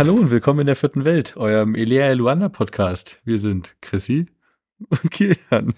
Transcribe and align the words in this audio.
Hallo 0.00 0.14
und 0.14 0.30
willkommen 0.30 0.60
in 0.60 0.66
der 0.66 0.76
vierten 0.76 1.04
Welt, 1.04 1.36
eurem 1.36 1.74
Elea 1.74 2.10
Luanda 2.14 2.48
Podcast. 2.48 3.18
Wir 3.26 3.36
sind 3.36 3.76
Chrissy 3.82 4.24
und 4.78 5.10
Kilian. 5.10 5.74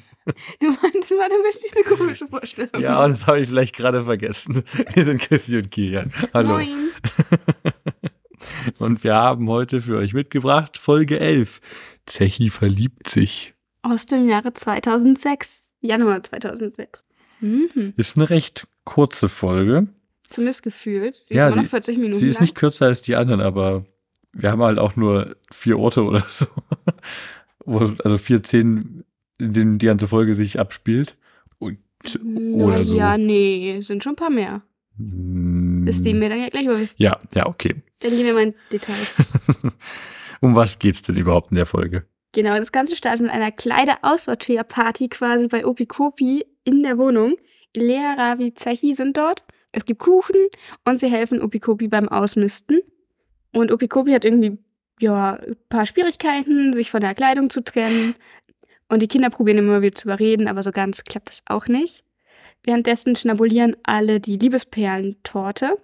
Du 0.60 0.66
meinst 0.80 1.10
mal, 1.10 1.28
du 1.28 1.42
bist 1.42 1.64
diese 1.68 1.82
komische 1.82 2.28
Vorstellung. 2.28 2.80
Ja, 2.80 3.02
und 3.02 3.10
das 3.10 3.26
habe 3.26 3.40
ich 3.40 3.48
vielleicht 3.48 3.74
gerade 3.74 4.00
vergessen. 4.02 4.62
Wir 4.94 5.02
sind 5.02 5.20
Chrissy 5.20 5.56
und 5.56 5.72
Kilian. 5.72 6.12
Hallo. 6.32 6.50
Moin. 6.50 6.90
Und 8.78 9.02
wir 9.02 9.16
haben 9.16 9.48
heute 9.48 9.80
für 9.80 9.96
euch 9.96 10.14
mitgebracht 10.14 10.78
Folge 10.78 11.18
11. 11.18 11.60
Zechi 12.06 12.48
verliebt 12.48 13.08
sich. 13.08 13.54
Aus 13.82 14.06
dem 14.06 14.28
Jahre 14.28 14.52
2006. 14.52 15.74
Januar 15.80 16.22
2006. 16.22 17.06
Mhm. 17.40 17.94
Ist 17.96 18.16
eine 18.16 18.30
recht 18.30 18.68
kurze 18.84 19.28
Folge. 19.28 19.88
Zumindest 20.28 20.62
gefühlt. 20.62 21.14
Sie 21.14 21.34
Ja, 21.34 21.46
ist 21.48 21.54
immer 21.54 21.56
noch 21.56 21.64
sie- 21.64 21.70
40 21.70 21.96
Minuten 21.98 22.14
Sie 22.20 22.28
ist 22.28 22.36
lang. 22.36 22.42
nicht 22.42 22.54
kürzer 22.54 22.86
als 22.86 23.02
die 23.02 23.16
anderen, 23.16 23.40
aber 23.40 23.84
wir 24.32 24.50
haben 24.50 24.62
halt 24.62 24.78
auch 24.78 24.96
nur 24.96 25.36
vier 25.50 25.78
Orte 25.78 26.02
oder 26.04 26.24
so. 26.28 26.46
Also 27.66 28.18
vier 28.18 28.42
Szenen, 28.42 29.04
in 29.38 29.52
denen 29.52 29.78
die 29.78 29.86
ganze 29.86 30.08
Folge 30.08 30.34
sich 30.34 30.58
abspielt. 30.58 31.16
Und, 31.58 31.78
oder 32.54 32.78
Na 32.78 32.84
so. 32.84 32.96
Ja, 32.96 33.16
nee, 33.18 33.80
sind 33.82 34.02
schon 34.02 34.12
ein 34.14 34.16
paar 34.16 34.30
mehr. 34.30 34.62
Mm, 34.98 35.86
Das 35.86 35.98
sehen 35.98 36.20
wir 36.20 36.28
dann 36.28 36.40
ja 36.40 36.48
gleich, 36.48 36.66
wir- 36.66 36.88
Ja, 36.96 37.18
ja, 37.34 37.46
okay. 37.46 37.82
dann 38.00 38.10
gehen 38.10 38.26
wir 38.26 38.34
mal 38.34 38.42
in 38.42 38.54
Details. 38.72 39.16
um 40.40 40.54
was 40.56 40.78
geht's 40.78 41.02
denn 41.02 41.16
überhaupt 41.16 41.50
in 41.52 41.56
der 41.56 41.66
Folge? 41.66 42.06
genau, 42.34 42.56
das 42.56 42.72
Ganze 42.72 42.96
startet 42.96 43.20
mit 43.22 43.30
einer 43.30 43.52
Kleider-Aussortier-Party 43.52 45.08
quasi 45.08 45.48
bei 45.48 45.66
Opikopi 45.66 46.44
in 46.64 46.82
der 46.82 46.96
Wohnung. 46.98 47.34
Lea, 47.76 48.00
Ravi, 48.16 48.54
Zechi 48.54 48.94
sind 48.94 49.16
dort. 49.18 49.44
Es 49.70 49.84
gibt 49.84 50.00
Kuchen 50.00 50.36
und 50.86 50.98
sie 50.98 51.08
helfen 51.10 51.40
Opikopi 51.42 51.88
beim 51.88 52.08
Ausmisten. 52.08 52.80
Und 53.52 53.70
Opikopi 53.70 54.12
hat 54.12 54.24
irgendwie, 54.24 54.58
ja, 55.00 55.34
ein 55.34 55.56
paar 55.68 55.86
Schwierigkeiten, 55.86 56.72
sich 56.72 56.90
von 56.90 57.00
der 57.00 57.14
Kleidung 57.14 57.50
zu 57.50 57.62
trennen. 57.62 58.14
Und 58.88 59.02
die 59.02 59.08
Kinder 59.08 59.30
probieren 59.30 59.58
immer 59.58 59.82
wieder 59.82 59.94
zu 59.94 60.08
überreden, 60.08 60.48
aber 60.48 60.62
so 60.62 60.70
ganz 60.70 61.04
klappt 61.04 61.28
das 61.28 61.42
auch 61.46 61.66
nicht. 61.66 62.04
Währenddessen 62.64 63.16
schnabulieren 63.16 63.76
alle 63.82 64.20
die 64.20 64.36
Liebesperlentorte. 64.36 65.76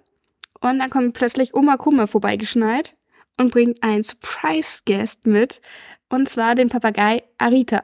Und 0.61 0.79
dann 0.79 0.89
kommt 0.89 1.13
plötzlich 1.13 1.53
Oma 1.53 1.77
Kummer 1.77 2.07
vorbeigeschneit 2.07 2.95
und 3.37 3.51
bringt 3.51 3.83
einen 3.83 4.03
Surprise-Guest 4.03 5.27
mit. 5.27 5.61
Und 6.09 6.29
zwar 6.29 6.55
den 6.55 6.69
Papagei 6.69 7.23
Arita, 7.37 7.81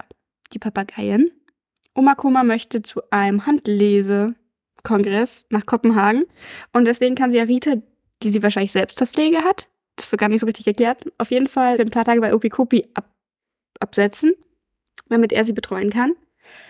die 0.53 0.59
Papageien. 0.59 1.31
Oma 1.93 2.15
Kummer 2.15 2.43
möchte 2.43 2.81
zu 2.81 3.01
einem 3.11 3.45
Handlesekongress 3.45 5.45
nach 5.49 5.65
Kopenhagen. 5.65 6.25
Und 6.73 6.85
deswegen 6.85 7.15
kann 7.15 7.31
sie 7.31 7.39
Arita, 7.39 7.75
die 8.23 8.29
sie 8.29 8.43
wahrscheinlich 8.43 8.73
selbst 8.73 8.97
zur 8.97 9.07
Pflege 9.07 9.43
hat, 9.43 9.67
das 9.95 10.11
wird 10.11 10.19
gar 10.19 10.29
nicht 10.29 10.41
so 10.41 10.45
richtig 10.45 10.67
erklärt, 10.67 11.11
auf 11.17 11.31
jeden 11.31 11.47
Fall 11.47 11.77
für 11.77 11.81
ein 11.81 11.89
paar 11.89 12.05
Tage 12.05 12.21
bei 12.21 12.33
Opikopi 12.33 12.87
ab 12.93 13.09
absetzen, 13.79 14.33
damit 15.09 15.33
er 15.33 15.43
sie 15.43 15.51
betreuen 15.51 15.89
kann. 15.89 16.13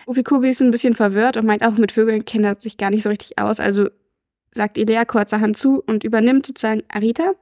Opikopi 0.06 0.48
ist 0.48 0.60
ein 0.60 0.70
bisschen 0.70 0.94
verwirrt 0.94 1.36
und 1.36 1.46
meint 1.46 1.64
auch, 1.64 1.76
mit 1.76 1.92
Vögeln 1.92 2.24
kennt 2.24 2.44
er 2.44 2.56
sich 2.56 2.76
gar 2.76 2.90
nicht 2.90 3.02
so 3.02 3.08
richtig 3.08 3.38
aus. 3.38 3.60
Also 3.60 3.88
sagt 4.50 4.78
Elea 4.78 5.04
kurzerhand 5.04 5.56
zu 5.56 5.82
und 5.86 6.04
übernimmt 6.04 6.46
sozusagen 6.46 6.82
Arita. 6.88 7.32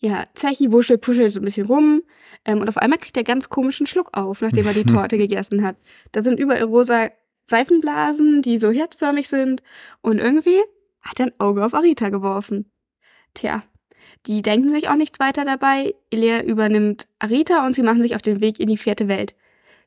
Ja, 0.00 0.26
Zechi 0.34 0.70
wuschelt, 0.70 1.00
puschelt 1.00 1.32
so 1.32 1.40
ein 1.40 1.44
bisschen 1.44 1.66
rum. 1.66 2.02
Ähm, 2.44 2.60
und 2.60 2.68
auf 2.68 2.76
einmal 2.76 2.98
kriegt 2.98 3.16
er 3.16 3.24
ganz 3.24 3.48
komischen 3.48 3.86
Schluck 3.86 4.16
auf, 4.16 4.40
nachdem 4.40 4.66
er 4.66 4.74
die 4.74 4.84
Torte 4.92 5.18
gegessen 5.18 5.64
hat. 5.64 5.76
Da 6.12 6.22
sind 6.22 6.38
überall 6.38 6.62
rosa 6.62 7.10
Seifenblasen, 7.44 8.42
die 8.42 8.58
so 8.58 8.70
herzförmig 8.70 9.28
sind. 9.28 9.62
Und 10.02 10.18
irgendwie 10.18 10.60
hat 11.00 11.20
er 11.20 11.26
ein 11.26 11.40
Auge 11.40 11.64
auf 11.64 11.74
Arita 11.74 12.10
geworfen. 12.10 12.70
Tja, 13.34 13.64
die 14.28 14.42
denken 14.42 14.70
sich 14.70 14.88
auch 14.88 14.94
nichts 14.94 15.18
weiter 15.20 15.44
dabei. 15.46 15.94
Elea 16.10 16.42
übernimmt 16.42 17.08
Arita 17.18 17.66
und 17.66 17.74
sie 17.74 17.82
machen 17.82 18.02
sich 18.02 18.14
auf 18.14 18.22
den 18.22 18.42
Weg 18.42 18.60
in 18.60 18.68
die 18.68 18.76
vierte 18.76 19.08
Welt. 19.08 19.34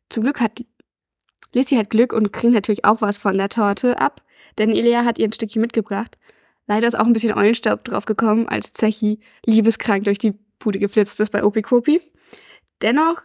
Zum 0.09 0.23
Glück 0.23 0.41
hat 0.41 0.66
Lissy 1.53 1.75
hat 1.75 1.89
Glück 1.91 2.11
und 2.11 2.33
kriegt 2.33 2.53
natürlich 2.53 2.83
auch 2.83 3.01
was 3.01 3.17
von 3.17 3.38
der 3.38 3.49
Torte 3.49 3.99
ab, 3.99 4.23
denn 4.57 4.71
Elea 4.71 5.05
hat 5.05 5.19
ihr 5.19 5.25
ein 5.25 5.33
Stückchen 5.33 5.61
mitgebracht. 5.61 6.17
Leider 6.66 6.88
ist 6.88 6.95
auch 6.95 7.05
ein 7.05 7.13
bisschen 7.13 7.38
Eulenstaub 7.38 7.83
drauf 7.83 8.05
gekommen, 8.05 8.47
als 8.47 8.73
Zechi 8.73 9.19
liebeskrank 9.45 10.05
durch 10.05 10.17
die 10.17 10.33
Bude 10.59 10.79
geflitzt 10.79 11.19
ist 11.19 11.31
bei 11.31 11.43
Opikopi. 11.43 12.01
Dennoch 12.81 13.21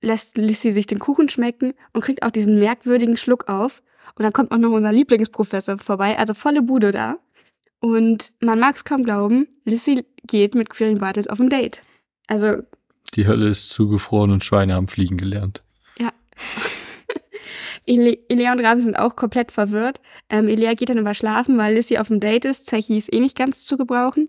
lässt 0.00 0.36
Lissy 0.36 0.72
sich 0.72 0.86
den 0.86 0.98
Kuchen 0.98 1.28
schmecken 1.28 1.74
und 1.92 2.02
kriegt 2.02 2.22
auch 2.22 2.30
diesen 2.30 2.58
merkwürdigen 2.58 3.16
Schluck 3.16 3.48
auf. 3.48 3.82
Und 4.16 4.24
dann 4.24 4.32
kommt 4.32 4.50
auch 4.50 4.58
noch 4.58 4.70
unser 4.70 4.92
Lieblingsprofessor 4.92 5.78
vorbei, 5.78 6.18
also 6.18 6.34
volle 6.34 6.62
Bude 6.62 6.90
da. 6.90 7.18
Und 7.80 8.32
man 8.40 8.58
mag 8.58 8.76
es 8.76 8.84
kaum 8.84 9.04
glauben, 9.04 9.46
Lissy 9.64 10.04
geht 10.24 10.54
mit 10.54 10.70
Quirin 10.70 10.98
Bartels 10.98 11.28
auf 11.28 11.40
ein 11.40 11.48
Date. 11.48 11.80
Also 12.26 12.62
Die 13.14 13.26
Hölle 13.26 13.48
ist 13.48 13.70
zugefroren 13.70 14.30
und 14.32 14.44
Schweine 14.44 14.74
haben 14.74 14.88
fliegen 14.88 15.16
gelernt. 15.16 15.62
Ele 17.86 18.18
Elea 18.28 18.52
und 18.52 18.60
Ravi 18.60 18.82
sind 18.82 18.98
auch 18.98 19.16
komplett 19.16 19.50
verwirrt. 19.50 20.00
Ähm, 20.28 20.48
Elea 20.48 20.74
geht 20.74 20.90
dann 20.90 20.98
aber 20.98 21.14
schlafen, 21.14 21.56
weil 21.56 21.74
Lissy 21.74 21.96
auf 21.98 22.08
dem 22.08 22.20
Date 22.20 22.44
ist. 22.44 22.66
Zechi 22.66 22.96
ist 22.96 23.12
eh 23.12 23.20
nicht 23.20 23.36
ganz 23.36 23.64
zu 23.64 23.76
gebrauchen. 23.76 24.28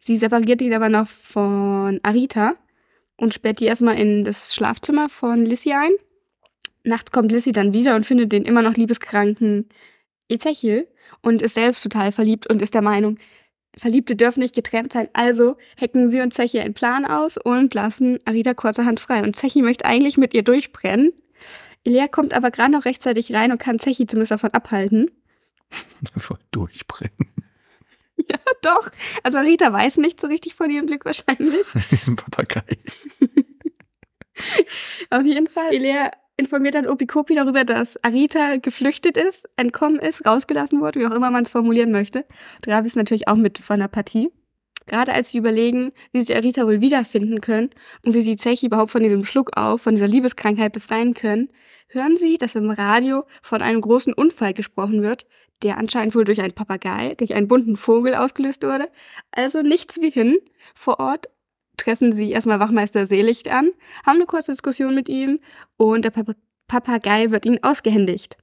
Sie 0.00 0.16
separiert 0.16 0.62
ihn 0.62 0.74
aber 0.74 0.88
noch 0.88 1.08
von 1.08 2.00
Arita 2.02 2.54
und 3.16 3.34
sperrt 3.34 3.60
die 3.60 3.66
erstmal 3.66 3.98
in 3.98 4.24
das 4.24 4.54
Schlafzimmer 4.54 5.08
von 5.08 5.44
Lissy 5.44 5.72
ein. 5.72 5.92
Nachts 6.82 7.12
kommt 7.12 7.32
Lissy 7.32 7.52
dann 7.52 7.72
wieder 7.72 7.94
und 7.94 8.06
findet 8.06 8.32
den 8.32 8.44
immer 8.44 8.62
noch 8.62 8.74
liebeskranken 8.74 9.68
Ezechiel 10.28 10.88
und 11.24 11.42
ist 11.42 11.54
selbst 11.54 11.82
total 11.82 12.12
verliebt 12.12 12.46
und 12.48 12.62
ist 12.62 12.74
der 12.74 12.82
Meinung, 12.82 13.18
Verliebte 13.76 14.14
dürfen 14.16 14.40
nicht 14.40 14.54
getrennt 14.54 14.92
sein. 14.92 15.08
Also 15.12 15.56
hacken 15.80 16.08
sie 16.10 16.20
und 16.20 16.32
Zechi 16.32 16.60
einen 16.60 16.74
Plan 16.74 17.04
aus 17.04 17.36
und 17.36 17.74
lassen 17.74 18.18
Arita 18.24 18.54
kurzerhand 18.54 19.00
frei. 19.00 19.22
Und 19.22 19.34
Zechi 19.34 19.62
möchte 19.62 19.84
eigentlich 19.84 20.16
mit 20.16 20.32
ihr 20.34 20.42
durchbrennen. 20.42 21.12
Elea 21.84 22.08
kommt 22.08 22.32
aber 22.32 22.50
gerade 22.50 22.72
noch 22.72 22.84
rechtzeitig 22.84 23.32
rein 23.34 23.52
und 23.52 23.58
kann 23.58 23.78
Zechi 23.78 24.06
zumindest 24.06 24.30
davon 24.30 24.50
abhalten. 24.50 25.10
Voll 26.16 26.38
durchbrennen. 26.50 27.12
Ja, 28.30 28.38
doch. 28.62 28.90
Also 29.24 29.40
Rita 29.40 29.72
weiß 29.72 29.96
nicht 29.98 30.20
so 30.20 30.28
richtig 30.28 30.54
von 30.54 30.70
ihrem 30.70 30.86
Glück 30.86 31.04
wahrscheinlich. 31.04 31.66
Diesen 31.90 32.14
Papagei. 32.14 32.62
Auf 35.10 35.24
jeden 35.24 35.48
Fall. 35.48 35.74
Elea 35.74 36.12
informiert 36.36 36.74
dann 36.74 36.86
Opikopi 36.86 37.34
darüber, 37.34 37.64
dass 37.64 38.02
Arita 38.02 38.56
geflüchtet 38.56 39.16
ist, 39.16 39.48
entkommen 39.56 39.98
ist, 39.98 40.26
rausgelassen 40.26 40.80
wurde, 40.80 41.00
wie 41.00 41.06
auch 41.06 41.14
immer 41.14 41.30
man 41.30 41.44
es 41.44 41.50
formulieren 41.50 41.92
möchte. 41.92 42.24
Dravi 42.62 42.86
ist 42.86 42.96
natürlich 42.96 43.28
auch 43.28 43.36
mit 43.36 43.58
von 43.58 43.80
der 43.80 43.88
Partie. 43.88 44.30
Gerade 44.86 45.12
als 45.12 45.30
sie 45.30 45.38
überlegen, 45.38 45.92
wie 46.12 46.20
sie 46.20 46.34
Arita 46.34 46.66
wohl 46.66 46.80
wiederfinden 46.80 47.40
können 47.40 47.70
und 48.04 48.14
wie 48.14 48.20
sie 48.20 48.36
Zechi 48.36 48.66
überhaupt 48.66 48.90
von 48.90 49.02
diesem 49.02 49.24
Schluck 49.24 49.56
auf, 49.56 49.82
von 49.82 49.94
dieser 49.94 50.08
Liebeskrankheit 50.08 50.72
befreien 50.72 51.14
können, 51.14 51.48
hören 51.88 52.16
sie, 52.16 52.36
dass 52.36 52.54
im 52.54 52.70
Radio 52.70 53.24
von 53.42 53.62
einem 53.62 53.80
großen 53.80 54.12
Unfall 54.12 54.52
gesprochen 54.52 55.02
wird, 55.02 55.26
der 55.62 55.78
anscheinend 55.78 56.14
wohl 56.14 56.24
durch 56.24 56.42
einen 56.42 56.52
Papagei, 56.52 57.14
durch 57.16 57.34
einen 57.34 57.48
bunten 57.48 57.76
Vogel 57.76 58.14
ausgelöst 58.14 58.62
wurde. 58.62 58.90
Also 59.30 59.62
nichts 59.62 60.00
wie 60.00 60.10
hin. 60.10 60.36
Vor 60.74 61.00
Ort 61.00 61.28
treffen 61.76 62.12
sie 62.12 62.30
erstmal 62.30 62.60
Wachmeister 62.60 63.06
Seelicht 63.06 63.50
an, 63.50 63.70
haben 64.06 64.16
eine 64.16 64.26
kurze 64.26 64.52
Diskussion 64.52 64.94
mit 64.94 65.08
ihm 65.08 65.40
und 65.76 66.04
der 66.04 66.10
Pap 66.10 66.36
Papagei 66.66 67.30
wird 67.30 67.44
ihnen 67.44 67.62
ausgehändigt. 67.62 68.38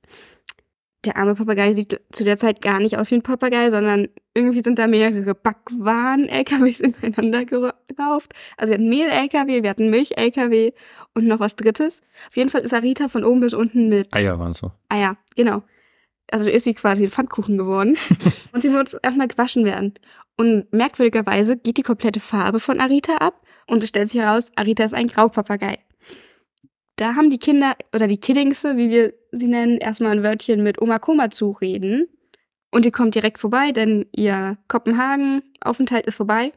Der 1.05 1.17
arme 1.17 1.33
Papagei 1.33 1.73
sieht 1.73 1.99
zu 2.11 2.23
der 2.23 2.37
Zeit 2.37 2.61
gar 2.61 2.79
nicht 2.79 2.95
aus 2.97 3.09
wie 3.09 3.15
ein 3.15 3.23
Papagei, 3.23 3.71
sondern 3.71 4.09
irgendwie 4.35 4.61
sind 4.61 4.77
da 4.77 4.85
mehrere 4.85 5.33
Backwaren-LKWs 5.33 6.79
ineinander 7.01 7.45
gerauft. 7.45 8.31
Also 8.57 8.71
wir 8.71 8.75
hatten 8.75 8.89
Mehl-LKW, 8.89 9.63
wir 9.63 9.69
hatten 9.71 9.89
Milch-LKW 9.89 10.73
und 11.15 11.25
noch 11.25 11.39
was 11.39 11.55
Drittes. 11.55 12.01
Auf 12.29 12.37
jeden 12.37 12.51
Fall 12.51 12.61
ist 12.61 12.73
Arita 12.73 13.07
von 13.07 13.23
oben 13.23 13.39
bis 13.39 13.55
unten 13.55 13.89
mit 13.89 14.13
Eier 14.13 14.37
waren 14.37 14.53
so. 14.53 14.71
Ja, 14.93 15.17
genau. 15.35 15.63
Also 16.31 16.49
ist 16.49 16.63
sie 16.63 16.75
quasi 16.75 17.05
ein 17.05 17.11
Pfannkuchen 17.11 17.57
geworden. 17.57 17.97
und 18.53 18.61
sie 18.61 18.69
muss 18.69 18.93
erstmal 18.93 19.27
gewaschen 19.27 19.65
werden. 19.65 19.95
Und 20.37 20.71
merkwürdigerweise 20.73 21.57
geht 21.57 21.77
die 21.77 21.83
komplette 21.83 22.19
Farbe 22.19 22.59
von 22.59 22.79
Arita 22.79 23.17
ab 23.17 23.45
und 23.67 23.83
es 23.83 23.89
stellt 23.89 24.09
sich 24.09 24.21
heraus, 24.21 24.51
Arita 24.55 24.83
ist 24.83 24.93
ein 24.93 25.07
Graupapagei. 25.07 25.79
Da 26.95 27.15
haben 27.15 27.29
die 27.29 27.39
Kinder 27.39 27.75
oder 27.93 28.07
die 28.07 28.19
Kiddingse, 28.19 28.77
wie 28.77 28.89
wir 28.89 29.13
sie 29.31 29.47
nennen, 29.47 29.77
erstmal 29.77 30.11
ein 30.11 30.23
Wörtchen 30.23 30.61
mit 30.61 30.81
Oma 30.81 30.99
Koma 30.99 31.31
zu 31.31 31.51
reden. 31.51 32.07
Und 32.69 32.85
die 32.85 32.91
kommt 32.91 33.15
direkt 33.15 33.39
vorbei, 33.39 33.71
denn 33.71 34.05
ihr 34.15 34.57
Kopenhagen-Aufenthalt 34.67 36.05
ist 36.05 36.15
vorbei. 36.15 36.51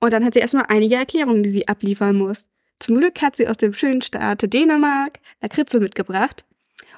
Und 0.00 0.12
dann 0.12 0.24
hat 0.24 0.34
sie 0.34 0.40
erstmal 0.40 0.66
einige 0.68 0.96
Erklärungen, 0.96 1.42
die 1.42 1.50
sie 1.50 1.68
abliefern 1.68 2.16
muss. 2.16 2.48
Zum 2.80 2.98
Glück 2.98 3.22
hat 3.22 3.36
sie 3.36 3.46
aus 3.46 3.56
dem 3.56 3.72
schönen 3.72 4.02
Staate 4.02 4.48
Dänemark 4.48 5.20
Lakritze 5.40 5.80
mitgebracht. 5.80 6.44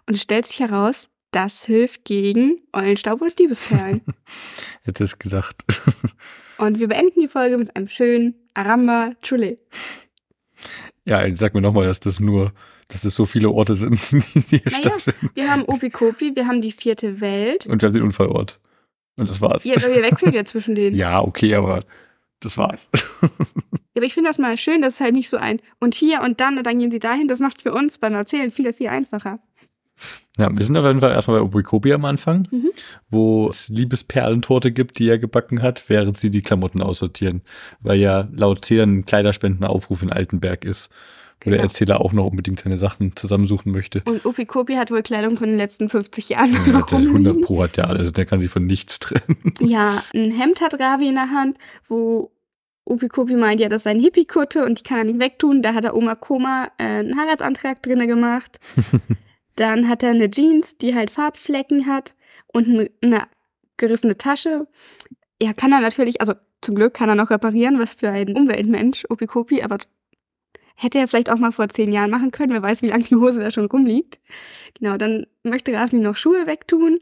Und 0.06 0.14
es 0.14 0.22
stellt 0.22 0.46
sich 0.46 0.60
heraus, 0.60 1.08
das 1.36 1.66
hilft 1.66 2.06
gegen 2.06 2.62
Eulenstaub 2.72 3.20
und 3.20 3.38
Liebesperlen. 3.38 4.00
Hätte 4.84 5.04
es 5.04 5.18
gedacht. 5.18 5.62
und 6.58 6.80
wir 6.80 6.88
beenden 6.88 7.20
die 7.20 7.28
Folge 7.28 7.58
mit 7.58 7.76
einem 7.76 7.88
schönen 7.88 8.34
Aramba 8.54 9.12
Chule. 9.20 9.58
Ja, 11.04 11.22
sag 11.36 11.52
mir 11.52 11.60
nochmal, 11.60 11.84
dass 11.84 12.00
das 12.00 12.20
nur, 12.20 12.52
dass 12.88 13.02
das 13.02 13.14
so 13.14 13.26
viele 13.26 13.50
Orte 13.50 13.74
sind, 13.74 14.00
die 14.12 14.40
hier 14.40 14.62
Naja. 14.64 14.78
stattfinden. 14.78 15.30
Wir 15.34 15.50
haben 15.50 15.64
Opikopi, 15.66 16.34
wir 16.34 16.46
haben 16.46 16.62
die 16.62 16.72
vierte 16.72 17.20
Welt. 17.20 17.66
Und 17.66 17.82
wir 17.82 17.88
haben 17.88 17.94
den 17.94 18.04
Unfallort. 18.04 18.58
Und 19.16 19.28
das 19.28 19.42
war's. 19.42 19.64
Ja, 19.64 19.74
aber 19.76 19.94
wir 19.94 20.04
wechseln 20.04 20.32
ja 20.32 20.42
zwischen 20.46 20.74
denen. 20.74 20.96
Ja, 20.96 21.20
okay, 21.20 21.54
aber 21.54 21.84
das 22.40 22.56
war's. 22.56 22.90
Ja, 23.20 23.28
aber 23.96 24.06
ich 24.06 24.14
finde 24.14 24.30
das 24.30 24.38
mal 24.38 24.56
schön, 24.56 24.80
dass 24.80 24.94
es 24.94 25.00
halt 25.00 25.12
nicht 25.12 25.28
so 25.28 25.36
ein 25.36 25.60
und 25.80 25.94
hier 25.94 26.22
und 26.22 26.40
dann 26.40 26.56
und 26.56 26.66
dann 26.66 26.78
gehen 26.78 26.90
sie 26.90 26.98
dahin. 26.98 27.28
Das 27.28 27.40
macht 27.40 27.58
es 27.58 27.62
für 27.62 27.74
uns 27.74 27.98
beim 27.98 28.14
Erzählen 28.14 28.50
viel, 28.50 28.72
viel 28.72 28.88
einfacher. 28.88 29.38
Ja, 30.38 30.54
wir 30.54 30.64
sind 30.64 30.76
auf 30.76 30.84
jeden 30.84 31.00
Fall 31.00 31.12
erstmal 31.12 31.38
bei 31.38 31.44
Obrikobi 31.44 31.92
am 31.94 32.04
Anfang, 32.04 32.46
Mhm. 32.50 32.70
wo 33.08 33.48
es 33.48 33.68
Liebesperlentorte 33.68 34.70
gibt, 34.72 34.98
die 34.98 35.08
er 35.08 35.18
gebacken 35.18 35.62
hat, 35.62 35.84
während 35.88 36.18
sie 36.18 36.30
die 36.30 36.42
Klamotten 36.42 36.82
aussortieren. 36.82 37.42
Weil 37.80 37.98
ja 37.98 38.28
laut 38.32 38.64
Zählern 38.64 38.98
ein 38.98 39.06
Kleiderspendenaufruf 39.06 40.02
in 40.02 40.12
Altenberg 40.12 40.64
ist, 40.66 40.90
wo 41.42 41.50
der 41.50 41.58
Genau. 41.58 41.62
Erzähler 41.64 42.00
auch 42.02 42.12
noch 42.12 42.26
unbedingt 42.26 42.60
seine 42.60 42.76
Sachen 42.76 43.16
zusammensuchen 43.16 43.72
möchte. 43.72 44.02
Und 44.04 44.26
Opikopi 44.26 44.74
hat 44.74 44.90
wohl 44.90 45.02
Kleidung 45.02 45.36
von 45.38 45.48
den 45.48 45.56
letzten 45.56 45.88
50 45.88 46.28
Jahren 46.30 46.52
Ja, 46.52 46.72
noch 46.72 46.86
der 46.86 46.98
100 46.98 47.14
rumliegen. 47.14 47.40
Pro 47.40 47.62
hat 47.62 47.76
der 47.78 47.88
alles, 47.88 48.12
der 48.12 48.26
kann 48.26 48.40
sich 48.40 48.50
von 48.50 48.66
nichts 48.66 48.98
trennen. 48.98 49.54
Ja, 49.60 50.02
ein 50.14 50.32
Hemd 50.32 50.60
hat 50.60 50.78
Ravi 50.78 51.08
in 51.08 51.14
der 51.14 51.30
Hand, 51.30 51.56
wo 51.88 52.30
Opikopi 52.84 53.34
meint, 53.36 53.58
ja, 53.60 53.68
das 53.68 53.82
sei 53.84 53.90
ein 53.90 53.98
Hippie-Kutte 54.00 54.64
und 54.64 54.78
die 54.78 54.82
kann 54.84 54.98
er 54.98 55.04
nicht 55.04 55.18
wegtun. 55.18 55.60
Da 55.62 55.74
hat 55.74 55.84
er 55.84 55.96
Oma 55.96 56.14
Koma 56.14 56.68
äh, 56.78 56.84
einen 56.84 57.18
Heiratsantrag 57.18 57.82
drinne 57.82 58.06
gemacht. 58.06 58.60
Dann 59.56 59.88
hat 59.88 60.02
er 60.02 60.10
eine 60.10 60.30
Jeans, 60.30 60.76
die 60.78 60.94
halt 60.94 61.10
Farbflecken 61.10 61.86
hat 61.86 62.14
und 62.52 62.90
eine 63.02 63.26
gerissene 63.76 64.16
Tasche. 64.16 64.66
Ja, 65.42 65.52
kann 65.52 65.72
er 65.72 65.80
natürlich, 65.80 66.20
also 66.20 66.34
zum 66.60 66.74
Glück 66.74 66.94
kann 66.94 67.08
er 67.08 67.14
noch 67.14 67.30
reparieren, 67.30 67.78
was 67.78 67.94
für 67.94 68.10
ein 68.10 68.36
Umweltmensch, 68.36 69.04
Opikopi, 69.08 69.62
aber 69.62 69.78
hätte 70.76 70.98
er 70.98 71.08
vielleicht 71.08 71.30
auch 71.30 71.38
mal 71.38 71.52
vor 71.52 71.68
zehn 71.68 71.90
Jahren 71.90 72.10
machen 72.10 72.30
können. 72.30 72.52
Wer 72.52 72.62
weiß, 72.62 72.82
wie 72.82 72.88
lange 72.88 73.04
die 73.04 73.16
Hose 73.16 73.40
da 73.40 73.50
schon 73.50 73.66
rumliegt. 73.66 74.20
Genau, 74.78 74.96
dann 74.96 75.26
möchte 75.42 75.72
Rafi 75.72 75.96
noch 75.96 76.16
Schuhe 76.16 76.46
wegtun. 76.46 77.00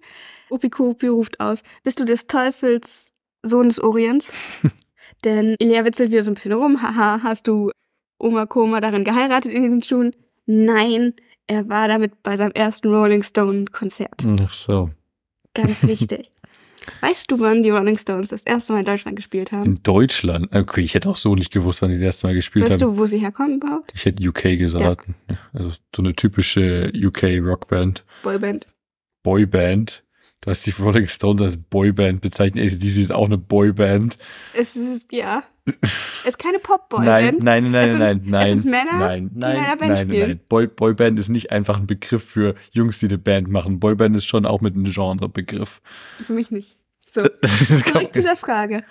Opikopi 0.51 1.09
ruft 1.09 1.41
aus, 1.41 1.63
bist 1.83 2.01
du 2.01 2.05
des 2.05 2.27
Teufels 2.27 3.13
Sohn 3.43 3.69
des 3.69 3.81
Orients? 3.81 4.33
Denn 5.25 5.57
Ilea 5.59 5.85
witzelt 5.85 6.13
wieder 6.13 6.23
so 6.23 6.31
ein 6.31 6.35
bisschen 6.35 6.53
rum. 6.53 6.83
Haha, 6.83 7.23
hast 7.23 7.49
du 7.49 7.71
Oma 8.19 8.47
Koma 8.47 8.81
darin 8.81 9.05
geheiratet 9.05 9.53
in 9.53 9.63
den 9.63 9.83
Schuhen? 9.83 10.15
Nein, 10.47 11.15
er 11.47 11.69
war 11.69 11.89
damit 11.89 12.23
bei 12.23 12.37
seinem 12.37 12.53
ersten 12.53 12.89
Rolling 12.89 13.23
Stone 13.23 13.67
Konzert. 13.67 14.27
Ach 14.43 14.53
so. 14.53 14.91
Ganz 15.55 15.87
wichtig. 15.87 16.31
weißt 17.01 17.31
du, 17.31 17.41
wann 17.41 17.63
die 17.63 17.71
Rolling 17.71 17.97
Stones 17.97 18.29
das 18.29 18.43
erste 18.43 18.73
Mal 18.73 18.81
in 18.81 18.85
Deutschland 18.85 19.17
gespielt 19.17 19.53
haben? 19.53 19.65
In 19.65 19.83
Deutschland? 19.83 20.55
Okay, 20.55 20.83
ich 20.83 20.95
hätte 20.95 21.09
auch 21.09 21.17
so 21.17 21.35
nicht 21.35 21.53
gewusst, 21.53 21.83
wann 21.83 21.91
die 21.91 21.95
das 21.97 22.03
erste 22.03 22.27
Mal 22.27 22.35
gespielt 22.35 22.67
Weißt 22.67 22.83
haben. 22.83 22.95
du, 22.95 22.99
wo 22.99 23.07
sie 23.07 23.19
herkommen 23.19 23.57
überhaupt? 23.57 23.93
Ich 23.95 24.05
hätte 24.05 24.27
UK 24.27 24.59
gesagt. 24.59 25.07
Ja, 25.29 25.37
Also 25.53 25.71
so 25.95 26.03
eine 26.03 26.13
typische 26.15 26.93
UK-Rockband. 26.95 28.05
Boyband. 28.23 28.67
Boyband. 29.23 30.05
Du 30.45 30.51
hast 30.51 30.67
die 30.67 30.73
Rolling 30.73 31.07
Stones 31.07 31.41
als 31.41 31.57
Boyband 31.57 32.21
bezeichnet. 32.21 32.65
ACDC 32.71 32.99
ist 32.99 33.13
auch 33.13 33.25
eine 33.25 33.39
Boyband. 33.39 34.19
Es 34.53 34.77
ist, 34.77 35.11
ja. 35.11 35.43
Es 35.81 36.23
ist 36.27 36.39
keine 36.39 36.59
Nein, 36.59 36.63
Pop-Boyband. 36.63 37.43
nein, 37.43 37.71
nein, 37.71 37.75
Es 37.85 37.91
sind- 37.93 37.99
nein, 38.01 38.21
nein. 38.27 38.43
es 38.43 38.49
sind 38.51 38.65
Männer, 38.67 38.99
nein, 38.99 39.29
die 39.31 39.35
in 39.35 39.39
nein, 39.41 39.57
einer 39.57 39.77
Band 39.77 39.93
nein, 39.95 40.07
spielen. 40.09 40.29
nein. 40.29 40.41
Boy, 40.51 40.67
Boyband 40.67 41.19
ist 41.19 41.31
nicht 41.31 41.51
einfach 41.51 41.79
ein 41.79 41.87
Begriff 41.87 42.23
für 42.25 42.55
Jungs, 42.73 42.99
die 42.99 43.07
eine 43.07 43.17
Band 43.17 43.49
machen. 43.49 43.81
Boyband 43.81 44.15
ist 44.17 44.27
schon 44.27 44.45
auch 44.45 44.61
mit 44.61 44.75
einem 44.75 44.85
Genrebegriff. 44.85 45.81
Für 46.23 46.35
mich 46.35 46.51
nicht. 46.51 46.77
So, 47.09 47.23
zurück 47.43 48.13
zu 48.13 48.23
der 48.23 48.37
Frage. 48.37 48.85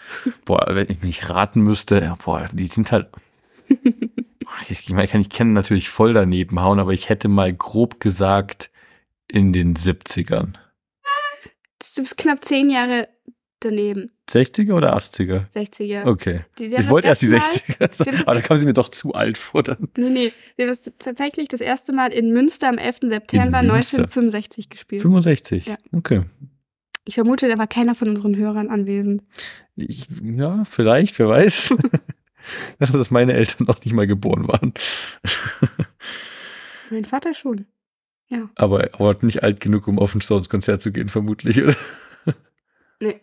Boah, 0.45 0.65
wenn 0.69 0.89
ich 0.89 1.03
mich 1.03 1.29
raten 1.29 1.61
müsste, 1.61 1.99
ja, 1.99 2.15
boah, 2.25 2.49
die 2.51 2.65
sind 2.67 2.91
halt. 2.91 3.09
ich, 4.69 4.89
meine, 4.89 5.05
ich 5.05 5.11
kann- 5.11 5.21
ich 5.21 5.29
kenne 5.29 5.51
natürlich 5.51 5.89
voll 5.89 6.13
daneben 6.13 6.59
hauen, 6.61 6.79
aber 6.79 6.93
ich 6.93 7.09
hätte 7.09 7.27
mal 7.27 7.53
grob 7.53 7.99
gesagt 7.99 8.71
in 9.27 9.53
den 9.53 9.75
70ern. 9.75 10.53
Du 11.95 12.01
bist 12.01 12.17
knapp 12.17 12.43
zehn 12.45 12.69
Jahre 12.69 13.09
daneben. 13.59 14.11
60er 14.29 14.73
oder 14.73 14.95
80er? 14.97 15.45
60er. 15.55 16.05
Okay. 16.05 16.41
Die, 16.59 16.65
Ich 16.65 16.89
wollte 16.89 17.07
erst 17.07 17.21
die 17.21 17.29
erste 17.31 17.59
60er 17.73 17.93
sagen, 17.93 18.17
aber 18.25 18.35
da 18.35 18.41
kam 18.41 18.57
sie 18.57 18.65
mir 18.65 18.73
doch 18.73 18.89
zu 18.89 19.13
alt 19.13 19.37
vor 19.37 19.63
dann. 19.63 19.89
Nee, 19.97 20.09
nee. 20.09 20.33
Sie 20.57 20.63
haben 20.63 20.69
das 20.69 20.91
tatsächlich 20.99 21.47
das 21.49 21.61
erste 21.61 21.93
Mal 21.93 22.11
in 22.11 22.31
Münster 22.31 22.69
am 22.69 22.77
11. 22.77 22.99
September 23.03 23.59
In 23.59 23.67
Münster? 23.67 23.97
1965 23.99 24.69
gespielt. 24.69 25.01
65? 25.01 25.65
Ja. 25.65 25.77
Okay. 25.91 26.23
Ich 27.05 27.15
vermute, 27.15 27.49
da 27.49 27.57
war 27.57 27.67
keiner 27.67 27.95
von 27.95 28.09
unseren 28.09 28.37
Hörern 28.37 28.69
anwesend. 28.69 29.23
Ich, 29.75 30.07
ja, 30.21 30.63
vielleicht, 30.65 31.19
wer 31.19 31.27
weiß. 31.29 31.73
Dass 32.79 33.11
meine 33.11 33.33
Eltern 33.33 33.67
noch 33.67 33.83
nicht 33.83 33.93
mal 33.93 34.07
geboren 34.07 34.47
waren. 34.47 34.73
Mein 36.89 37.05
Vater 37.05 37.33
schon. 37.33 37.65
Ja. 38.29 38.49
Aber, 38.55 38.89
aber 38.93 39.15
nicht 39.21 39.43
alt 39.43 39.59
genug, 39.59 39.87
um 39.87 39.99
auf 39.99 40.15
ein 40.15 40.21
Stones-Konzert 40.21 40.81
zu 40.81 40.91
gehen, 40.91 41.09
vermutlich, 41.09 41.61
oder? 41.63 41.75
Nee. 42.99 43.19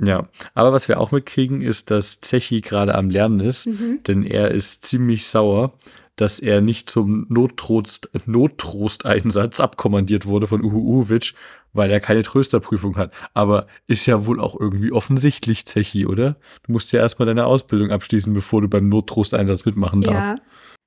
Ja, 0.00 0.28
aber 0.54 0.72
was 0.72 0.88
wir 0.88 0.98
auch 0.98 1.12
mitkriegen, 1.12 1.60
ist, 1.60 1.90
dass 1.90 2.20
Zechi 2.20 2.62
gerade 2.62 2.94
am 2.94 3.10
Lernen 3.10 3.40
ist, 3.40 3.66
Mhm. 3.66 4.00
denn 4.06 4.22
er 4.24 4.50
ist 4.50 4.84
ziemlich 4.84 5.26
sauer, 5.26 5.78
dass 6.16 6.40
er 6.40 6.60
nicht 6.60 6.88
zum 6.90 7.26
Nottrost, 7.28 8.08
Nottrosteinsatz 8.26 9.60
abkommandiert 9.60 10.26
wurde 10.26 10.46
von 10.46 10.62
Uhu 10.64 10.78
Uhovic, 10.78 11.34
weil 11.72 11.90
er 11.90 12.00
keine 12.00 12.22
Trösterprüfung 12.22 12.96
hat. 12.96 13.12
Aber 13.34 13.66
ist 13.86 14.06
ja 14.06 14.26
wohl 14.26 14.40
auch 14.40 14.58
irgendwie 14.58 14.92
offensichtlich, 14.92 15.66
Zechi, 15.66 16.06
oder? 16.06 16.36
Du 16.64 16.72
musst 16.72 16.92
ja 16.92 17.00
erstmal 17.00 17.26
deine 17.26 17.46
Ausbildung 17.46 17.90
abschließen, 17.90 18.32
bevor 18.32 18.62
du 18.62 18.68
beim 18.68 18.88
Nottrosteinsatz 18.88 19.64
mitmachen 19.64 20.00
darfst. 20.00 20.14
Ja. 20.16 20.36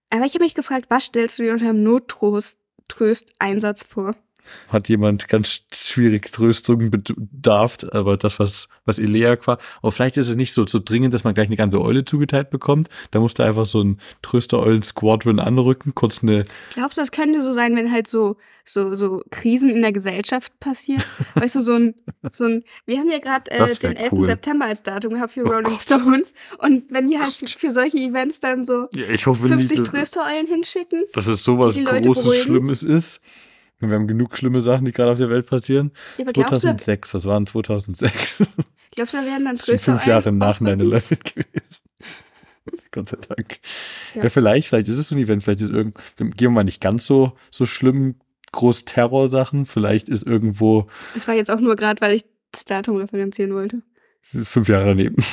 Aber 0.10 0.26
ich 0.26 0.34
habe 0.34 0.44
mich 0.46 0.56
gefragt, 0.56 0.86
was 0.90 1.04
stellst 1.06 1.38
du 1.40 1.44
dir 1.44 1.52
unter 1.54 1.70
einem 1.70 1.84
Nottrost-Einsatz 2.90 3.84
vor? 3.84 4.16
Hat 4.70 4.90
jemand 4.90 5.28
ganz 5.28 5.62
schwierig 5.74 6.32
Tröstung 6.32 6.90
bedarf, 6.90 7.78
aber 7.92 8.18
das, 8.18 8.40
was, 8.40 8.68
was 8.86 9.00
Elea 9.00 9.38
war. 9.46 9.58
Aber 9.82 9.92
vielleicht 9.92 10.18
ist 10.18 10.30
es 10.30 10.36
nicht 10.36 10.54
so, 10.54 10.66
so 10.66 10.80
dringend, 10.84 11.14
dass 11.14 11.24
man 11.24 11.34
gleich 11.34 11.48
eine 11.48 11.56
ganze 11.56 11.82
Eule 11.82 12.06
zugeteilt 12.06 12.50
bekommt. 12.50 12.90
Da 13.12 13.20
musste 13.20 13.44
einfach 13.44 13.66
so 13.66 13.82
ein 13.82 14.00
Tröster-Eulen-Squadron 14.22 15.40
anrücken, 15.40 15.94
kurz 15.96 16.24
eine, 16.24 16.46
Glaubst 16.74 16.98
du, 16.98 17.02
das 17.02 17.12
könnte 17.12 17.42
so 17.42 17.54
sein, 17.54 17.76
wenn 17.76 17.92
halt 17.92 18.08
so, 18.08 18.38
so, 18.66 18.96
so 18.96 19.24
Krisen 19.32 19.70
in 19.70 19.82
der 19.82 19.92
Gesellschaft 19.92 20.60
passieren? 20.60 21.04
weißt 21.36 21.56
du, 21.56 21.62
so 21.62 21.74
ein, 21.74 21.96
so 22.32 22.46
ein, 22.46 22.64
wir 22.86 23.00
haben 23.00 23.10
ja 23.10 23.20
gerade 23.20 23.50
äh, 23.52 23.76
den 23.76 23.96
11. 23.96 24.12
cool. 24.14 24.26
September 24.28 24.66
als 24.66 24.84
Datum 24.84 25.14
gehabt 25.14 25.34
für 25.34 25.44
Oh 25.44 25.50
Rolling 25.50 25.64
Gott. 25.64 25.82
Stones. 25.82 26.34
Und 26.60 26.86
wenn 26.90 27.08
die 27.08 27.20
halt 27.20 27.34
für, 27.34 27.48
für 27.48 27.72
solche 27.72 27.98
Events 27.98 28.40
dann 28.40 28.66
so 28.66 28.88
ja, 28.94 29.08
ich 29.10 29.26
hoffe 29.26 29.48
50 29.48 29.70
nicht, 29.70 29.82
dass, 29.82 29.90
Tröstereulen 29.90 30.48
hinschicken, 30.48 31.04
dass 31.14 31.28
es 31.28 31.44
sowas 31.44 31.74
die 31.74 31.80
die 31.80 31.86
Leute 31.86 32.02
Großes. 32.02 32.44
Schlimmes 32.44 32.84
ist. 32.84 33.22
Wir 33.80 33.90
haben 33.90 34.08
genug 34.08 34.38
schlimme 34.38 34.62
Sachen, 34.62 34.86
die 34.86 34.92
gerade 34.92 35.12
auf 35.12 35.18
der 35.20 35.30
Welt 35.30 35.46
passieren. 35.46 35.92
ja, 36.18 36.24
aber 36.24 36.34
glaubst 36.34 36.52
du, 36.52 36.58
2006, 36.58 37.14
was 37.14 37.26
waren 37.26 37.46
2006? 37.46 38.54
glaubst 38.92 39.14
du, 39.14 39.18
da 39.18 39.26
werden 39.26 39.46
dann 39.46 39.56
Tröstereulen 39.56 40.00
fünf 40.00 40.08
Jahre 40.08 40.32
nach 40.32 40.60
ausrücken? 40.60 40.82
9-11 40.82 41.34
gewesen. 41.34 41.84
Gott 42.92 43.10
sei 43.10 43.18
Dank. 43.30 43.60
Ja. 44.16 44.24
Ja. 44.24 44.30
vielleicht, 44.30 44.68
vielleicht 44.68 44.88
ist 44.88 44.98
es 44.98 45.08
so 45.08 45.16
ein 45.16 45.20
Event, 45.22 45.44
vielleicht 45.44 45.62
ist 45.62 45.70
irgend, 45.70 45.98
gehen 46.18 46.36
wir 46.38 46.50
mal 46.50 46.64
nicht 46.64 46.82
ganz 46.82 47.06
so, 47.06 47.34
so 47.52 47.66
schlimm, 47.66 48.16
groß 48.52 48.86
Terrorsachen. 48.86 49.66
Vielleicht 49.66 50.10
ist 50.10 50.26
irgendwo 50.26 50.88
Das 51.14 51.28
war 51.28 51.36
jetzt 51.36 51.52
auch 51.52 51.60
nur 51.60 51.76
gerade, 51.76 52.02
weil 52.02 52.14
ich 52.14 52.26
das 52.52 52.66
Datum 52.66 52.98
referenzieren 52.98 53.54
wollte. 53.54 53.84
fünf 54.24 54.68
Jahre 54.70 54.86
daneben. 54.86 55.24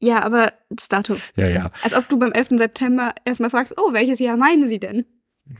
Ja, 0.00 0.22
aber 0.22 0.52
das 0.68 0.88
Datum. 0.88 1.16
Ja, 1.34 1.48
ja. 1.48 1.70
Als 1.82 1.94
ob 1.94 2.08
du 2.08 2.18
beim 2.18 2.32
11. 2.32 2.58
September 2.58 3.14
erstmal 3.24 3.48
fragst, 3.48 3.74
oh, 3.78 3.92
welches 3.92 4.18
Jahr 4.18 4.36
meinen 4.36 4.66
Sie 4.66 4.78
denn? 4.78 5.06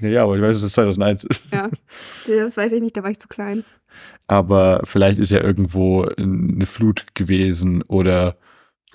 Ja, 0.00 0.24
aber 0.24 0.36
ich 0.36 0.42
weiß, 0.42 0.54
dass 0.54 0.62
es 0.62 0.72
2001 0.72 1.24
ist. 1.24 1.52
Ja, 1.52 1.68
das 2.26 2.56
weiß 2.56 2.72
ich 2.72 2.80
nicht, 2.80 2.96
da 2.96 3.02
war 3.02 3.10
ich 3.10 3.20
zu 3.20 3.28
klein. 3.28 3.64
Aber 4.26 4.80
vielleicht 4.84 5.18
ist 5.18 5.30
ja 5.30 5.40
irgendwo 5.40 6.04
eine 6.16 6.66
Flut 6.66 7.06
gewesen 7.14 7.82
oder 7.82 8.36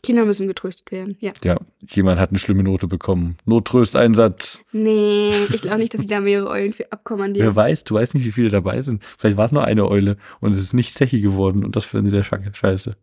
Kinder 0.02 0.24
müssen 0.26 0.48
getröstet 0.48 0.92
werden, 0.92 1.18
ja. 1.20 1.34
ja, 1.44 1.58
jemand 1.82 2.20
hat 2.20 2.30
eine 2.30 2.40
schlimme 2.40 2.64
Note 2.64 2.88
bekommen. 2.88 3.38
Nottrösteinsatz. 3.46 4.62
Nee, 4.72 5.32
ich 5.54 5.62
glaube 5.62 5.80
nicht, 5.80 5.94
dass 5.94 6.02
sie 6.02 6.08
da 6.08 6.22
mehrere 6.22 6.50
Eulen 6.50 6.72
für 6.74 6.90
abkommandieren. 6.92 7.48
Wer 7.50 7.56
weiß, 7.56 7.84
du 7.84 7.96
weißt 7.96 8.16
nicht, 8.16 8.26
wie 8.26 8.32
viele 8.32 8.50
dabei 8.50 8.82
sind. 8.82 9.04
Vielleicht 9.18 9.36
war 9.38 9.46
es 9.46 9.52
nur 9.52 9.66
eine 9.66 9.88
Eule 9.90 10.16
und 10.40 10.52
es 10.52 10.60
ist 10.60 10.74
nicht 10.74 10.94
Zechi 10.94 11.20
geworden 11.22 11.66
und 11.66 11.76
das 11.76 11.84
finde 11.86 12.12
der 12.12 12.24
Schacke. 12.24 12.52
Scheiße. 12.54 12.96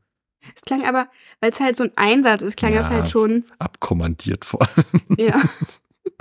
Es 0.54 0.62
klang 0.62 0.84
aber, 0.86 1.08
weil 1.40 1.50
es 1.50 1.60
halt 1.60 1.76
so 1.76 1.84
ein 1.84 1.92
Einsatz 1.96 2.40
ist, 2.42 2.56
klang 2.56 2.72
Ja. 2.72 2.78
das 2.78 2.88
halt 2.88 3.10
schon, 3.10 3.44
Abkommandiert 3.58 4.44
vor 4.44 4.62
allem. 4.62 5.16
ja. 5.18 5.40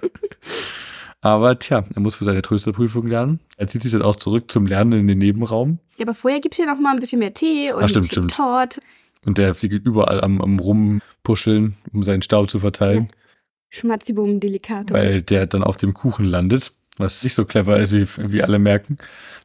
Aber 1.26 1.58
tja, 1.58 1.84
er 1.92 2.02
muss 2.02 2.14
für 2.14 2.24
seine 2.24 2.44
Trösterprüfung 2.44 3.08
lernen. 3.08 3.40
Er 3.58 3.68
zieht 3.68 3.82
sich 3.82 3.92
dann 3.92 4.04
auch 4.04 4.16
zurück 4.16 4.52
zum 4.52 4.68
Lernen 4.68 4.92
in 5.00 5.08
den 5.08 5.18
Nebenraum. 5.18 5.80
Ja, 5.98 6.06
aber 6.06 6.14
vorher 6.14 6.40
gibt's 6.40 6.60
ja 6.60 6.68
noch 6.68 6.80
mal 6.80 6.94
ein 6.94 7.00
bisschen 7.00 7.18
mehr 7.18 7.34
Tee 7.34 7.74
und 7.74 7.82
Ah, 7.82 7.88
stimmt, 7.88 8.06
stimmt. 8.06 8.32
Tort. 8.32 8.80
Und 9.26 9.40
der 9.40 9.56
sie 9.56 9.66
überall 9.66 10.22
am, 10.22 10.40
am 10.40 10.60
Rumpuscheln, 10.60 11.78
um 11.92 12.04
seinen 12.04 12.22
Staub 12.22 12.52
zu 12.52 12.60
verteilen, 12.60 13.10
Schmatzibum 13.72 14.40
delicato. 14.40 14.94
weil 14.94 15.24
der 15.24 15.48
dann 15.48 15.64
auf 15.64 15.78
dem 15.78 15.96
Kuchen 15.96 16.26
landet, 16.26 16.74
was 16.98 17.24
nicht 17.24 17.34
so 17.34 17.46
clever 17.46 17.78
ist, 17.80 17.92
wie, 17.94 18.08
wie 18.32 18.42
alle 18.44 18.60
merken. 18.60 18.98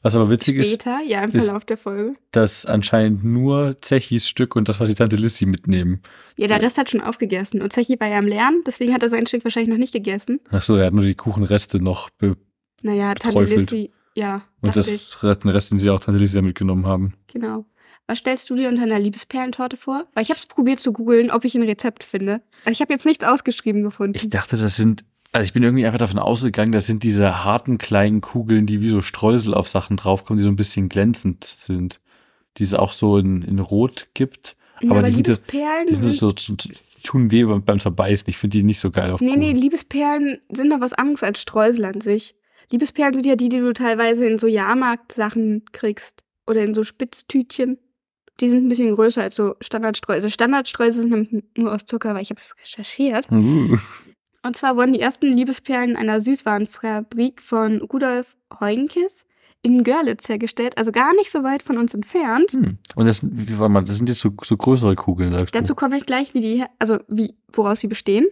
Was 0.02 0.16
aber 0.16 0.30
witzig 0.30 0.56
ist, 0.56 0.68
Später, 0.68 1.00
ja, 1.06 1.22
im 1.22 1.30
ist- 1.30 1.46
Verlauf 1.46 1.64
der 1.64 1.76
Folge. 1.76 2.14
dass 2.32 2.64
anscheinend 2.64 3.22
nur 3.24 3.76
Zechis 3.82 4.28
Stück 4.28 4.56
und 4.56 4.68
das, 4.68 4.80
was 4.80 4.88
die 4.88 4.94
Tante 4.94 5.16
Lissy 5.16 5.44
mitnehmen. 5.46 6.00
Ja, 6.36 6.46
der 6.46 6.62
Rest 6.62 6.78
hat 6.78 6.88
schon 6.90 7.00
aufgegessen. 7.02 7.60
Und 7.60 7.72
Zechi 7.72 7.98
war 8.00 8.08
ja 8.08 8.18
am 8.18 8.26
Lernen, 8.26 8.62
deswegen 8.66 8.94
hat 8.94 9.02
er 9.02 9.08
sein 9.10 9.26
Stück 9.26 9.44
wahrscheinlich 9.44 9.70
noch 9.70 9.78
nicht 9.78 9.92
gegessen. 9.92 10.40
Ach 10.50 10.62
so, 10.62 10.76
er 10.76 10.86
hat 10.86 10.94
nur 10.94 11.04
die 11.04 11.14
Kuchenreste 11.14 11.82
noch 11.82 12.08
be 12.10 12.36
Naja, 12.82 13.14
Tante. 13.14 13.42
Lissy, 13.44 13.90
ja, 14.14 14.42
und 14.62 14.74
das 14.76 14.88
ich. 14.88 15.14
den 15.20 15.50
Rest, 15.50 15.70
den 15.70 15.78
sie 15.78 15.90
auch 15.90 16.00
Tante 16.00 16.18
Lissy 16.20 16.40
mitgenommen 16.40 16.86
haben. 16.86 17.14
Genau. 17.32 17.66
Was 18.06 18.18
stellst 18.18 18.48
du 18.50 18.56
dir 18.56 18.68
unter 18.68 18.82
einer 18.82 18.98
Liebesperlentorte 18.98 19.76
vor? 19.76 20.06
Weil 20.14 20.22
ich 20.24 20.30
habe 20.30 20.40
es 20.40 20.46
probiert 20.46 20.80
zu 20.80 20.92
googeln, 20.92 21.30
ob 21.30 21.44
ich 21.44 21.54
ein 21.54 21.62
Rezept 21.62 22.02
finde. 22.02 22.40
Aber 22.62 22.72
ich 22.72 22.80
habe 22.80 22.92
jetzt 22.92 23.06
nichts 23.06 23.22
ausgeschrieben 23.24 23.84
gefunden. 23.84 24.16
Ich 24.16 24.28
dachte, 24.28 24.56
das 24.56 24.76
sind, 24.76 25.04
also 25.32 25.44
ich 25.44 25.52
bin 25.52 25.62
irgendwie 25.62 25.86
einfach 25.86 25.98
davon 25.98 26.18
ausgegangen, 26.18 26.72
das 26.72 26.86
sind 26.86 27.02
diese 27.02 27.44
harten 27.44 27.78
kleinen 27.78 28.20
Kugeln, 28.20 28.66
die 28.66 28.80
wie 28.80 28.88
so 28.88 29.00
Streusel 29.00 29.54
auf 29.54 29.68
Sachen 29.68 29.96
draufkommen, 29.96 30.38
die 30.38 30.44
so 30.44 30.50
ein 30.50 30.56
bisschen 30.56 30.88
glänzend 30.88 31.44
sind. 31.44 32.00
Die 32.56 32.64
es 32.64 32.74
auch 32.74 32.92
so 32.92 33.16
in, 33.18 33.42
in 33.42 33.60
Rot 33.60 34.08
gibt. 34.14 34.56
Ja, 34.80 34.90
aber 34.90 35.02
die 35.02 35.12
sind, 35.12 35.26
so, 35.26 35.32
Liebesperlen 35.32 35.86
die 35.86 35.94
sind 35.94 36.16
so, 36.16 36.32
tun 37.04 37.30
weh 37.30 37.44
beim, 37.44 37.62
beim 37.62 37.78
Zerbeißen. 37.78 38.28
Ich 38.28 38.38
finde 38.38 38.58
die 38.58 38.64
nicht 38.64 38.80
so 38.80 38.90
geil 38.90 39.10
auf 39.12 39.20
Nee, 39.20 39.36
nee, 39.36 39.46
Kugeln. 39.48 39.62
Liebesperlen 39.62 40.38
sind 40.50 40.70
doch 40.70 40.80
was 40.80 40.92
anderes 40.92 41.22
als 41.22 41.40
Streusel 41.40 41.84
an 41.84 42.00
sich. 42.00 42.34
Liebesperlen 42.70 43.14
sind 43.14 43.26
ja 43.26 43.36
die, 43.36 43.48
die 43.48 43.58
du 43.58 43.72
teilweise 43.72 44.26
in 44.26 44.38
so 44.38 44.48
Jahrmarktsachen 44.48 45.64
kriegst. 45.72 46.24
Oder 46.46 46.64
in 46.64 46.74
so 46.74 46.82
Spitztütchen. 46.82 47.78
Die 48.40 48.48
sind 48.48 48.64
ein 48.64 48.68
bisschen 48.68 48.94
größer 48.94 49.22
als 49.22 49.36
so 49.36 49.54
Standardstreusel. 49.60 50.30
Standardstreusel 50.30 51.02
sind 51.02 51.10
nämlich 51.10 51.44
nur 51.56 51.72
aus 51.72 51.84
Zucker, 51.84 52.14
weil 52.14 52.22
ich 52.22 52.30
habe 52.30 52.40
es 52.40 52.54
recherchiert. 52.60 53.30
Uh. 53.30 53.76
Und 54.42 54.56
zwar 54.56 54.76
wurden 54.76 54.92
die 54.92 55.00
ersten 55.00 55.26
Liebesperlen 55.26 55.90
in 55.90 55.96
einer 55.96 56.20
Süßwarenfabrik 56.20 57.42
von 57.42 57.82
Rudolf 57.82 58.36
Heugenkes 58.58 59.26
in 59.62 59.84
Görlitz 59.84 60.28
hergestellt, 60.28 60.78
also 60.78 60.90
gar 60.90 61.14
nicht 61.16 61.30
so 61.30 61.42
weit 61.42 61.62
von 61.62 61.76
uns 61.76 61.92
entfernt. 61.92 62.52
Hm. 62.52 62.78
Und 62.94 63.06
das, 63.06 63.20
wie 63.22 63.58
war 63.58 63.68
man, 63.68 63.84
das 63.84 63.98
sind 63.98 64.08
jetzt 64.08 64.20
so, 64.20 64.30
so 64.42 64.56
größere 64.56 64.96
Kugeln, 64.96 65.32
sagst 65.32 65.54
Dazu 65.54 65.74
du. 65.74 65.74
komme 65.74 65.98
ich 65.98 66.06
gleich, 66.06 66.32
wie 66.32 66.40
die, 66.40 66.64
also 66.78 66.98
wie, 67.08 67.34
woraus 67.52 67.80
sie 67.80 67.88
bestehen. 67.88 68.26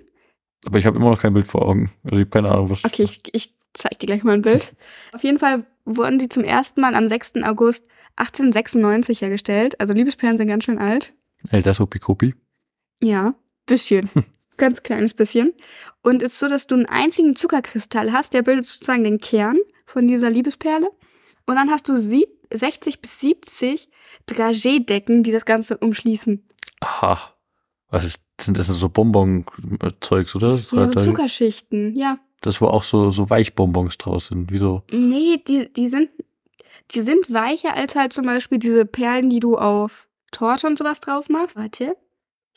Aber 0.67 0.79
ich 0.79 0.87
habe 0.87 0.97
immer 0.97 1.11
noch 1.11 1.21
kein 1.21 1.35
Bild 1.35 1.47
vor 1.47 1.63
Augen. 1.63 1.93
Also 2.05 2.17
ich 2.17 2.21
habe 2.21 2.31
keine 2.31 2.51
Ahnung, 2.51 2.71
was. 2.71 2.85
Okay, 2.85 3.03
ich, 3.03 3.23
ich 3.33 3.55
zeig 3.75 3.99
dir 3.99 4.07
gleich 4.07 4.25
mal 4.25 4.33
ein 4.33 4.43
Bild. 4.43 4.75
Auf 5.13 5.23
jeden 5.23 5.39
Fall 5.39 5.67
wurden 5.85 6.19
sie 6.19 6.29
zum 6.29 6.45
ersten 6.45 6.81
Mal 6.81 6.95
am 6.95 7.09
6. 7.09 7.35
August 7.45 7.85
1896 8.17 9.21
hergestellt. 9.21 9.79
Also 9.81 9.95
Liebesperlen 9.95 10.39
sind 10.39 10.49
ganz 10.49 10.65
schön 10.65 10.79
alt. 10.79 11.13
Älter 11.51 11.71
als 11.71 11.79
Hopikopi. 11.79 12.35
Ja, 13.03 13.35
bisschen. 13.67 14.11
Ganz 14.59 14.83
kleines 14.83 15.15
bisschen. 15.15 15.55
Und 16.03 16.23
es 16.23 16.33
ist 16.33 16.39
so, 16.41 16.49
dass 16.49 16.67
du 16.67 16.75
einen 16.75 16.87
einzigen 16.87 17.35
Zuckerkristall 17.37 18.13
hast, 18.13 18.35
der 18.35 18.43
bildet 18.43 18.67
sozusagen 18.67 19.05
den 19.05 19.19
Kern 19.19 19.57
von 19.87 20.07
dieser 20.07 20.31
Liebesperle. 20.31 20.89
Und 21.47 21.55
dann 21.57 21.71
hast 21.71 21.89
du 21.89 21.97
sieb 21.97 22.29
60 22.53 23.01
bis 23.01 23.21
70 23.21 23.89
Dragé-Decken, 24.29 25.23
die 25.23 25.33
das 25.33 25.45
Ganze 25.45 25.79
umschließen. 25.79 26.47
Aha. 26.81 27.35
Was 27.91 28.05
ist, 28.05 28.21
sind 28.41 28.59
das 28.59 28.67
so 28.67 28.89
Bonbon-Zeugs, 28.89 30.35
oder? 30.35 30.57
Das, 30.57 30.71
Ja, 30.71 30.87
so 30.87 30.95
Zuckerschichten, 30.95 31.97
ja. 31.97 32.19
das, 32.43 32.61
wo 32.61 32.67
auch 32.67 32.85
so, 32.85 33.11
so 33.11 33.31
Weichbonbons 33.31 33.97
draus 33.99 34.27
sind. 34.29 34.53
Wie 34.53 34.59
so. 34.59 34.83
Nee, 34.91 35.43
die, 35.47 35.73
die 35.73 35.89
sind, 35.89 36.11
die 36.91 37.01
sind 37.01 37.33
weicher 37.33 37.75
als 37.75 37.95
halt 37.95 38.13
zum 38.13 38.27
Beispiel 38.27 38.59
diese 38.59 38.85
Perlen, 38.85 39.31
die 39.31 39.41
du 39.41 39.57
auf 39.57 40.09
Torte 40.33 40.67
und 40.67 40.79
sowas 40.79 41.01
drauf 41.01 41.29
machst. 41.29 41.57
Warte. 41.57 41.97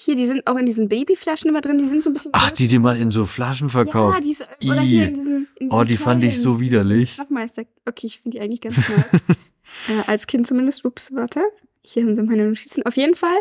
Hier, 0.03 0.15
die 0.15 0.25
sind 0.25 0.47
auch 0.47 0.55
in 0.55 0.65
diesen 0.65 0.89
Babyflaschen 0.89 1.47
immer 1.47 1.61
drin, 1.61 1.77
die 1.77 1.85
sind 1.85 2.01
so 2.01 2.09
ein 2.09 2.13
bisschen. 2.13 2.31
Ach, 2.33 2.49
die, 2.49 2.67
die 2.67 2.79
man 2.79 2.99
in 2.99 3.11
so 3.11 3.25
Flaschen 3.25 3.69
verkauft. 3.69 4.17
Ja, 4.17 4.21
diese, 4.23 4.47
oder 4.65 4.81
hier 4.81 5.07
in 5.09 5.13
diesen, 5.13 5.35
in 5.59 5.69
diesen 5.69 5.71
oh, 5.71 5.83
die 5.83 5.95
fand 5.97 6.23
ich 6.23 6.39
so 6.41 6.59
widerlich. 6.59 7.13
Schnappmeister. 7.13 7.65
Okay, 7.87 8.07
ich 8.07 8.19
finde 8.19 8.35
die 8.37 8.43
eigentlich 8.43 8.61
ganz 8.61 8.77
nice. 8.77 9.21
äh, 9.89 10.01
als 10.07 10.25
Kind 10.25 10.47
zumindest. 10.47 10.83
Ups, 10.85 11.11
warte. 11.13 11.43
Hier 11.83 12.03
sind 12.03 12.27
meine 12.27 12.47
Notizen. 12.47 12.83
Auf 12.83 12.97
jeden 12.97 13.13
Fall 13.13 13.37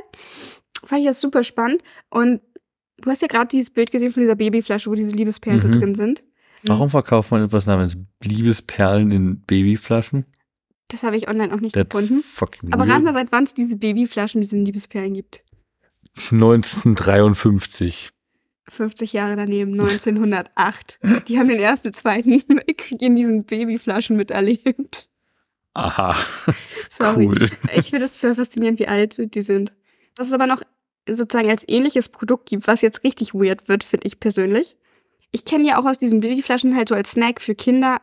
fand 0.85 1.01
ich 1.01 1.07
das 1.07 1.19
super 1.23 1.45
spannend. 1.45 1.83
Und 2.11 2.43
du 3.01 3.11
hast 3.11 3.23
ja 3.23 3.29
gerade 3.29 3.49
dieses 3.49 3.71
Bild 3.71 3.91
gesehen 3.91 4.13
von 4.13 4.21
dieser 4.23 4.37
Babyflasche, 4.37 4.91
wo 4.91 4.95
diese 4.95 5.17
Liebesperlen 5.17 5.67
Mhm. 5.67 5.73
drin 5.73 5.95
sind. 5.95 6.23
Warum 6.65 6.91
verkauft 6.91 7.31
man 7.31 7.43
etwas 7.43 7.65
namens 7.65 7.97
Liebesperlen 8.23 9.11
in 9.13 9.41
Babyflaschen? 9.41 10.27
Das 10.89 11.05
habe 11.05 11.17
ich 11.17 11.27
online 11.27 11.55
auch 11.55 11.61
nicht 11.61 11.73
That's 11.75 11.97
gefunden. 11.97 12.23
Aber 12.71 12.87
rat 12.87 13.03
mal, 13.03 13.15
seit 13.15 13.33
wann 13.33 13.45
es 13.45 13.55
diese 13.55 13.79
Babyflaschen, 13.79 14.43
diese 14.43 14.57
Liebesperlen 14.57 15.15
gibt. 15.15 15.43
1953. 16.31 18.11
50 18.69 19.13
Jahre 19.13 19.37
daneben, 19.37 19.73
1908. 19.73 21.01
Die 21.29 21.39
haben 21.39 21.49
den 21.49 21.59
Ersten, 21.59 21.93
Zweiten 21.93 22.43
Weltkrieg 22.49 23.03
in 23.03 23.17
diesen 23.17 23.45
Babyflaschen 23.45 24.17
miterlebt. 24.17 25.09
Aha, 25.75 26.17
Sorry. 26.89 27.27
cool. 27.27 27.49
Ich 27.75 27.91
finde 27.91 28.07
das 28.07 28.21
total 28.21 28.35
faszinierend, 28.37 28.79
wie 28.81 28.89
alt 28.89 29.35
die 29.35 29.41
sind. 29.41 29.73
Was 30.17 30.29
es 30.29 30.33
aber 30.33 30.47
noch 30.47 30.63
sozusagen 31.09 31.49
als 31.49 31.65
ähnliches 31.67 32.09
Produkt 32.09 32.49
gibt, 32.49 32.67
was 32.67 32.81
jetzt 32.83 33.05
richtig 33.05 33.35
weird 33.35 33.69
wird, 33.69 33.85
finde 33.85 34.07
ich 34.07 34.21
persönlich. 34.21 34.77
Ich 35.31 35.45
kenne 35.45 35.67
ja 35.67 35.79
auch 35.79 35.87
aus 35.87 35.99
diesen 35.99 36.21
Babyflaschen 36.21 36.75
halt 36.77 36.89
so 36.89 36.95
als 36.95 37.13
Snack 37.13 37.41
für 37.41 37.55
Kinder, 37.55 38.01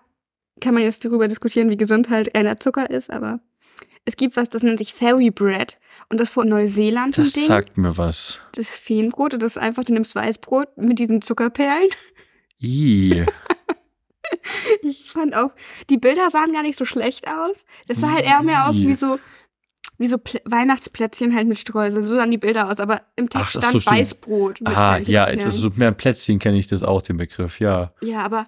kann 0.61 0.73
man 0.73 0.83
jetzt 0.83 1.03
darüber 1.05 1.27
diskutieren, 1.27 1.69
wie 1.69 1.77
gesund 1.77 2.09
halt 2.09 2.35
reiner 2.35 2.57
Zucker 2.57 2.89
ist, 2.89 3.11
aber 3.11 3.39
es 4.07 4.15
gibt 4.15 4.37
was, 4.37 4.49
das 4.49 4.63
nennt 4.63 4.77
sich 4.79 4.93
Fairy 4.93 5.31
Bread 5.31 5.77
und 6.09 6.21
das 6.21 6.29
von 6.29 6.47
Neuseeland 6.47 7.17
Das 7.17 7.33
Ding. 7.33 7.43
sagt 7.45 7.77
mir 7.77 7.97
was. 7.97 8.39
Das 8.53 8.77
Feenbrot 8.79 9.33
und 9.33 9.43
das 9.43 9.51
ist 9.51 9.61
einfach, 9.61 9.83
du 9.83 9.91
nimmst 9.91 10.15
Weißbrot 10.15 10.77
mit 10.77 10.97
diesen 10.97 11.21
Zuckerperlen. 11.21 11.89
Ih. 12.59 13.25
Ich 14.81 15.11
fand 15.11 15.35
auch, 15.35 15.51
die 15.89 15.97
Bilder 15.97 16.29
sahen 16.29 16.53
gar 16.53 16.63
nicht 16.63 16.77
so 16.77 16.85
schlecht 16.85 17.27
aus. 17.27 17.65
Das 17.87 17.99
sah 17.99 18.11
halt 18.11 18.25
eher 18.25 18.43
mehr 18.43 18.67
aus 18.69 18.81
wie 18.81 18.93
so, 18.93 19.19
wie 19.97 20.07
so 20.07 20.17
Plä 20.17 20.39
Weihnachtsplätzchen 20.45 21.35
halt 21.35 21.47
mit 21.47 21.57
Streusel. 21.57 22.01
So 22.01 22.15
sahen 22.15 22.31
die 22.31 22.37
Bilder 22.37 22.69
aus, 22.69 22.79
aber 22.79 23.01
im 23.17 23.29
Text 23.29 23.57
Ach, 23.57 23.61
stand 23.61 23.81
so. 23.83 23.91
Weißbrot. 23.91 24.59
kleinen 24.63 25.05
ja, 25.05 25.29
jetzt 25.29 25.45
ist 25.45 25.57
so 25.57 25.69
mehr 25.75 25.91
Plätzchen 25.91 26.39
kenne 26.39 26.57
ich 26.57 26.67
das 26.67 26.81
auch, 26.83 27.01
den 27.01 27.17
Begriff, 27.17 27.59
ja. 27.59 27.93
Ja, 28.01 28.19
aber 28.19 28.47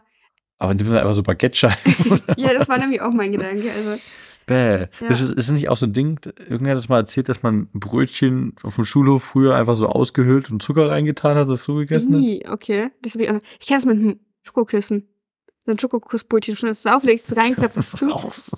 Aber 0.57 0.73
nimm 0.73 0.87
mal 0.89 0.99
einfach 0.99 1.13
so 1.15 1.23
Baguette-Scheiben. 1.23 2.21
ja, 2.37 2.53
das 2.53 2.67
war 2.69 2.77
nämlich 2.77 3.01
auch 3.01 3.11
mein 3.11 3.31
Gedanke. 3.33 3.71
Also, 3.71 4.01
Bäh. 4.49 4.79
Ja. 5.01 5.07
Das 5.07 5.21
ist, 5.21 5.33
ist 5.33 5.51
nicht 5.51 5.69
auch 5.69 5.77
so 5.77 5.85
ein 5.85 5.93
Ding, 5.93 6.19
irgendwer 6.49 6.71
hat 6.71 6.77
das 6.77 6.89
mal 6.89 6.97
erzählt, 6.97 7.29
dass 7.29 7.41
man 7.43 7.67
Brötchen 7.73 8.55
auf 8.63 8.75
dem 8.75 8.85
Schulhof 8.85 9.23
früher 9.23 9.55
einfach 9.55 9.75
so 9.75 9.87
ausgehöhlt 9.87 10.51
und 10.51 10.61
Zucker 10.61 10.89
reingetan 10.89 11.37
hat, 11.37 11.47
das 11.49 11.63
so 11.63 11.75
gegessen 11.75 12.13
hat? 12.13 12.19
nie, 12.21 12.43
okay. 12.47 12.89
Das 13.01 13.13
hab 13.13 13.21
ich, 13.21 13.29
auch- 13.29 13.39
ich 13.59 13.67
kenne 13.67 13.77
das 13.79 13.85
mit 13.85 13.97
einem 13.97 14.19
Schokoküssen. 14.43 15.07
So 15.65 15.71
ein 15.71 15.79
Schokokussbrötchen, 15.79 16.55
schon 16.55 16.69
das 16.69 16.85
auflegst, 16.85 17.35
reinklappst 17.35 17.77
es 17.77 17.91
zu. 17.91 18.09
so. 18.09 18.13
Das, 18.23 18.51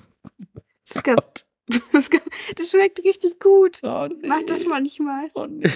ist 0.96 1.04
ganz- 1.04 1.46
das, 1.92 2.10
ganz- 2.10 2.24
das 2.56 2.70
schmeckt 2.70 3.00
richtig 3.04 3.40
gut. 3.40 3.80
Oh, 3.84 4.08
nee. 4.08 4.28
Mach 4.28 4.42
das 4.48 4.66
mal 4.66 4.82
nicht 4.82 5.00
mal. 5.00 5.30
Oh, 5.36 5.46
nee. 5.48 5.70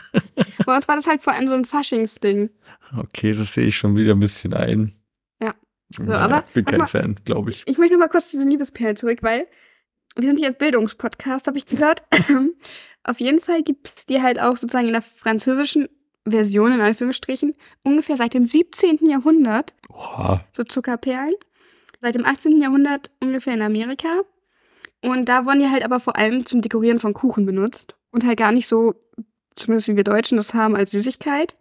Bei 0.66 0.76
uns 0.76 0.86
war 0.88 0.96
das 0.96 1.06
halt 1.06 1.20
vor 1.22 1.32
allem 1.32 1.48
so 1.48 1.54
ein 1.54 1.64
Faschingsding. 1.64 2.50
Okay, 2.98 3.32
das 3.32 3.54
sehe 3.54 3.66
ich 3.66 3.76
schon 3.76 3.96
wieder 3.96 4.12
ein 4.14 4.20
bisschen 4.20 4.54
ein. 4.54 4.92
So, 5.94 6.02
Naja, 6.04 6.18
aber 6.20 6.44
bin 6.54 6.64
mach 6.64 6.70
kein 6.70 6.78
mal- 6.80 6.86
Fan, 6.86 7.20
glaube 7.24 7.50
ich. 7.50 7.62
Ich 7.66 7.78
möchte 7.78 7.94
noch 7.94 8.00
mal 8.00 8.08
kurz 8.08 8.30
zu 8.30 8.38
den 8.38 8.48
Liebesperlen 8.50 8.96
zurück, 8.96 9.18
weil 9.22 9.46
wir 10.16 10.28
sind 10.28 10.38
hier 10.38 10.48
im 10.48 10.54
Bildungspodcast, 10.54 11.46
habe 11.46 11.58
ich 11.58 11.66
gehört. 11.66 12.02
Auf 13.04 13.20
jeden 13.20 13.40
Fall 13.40 13.62
gibt 13.62 13.88
es 13.88 14.06
die 14.06 14.22
halt 14.22 14.40
auch 14.40 14.56
sozusagen 14.56 14.86
in 14.86 14.92
der 14.92 15.02
französischen 15.02 15.88
Version, 16.28 16.70
in 16.72 16.80
Anführungsstrichen, 16.80 17.54
ungefähr 17.82 18.16
seit 18.16 18.34
dem 18.34 18.46
17. 18.46 18.98
Jahrhundert, 19.08 19.74
Oha. 19.88 20.44
so 20.52 20.62
Zuckerperlen. 20.62 21.34
Seit 22.00 22.14
dem 22.14 22.24
18. 22.24 22.60
Jahrhundert 22.60 23.10
ungefähr 23.20 23.54
in 23.54 23.62
Amerika. 23.62 24.22
Und 25.04 25.28
da 25.28 25.46
wurden 25.46 25.60
die 25.60 25.68
halt 25.68 25.84
aber 25.84 25.98
vor 25.98 26.16
allem 26.16 26.46
zum 26.46 26.60
Dekorieren 26.62 27.00
von 27.00 27.12
Kuchen 27.12 27.44
benutzt. 27.46 27.96
Und 28.12 28.24
halt 28.24 28.38
gar 28.38 28.52
nicht 28.52 28.68
so, 28.68 28.94
zumindest 29.56 29.88
wie 29.88 29.96
wir 29.96 30.04
Deutschen 30.04 30.36
das 30.36 30.54
haben, 30.54 30.76
als 30.76 30.92
Süßigkeit. 30.92 31.56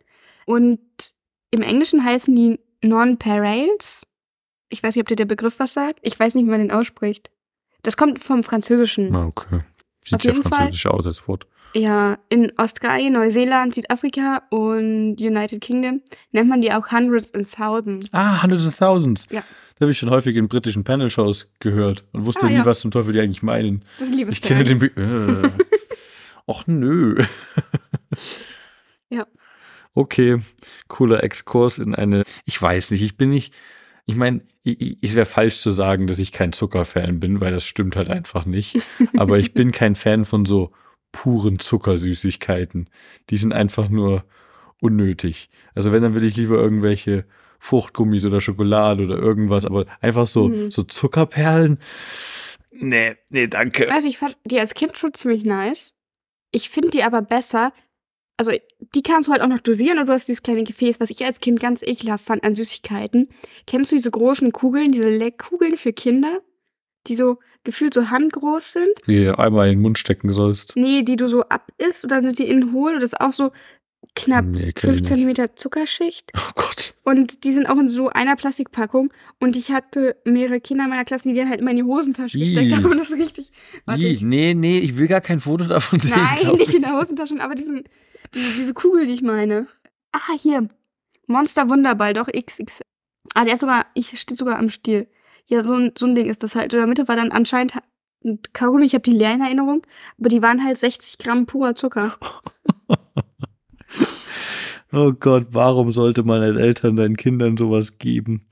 Und 0.45 0.79
im 1.49 1.61
Englischen 1.63 2.03
heißen 2.03 2.35
die 2.35 2.59
Non-Pareils. 2.83 4.03
Ich 4.71 4.81
weiß 4.81 4.95
nicht, 4.95 5.03
ob 5.03 5.07
dir 5.07 5.15
der 5.15 5.25
Begriff 5.25 5.59
was 5.59 5.73
sagt. 5.73 5.99
Ich 6.01 6.19
weiß 6.19 6.33
nicht, 6.35 6.45
wie 6.45 6.49
man 6.49 6.59
den 6.59 6.71
ausspricht. 6.71 7.29
Das 7.83 7.97
kommt 7.97 8.19
vom 8.19 8.43
Französischen. 8.43 9.09
Na, 9.11 9.25
okay. 9.25 9.61
Sieht 10.03 10.15
Auf 10.15 10.21
sehr 10.23 10.31
jeden 10.33 10.43
Fall- 10.43 10.57
französisch 10.57 10.85
aus 10.87 11.05
als 11.05 11.27
Wort. 11.27 11.45
Ja, 11.73 12.17
in 12.27 12.51
Australien, 12.57 13.13
Neuseeland, 13.13 13.75
Südafrika 13.75 14.41
und 14.49 15.15
United 15.21 15.61
Kingdom 15.61 16.01
nennt 16.33 16.49
man 16.49 16.59
die 16.61 16.73
auch 16.73 16.91
Hundreds 16.91 17.33
and 17.33 17.49
Thousands. 17.49 18.07
Ah, 18.11 18.43
Hundreds 18.43 18.67
of 18.67 18.77
Thousands. 18.77 19.27
Ja. 19.31 19.41
Da 19.75 19.85
habe 19.85 19.91
ich 19.91 19.97
schon 19.97 20.09
häufig 20.09 20.35
in 20.35 20.49
britischen 20.49 20.83
Panel-Shows 20.83 21.49
gehört 21.59 22.03
und 22.11 22.25
wusste 22.25 22.45
Ah, 22.45 22.49
nie, 22.49 22.55
ja. 22.55 22.65
was 22.65 22.81
zum 22.81 22.91
Teufel 22.91 23.13
die 23.13 23.21
eigentlich 23.21 23.41
meinen. 23.41 23.83
Das 23.99 24.09
sind 24.09 24.19
Ich 24.29 24.41
kenne 24.41 24.63
den. 24.65 24.79
Be 24.79 24.87
äh. 24.87 25.49
Och 26.45 26.67
nö. 26.67 27.23
Ja. 29.09 29.25
Okay, 29.93 30.39
cooler 30.87 31.23
Exkurs 31.23 31.79
in 31.79 31.95
eine. 31.95 32.23
Ich 32.45 32.61
weiß 32.61 32.91
nicht, 32.91 33.01
ich 33.01 33.17
bin 33.17 33.29
nicht. 33.29 33.53
Ich 34.05 34.15
meine, 34.15 34.41
es 34.63 35.15
wäre 35.15 35.25
falsch 35.25 35.59
zu 35.59 35.71
sagen, 35.71 36.07
dass 36.07 36.19
ich 36.19 36.31
kein 36.31 36.51
Zuckerfan 36.53 37.19
bin, 37.19 37.39
weil 37.41 37.51
das 37.51 37.65
stimmt 37.65 37.95
halt 37.95 38.09
einfach 38.09 38.45
nicht. 38.45 38.77
Aber 39.17 39.39
ich 39.39 39.53
bin 39.53 39.71
kein 39.71 39.95
Fan 39.95 40.25
von 40.25 40.45
so 40.45 40.71
puren 41.11 41.59
Zuckersüßigkeiten. 41.59 42.89
Die 43.29 43.37
sind 43.37 43.53
einfach 43.53 43.89
nur 43.89 44.23
unnötig. 44.81 45.49
Also 45.75 45.91
wenn, 45.91 46.01
dann 46.01 46.15
will 46.15 46.23
ich 46.23 46.35
lieber 46.37 46.55
irgendwelche 46.57 47.25
Fruchtgummis 47.59 48.25
oder 48.25 48.41
Schokolade 48.41 49.03
oder 49.03 49.17
irgendwas, 49.17 49.65
aber 49.65 49.85
einfach 50.01 50.25
so, 50.25 50.47
Mhm. 50.49 50.71
so 50.71 50.83
Zuckerperlen. 50.83 51.77
Nee, 52.71 53.15
nee, 53.29 53.47
danke. 53.47 53.87
Weiß 53.87 54.05
ich 54.05 54.17
fand 54.17 54.35
die 54.45 54.59
als 54.59 54.73
Kind 54.73 54.97
schon 54.97 55.13
ziemlich 55.13 55.43
nice. 55.45 55.93
Ich 56.51 56.69
finde 56.69 56.89
die 56.89 57.03
aber 57.03 57.21
besser. 57.21 57.71
Also, 58.49 58.59
die 58.95 59.03
kannst 59.03 59.27
du 59.27 59.31
halt 59.33 59.41
auch 59.41 59.47
noch 59.47 59.61
dosieren 59.61 59.99
und 59.99 60.07
du 60.07 60.13
hast 60.13 60.27
dieses 60.27 60.41
kleine 60.43 60.63
Gefäß, 60.63 60.99
was 60.99 61.09
ich 61.09 61.23
als 61.23 61.39
Kind 61.39 61.59
ganz 61.59 61.81
ekelhaft 61.83 62.25
fand 62.25 62.43
an 62.43 62.55
Süßigkeiten. 62.55 63.29
Kennst 63.67 63.91
du 63.91 63.95
diese 63.95 64.11
großen 64.11 64.51
Kugeln, 64.51 64.91
diese 64.91 65.09
Leckkugeln 65.09 65.77
für 65.77 65.93
Kinder? 65.93 66.39
die 67.07 67.15
so 67.15 67.37
gefühlt 67.63 67.93
so 67.93 68.09
handgroß 68.09 68.73
sind. 68.73 68.93
Die 69.07 69.23
du 69.23 69.39
einmal 69.39 69.67
in 69.69 69.77
den 69.77 69.81
Mund 69.81 69.97
stecken 69.97 70.29
sollst. 70.29 70.75
Nee, 70.75 71.01
die 71.03 71.15
du 71.15 71.27
so 71.27 71.43
abisst 71.49 72.03
und 72.03 72.11
dann 72.11 72.23
sind 72.23 72.37
die 72.39 72.47
innen 72.47 72.73
hohl 72.73 72.93
und 72.93 73.01
das 73.01 73.13
ist 73.13 73.19
auch 73.21 73.33
so 73.33 73.51
knapp 74.15 74.45
Nee, 74.45 74.71
kenn 74.73 74.95
5 74.95 75.01
ich 75.01 75.09
nicht. 75.17 75.37
cm 75.37 75.55
Zuckerschicht. 75.55 76.31
Oh 76.37 76.51
Gott. 76.55 76.93
Und 77.03 77.43
die 77.43 77.51
sind 77.53 77.65
auch 77.67 77.77
in 77.79 77.89
so 77.89 78.09
einer 78.09 78.35
Plastikpackung. 78.35 79.11
Und 79.39 79.55
ich 79.55 79.71
hatte 79.71 80.15
mehrere 80.25 80.61
Kinder 80.61 80.83
in 80.83 80.89
meiner 80.91 81.05
Klasse, 81.05 81.29
die 81.29 81.33
die 81.33 81.45
halt 81.47 81.59
immer 81.59 81.71
in 81.71 81.77
die 81.77 81.83
Hosentasche 81.83 82.37
Ih. 82.37 82.41
gesteckt 82.41 82.75
haben. 82.75 82.85
Und 82.85 82.99
das 82.99 83.09
ist 83.09 83.17
richtig. 83.17 83.51
Warte, 83.85 84.03
ich, 84.03 84.21
nee, 84.21 84.53
nee, 84.53 84.77
ich 84.77 84.95
will 84.97 85.07
gar 85.07 85.21
kein 85.21 85.39
Foto 85.39 85.65
davon 85.65 85.99
sehen. 85.99 86.19
nein, 86.19 86.55
nicht 86.57 86.69
ich. 86.69 86.75
in 86.75 86.81
der 86.83 86.93
Hosentasche, 86.93 87.33
aber 87.39 87.55
diesen, 87.55 87.83
diese, 88.33 88.53
diese 88.55 88.73
Kugel, 88.73 89.05
die 89.05 89.13
ich 89.13 89.21
meine. 89.21 89.67
Ah, 90.11 90.33
hier. 90.37 90.69
Monster 91.27 91.69
Wunderball, 91.69 92.13
doch 92.13 92.27
XX. 92.27 92.81
Ah, 93.33 93.45
der 93.45 93.53
ist 93.53 93.61
sogar, 93.61 93.85
ich 93.93 94.19
steht 94.19 94.37
sogar 94.37 94.57
am 94.57 94.69
Stiel. 94.69 95.07
Ja, 95.45 95.63
so 95.63 95.73
ein, 95.75 95.91
so 95.97 96.05
ein 96.05 96.15
Ding 96.15 96.27
ist 96.27 96.43
das 96.43 96.55
halt. 96.55 96.73
In 96.73 96.79
der 96.79 96.87
Mitte 96.87 97.07
war 97.07 97.15
dann 97.15 97.31
anscheinend 97.31 97.73
ein 98.23 98.39
Kaugummi, 98.53 98.85
ich 98.85 98.93
habe 98.93 99.03
die 99.03 99.11
leer 99.11 99.33
in 99.33 99.41
Erinnerung, 99.41 99.85
aber 100.19 100.29
die 100.29 100.41
waren 100.41 100.63
halt 100.63 100.77
60 100.77 101.17
Gramm 101.17 101.45
purer 101.45 101.75
Zucker. 101.75 102.15
Oh 104.93 105.13
Gott, 105.13 105.47
warum 105.51 105.91
sollte 105.91 106.23
man 106.23 106.41
als 106.41 106.57
Eltern 106.57 106.97
deinen 106.97 107.15
Kindern 107.15 107.55
sowas 107.55 107.97
geben? 107.97 108.45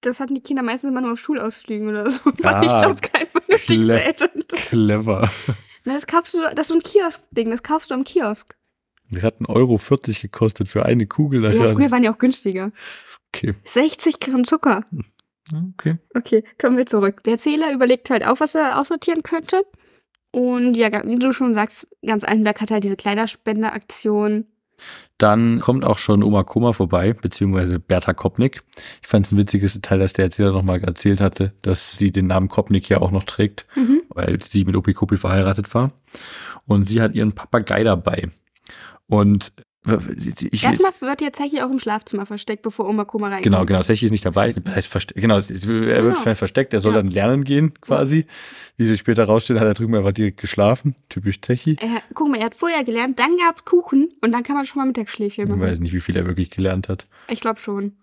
Das 0.00 0.18
hatten 0.18 0.34
die 0.34 0.40
Kinder 0.40 0.62
meistens 0.62 0.90
immer 0.90 1.02
nur 1.02 1.12
auf 1.12 1.20
Schulausflügen 1.20 1.88
oder 1.88 2.08
so. 2.08 2.20
Ah, 2.42 2.60
Weil 2.60 2.64
ich 2.64 2.70
glaube, 2.70 3.00
kein 3.00 3.26
vernünftiges 3.26 3.88
Eltern. 3.90 4.30
Clever. 4.48 5.30
Na, 5.84 5.94
das 5.94 6.06
kaufst 6.06 6.32
du, 6.34 6.40
das 6.40 6.52
ist 6.60 6.68
so 6.68 6.74
ein 6.74 6.82
Kiosk-Ding, 6.82 7.50
das 7.50 7.62
kaufst 7.62 7.90
du 7.90 7.94
am 7.94 8.04
Kiosk. 8.04 8.56
Das 9.12 9.22
hat 9.22 9.40
1,40 9.40 9.48
Euro 9.48 9.78
gekostet 10.22 10.68
für 10.68 10.84
eine 10.86 11.06
Kugel. 11.06 11.42
Ja, 11.44 11.50
daher. 11.52 11.74
früher 11.76 11.90
waren 11.90 12.02
die 12.02 12.08
auch 12.08 12.18
günstiger. 12.18 12.72
okay. 13.34 13.54
60 13.64 14.20
Gramm 14.20 14.44
Zucker. 14.44 14.84
Okay. 15.74 15.98
Okay, 16.14 16.44
kommen 16.60 16.76
wir 16.76 16.86
zurück. 16.86 17.22
Der 17.24 17.32
Erzähler 17.34 17.72
überlegt 17.72 18.10
halt 18.10 18.26
auch, 18.26 18.40
was 18.40 18.54
er 18.54 18.80
aussortieren 18.80 19.22
könnte. 19.22 19.62
Und 20.30 20.74
ja, 20.76 20.88
wie 21.06 21.18
du 21.18 21.32
schon 21.32 21.52
sagst, 21.52 21.88
ganz 22.06 22.24
Altenberg 22.24 22.60
hat 22.60 22.70
halt 22.70 22.84
diese 22.84 22.96
Kleiderspendeaktion. 22.96 24.46
Dann 25.18 25.60
kommt 25.60 25.84
auch 25.84 25.98
schon 25.98 26.22
Oma 26.22 26.42
Koma 26.42 26.72
vorbei, 26.72 27.12
beziehungsweise 27.12 27.78
Bertha 27.78 28.14
Kopnik. 28.14 28.62
Ich 29.02 29.06
fand 29.08 29.26
es 29.26 29.32
ein 29.32 29.38
witziges 29.38 29.74
Detail, 29.74 29.98
dass 29.98 30.14
der 30.14 30.24
Erzähler 30.24 30.52
nochmal 30.52 30.82
erzählt 30.82 31.20
hatte, 31.20 31.52
dass 31.62 31.98
sie 31.98 32.10
den 32.10 32.26
Namen 32.26 32.48
Kopnik 32.48 32.88
ja 32.88 33.00
auch 33.00 33.10
noch 33.10 33.24
trägt, 33.24 33.66
Mhm. 33.76 34.02
weil 34.08 34.42
sie 34.42 34.64
mit 34.64 34.74
Opi 34.74 34.94
Kopi 34.94 35.16
verheiratet 35.18 35.72
war. 35.74 35.92
Und 36.66 36.84
sie 36.84 37.00
hat 37.00 37.14
ihren 37.14 37.32
Papagei 37.32 37.84
dabei. 37.84 38.30
Und 39.08 39.52
ich, 40.52 40.62
Erstmal 40.62 40.92
wird 41.00 41.20
jetzt 41.22 41.38
Zechi 41.38 41.60
auch 41.60 41.68
im 41.70 41.80
Schlafzimmer 41.80 42.24
versteckt, 42.24 42.62
bevor 42.62 42.88
Oma 42.88 43.04
Koma 43.04 43.26
reinkommt. 43.26 43.42
Genau, 43.44 43.64
genau. 43.66 43.82
Sechi 43.82 44.04
ist 44.04 44.12
nicht 44.12 44.24
dabei. 44.24 44.52
Das 44.52 44.76
heißt, 44.76 44.86
verste 44.86 45.14
genau, 45.14 45.38
es 45.38 45.50
er 45.50 45.66
wird 46.04 46.22
Genau. 46.22 46.34
versteckt. 46.36 46.72
Er 46.72 46.78
soll 46.78 46.92
Ja. 46.94 46.98
dann 47.02 47.10
lernen 47.10 47.42
gehen, 47.42 47.74
quasi. 47.80 48.26
Wie 48.76 48.86
sich 48.86 49.00
später 49.00 49.24
rausstellt, 49.24 49.58
hat 49.58 49.66
er 49.66 49.74
drüben 49.74 49.96
einfach 49.96 50.12
direkt 50.12 50.40
geschlafen. 50.40 50.94
Typisch 51.08 51.40
Zechi. 51.40 51.76
Er, 51.80 52.00
guck 52.14 52.28
mal, 52.30 52.38
er 52.38 52.46
hat 52.46 52.54
vorher 52.54 52.84
gelernt, 52.84 53.18
dann 53.18 53.36
gab's 53.36 53.64
Kuchen 53.64 54.12
und 54.20 54.30
dann 54.30 54.44
kann 54.44 54.54
man 54.54 54.64
schon 54.66 54.78
mal 54.80 54.86
Mittagsschläfchen 54.86 55.44
Ich 55.44 55.50
machen. 55.50 55.60
weiß 55.60 55.80
nicht, 55.80 55.92
wie 55.92 56.00
viel 56.00 56.16
er 56.16 56.26
wirklich 56.26 56.50
gelernt 56.50 56.88
hat. 56.88 57.06
Ich 57.28 57.40
glaube 57.40 57.58
schon. 57.58 57.96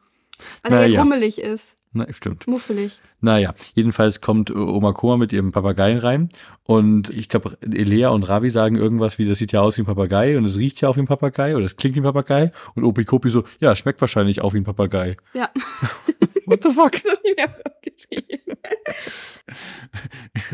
Weil 0.64 0.72
Na 0.72 0.76
er 0.82 0.88
ja 0.88 0.94
ja. 0.96 1.02
grummelig 1.02 1.40
ist. 1.40 1.76
Na, 1.92 2.06
stimmt. 2.14 2.46
Muffelig. 2.46 3.02
Naja, 3.20 3.56
jedenfalls 3.74 4.22
kommt 4.22 4.52
äh, 4.52 4.54
Oma 4.54 4.94
Koma 4.94 5.18
mit 5.18 5.34
ihrem 5.34 5.52
Papageien 5.52 5.98
rein. 5.98 6.30
Und 6.64 7.10
ich 7.10 7.30
glaube, 7.30 7.58
Elea 7.62 8.10
und 8.10 8.30
Ravi 8.30 8.52
sagen 8.52 8.76
irgendwas 8.76 9.18
wie, 9.18 9.28
das 9.28 9.40
sieht 9.40 9.54
ja 9.54 9.62
aus 9.62 9.78
wie 9.78 9.82
ein 9.82 9.88
Papagei 9.88 10.38
und 10.38 10.46
es 10.46 10.60
riecht 10.60 10.82
ja 10.82 10.90
auch 10.90 10.98
wie 10.98 11.02
ein 11.02 11.08
Papagei 11.08 11.56
oder 11.56 11.66
es 11.66 11.78
klingt 11.78 11.96
wie 11.96 12.02
ein 12.02 12.04
Papagei. 12.04 12.52
Und 12.76 12.84
Opi 12.84 13.06
Kopi 13.06 13.32
so, 13.32 13.44
ja, 13.60 13.76
schmeckt 13.76 14.02
wahrscheinlich 14.02 14.42
auch 14.42 14.54
wie 14.54 14.58
ein 14.58 14.66
Papagei. 14.66 15.16
Ja. 15.34 15.50
What 16.46 16.62
the 16.62 16.70
fuck? 16.70 16.96
so 16.96 17.10
nie 17.24 17.34
mehr 17.36 17.56
aufgeschrieben. 17.66 18.40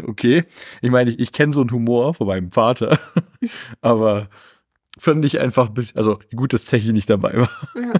Okay. 0.08 0.46
Ich 0.82 0.92
meine, 0.92 1.12
ich, 1.12 1.20
ich 1.20 1.32
kenne 1.32 1.54
so 1.54 1.62
einen 1.62 1.72
Humor 1.72 2.13
von 2.13 2.27
meinem 2.27 2.51
Vater. 2.51 3.00
Aber 3.82 4.30
fand 4.98 5.25
ich 5.25 5.39
einfach 5.39 5.68
ein 5.68 5.74
bisschen, 5.74 5.98
also 5.98 6.20
gut, 6.36 6.54
dass 6.54 6.65
Zechi 6.65 6.94
nicht 6.94 7.10
dabei 7.10 7.38
war. 7.38 7.50
Ja. 7.76 7.93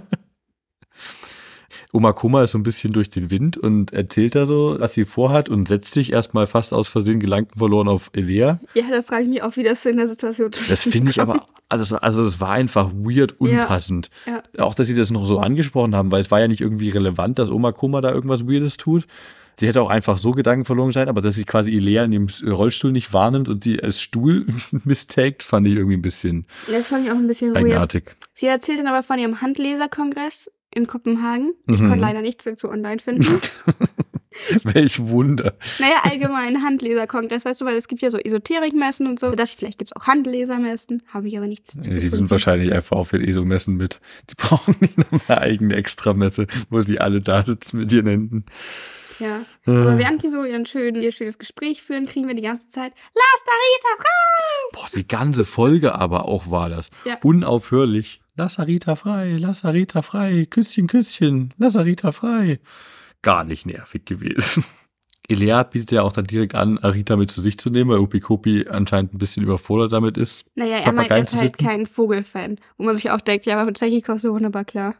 Oma 1.96 2.12
Koma 2.12 2.42
ist 2.44 2.52
so 2.52 2.58
ein 2.58 2.62
bisschen 2.62 2.92
durch 2.92 3.10
den 3.10 3.30
Wind 3.30 3.56
und 3.56 3.92
erzählt 3.92 4.34
da 4.34 4.46
so, 4.46 4.76
was 4.78 4.92
sie 4.94 5.04
vorhat 5.04 5.48
und 5.48 5.66
setzt 5.66 5.92
sich 5.94 6.12
erstmal 6.12 6.46
fast 6.46 6.72
aus 6.74 6.86
Versehen 6.88 7.18
gedankenverloren 7.20 7.88
auf 7.88 8.10
Elea. 8.12 8.60
ja, 8.74 8.84
da 8.90 9.02
frage 9.02 9.22
ich 9.24 9.28
mich 9.28 9.42
auch, 9.42 9.56
wie 9.56 9.62
das 9.62 9.84
in 9.86 9.96
der 9.96 10.06
Situation 10.06 10.50
Das 10.68 10.82
finde 10.82 11.10
ich 11.10 11.20
aber, 11.20 11.46
also, 11.68 11.96
also 11.96 12.22
das 12.24 12.38
war 12.40 12.50
einfach 12.50 12.90
weird 12.92 13.34
Ja. 13.40 13.62
unpassend. 13.62 14.10
Ja. 14.26 14.42
Auch, 14.64 14.74
dass 14.74 14.86
sie 14.88 14.94
das 14.94 15.10
noch 15.10 15.26
so 15.26 15.38
angesprochen 15.38 15.96
haben, 15.96 16.12
weil 16.12 16.20
es 16.20 16.30
war 16.30 16.38
ja 16.40 16.48
nicht 16.48 16.60
irgendwie 16.60 16.90
relevant, 16.90 17.38
dass 17.38 17.48
Oma 17.50 17.72
Koma 17.72 18.00
da 18.00 18.12
irgendwas 18.12 18.46
Weirdes 18.46 18.76
tut. 18.76 19.06
Sie 19.58 19.66
hätte 19.66 19.80
auch 19.80 19.88
einfach 19.88 20.18
so 20.18 20.32
Gedanken 20.32 20.66
verloren 20.66 20.92
sein, 20.92 21.08
aber 21.08 21.22
dass 21.22 21.34
sie 21.36 21.44
quasi 21.44 21.74
Elea 21.74 22.04
in 22.04 22.10
dem 22.10 22.26
Rollstuhl 22.46 22.92
nicht 22.92 23.14
wahrnimmt 23.14 23.48
und 23.48 23.64
sie 23.64 23.82
als 23.82 24.02
Stuhl 24.02 24.44
mistaked, 24.84 25.42
fand 25.42 25.66
ich 25.66 25.74
irgendwie 25.76 25.96
ein 25.96 26.02
bisschen 26.02 26.44
Das 26.70 26.88
fand 26.88 27.06
ich 27.06 27.10
auch 27.10 27.16
ein 27.16 27.26
bisschen 27.26 27.54
weird. 27.54 27.64
eigenartig. 27.64 28.04
Sie 28.34 28.46
erzählt 28.46 28.80
dann 28.80 28.86
aber 28.86 29.02
von 29.02 29.18
ihrem 29.18 29.40
Handleserkongress 29.40 30.50
in 30.76 30.86
Kopenhagen. 30.86 31.54
Ich 31.66 31.80
Mhm. 31.80 31.86
konnte 31.88 32.00
leider 32.00 32.20
nichts 32.22 32.44
dazu 32.44 32.68
online 32.68 32.98
finden. 33.00 33.40
Welch 34.64 34.98
Wunder. 35.00 35.54
naja, 35.78 35.96
allgemein 36.02 36.62
Handleserkongress, 36.62 37.46
weißt 37.46 37.62
du, 37.62 37.64
weil 37.64 37.76
es 37.76 37.88
gibt 37.88 38.02
ja 38.02 38.10
so 38.10 38.18
Esoterikmessen 38.18 39.06
und 39.06 39.18
so. 39.18 39.30
Da 39.30 39.44
ich, 39.44 39.56
vielleicht 39.56 39.78
gibt 39.78 39.90
es 39.90 39.96
auch 39.96 40.06
Handlesermessen. 40.06 41.02
Habe 41.08 41.28
ich 41.28 41.36
aber 41.38 41.46
nichts 41.46 41.70
dazu 41.74 41.88
Die 41.88 41.94
gefunden. 41.96 42.16
sind 42.16 42.30
wahrscheinlich 42.30 42.70
einfach 42.72 42.98
auf 42.98 43.10
den 43.10 43.22
ESO-Messen 43.22 43.76
mit. 43.76 43.98
Die 44.28 44.34
brauchen 44.36 44.76
nicht 44.80 44.98
noch 45.10 45.20
eine 45.28 45.40
eigene 45.40 45.74
Extramesse, 45.76 46.46
wo 46.68 46.80
sie 46.82 47.00
alle 47.00 47.22
da 47.22 47.42
sitzen 47.44 47.78
mit 47.78 47.90
ihren 47.92 48.06
Händen. 48.08 48.44
Ja. 49.18 49.46
Aber 49.64 49.94
Äh. 49.94 49.98
während 49.98 50.22
die 50.22 50.28
so 50.28 50.44
ihren 50.44 50.66
schönen, 50.66 51.00
ihr 51.02 51.12
schönes 51.12 51.38
Gespräch 51.38 51.82
führen, 51.82 52.04
kriegen 52.04 52.28
wir 52.28 52.34
die 52.34 52.42
ganze 52.42 52.68
Zeit 52.68 52.92
Lass 53.14 53.44
Darita 53.46 54.02
frei! 54.02 54.72
Boah, 54.74 54.88
die 54.94 55.08
ganze 55.08 55.46
Folge 55.46 55.94
aber 55.94 56.26
auch 56.26 56.50
war 56.50 56.68
das. 56.68 56.90
Ja. 57.06 57.16
Unaufhörlich. 57.22 58.20
Lass 58.38 58.58
Arita 58.58 58.96
frei, 58.96 59.38
lass 59.38 59.64
Arita 59.64 60.02
frei, 60.02 60.46
Küsschen, 60.50 60.88
Küsschen, 60.88 61.54
lass 61.56 61.76
Arita 61.76 62.12
frei. 62.12 62.60
Gar 63.22 63.44
nicht 63.44 63.64
nervig 63.64 64.04
gewesen. 64.04 64.62
Elea 65.28 65.62
bietet 65.62 65.90
ja 65.90 66.02
auch 66.02 66.12
dann 66.12 66.26
direkt 66.26 66.54
an, 66.54 66.78
Arita 66.78 67.16
mit 67.16 67.30
zu 67.30 67.40
sich 67.40 67.58
zu 67.58 67.70
nehmen, 67.70 67.90
weil 67.90 67.98
Upikopi 67.98 68.66
anscheinend 68.68 69.14
ein 69.14 69.18
bisschen 69.18 69.42
überfordert 69.42 69.92
damit 69.92 70.18
ist. 70.18 70.44
Naja, 70.54 70.76
er 70.76 70.92
meint, 70.92 71.10
er 71.10 71.18
ist 71.18 71.34
halt 71.34 71.58
kein 71.58 71.86
Vogelfan. 71.86 72.58
Wo 72.76 72.84
man 72.84 72.94
sich 72.94 73.10
auch 73.10 73.22
denkt, 73.22 73.46
ja, 73.46 73.56
aber 73.56 73.64
mit 73.64 73.78
Zechi 73.78 74.02
kommst 74.02 74.24
du 74.24 74.32
wunderbar 74.32 74.64
klar. 74.64 74.94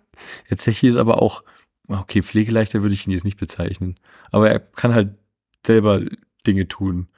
Jetzt 0.48 0.62
Zechi 0.62 0.88
ist 0.88 0.96
aber 0.96 1.22
auch, 1.22 1.44
okay, 1.88 2.22
pflegeleichter 2.22 2.80
würde 2.80 2.94
ich 2.94 3.06
ihn 3.06 3.12
jetzt 3.12 3.24
nicht 3.24 3.38
bezeichnen. 3.38 4.00
Aber 4.32 4.50
er 4.50 4.60
kann 4.60 4.94
halt 4.94 5.10
selber 5.64 6.00
Dinge 6.46 6.66
tun. 6.68 7.08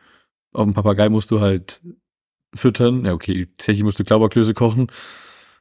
Auf 0.52 0.64
dem 0.64 0.74
Papagei 0.74 1.08
musst 1.08 1.30
du 1.30 1.40
halt 1.40 1.80
füttern. 2.54 3.04
Ja, 3.06 3.12
okay, 3.14 3.46
Zechi 3.56 3.84
musst 3.84 4.00
du 4.00 4.04
Klauberklöße 4.04 4.52
kochen. 4.52 4.88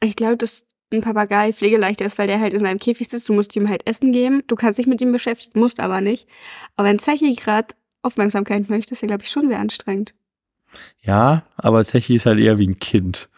Ich 0.01 0.15
glaube, 0.15 0.37
dass 0.37 0.65
ein 0.91 1.01
Papagei 1.01 1.51
pflegeleichter 1.51 2.05
ist, 2.05 2.17
weil 2.17 2.27
der 2.27 2.39
halt 2.39 2.53
in 2.53 2.59
seinem 2.59 2.79
Käfig 2.79 3.09
sitzt. 3.09 3.27
Du 3.27 3.33
musst 3.33 3.55
ihm 3.55 3.69
halt 3.69 3.87
Essen 3.87 4.11
geben. 4.11 4.43
Du 4.47 4.55
kannst 4.55 4.79
dich 4.79 4.87
mit 4.87 5.01
ihm 5.01 5.11
beschäftigen, 5.11 5.59
musst 5.59 5.79
aber 5.79 6.01
nicht. 6.01 6.27
Aber 6.75 6.87
wenn 6.87 6.99
Zechi 6.99 7.35
gerade 7.35 7.75
Aufmerksamkeit 8.01 8.69
möchte, 8.69 8.93
ist 8.93 9.03
er, 9.03 9.07
glaube 9.07 9.23
ich, 9.23 9.29
schon 9.29 9.47
sehr 9.47 9.59
anstrengend. 9.59 10.13
Ja, 11.01 11.43
aber 11.55 11.83
Zechi 11.83 12.15
ist 12.15 12.25
halt 12.25 12.39
eher 12.39 12.57
wie 12.57 12.67
ein 12.67 12.79
Kind. 12.79 13.29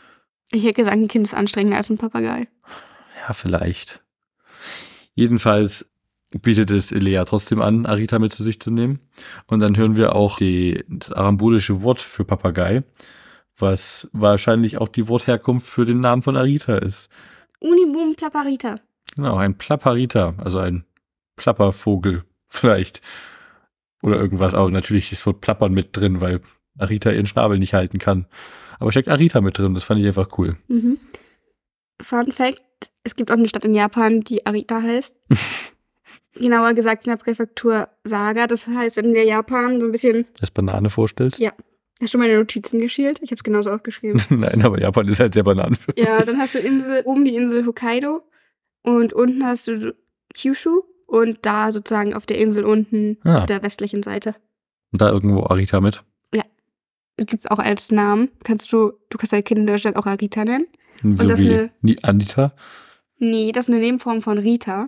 Ich 0.51 0.63
hätte 0.63 0.75
gesagt, 0.75 0.97
ein 0.97 1.07
Kind 1.07 1.27
ist 1.27 1.33
anstrengender 1.33 1.77
als 1.77 1.89
ein 1.89 1.97
Papagei. 1.97 2.47
Ja, 3.21 3.33
vielleicht. 3.33 4.01
Jedenfalls 5.13 5.89
bietet 6.41 6.71
es 6.71 6.91
Lea 6.91 7.23
trotzdem 7.25 7.61
an, 7.61 7.85
Arita 7.85 8.19
mit 8.19 8.33
zu 8.33 8.43
sich 8.43 8.59
zu 8.59 8.71
nehmen. 8.71 8.99
Und 9.47 9.59
dann 9.59 9.77
hören 9.77 9.95
wir 9.95 10.15
auch 10.15 10.37
die, 10.37 10.83
das 10.87 11.11
arambulische 11.11 11.81
Wort 11.81 11.99
für 11.99 12.25
Papagei, 12.25 12.83
was 13.61 14.09
wahrscheinlich 14.13 14.77
auch 14.77 14.87
die 14.87 15.07
Wortherkunft 15.07 15.67
für 15.67 15.85
den 15.85 15.99
Namen 15.99 16.21
von 16.21 16.37
Arita 16.37 16.77
ist. 16.77 17.09
Unibum 17.59 18.15
Plapparita. 18.15 18.79
Genau, 19.15 19.35
ein 19.37 19.57
Plapparita, 19.57 20.35
also 20.37 20.59
ein 20.59 20.85
Plappervogel 21.35 22.23
vielleicht. 22.47 23.01
Oder 24.01 24.17
irgendwas, 24.17 24.53
aber 24.53 24.71
natürlich 24.71 25.11
ist 25.11 25.21
das 25.21 25.25
Wort 25.25 25.41
Plappern 25.41 25.73
mit 25.73 25.95
drin, 25.95 26.21
weil 26.21 26.41
Arita 26.77 27.11
ihren 27.11 27.25
Schnabel 27.25 27.59
nicht 27.59 27.73
halten 27.73 27.99
kann. 27.99 28.25
Aber 28.79 28.91
steckt 28.91 29.09
Arita 29.09 29.41
mit 29.41 29.57
drin, 29.57 29.73
das 29.73 29.83
fand 29.83 29.99
ich 29.99 30.07
einfach 30.07 30.37
cool. 30.37 30.57
Mhm. 30.67 30.97
Fun 32.01 32.31
Fact: 32.31 32.91
Es 33.03 33.15
gibt 33.15 33.29
auch 33.29 33.35
eine 33.35 33.47
Stadt 33.47 33.65
in 33.65 33.75
Japan, 33.75 34.21
die 34.21 34.45
Arita 34.45 34.81
heißt. 34.81 35.15
Genauer 36.35 36.73
gesagt 36.73 37.05
in 37.05 37.09
der 37.09 37.17
Präfektur 37.17 37.89
Saga. 38.05 38.47
Das 38.47 38.67
heißt, 38.67 38.95
wenn 38.95 39.07
du 39.07 39.13
dir 39.13 39.25
Japan 39.25 39.81
so 39.81 39.87
ein 39.87 39.91
bisschen. 39.91 40.27
Das 40.39 40.51
Banane 40.51 40.89
vorstellst? 40.89 41.39
Ja. 41.39 41.51
Hast 42.01 42.13
du 42.13 42.17
meine 42.17 42.37
Notizen 42.37 42.79
geschielt? 42.79 43.19
Ich 43.21 43.29
habe 43.31 43.35
es 43.37 43.43
genauso 43.43 43.71
aufgeschrieben. 43.71 44.21
Nein, 44.29 44.61
aber 44.63 44.79
Japan 44.79 45.07
ist 45.07 45.19
halt 45.19 45.33
sehr 45.33 45.43
Bananen. 45.43 45.77
ja, 45.97 46.21
dann 46.23 46.37
hast 46.37 46.55
du 46.55 46.59
Insel, 46.59 47.01
oben 47.05 47.25
die 47.25 47.35
Insel 47.35 47.65
Hokkaido 47.65 48.21
und 48.83 49.11
unten 49.13 49.45
hast 49.45 49.67
du 49.67 49.95
Kyushu 50.33 50.83
und 51.07 51.39
da 51.41 51.71
sozusagen 51.71 52.13
auf 52.13 52.25
der 52.25 52.37
Insel 52.37 52.63
unten 52.63 53.17
Ah. 53.23 53.39
auf 53.39 53.45
der 53.47 53.61
westlichen 53.63 54.03
Seite. 54.03 54.35
Und 54.91 55.01
da 55.01 55.09
irgendwo 55.09 55.43
Arita 55.43 55.81
mit. 55.81 56.03
Gibt's 57.21 57.47
auch 57.47 57.59
als 57.59 57.91
Namen. 57.91 58.29
Kannst 58.45 58.71
du, 58.71 58.93
du 59.09 59.17
kannst 59.17 59.33
dein 59.33 59.43
Kind 59.43 59.59
in 59.59 59.67
Deutschland 59.67 59.97
auch 59.97 60.05
Arita 60.05 60.45
nennen? 60.45 60.67
So 61.03 61.25
das 61.27 61.41
wie 61.41 61.49
eine- 61.49 61.69
Ni 61.81 61.97
Anita. 62.01 62.53
Nee, 63.17 63.51
das 63.51 63.65
ist 63.67 63.73
eine 63.73 63.81
Nebenform 63.81 64.21
von 64.21 64.37
Rita. 64.37 64.85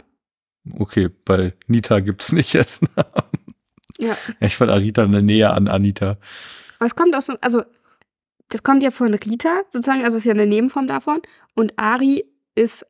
Okay, 0.80 1.10
weil 1.26 1.56
Nita 1.68 2.00
gibt's 2.00 2.32
nicht 2.32 2.56
als 2.56 2.80
Namen. 2.96 3.52
Ja. 4.00 4.16
Ich 4.40 4.56
fand 4.56 4.72
Arita 4.72 5.06
näher 5.08 5.54
an 5.56 5.68
Anita. 5.68 6.18
Was 6.82 6.96
kommt 6.96 7.16
aus 7.16 7.28
so, 7.28 7.36
also 7.42 7.64
das 8.50 8.64
kommt 8.64 8.82
ja 8.84 8.92
von 8.92 9.14
Rita, 9.14 9.62
sozusagen, 9.70 10.04
also 10.04 10.18
ist 10.18 10.26
ja 10.26 10.34
eine 10.34 10.48
Nebenform 10.48 10.88
davon. 10.88 11.22
Und 11.56 11.74
Ari 11.78 12.26
ist 12.56 12.86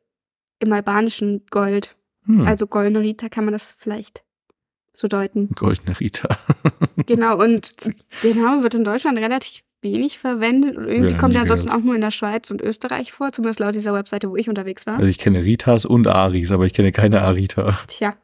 im 0.60 0.72
albanischen 0.72 1.44
Gold. 1.50 1.94
Hm. 2.24 2.46
Also 2.46 2.66
goldene 2.66 3.00
Rita 3.00 3.28
kann 3.28 3.44
man 3.44 3.52
das 3.52 3.76
vielleicht 3.78 4.24
so 4.94 5.08
deuten. 5.08 5.50
Goldene 5.54 5.98
Rita. 6.00 6.28
Genau, 7.06 7.38
und 7.42 7.74
der 8.22 8.34
Name 8.34 8.62
wird 8.62 8.74
in 8.74 8.84
Deutschland 8.84 9.18
relativ 9.18 9.62
wenig 9.82 10.18
verwendet 10.18 10.76
und 10.76 10.86
irgendwie 10.88 11.12
Ja, 11.12 11.18
kommt 11.18 11.34
er 11.34 11.42
ansonsten 11.42 11.66
gehört. 11.66 11.82
auch 11.82 11.84
nur 11.84 11.94
in 11.96 12.00
der 12.00 12.12
Schweiz 12.12 12.50
und 12.50 12.62
Österreich 12.62 13.12
vor, 13.12 13.32
zumindest 13.32 13.60
laut 13.60 13.74
dieser 13.74 13.92
Webseite, 13.92 14.30
wo 14.30 14.36
ich 14.36 14.48
unterwegs 14.48 14.86
war. 14.86 14.96
Also 14.96 15.08
ich 15.08 15.18
kenne 15.18 15.42
Ritas 15.42 15.84
und 15.84 16.06
Aris, 16.06 16.52
aber 16.52 16.64
ich 16.64 16.72
kenne 16.72 16.92
keine 16.92 17.22
Arita. 17.22 17.78
Tja, 17.88 18.16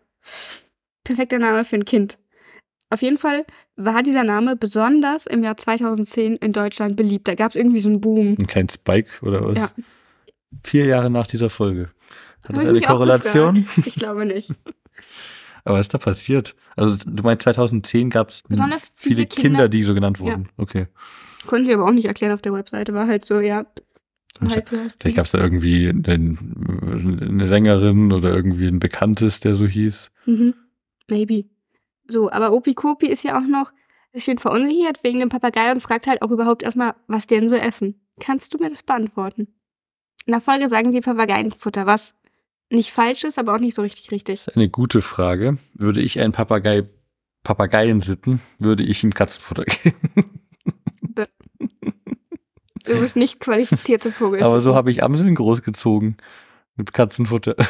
perfekter 1.04 1.38
Name 1.38 1.64
für 1.64 1.76
ein 1.76 1.84
Kind. 1.84 2.18
Auf 2.90 3.02
jeden 3.02 3.18
Fall 3.18 3.44
war 3.78 4.02
dieser 4.02 4.24
Name 4.24 4.56
besonders 4.56 5.26
im 5.26 5.42
Jahr 5.44 5.56
2010 5.56 6.36
in 6.36 6.52
Deutschland 6.52 6.96
beliebt. 6.96 7.28
Da 7.28 7.34
gab 7.34 7.50
es 7.50 7.56
irgendwie 7.56 7.80
so 7.80 7.88
einen 7.88 8.00
Boom. 8.00 8.36
Ein 8.38 8.46
kleinen 8.46 8.68
Spike 8.68 9.08
oder 9.22 9.44
was? 9.46 9.56
Ja. 9.56 9.70
Vier 10.64 10.86
Jahre 10.86 11.10
nach 11.10 11.26
dieser 11.26 11.48
Folge. 11.48 11.90
Hat 12.46 12.56
das 12.56 12.64
eine 12.64 12.80
Korrelation? 12.80 13.66
Ich 13.84 13.94
glaube 13.94 14.26
nicht. 14.26 14.50
Aber 15.64 15.78
was 15.78 15.86
ist 15.86 15.94
da 15.94 15.98
passiert? 15.98 16.54
Also 16.76 16.96
du 17.06 17.22
meinst 17.22 17.42
2010 17.42 18.10
gab 18.10 18.30
es 18.30 18.42
viele 18.48 18.66
viele 18.94 19.26
Kinder, 19.26 19.40
Kinder- 19.42 19.68
die 19.68 19.82
so 19.84 19.94
genannt 19.94 20.18
wurden. 20.20 20.48
Okay. 20.56 20.86
Konnten 21.46 21.66
wir 21.68 21.74
aber 21.74 21.86
auch 21.86 21.92
nicht 21.92 22.06
erklären 22.06 22.32
auf 22.32 22.42
der 22.42 22.52
Webseite. 22.52 22.94
War 22.94 23.06
halt 23.06 23.24
so, 23.24 23.40
ja. 23.40 23.66
Halt, 24.40 24.70
ja. 24.70 24.86
Vielleicht 25.00 25.16
gab 25.16 25.24
es 25.26 25.32
da 25.32 25.38
irgendwie 25.38 25.88
einen, 25.88 27.18
eine 27.20 27.48
Sängerin 27.48 28.12
oder 28.12 28.34
irgendwie 28.34 28.66
ein 28.66 28.80
Bekanntes, 28.80 29.40
der 29.40 29.54
so 29.54 29.66
hieß. 29.66 30.10
Mhm. 30.26 30.54
Maybe. 31.08 31.44
So, 32.08 32.30
aber 32.30 32.52
Opi 32.52 32.74
Kopi 32.74 33.06
ist 33.06 33.22
ja 33.22 33.38
auch 33.38 33.46
noch 33.46 33.70
ein 33.70 34.12
bisschen 34.12 34.38
verunsichert 34.38 35.04
wegen 35.04 35.20
dem 35.20 35.28
Papagei 35.28 35.70
und 35.70 35.80
fragt 35.80 36.06
halt 36.06 36.22
auch 36.22 36.30
überhaupt 36.30 36.62
erstmal, 36.62 36.94
was 37.06 37.26
die 37.26 37.34
denn 37.34 37.48
so 37.48 37.56
essen. 37.56 38.00
Kannst 38.18 38.54
du 38.54 38.58
mir 38.58 38.70
das 38.70 38.82
beantworten? 38.82 39.48
In 40.26 40.32
der 40.32 40.40
Folge 40.40 40.68
sagen 40.68 40.92
die 40.92 41.00
Papageienfutter, 41.00 41.86
was 41.86 42.14
nicht 42.70 42.92
falsch 42.92 43.24
ist, 43.24 43.38
aber 43.38 43.54
auch 43.54 43.60
nicht 43.60 43.74
so 43.74 43.82
richtig 43.82 44.10
richtig. 44.10 44.36
Das 44.36 44.48
ist 44.48 44.56
eine 44.56 44.68
gute 44.68 45.00
Frage. 45.02 45.58
Würde 45.74 46.00
ich 46.00 46.18
einen 46.20 46.32
Papagei 46.32 46.88
Papageien 47.44 48.00
sitten, 48.00 48.40
würde 48.58 48.82
ich 48.82 49.04
ihm 49.04 49.14
Katzenfutter 49.14 49.64
geben. 49.64 49.96
Du 52.84 53.00
bist 53.00 53.16
nicht 53.16 53.40
qualifiziert 53.40 54.02
zum 54.02 54.12
Vogel. 54.12 54.42
Aber 54.42 54.60
so 54.60 54.74
habe 54.74 54.90
ich 54.90 55.02
Amseln 55.02 55.34
großgezogen 55.34 56.16
mit 56.78 56.92
Katzenfutter. 56.92 57.54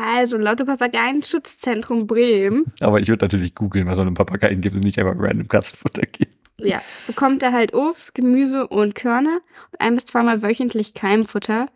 Also, 0.00 0.36
laut 0.36 0.60
dem 0.60 0.66
Papageienschutzzentrum 0.68 2.06
Bremen, 2.06 2.66
Aber 2.78 3.00
ich 3.00 3.08
würde 3.08 3.24
natürlich 3.24 3.56
googeln, 3.56 3.86
was 3.86 3.94
es 3.94 3.98
einem 3.98 4.14
Papageien 4.14 4.60
gibt 4.60 4.76
und 4.76 4.84
nicht 4.84 4.96
einfach 5.00 5.16
random 5.18 5.48
Katzenfutter 5.48 6.02
geben. 6.02 6.30
ja, 6.58 6.80
bekommt 7.08 7.42
er 7.42 7.52
halt 7.52 7.74
Obst, 7.74 8.14
Gemüse 8.14 8.68
und 8.68 8.94
Körner 8.94 9.40
und 9.72 9.80
ein 9.80 9.96
bis 9.96 10.04
zweimal 10.04 10.40
wöchentlich 10.42 10.94
Keimfutter 10.94 11.66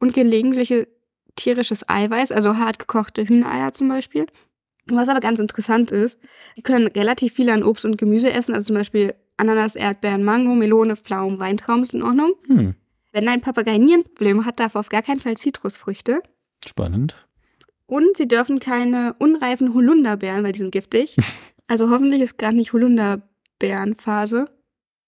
und 0.00 0.12
gelegentliche 0.12 0.88
tierisches 1.36 1.88
Eiweiß, 1.88 2.32
also 2.32 2.56
hart 2.56 2.80
gekochte 2.80 3.24
Hühnereier 3.24 3.72
zum 3.72 3.88
Beispiel. 3.88 4.26
Was 4.90 5.08
aber 5.08 5.20
ganz 5.20 5.38
interessant 5.38 5.92
ist, 5.92 6.18
die 6.56 6.62
können 6.62 6.88
relativ 6.88 7.34
viel 7.34 7.48
an 7.50 7.62
Obst 7.62 7.84
und 7.84 7.96
Gemüse 7.96 8.32
essen, 8.32 8.54
also 8.54 8.66
zum 8.66 8.76
Beispiel 8.76 9.14
Ananas, 9.36 9.76
Erdbeeren, 9.76 10.24
Mango, 10.24 10.54
Melone, 10.56 10.96
Pflaumen, 10.96 11.38
Weintrauben 11.38 11.82
ist 11.82 11.94
in 11.94 12.02
Ordnung. 12.02 12.32
Hm, 12.48 12.74
Wenn 13.12 13.28
ein 13.28 13.40
Papagei 13.40 13.78
Nierenprobleme 13.78 14.44
hat, 14.44 14.60
darf 14.60 14.74
er 14.74 14.80
auf 14.80 14.88
gar 14.88 15.02
keinen 15.02 15.20
Fall 15.20 15.36
Zitrusfrüchte. 15.36 16.22
spannend. 16.66 17.14
Und 17.86 18.18
sie 18.18 18.28
dürfen 18.28 18.60
keine 18.60 19.14
unreifen 19.18 19.72
Holunderbeeren, 19.72 20.44
weil 20.44 20.52
die 20.52 20.58
sind 20.60 20.72
giftig. 20.72 21.16
Also 21.70 21.90
hoffentlich 21.90 22.22
ist 22.22 22.38
gerade 22.38 22.56
nicht 22.56 22.72
Holunderbeerenphase, 22.72 24.48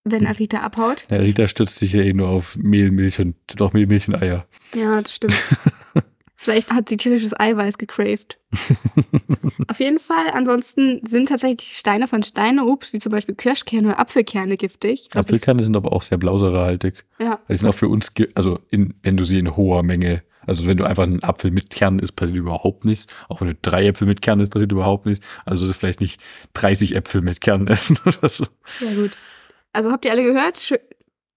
wenn 0.05 0.27
Arita 0.27 0.59
abhaut. 0.59 1.07
Der 1.09 1.23
Rita 1.23 1.49
stützt 1.49 1.79
sich 1.79 1.95
ja 1.95 2.03
eh 2.03 2.13
nur 2.13 2.29
auf 2.29 2.55
Mehl, 2.55 2.91
Milch 2.91 3.19
und 3.19 3.35
doch 3.57 3.73
Mehl, 3.73 3.87
Milch 3.87 4.09
und 4.09 4.17
Eier. 4.17 4.47
Ja, 4.75 5.01
das 5.01 5.15
stimmt. 5.15 5.43
Vielleicht 6.43 6.73
hat 6.73 6.89
sie 6.89 6.97
tierisches 6.97 7.39
Eiweiß 7.39 7.77
gecraved. 7.77 8.39
Auf 9.69 9.79
jeden 9.79 9.99
Fall, 9.99 10.31
ansonsten 10.33 11.07
sind 11.07 11.29
tatsächlich 11.29 11.77
Steine 11.77 12.09
von 12.09 12.23
Steineobst, 12.23 12.95
wie 12.95 12.99
zum 12.99 13.13
Beispiel 13.13 13.35
Kirschkerne 13.35 13.89
oder 13.89 13.99
Apfelkerne, 13.99 14.57
giftig. 14.57 15.11
Apfelkerne 15.15 15.63
sind 15.63 15.77
aber 15.77 15.93
auch 15.93 16.01
sehr 16.01 16.17
blausäurehaltig. 16.17 17.05
Ja, 17.19 17.41
Die 17.51 17.57
sind 17.59 17.69
auch 17.69 17.75
für 17.75 17.89
uns, 17.89 18.11
also 18.35 18.59
in, 18.71 18.95
wenn 19.03 19.19
du 19.19 19.25
sie 19.25 19.39
in 19.39 19.55
hoher 19.55 19.83
Menge, 19.83 20.23
also 20.47 20.65
wenn 20.65 20.79
du 20.79 20.85
einfach 20.85 21.03
einen 21.03 21.23
Apfel 21.23 21.51
mit 21.51 21.69
Kern 21.69 21.99
isst, 21.99 22.17
passiert 22.17 22.39
überhaupt 22.39 22.87
nichts. 22.87 23.07
Auch 23.29 23.43
wenn 23.43 23.49
du 23.49 23.55
drei 23.61 23.89
Äpfel 23.89 24.07
mit 24.09 24.23
Kern 24.23 24.41
isst, 24.41 24.51
passiert 24.51 24.73
überhaupt 24.73 25.05
nichts. 25.05 25.23
Also 25.45 25.71
vielleicht 25.75 26.01
nicht 26.01 26.23
30 26.55 26.97
Äpfel 26.97 27.21
mit 27.21 27.43
Kern 27.43 27.67
essen 27.69 27.99
oder 28.07 28.31
so. 28.31 28.47
ja 28.81 28.95
gut. 28.95 29.11
Also 29.75 29.93
habt 29.93 30.07
ihr 30.07 30.11
alle 30.11 30.23
gehört? 30.23 30.73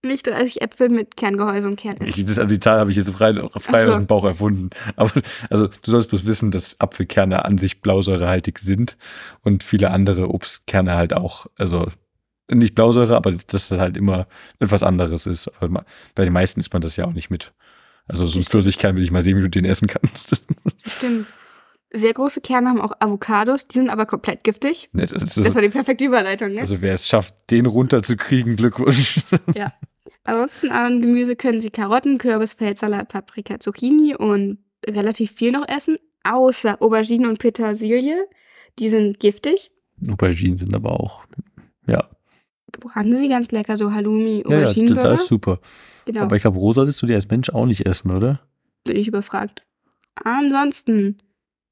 Nicht 0.05 0.27
30 0.27 0.61
Äpfel 0.61 0.89
mit 0.89 1.15
Kerngehäuse 1.15 1.67
und 1.67 1.77
Kern. 1.77 1.95
Ich, 2.03 2.25
das, 2.25 2.37
also 2.37 2.49
die 2.49 2.59
Zahl 2.59 2.79
habe 2.79 2.91
ich 2.91 2.97
jetzt 2.97 3.09
frei, 3.11 3.33
frei 3.57 3.85
so. 3.85 3.91
aus 3.91 3.97
dem 3.97 4.05
Bauch 4.05 4.25
erfunden. 4.25 4.69
Aber 4.97 5.11
also 5.49 5.67
du 5.67 5.91
sollst 5.91 6.09
bloß 6.09 6.25
wissen, 6.25 6.51
dass 6.51 6.79
Apfelkerne 6.81 7.45
an 7.45 7.57
sich 7.57 7.81
blausäurehaltig 7.81 8.59
sind 8.59 8.97
und 9.41 9.63
viele 9.63 9.91
andere 9.91 10.29
Obstkerne 10.29 10.95
halt 10.95 11.13
auch, 11.13 11.47
also 11.57 11.87
nicht 12.51 12.75
Blausäure, 12.75 13.15
aber 13.15 13.31
dass 13.31 13.69
das 13.69 13.79
halt 13.79 13.95
immer 13.95 14.27
etwas 14.59 14.83
anderes 14.83 15.25
ist. 15.25 15.49
Aber 15.61 15.85
bei 16.15 16.25
den 16.25 16.33
meisten 16.33 16.59
isst 16.59 16.73
man 16.73 16.81
das 16.81 16.97
ja 16.97 17.05
auch 17.05 17.13
nicht 17.13 17.29
mit. 17.29 17.53
Also 18.05 18.25
so 18.25 18.39
ein 18.39 18.43
Pfirsichkern 18.43 18.97
will 18.97 19.03
ich 19.03 19.11
mal 19.11 19.21
sehen, 19.21 19.37
wie 19.37 19.41
du 19.41 19.49
den 19.49 19.63
essen 19.63 19.87
kannst. 19.87 20.43
Stimmt. 20.85 21.27
Sehr 21.95 22.13
große 22.13 22.41
Kerne 22.41 22.69
haben 22.69 22.81
auch 22.81 22.93
Avocados, 22.99 23.67
die 23.67 23.77
sind 23.77 23.89
aber 23.89 24.07
komplett 24.07 24.43
giftig. 24.43 24.89
Ne, 24.93 25.05
das 25.05 25.23
ist 25.23 25.37
Das 25.37 25.53
war 25.53 25.61
die 25.61 25.69
perfekte 25.69 26.03
Überleitung, 26.03 26.51
ne? 26.51 26.61
also 26.61 26.81
wer 26.81 26.95
es 26.95 27.07
schafft, 27.07 27.35
den 27.51 27.67
runterzukriegen, 27.67 28.55
Glückwunsch. 28.55 29.21
Ja. 29.55 29.71
Ansonsten 30.25 30.71
an 30.71 31.01
Gemüse 31.01 31.35
können 31.35 31.59
sie 31.61 31.69
Karotten, 31.69 32.17
Kürbis, 32.17 32.53
Feldsalat, 32.53 33.09
Paprika, 33.09 33.59
Zucchini 33.59 34.15
und 34.15 34.59
relativ 34.87 35.31
viel 35.31 35.51
noch 35.51 35.67
essen, 35.67 35.97
außer 36.23 36.81
Auberginen 36.81 37.27
und 37.29 37.39
Petersilie. 37.39 38.27
Die 38.79 38.87
sind 38.89 39.19
giftig. 39.19 39.71
Auberginen 40.09 40.57
sind 40.57 40.73
aber 40.73 40.91
auch, 40.99 41.25
ja. 41.87 42.09
Braten 42.79 43.15
sie 43.17 43.27
ganz 43.29 43.51
lecker, 43.51 43.77
so 43.77 43.91
Halloumi, 43.93 44.43
Ja, 44.47 44.51
ja, 44.51 44.57
da, 44.57 44.61
Auberginenburger. 44.63 45.03
da 45.09 45.13
ist 45.13 45.27
super. 45.27 45.59
genau, 46.05 46.21
Aber 46.21 46.35
ich 46.35 46.41
glaube, 46.41 46.57
roh 46.57 46.73
solltest 46.73 47.01
du 47.01 47.05
die 47.05 47.13
als 47.13 47.27
Mensch 47.29 47.49
auch 47.51 47.65
nicht 47.65 47.85
essen, 47.85 48.09
oder? 48.11 48.41
bin 48.85 48.95
ich 48.97 49.07
überfragt. 49.07 49.63
Ansonsten, 50.23 51.17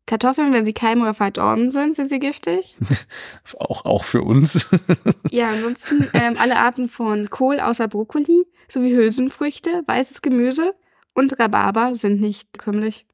Kartoffeln, 0.08 0.52
wenn 0.52 0.66
sie 0.66 0.74
keim 0.74 1.02
oder 1.02 1.14
verdorben 1.14 1.72
sind, 1.72 1.96
sind 1.96 2.08
sie 2.08 2.20
giftig. 2.20 2.76
Auch, 3.60 3.86
auch 3.86 4.04
für 4.04 4.22
uns. 4.22 4.66
Ja, 5.32 5.50
ansonsten 5.50 6.10
ähm, 6.14 6.36
alle 6.38 6.58
Arten 6.58 6.90
von 6.90 7.30
Kohl 7.30 7.60
außer 7.62 7.88
Brokkoli 7.88 8.44
sowie 8.68 8.94
Hülsenfrüchte, 8.94 9.84
weißes 9.88 10.22
Gemüse 10.22 10.74
und 11.14 11.40
Rhabarber 11.40 11.96
sind 11.96 12.20
nicht 12.20 12.52
bekömmlich. 12.52 13.06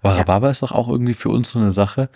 Aber 0.00 0.12
Ja. 0.14 0.18
Rhabarber 0.20 0.50
ist 0.50 0.62
doch 0.62 0.72
auch 0.72 0.88
irgendwie 0.88 1.14
für 1.14 1.28
uns 1.28 1.50
so 1.50 1.58
eine 1.58 1.72
Sache, 1.72 2.08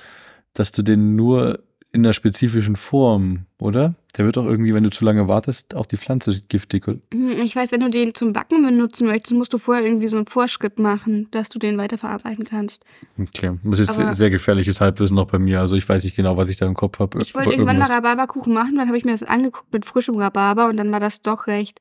dass 0.55 0.73
du 0.73 0.83
den 0.83 1.15
nur 1.17 1.63
in 1.95 2.05
einer 2.05 2.13
spezifischen 2.13 2.77
Form, 2.77 3.47
oder? 3.59 3.95
Der 4.17 4.25
wird 4.25 4.37
doch 4.37 4.45
irgendwie, 4.45 4.75
wenn 4.75 4.85
du 4.85 4.91
zu 4.91 5.05
lange 5.05 5.27
wartest, 5.29 5.75
auch 5.75 5.87
die 5.87 5.97
Pflanze 5.97 6.41
giftig. 6.49 6.87
Hm, 6.87 7.01
Ich 7.43 7.57
weiß, 7.57 7.73
wenn 7.73 7.81
du 7.81 7.89
den 7.91 8.15
zum 8.15 8.33
Backen 8.33 8.63
benutzen 8.65 9.07
möchtest, 9.07 9.33
musst 9.33 9.53
du 9.55 9.59
vorher 9.59 9.85
irgendwie 9.85 10.07
so 10.09 10.17
einen 10.17 10.27
Vorschritt 10.27 10.79
machen, 10.79 11.29
dass 11.31 11.49
du 11.49 11.59
den 11.59 11.79
weiterverarbeiten 11.79 12.45
kannst. 12.45 12.85
Okay, 13.19 13.59
das 13.65 13.81
ist 13.81 13.89
jetzt 13.91 14.01
Aber- 14.01 14.15
sehr 14.15 14.31
gefährliches 14.31 14.81
Halbwissen 14.81 15.17
noch 15.17 15.27
bei 15.27 15.39
mir. 15.39 15.61
Also 15.61 15.77
ich 15.77 15.89
weiß 15.89 16.05
nicht 16.05 16.15
genau, 16.17 16.37
was 16.37 16.49
ich 16.49 16.57
da 16.57 16.67
im 16.67 16.75
Kopf 16.75 16.99
habe. 16.99 17.21
Ich 17.23 17.35
wollte 17.35 17.51
irgendwann 17.53 17.79
mal 17.79 17.91
Rhabarberkuchen 17.91 18.53
machen, 18.53 18.77
dann 18.77 18.87
habe 18.89 18.99
ich 18.99 19.05
mir 19.05 19.13
das 19.13 19.23
angeguckt 19.23 19.73
mit 19.73 19.85
frischem 19.87 20.17
Rhabarber 20.17 20.69
und 20.69 20.77
dann 20.77 20.93
war 20.93 21.01
das 21.01 21.23
doch 21.23 21.47
recht 21.47 21.81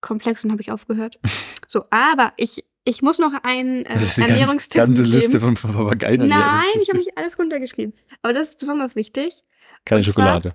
komplex 0.00 0.44
und 0.44 0.50
habe 0.52 0.60
ich 0.60 0.70
aufgehört. 0.72 1.18
So, 1.68 1.84
aber 1.88 2.34
ich, 2.36 2.66
ich 2.84 3.00
muss 3.00 3.18
noch 3.18 3.32
einen 3.44 3.86
äh, 3.86 3.94
Das 3.94 4.02
ist 4.02 4.18
ganze, 4.18 4.34
Ernährungstipp 4.34 4.76
ganze 4.78 5.02
geben. 5.04 5.14
Liste 5.14 5.40
von 5.40 5.54
Papageien. 5.54 6.28
Nein, 6.28 6.62
ich 6.82 6.88
habe 6.90 6.98
nicht 6.98 7.16
alles 7.16 7.38
runtergeschrieben. 7.38 7.94
Aber 8.20 8.34
das 8.34 8.48
ist 8.48 8.58
besonders 8.58 8.94
wichtig. 8.94 9.42
Keine 9.84 9.98
und 10.00 10.04
zwar- 10.04 10.12
Schokolade. 10.12 10.54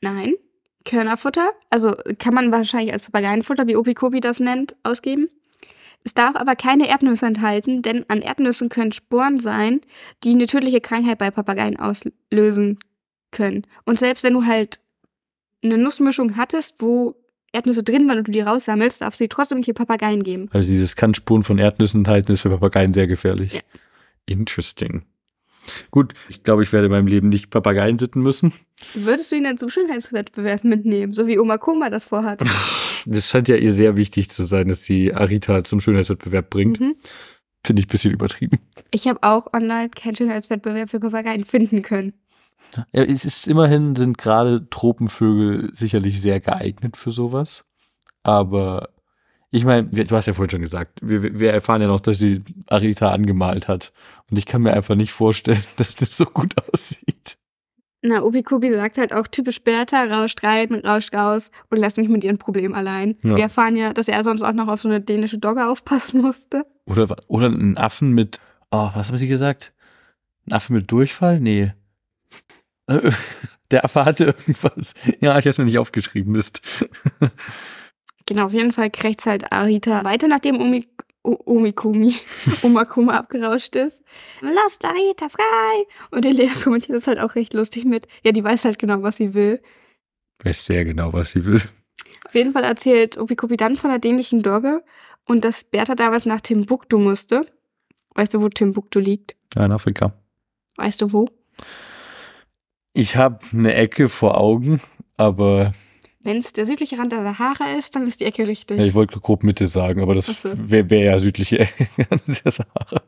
Nein, 0.00 0.34
Körnerfutter. 0.84 1.50
Also 1.70 1.94
kann 2.18 2.34
man 2.34 2.52
wahrscheinlich 2.52 2.92
als 2.92 3.02
Papageienfutter, 3.02 3.66
wie 3.66 3.76
Opikopi 3.76 4.20
das 4.20 4.40
nennt, 4.40 4.76
ausgeben. 4.82 5.28
Es 6.04 6.14
darf 6.14 6.36
aber 6.36 6.54
keine 6.54 6.88
Erdnüsse 6.88 7.26
enthalten, 7.26 7.82
denn 7.82 8.04
an 8.08 8.22
Erdnüssen 8.22 8.68
können 8.68 8.92
Sporen 8.92 9.40
sein, 9.40 9.80
die 10.22 10.30
eine 10.30 10.46
tödliche 10.46 10.80
Krankheit 10.80 11.18
bei 11.18 11.32
Papageien 11.32 11.76
auslösen 11.80 12.78
können. 13.32 13.66
Und 13.86 13.98
selbst 13.98 14.22
wenn 14.22 14.34
du 14.34 14.44
halt 14.46 14.78
eine 15.64 15.78
Nussmischung 15.78 16.36
hattest, 16.36 16.76
wo 16.78 17.16
Erdnüsse 17.52 17.82
drin 17.82 18.06
waren 18.08 18.18
und 18.18 18.28
du 18.28 18.32
die 18.32 18.40
raussammelst, 18.40 19.00
darfst 19.00 19.18
du 19.18 19.24
die 19.24 19.28
trotzdem 19.28 19.56
nicht 19.56 19.66
den 19.66 19.74
Papageien 19.74 20.22
geben. 20.22 20.48
Also 20.52 20.68
dieses 20.68 20.94
kann 20.94 21.14
Spuren 21.14 21.42
von 21.42 21.58
Erdnüssen 21.58 22.00
enthalten, 22.00 22.30
ist 22.32 22.42
für 22.42 22.50
Papageien 22.50 22.92
sehr 22.92 23.08
gefährlich. 23.08 23.54
Ja. 23.54 23.60
Interesting. 24.26 25.04
Gut, 25.90 26.14
ich 26.28 26.42
glaube, 26.42 26.62
ich 26.62 26.72
werde 26.72 26.86
in 26.86 26.92
meinem 26.92 27.06
Leben 27.06 27.28
nicht 27.28 27.50
Papageien 27.50 27.98
sitten 27.98 28.20
müssen. 28.20 28.52
Würdest 28.94 29.32
du 29.32 29.36
ihn 29.36 29.44
dann 29.44 29.58
zum 29.58 29.70
Schönheitswettbewerb 29.70 30.64
mitnehmen, 30.64 31.12
so 31.12 31.26
wie 31.26 31.38
Oma 31.38 31.58
Koma 31.58 31.90
das 31.90 32.04
vorhat? 32.04 32.42
Das 33.08 33.28
scheint 33.30 33.46
ja 33.46 33.54
ihr 33.54 33.70
sehr 33.70 33.96
wichtig 33.96 34.30
zu 34.30 34.42
sein, 34.42 34.66
dass 34.66 34.82
sie 34.82 35.14
Arita 35.14 35.62
zum 35.62 35.78
Schönheitswettbewerb 35.80 36.50
bringt. 36.50 36.80
Mhm. 36.80 36.96
Finde 37.64 37.80
ich 37.80 37.86
ein 37.86 37.90
bisschen 37.90 38.12
übertrieben. 38.12 38.58
Ich 38.90 39.06
habe 39.06 39.22
auch 39.22 39.52
online 39.52 39.90
keinen 39.90 40.16
Schönheitswettbewerb 40.16 40.90
für 40.90 40.98
Papageien 40.98 41.44
finden 41.44 41.82
können. 41.82 42.14
Ja, 42.92 43.02
es 43.04 43.24
ist 43.24 43.46
immerhin 43.48 43.96
sind 43.96 44.18
gerade 44.18 44.68
Tropenvögel 44.70 45.70
sicherlich 45.72 46.20
sehr 46.20 46.40
geeignet 46.40 46.96
für 46.96 47.10
sowas. 47.10 47.64
Aber 48.22 48.88
ich 49.50 49.64
meine, 49.64 49.84
du 49.84 50.16
hast 50.16 50.26
ja 50.26 50.34
vorhin 50.34 50.50
schon 50.50 50.60
gesagt, 50.60 50.98
wir, 51.02 51.38
wir 51.38 51.52
erfahren 51.52 51.80
ja 51.80 51.88
noch, 51.88 52.00
dass 52.00 52.18
sie 52.18 52.42
Arita 52.66 53.10
angemalt 53.10 53.68
hat. 53.68 53.92
Und 54.30 54.38
ich 54.38 54.46
kann 54.46 54.62
mir 54.62 54.72
einfach 54.72 54.94
nicht 54.94 55.12
vorstellen, 55.12 55.62
dass 55.76 55.94
das 55.94 56.16
so 56.16 56.24
gut 56.26 56.54
aussieht. 56.72 57.36
Na, 58.02 58.22
Obikubi 58.22 58.70
sagt 58.70 58.98
halt 58.98 59.12
auch 59.12 59.26
typisch 59.26 59.62
Bertha, 59.62 60.04
rauscht 60.04 60.42
rein, 60.44 60.74
rauscht 60.74 61.14
raus 61.14 61.50
und 61.70 61.78
lässt 61.78 61.96
mich 61.98 62.08
mit 62.08 62.22
ihren 62.24 62.38
Problemen 62.38 62.74
allein. 62.74 63.16
Ja. 63.22 63.34
Wir 63.36 63.42
erfahren 63.44 63.76
ja, 63.76 63.92
dass 63.92 64.06
er 64.06 64.22
sonst 64.22 64.42
auch 64.42 64.52
noch 64.52 64.68
auf 64.68 64.80
so 64.80 64.88
eine 64.88 65.00
dänische 65.00 65.38
Dogge 65.38 65.66
aufpassen 65.68 66.20
musste. 66.20 66.64
Oder, 66.86 67.16
oder 67.26 67.46
einen 67.46 67.76
Affen 67.76 68.10
mit, 68.12 68.38
oh, 68.70 68.90
was 68.94 69.08
haben 69.08 69.16
sie 69.16 69.26
gesagt? 69.28 69.72
Ein 70.46 70.52
Affe 70.52 70.72
mit 70.72 70.90
Durchfall? 70.90 71.40
Nee. 71.40 71.72
Der 73.72 73.84
Affe 73.84 74.04
hatte 74.04 74.24
irgendwas. 74.26 74.94
Ja, 75.20 75.36
ich 75.38 75.46
hab's 75.46 75.58
mir 75.58 75.64
nicht 75.64 75.78
aufgeschrieben, 75.78 76.32
Mist. 76.32 76.60
Genau, 78.28 78.46
auf 78.46 78.52
jeden 78.52 78.72
Fall 78.72 78.90
krächzt 78.90 79.24
halt 79.26 79.52
Arita 79.52 80.02
weiter, 80.02 80.26
nachdem 80.26 80.60
Omi, 80.60 80.88
O- 80.95 80.95
Omikumi, 81.26 82.14
Omakuma 82.62 83.14
abgerauscht 83.18 83.76
ist. 83.76 84.02
Lasst 84.40 84.84
Arita 84.84 85.28
frei! 85.28 85.86
Und 86.10 86.24
der 86.24 86.32
Lea 86.32 86.50
kommentiert 86.62 86.96
das 86.96 87.06
halt 87.06 87.18
auch 87.18 87.34
recht 87.34 87.54
lustig 87.54 87.84
mit. 87.84 88.06
Ja, 88.24 88.32
die 88.32 88.44
weiß 88.44 88.64
halt 88.64 88.78
genau, 88.78 89.02
was 89.02 89.16
sie 89.16 89.34
will. 89.34 89.60
Weiß 90.42 90.66
sehr 90.66 90.84
genau, 90.84 91.12
was 91.12 91.32
sie 91.32 91.44
will. 91.44 91.60
Auf 92.26 92.34
jeden 92.34 92.52
Fall 92.52 92.64
erzählt 92.64 93.18
Obikubi 93.18 93.56
dann 93.56 93.76
von 93.76 93.90
der 93.90 93.98
dänischen 93.98 94.42
Dogge 94.42 94.82
und 95.26 95.44
dass 95.44 95.64
Bertha 95.64 95.94
damals 95.94 96.26
nach 96.26 96.40
Timbuktu 96.40 96.98
musste. 96.98 97.46
Weißt 98.14 98.34
du, 98.34 98.42
wo 98.42 98.48
Timbuktu 98.48 98.98
liegt? 98.98 99.36
Ja, 99.54 99.64
in 99.64 99.72
Afrika. 99.72 100.12
Weißt 100.76 101.00
du 101.00 101.12
wo? 101.12 101.28
Ich 102.92 103.16
habe 103.16 103.40
eine 103.52 103.74
Ecke 103.74 104.08
vor 104.08 104.38
Augen, 104.38 104.80
aber 105.16 105.74
Wenn 106.26 106.38
es 106.38 106.52
der 106.52 106.66
südliche 106.66 106.98
Rand 106.98 107.12
der 107.12 107.22
Sahara 107.22 107.72
ist, 107.78 107.94
dann 107.94 108.02
ist 108.04 108.20
die 108.20 108.24
Ecke 108.24 108.46
richtig. 108.48 108.78
ja, 108.78 108.84
ich 108.84 108.94
wollte 108.94 109.18
grob 109.20 109.42
Mitte 109.44 109.66
sagen, 109.66 110.02
aber 110.02 110.14
das 110.14 110.26
so. 110.26 110.50
wäre 110.54 110.90
wär 110.90 111.00
ja 111.04 111.18
südliche 111.18 111.58
Ecke 111.78 111.88
der 112.44 112.50
Sahara. 112.52 113.02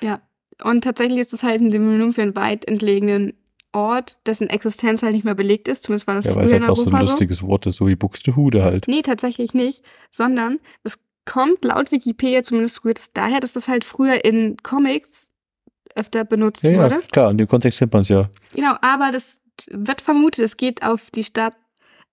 Ja. 0.00 0.20
Und 0.62 0.82
tatsächlich 0.84 1.18
ist 1.20 1.32
es 1.32 1.42
halt 1.42 1.60
ein 1.60 1.70
Synonym 1.70 2.12
für 2.12 2.22
einen 2.22 2.34
weit 2.36 2.64
entlegenen 2.66 3.34
Ort, 3.72 4.18
dessen 4.26 4.50
Existenz 4.50 5.02
halt 5.02 5.12
nicht 5.14 5.24
mehr 5.24 5.34
belegt 5.34 5.68
ist. 5.68 5.84
Zumindest 5.84 6.06
war 6.06 6.14
das 6.16 6.24
Ja, 6.26 6.34
weil 6.34 6.38
früher 6.38 6.44
es 6.46 6.50
in 6.52 6.62
halt 6.62 6.70
auch 6.70 6.76
so 6.76 6.90
ein 6.90 7.00
lustiges 7.02 7.42
Wort 7.42 7.66
ist, 7.66 7.76
so 7.76 7.86
wie 7.86 7.96
Buxtehude 7.96 8.62
halt. 8.62 8.88
Nee, 8.88 9.02
tatsächlich 9.02 9.54
nicht. 9.54 9.82
Sondern 10.10 10.58
es 10.84 10.98
kommt 11.26 11.64
laut 11.64 11.92
Wikipedia 11.92 12.42
zumindest 12.42 12.84
rührt 12.84 12.98
es 12.98 13.12
daher, 13.12 13.40
dass 13.40 13.52
das 13.52 13.68
halt 13.68 13.84
früher 13.84 14.24
in 14.24 14.56
Comics 14.62 15.30
öfter 15.94 16.24
benutzt 16.24 16.62
Ja, 16.62 16.70
ja, 16.70 16.82
wurde. 16.84 17.00
klar, 17.12 17.30
in 17.30 17.38
dem 17.38 17.48
Kontext 17.48 17.78
kennt 17.78 17.92
man 17.92 18.02
es 18.02 18.08
ja. 18.08 18.28
Genau, 18.54 18.74
aber 18.80 19.10
das 19.12 19.42
wird 19.70 20.00
vermutet, 20.00 20.44
es 20.44 20.56
geht 20.56 20.82
auf 20.82 21.10
die 21.10 21.24
Stadt 21.24 21.54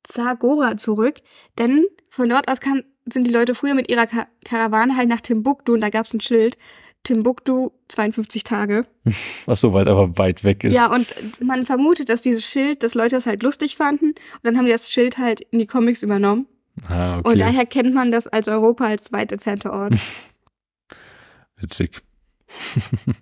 Zagora 0.07 0.77
zurück, 0.77 1.15
denn 1.57 1.85
von 2.09 2.29
dort 2.29 2.49
aus 2.49 2.59
kann, 2.59 2.83
sind 3.05 3.27
die 3.27 3.31
Leute 3.31 3.55
früher 3.55 3.73
mit 3.73 3.89
ihrer 3.89 4.07
Ka 4.07 4.27
Karawane 4.43 4.95
halt 4.95 5.09
nach 5.09 5.21
Timbuktu 5.21 5.73
und 5.73 5.81
da 5.81 5.89
gab 5.89 6.05
es 6.05 6.13
ein 6.13 6.21
Schild, 6.21 6.57
Timbuktu 7.03 7.71
52 7.87 8.43
Tage. 8.43 8.85
Ach 9.47 9.57
so, 9.57 9.73
weil 9.73 9.81
es 9.81 9.87
einfach 9.87 10.17
weit 10.17 10.43
weg 10.43 10.63
ist. 10.63 10.73
Ja, 10.73 10.91
und 10.91 11.13
man 11.41 11.65
vermutet, 11.65 12.09
dass 12.09 12.21
dieses 12.21 12.45
Schild, 12.45 12.83
dass 12.83 12.93
Leute 12.95 13.15
das 13.15 13.27
halt 13.27 13.43
lustig 13.43 13.75
fanden 13.75 14.09
und 14.09 14.43
dann 14.43 14.57
haben 14.57 14.65
die 14.65 14.71
das 14.71 14.89
Schild 14.89 15.17
halt 15.17 15.41
in 15.41 15.59
die 15.59 15.67
Comics 15.67 16.03
übernommen 16.03 16.47
ah, 16.87 17.17
und 17.17 17.27
okay. 17.27 17.39
daher 17.39 17.65
kennt 17.65 17.93
man 17.93 18.11
das 18.11 18.27
als 18.27 18.47
Europa 18.47 18.85
als 18.85 19.11
weit 19.11 19.31
entfernter 19.31 19.73
Ort. 19.73 19.95
Witzig. 21.57 22.01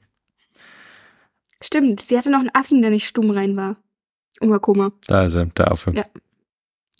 Stimmt, 1.62 2.02
sie 2.02 2.18
hatte 2.18 2.30
noch 2.30 2.40
einen 2.40 2.54
Affen, 2.54 2.82
der 2.82 2.92
nicht 2.92 3.08
stumm 3.08 3.30
rein 3.30 3.56
war. 3.56 3.78
Umakoma. 4.42 4.92
Da 5.08 5.26
ist 5.26 5.36
er, 5.36 5.46
der 5.46 5.72
Affe. 5.72 5.92
Ja. 5.96 6.06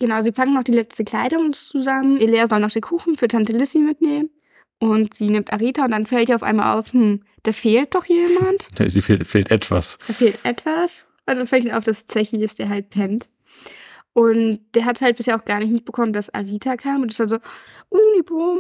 Genau, 0.04 0.20
sie 0.20 0.34
packen 0.34 0.54
noch 0.54 0.66
die 0.66 0.74
letzte 0.74 1.06
Kleidung 1.06 1.54
zusammen. 1.54 2.20
Elea 2.20 2.46
soll 2.46 2.60
noch 2.60 2.72
den 2.72 2.82
Kuchen 2.82 3.16
für 3.16 3.30
Tante 3.30 3.54
Lissy 3.54 3.80
mitnehmen. 3.80 4.32
Und 4.78 5.14
sie 5.14 5.30
nimmt 5.30 5.54
Arita 5.54 5.86
und 5.86 5.92
dann 5.92 6.06
fällt 6.06 6.28
ihr 6.28 6.36
auf 6.36 6.44
einmal 6.44 6.78
auf, 6.78 6.92
hm, 6.92 7.22
da 7.44 7.54
fehlt 7.54 7.96
doch 7.96 8.04
jemand. 8.04 8.68
Ja, 8.78 8.90
Sie 8.90 9.02
fehlt, 9.02 9.26
fehlt 9.26 9.50
etwas. 9.50 9.98
Da 10.06 10.14
fehlt 10.14 10.44
etwas. 10.44 11.06
Und 11.26 11.38
dann 11.38 11.48
fällt 11.48 11.64
ihr 11.64 11.78
auf, 11.78 11.86
dass 11.86 12.06
Zechi 12.06 12.44
ist, 12.44 12.60
der 12.60 12.68
halt 12.68 12.90
pennt. 12.90 13.30
Und 14.12 14.60
der 14.76 14.84
hat 14.84 15.00
halt 15.00 15.16
bisher 15.16 15.38
auch 15.38 15.46
gar 15.46 15.60
nicht 15.60 15.72
mitbekommen, 15.72 16.12
dass 16.12 16.34
Arita 16.34 16.76
kam. 16.76 17.04
Und 17.04 17.12
ist 17.12 17.22
dann 17.22 17.30
so, 17.30 17.38
Unibum, 17.88 18.60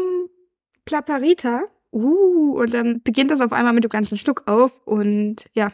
Plapparita. 0.86 1.64
Uh, 1.92 2.58
und 2.58 2.74
dann 2.74 3.02
beginnt 3.04 3.32
das 3.32 3.42
auf 3.42 3.52
einmal 3.52 3.74
mit 3.74 3.84
dem 3.84 3.90
ganzen 3.90 4.18
Stück 4.18 4.48
auf. 4.48 4.80
Und 4.86 5.50
ja, 5.52 5.74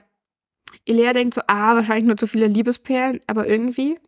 Elea 0.87 1.13
denkt 1.13 1.35
so, 1.35 1.41
ah, 1.45 1.75
wahrscheinlich 1.75 2.07
nur 2.07 2.17
zu 2.17 2.25
viele 2.25 2.47
Liebesperlen, 2.47 3.19
aber 3.27 3.47
irgendwie. 3.47 3.99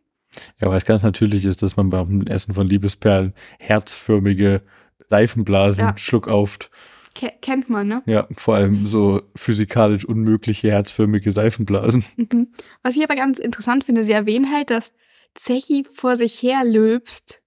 Ja, 0.60 0.68
weil 0.68 0.78
es 0.78 0.84
ganz 0.84 1.02
natürlich 1.02 1.44
ist, 1.44 1.62
dass 1.62 1.76
man 1.76 1.90
beim 1.90 2.22
Essen 2.26 2.54
von 2.54 2.66
Liebesperlen 2.66 3.34
herzförmige 3.58 4.62
Seifenblasen 5.08 5.84
Ja. 5.84 5.98
schluckauft. 5.98 6.70
Ke 7.14 7.30
kennt 7.42 7.68
man, 7.68 7.88
ne? 7.88 8.02
Ja, 8.06 8.26
vor 8.38 8.54
allem 8.54 8.86
so 8.86 9.20
physikalisch 9.36 10.06
unmögliche 10.06 10.70
herzförmige 10.70 11.30
Seifenblasen. 11.30 12.04
Mhm. 12.16 12.48
Was 12.82 12.96
ich 12.96 13.04
aber 13.04 13.16
ganz 13.16 13.38
interessant 13.38 13.84
finde, 13.84 14.02
sie 14.04 14.12
erwähnen 14.12 14.50
halt, 14.50 14.70
dass 14.70 14.94
Zechi 15.34 15.84
vor 15.92 16.16
sich 16.16 16.42
her 16.42 16.64
löbst. 16.64 17.40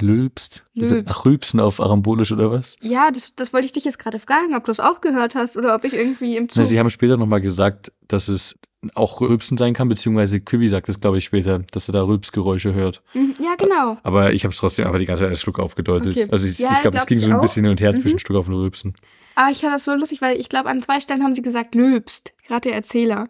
Lülpst. 0.00 0.64
Lülpst. 0.74 1.06
Ach, 1.08 1.24
Rülpsen 1.24 1.60
auf 1.60 1.78
Arambolisch 1.80 2.32
oder 2.32 2.50
was? 2.50 2.74
Ja, 2.80 3.10
das, 3.12 3.36
das 3.36 3.52
wollte 3.52 3.66
ich 3.66 3.72
dich 3.72 3.84
jetzt 3.84 4.00
gerade 4.00 4.18
fragen, 4.18 4.56
ob 4.56 4.64
du 4.64 4.72
es 4.72 4.80
auch 4.80 5.00
gehört 5.00 5.36
hast 5.36 5.56
oder 5.56 5.74
ob 5.76 5.84
ich 5.84 5.92
irgendwie 5.92 6.36
im 6.36 6.44
Na, 6.44 6.48
Zug. 6.48 6.66
sie 6.66 6.80
haben 6.80 6.90
später 6.90 7.16
nochmal 7.16 7.40
gesagt, 7.40 7.92
dass 8.08 8.26
es 8.26 8.58
auch 8.94 9.20
Rülpsen 9.20 9.56
sein 9.56 9.74
kann, 9.74 9.88
beziehungsweise 9.88 10.40
Quibi 10.40 10.68
sagt 10.68 10.88
es, 10.88 11.00
glaube 11.00 11.18
ich, 11.18 11.24
später, 11.24 11.60
dass 11.70 11.88
er 11.88 11.92
da 11.92 12.02
Rülpsgeräusche 12.02 12.74
hört. 12.74 13.02
Mhm, 13.14 13.34
ja, 13.40 13.54
genau. 13.56 13.96
Aber 14.02 14.32
ich 14.32 14.44
habe 14.44 14.52
es 14.52 14.58
trotzdem 14.58 14.86
einfach 14.86 14.98
die 14.98 15.04
ganze 15.06 15.22
Zeit 15.22 15.30
als 15.30 15.40
Schluck 15.40 15.58
aufgedeutet. 15.60 16.12
Okay. 16.16 16.28
Also 16.30 16.46
ich, 16.48 16.58
Ja, 16.58 16.72
ich 16.72 16.80
glaube, 16.80 16.96
es 16.96 17.02
glaub 17.02 17.06
ging 17.08 17.20
so 17.20 17.30
ein 17.30 17.36
auch. 17.36 17.40
bisschen 17.42 17.64
hin 17.64 17.70
und 17.70 17.80
her 17.80 17.92
Mhm. 17.92 18.02
zwischen 18.02 18.18
Schluck 18.18 18.38
auf 18.38 18.48
und 18.48 18.54
Rülpsen. 18.54 18.94
Aber 19.36 19.50
ich 19.50 19.58
fand 19.60 19.72
das 19.74 19.84
so 19.84 19.94
lustig, 19.94 20.20
weil 20.20 20.38
ich 20.38 20.48
glaube, 20.48 20.68
an 20.68 20.82
zwei 20.82 21.00
Stellen 21.00 21.22
haben 21.22 21.34
sie 21.34 21.42
gesagt, 21.42 21.74
löbst. 21.74 22.32
Gerade 22.46 22.62
der 22.68 22.74
Erzähler. 22.74 23.28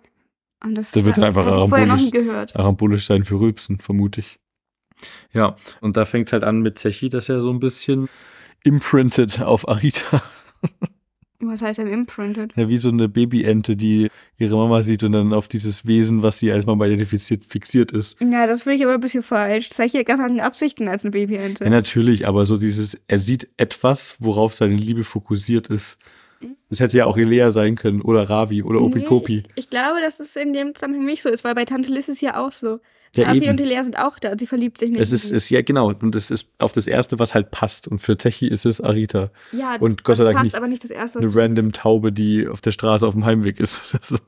Und 0.64 0.74
das 0.76 0.92
Da 0.92 1.04
wird 1.04 1.16
dann 1.16 1.24
einfach 1.24 1.44
hatte 1.44 1.60
ich 1.62 1.68
vorher 1.68 1.86
noch 1.86 1.96
nie 1.96 2.02
arambolisch. 2.06 2.26
gehört. 2.26 2.56
Arambolisch 2.56 3.04
sein 3.06 3.24
für 3.24 3.38
Rülpsen, 3.40 3.78
vermute 3.80 4.20
ich. 4.20 4.38
Ja, 5.32 5.56
und 5.80 5.96
da 5.96 6.04
fängt 6.04 6.32
halt 6.32 6.44
an 6.44 6.60
mit 6.60 6.78
Zechi, 6.78 7.08
dass 7.08 7.28
er 7.28 7.40
so 7.40 7.50
ein 7.50 7.58
bisschen 7.60 8.08
imprinted 8.64 9.40
auf 9.42 9.68
Arita. 9.68 10.22
Was 11.44 11.61
heißt 11.61 11.78
denn 11.78 11.88
imprinted? 11.88 12.52
Ja, 12.57 12.68
wie 12.68 12.78
so 12.78 12.88
eine 12.88 13.09
Babyente, 13.09 13.76
die 13.76 14.09
ihre 14.38 14.57
Mama 14.57 14.83
sieht 14.83 15.02
und 15.02 15.12
dann 15.12 15.33
auf 15.33 15.48
dieses 15.48 15.87
Wesen, 15.87 16.22
was 16.22 16.38
sie 16.38 16.52
als 16.52 16.66
Mama 16.66 16.87
identifiziert, 16.87 17.44
fixiert 17.44 17.90
ist. 17.90 18.16
Ja, 18.20 18.46
das 18.46 18.62
finde 18.62 18.76
ich 18.76 18.85
aber 18.85 18.94
ein 18.94 19.00
bisschen 19.00 19.22
falsch. 19.22 19.70
Zechi 19.70 19.98
hat 19.98 20.07
ganz 20.07 20.20
andere 20.20 20.46
Absichten 20.46 20.88
als 20.88 21.05
eine 21.05 21.11
Babyente. 21.11 21.64
Ja, 21.64 21.70
natürlich, 21.70 22.28
aber 22.28 22.46
so 22.46 22.57
dieses, 22.57 23.00
er 23.09 23.18
sieht 23.18 23.48
etwas, 23.57 24.16
worauf 24.20 24.55
seine 24.55 24.76
Liebe 24.76 25.02
fokussiert 25.05 25.68
ist. 25.68 25.98
Das 26.68 26.81
hätte 26.81 26.98
ja 26.98 27.07
auch 27.07 27.16
Elea 27.16 27.50
sein 27.50 27.76
können 27.76 28.00
oder 28.00 28.28
Ravi 28.28 28.62
oder 28.62 28.81
Opikopi. 28.81 29.37
Nee, 29.37 29.52
ich 29.57 29.68
glaube, 29.68 30.00
dass 30.00 30.20
es 30.20 30.37
in 30.37 30.52
dem 30.52 30.74
Zusammenhang 30.74 31.05
nicht 31.05 31.22
so 31.22 31.28
ist, 31.28 31.44
weil 31.44 31.55
bei 31.55 31.64
Tante 31.64 31.90
Liz 31.90 32.09
ist 32.09 32.16
es 32.16 32.20
ja 32.20 32.42
auch 32.42 32.52
so. 32.52 32.81
Ja, 33.14 33.29
Avi 33.29 33.38
eben. 33.38 33.51
und 33.51 33.61
Elea 33.61 33.85
sind 33.85 33.98
auch 33.98 34.18
da 34.18 34.33
und 34.33 34.40
sie 34.40 34.46
verliebt 34.46 34.79
sich 34.79 34.90
nicht. 34.90 35.01
Es 35.01 35.12
ist, 35.12 35.29
sie. 35.29 35.35
ist, 35.35 35.51
ja 35.51 35.61
genau, 35.61 35.88
und 35.88 36.14
es 36.16 36.31
ist 36.31 36.46
auf 36.59 36.72
das 36.72 36.87
Erste, 36.87 37.18
was 37.18 37.35
halt 37.35 37.51
passt. 37.51 37.87
Und 37.87 37.98
für 37.98 38.16
Zechi 38.16 38.48
ist 38.48 38.64
es 38.64 38.81
Arita. 38.81 39.31
ja, 39.53 39.79
das, 39.79 39.83
und 39.83 40.03
Gott 40.05 40.14
das 40.14 40.18
sei 40.18 40.25
Dank 40.25 40.37
passt 40.37 40.46
nicht 40.46 40.55
aber 40.55 40.68
nicht 40.68 40.83
das 40.83 40.90
erste. 40.90 41.18
was 41.18 41.27
Eine 41.27 41.42
random. 41.42 41.72
Taube, 41.72 42.12
die 42.12 42.48
auf 42.48 42.62
der 42.62 42.72
Straße 42.72 43.07
auf 43.07 43.12
dem 43.12 43.27
Heimweg 43.27 43.61
ist 43.61 43.83
oder 43.92 44.03
so. 44.03 44.18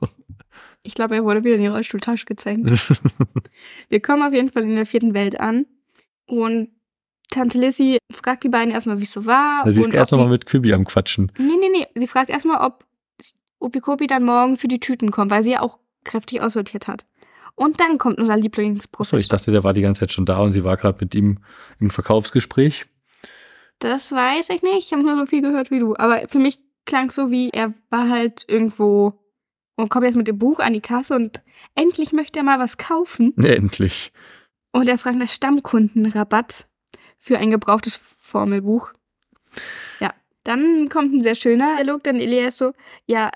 Ich 0.83 0.93
glaube, 0.93 1.15
er 1.15 1.23
wurde 1.23 1.43
wieder 1.43 1.55
in 1.55 1.61
die 1.61 1.67
Rollstuhltasche 1.67 2.25
gezeichnet. 2.25 2.79
Wir 3.89 4.01
kommen 4.01 4.21
auf 4.21 4.33
jeden 4.33 4.51
Fall 4.51 4.63
in 4.63 4.75
der 4.75 4.85
vierten 4.85 5.15
Welt 5.15 5.39
an 5.39 5.65
und 6.27 6.69
Tante 7.31 7.57
Lissy 7.57 7.97
fragt 8.11 8.43
die 8.43 8.49
beiden 8.49 8.71
erstmal, 8.71 8.99
wie 8.99 9.03
es 9.03 9.11
so 9.11 9.25
war. 9.25 9.63
Da 9.65 9.71
siehst 9.71 9.87
und 9.87 9.93
du 9.93 9.97
erst 9.97 10.11
nochmal 10.11 10.29
mit 10.29 10.45
Quibi 10.45 10.73
am 10.73 10.85
Quatschen. 10.85 11.31
Nee, 11.39 11.55
nee, 11.59 11.69
nee. 11.69 11.87
Sie 11.95 12.07
fragt 12.07 12.29
erstmal, 12.29 12.63
ob 12.63 12.85
Opikopi 13.59 14.05
dann 14.05 14.23
morgen 14.23 14.57
für 14.57 14.67
die 14.67 14.79
Tüten 14.79 15.09
kommt, 15.09 15.31
weil 15.31 15.43
sie 15.43 15.51
ja 15.51 15.61
auch 15.61 15.79
kräftig 16.03 16.41
aussortiert 16.41 16.87
hat. 16.87 17.05
Und 17.55 17.79
dann 17.79 17.97
kommt 17.97 18.17
unser 18.19 18.33
Achso, 18.33 18.43
Lieblingsprofessor. 18.43 19.19
ich 19.19 19.27
dachte, 19.29 19.51
der 19.51 19.63
war 19.63 19.73
die 19.73 19.81
ganze 19.81 20.01
Zeit 20.01 20.11
schon 20.11 20.25
da 20.25 20.39
und 20.39 20.51
sie 20.51 20.63
war 20.63 20.77
gerade 20.77 20.97
mit 20.99 21.15
ihm 21.15 21.39
im 21.79 21.89
Verkaufsgespräch. 21.89 22.85
Das 23.79 24.11
weiß 24.11 24.49
ich 24.49 24.61
nicht. 24.61 24.79
Ich 24.79 24.93
habe 24.93 25.03
nur 25.03 25.17
so 25.17 25.25
viel 25.25 25.41
gehört 25.41 25.71
wie 25.71 25.79
du. 25.79 25.95
Aber 25.95 26.27
für 26.27 26.39
mich 26.39 26.59
klang 26.85 27.09
es 27.09 27.15
so 27.15 27.31
wie, 27.31 27.49
er 27.49 27.73
war 27.89 28.09
halt 28.09 28.45
irgendwo 28.47 29.19
und 29.75 29.89
kommt 29.89 30.05
jetzt 30.05 30.15
mit 30.15 30.27
dem 30.27 30.37
Buch 30.37 30.59
an 30.59 30.73
die 30.73 30.81
Kasse 30.81 31.15
und 31.15 31.41
endlich 31.75 32.13
möchte 32.13 32.39
er 32.39 32.43
mal 32.43 32.59
was 32.59 32.77
kaufen. 32.77 33.33
Endlich. 33.37 34.11
Und 34.71 34.87
er 34.87 34.97
fragt 34.97 35.17
nach 35.17 35.29
Stammkundenrabatt 35.29 36.67
für 37.17 37.37
ein 37.37 37.51
gebrauchtes 37.51 38.01
Formelbuch. 38.17 38.91
Ja, 39.99 40.13
dann 40.43 40.89
kommt 40.89 41.13
ein 41.13 41.21
sehr 41.21 41.35
schöner 41.35 41.77
Dialog, 41.77 42.03
denn 42.03 42.19
Elia 42.19 42.47
ist 42.47 42.57
so, 42.57 42.73
ja, 43.05 43.31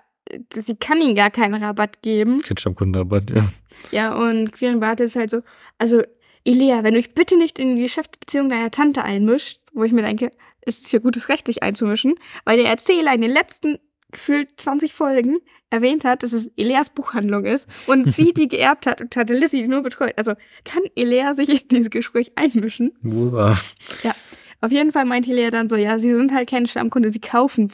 sie 0.56 0.76
kann 0.76 1.02
ihm 1.02 1.15
gar 1.15 1.32
keinen 1.32 1.62
Rabatt 1.62 2.02
geben. 2.02 2.42
Kein 2.42 2.58
Stammkundenrabatt, 2.58 3.30
ja. 3.32 3.50
Ja, 3.92 4.15
und 4.15 4.52
Quirin 4.52 4.80
Bart 4.80 5.00
ist 5.00 5.15
halt 5.15 5.32
so, 5.32 5.42
also 5.78 6.02
Elia, 6.46 6.84
wenn 6.84 6.94
du 6.94 7.02
dich 7.02 7.13
bitte 7.13 7.38
nicht 7.38 7.60
in 7.60 7.76
die 7.76 7.84
Geschäftsbeziehung 7.84 8.50
deiner 8.50 8.72
Tante 8.72 9.04
einmischst, 9.04 9.70
wo 9.74 9.84
ich 9.84 9.92
mir 9.92 10.02
denke, 10.02 10.32
es 10.62 10.80
ist 10.80 10.92
ja 10.92 11.00
gutes 11.00 11.30
Recht, 11.30 11.48
sich 11.48 11.63
einzumischen, 11.63 12.15
weil 12.46 12.58
der 12.58 12.70
Erzähler 12.70 13.13
in 13.13 13.22
den 13.22 13.32
letzten 13.32 13.80
gefühlt 14.12 14.50
20 14.58 14.94
Folgen 14.94 15.38
erwähnt 15.70 16.04
hat, 16.04 16.24
dass 16.24 16.34
es 16.34 16.50
Eleas 16.58 16.89
Buchhandlung 16.89 17.46
ist 17.46 17.68
und 17.86 18.06
sie 18.06 18.34
die 18.34 18.48
geerbt 18.50 18.88
hat 18.88 19.02
und 19.02 19.12
Tante 19.12 19.36
Lissy 19.36 19.62
die 19.62 19.68
nur 19.68 19.84
betreut. 19.84 20.13
Also 20.18 20.34
kann 20.65 20.82
Elea 20.96 21.34
sich 21.34 21.50
in 21.50 21.68
dieses 21.70 21.89
Gespräch 21.92 22.32
einmischen? 22.36 22.94
Wahr. 23.02 23.60
Ja. 24.04 24.15
Auf 24.62 24.72
jeden 24.72 24.92
Fall 24.92 25.06
meint 25.06 25.28
Elea 25.28 25.52
dann 25.52 25.70
so, 25.70 25.76
ja, 25.76 26.00
sie 26.00 26.13
sind 26.15 26.34
halt 26.34 26.50
keine 26.50 26.68
Stammkunde, 26.68 27.12
sie 27.12 27.22
kaufen 27.22 27.72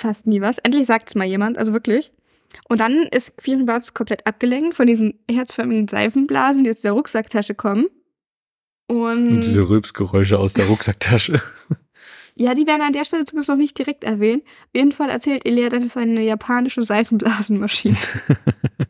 fast 0.00 0.26
nie 0.26 0.40
was. 0.40 0.58
Endlich 0.58 0.86
sagt 0.86 1.08
es 1.08 1.14
mal 1.14 1.24
jemand, 1.24 1.58
also 1.58 1.72
wirklich. 1.72 2.12
Und 2.68 2.80
dann 2.80 3.02
ist 3.02 3.36
Quirnbarts 3.36 3.94
komplett 3.94 4.26
abgelenkt 4.26 4.74
von 4.74 4.86
diesen 4.86 5.18
herzförmigen 5.30 5.88
Seifenblasen, 5.88 6.64
die 6.64 6.70
aus 6.70 6.80
der 6.80 6.92
Rucksacktasche 6.92 7.54
kommen. 7.54 7.86
Und, 8.88 9.28
Und 9.28 9.40
diese 9.40 9.68
Rülpsgeräusche 9.68 10.38
aus 10.38 10.52
der 10.52 10.66
Rucksacktasche. 10.66 11.42
ja, 12.34 12.54
die 12.54 12.66
werden 12.66 12.82
an 12.82 12.92
der 12.92 13.04
Stelle 13.04 13.24
zumindest 13.24 13.48
noch 13.48 13.56
nicht 13.56 13.76
direkt 13.78 14.04
erwähnt. 14.04 14.44
Auf 14.44 14.74
jeden 14.74 14.92
Fall 14.92 15.10
erzählt 15.10 15.44
Elea, 15.44 15.68
das 15.68 15.84
ist 15.84 15.96
eine 15.96 16.22
japanische 16.22 16.82
Seifenblasenmaschine. 16.82 17.96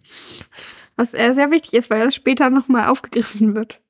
Was 0.97 1.14
äh, 1.14 1.33
sehr 1.33 1.51
wichtig 1.51 1.75
ist, 1.75 1.90
weil 1.90 2.05
das 2.05 2.14
später 2.14 2.51
nochmal 2.51 2.88
aufgegriffen 2.88 3.55
wird. 3.55 3.81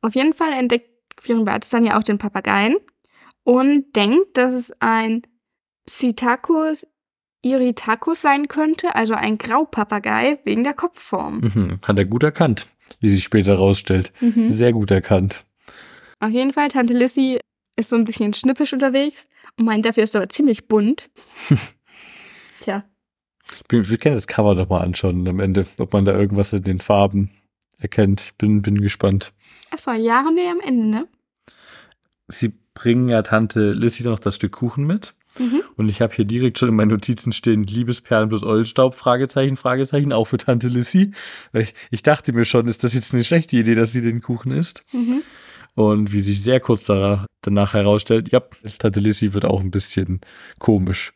Auf 0.00 0.14
jeden 0.14 0.34
Fall 0.34 0.52
entdeckt 0.52 0.90
Quirnbartus 1.16 1.70
dann 1.70 1.84
ja 1.86 1.98
auch 1.98 2.02
den 2.02 2.18
Papageien 2.18 2.76
und 3.42 3.94
denkt, 3.94 4.36
dass 4.36 4.52
es 4.52 4.72
ein 4.80 5.22
Psittacus 5.86 6.86
irritacus 7.42 8.20
sein 8.22 8.48
könnte, 8.48 8.94
also 8.96 9.14
ein 9.14 9.38
Graupapagei 9.38 10.38
wegen 10.44 10.64
der 10.64 10.74
Kopfform. 10.74 11.38
Mhm. 11.40 11.78
Hat 11.82 11.96
er 11.96 12.04
gut 12.04 12.24
erkannt, 12.24 12.66
wie 13.00 13.08
sich 13.08 13.22
später 13.22 13.54
rausstellt. 13.56 14.12
Mhm. 14.20 14.48
Sehr 14.50 14.72
gut 14.72 14.90
erkannt. 14.90 15.44
Auf 16.18 16.30
jeden 16.30 16.52
Fall, 16.52 16.68
Tante 16.68 16.94
Lissy 16.94 17.38
ist 17.76 17.90
so 17.90 17.96
ein 17.96 18.04
bisschen 18.04 18.34
schnippisch 18.34 18.72
unterwegs 18.72 19.26
und 19.58 19.64
meint, 19.66 19.86
dafür 19.86 20.02
ist 20.02 20.14
er 20.14 20.28
ziemlich 20.28 20.66
bunt. 20.66 21.08
Tja, 22.60 22.84
Ich, 23.54 23.64
bin, 23.64 23.82
ich 23.82 23.90
will 23.90 23.98
gerne 23.98 24.16
das 24.16 24.26
Cover 24.26 24.54
noch 24.54 24.68
mal 24.68 24.80
anschauen 24.80 25.28
am 25.28 25.38
Ende, 25.40 25.66
ob 25.78 25.92
man 25.92 26.04
da 26.04 26.12
irgendwas 26.18 26.52
in 26.52 26.64
den 26.64 26.80
Farben 26.80 27.30
erkennt. 27.78 28.22
Ich 28.22 28.34
bin, 28.34 28.62
bin 28.62 28.80
gespannt. 28.80 29.32
achso, 29.70 29.92
ja, 29.92 30.24
haben 30.24 30.36
wir 30.36 30.44
ja 30.44 30.50
am 30.52 30.60
Ende, 30.60 30.86
ne? 30.86 31.08
Sie 32.28 32.52
bringen 32.74 33.08
ja 33.08 33.22
Tante 33.22 33.70
Lissy 33.72 34.02
noch 34.02 34.18
das 34.18 34.34
Stück 34.34 34.52
Kuchen 34.52 34.84
mit. 34.86 35.14
Mhm. 35.38 35.62
Und 35.76 35.88
ich 35.88 36.00
habe 36.00 36.14
hier 36.14 36.24
direkt 36.24 36.58
schon 36.58 36.68
in 36.68 36.76
meinen 36.76 36.90
Notizen 36.90 37.32
stehen, 37.32 37.64
Liebesperlen 37.64 38.28
plus 38.28 38.42
Eulenstaub, 38.42 38.94
Fragezeichen, 38.94 39.56
Fragezeichen, 39.56 40.12
auch 40.12 40.26
für 40.26 40.38
Tante 40.38 40.68
Lissy. 40.68 41.12
Ich, 41.52 41.74
ich 41.90 42.02
dachte 42.02 42.32
mir 42.32 42.44
schon, 42.44 42.68
ist 42.68 42.84
das 42.84 42.94
jetzt 42.94 43.14
eine 43.14 43.24
schlechte 43.24 43.56
Idee, 43.56 43.74
dass 43.74 43.92
sie 43.92 44.02
den 44.02 44.20
Kuchen 44.20 44.52
isst? 44.52 44.84
Mhm. 44.92 45.22
Und 45.74 46.12
wie 46.12 46.20
sich 46.20 46.42
sehr 46.42 46.60
kurz 46.60 46.84
danach, 46.84 47.26
danach 47.42 47.74
herausstellt, 47.74 48.32
ja, 48.32 48.40
Tante 48.78 49.00
Lissy 49.00 49.34
wird 49.34 49.44
auch 49.44 49.60
ein 49.60 49.70
bisschen 49.70 50.20
komisch. 50.58 51.12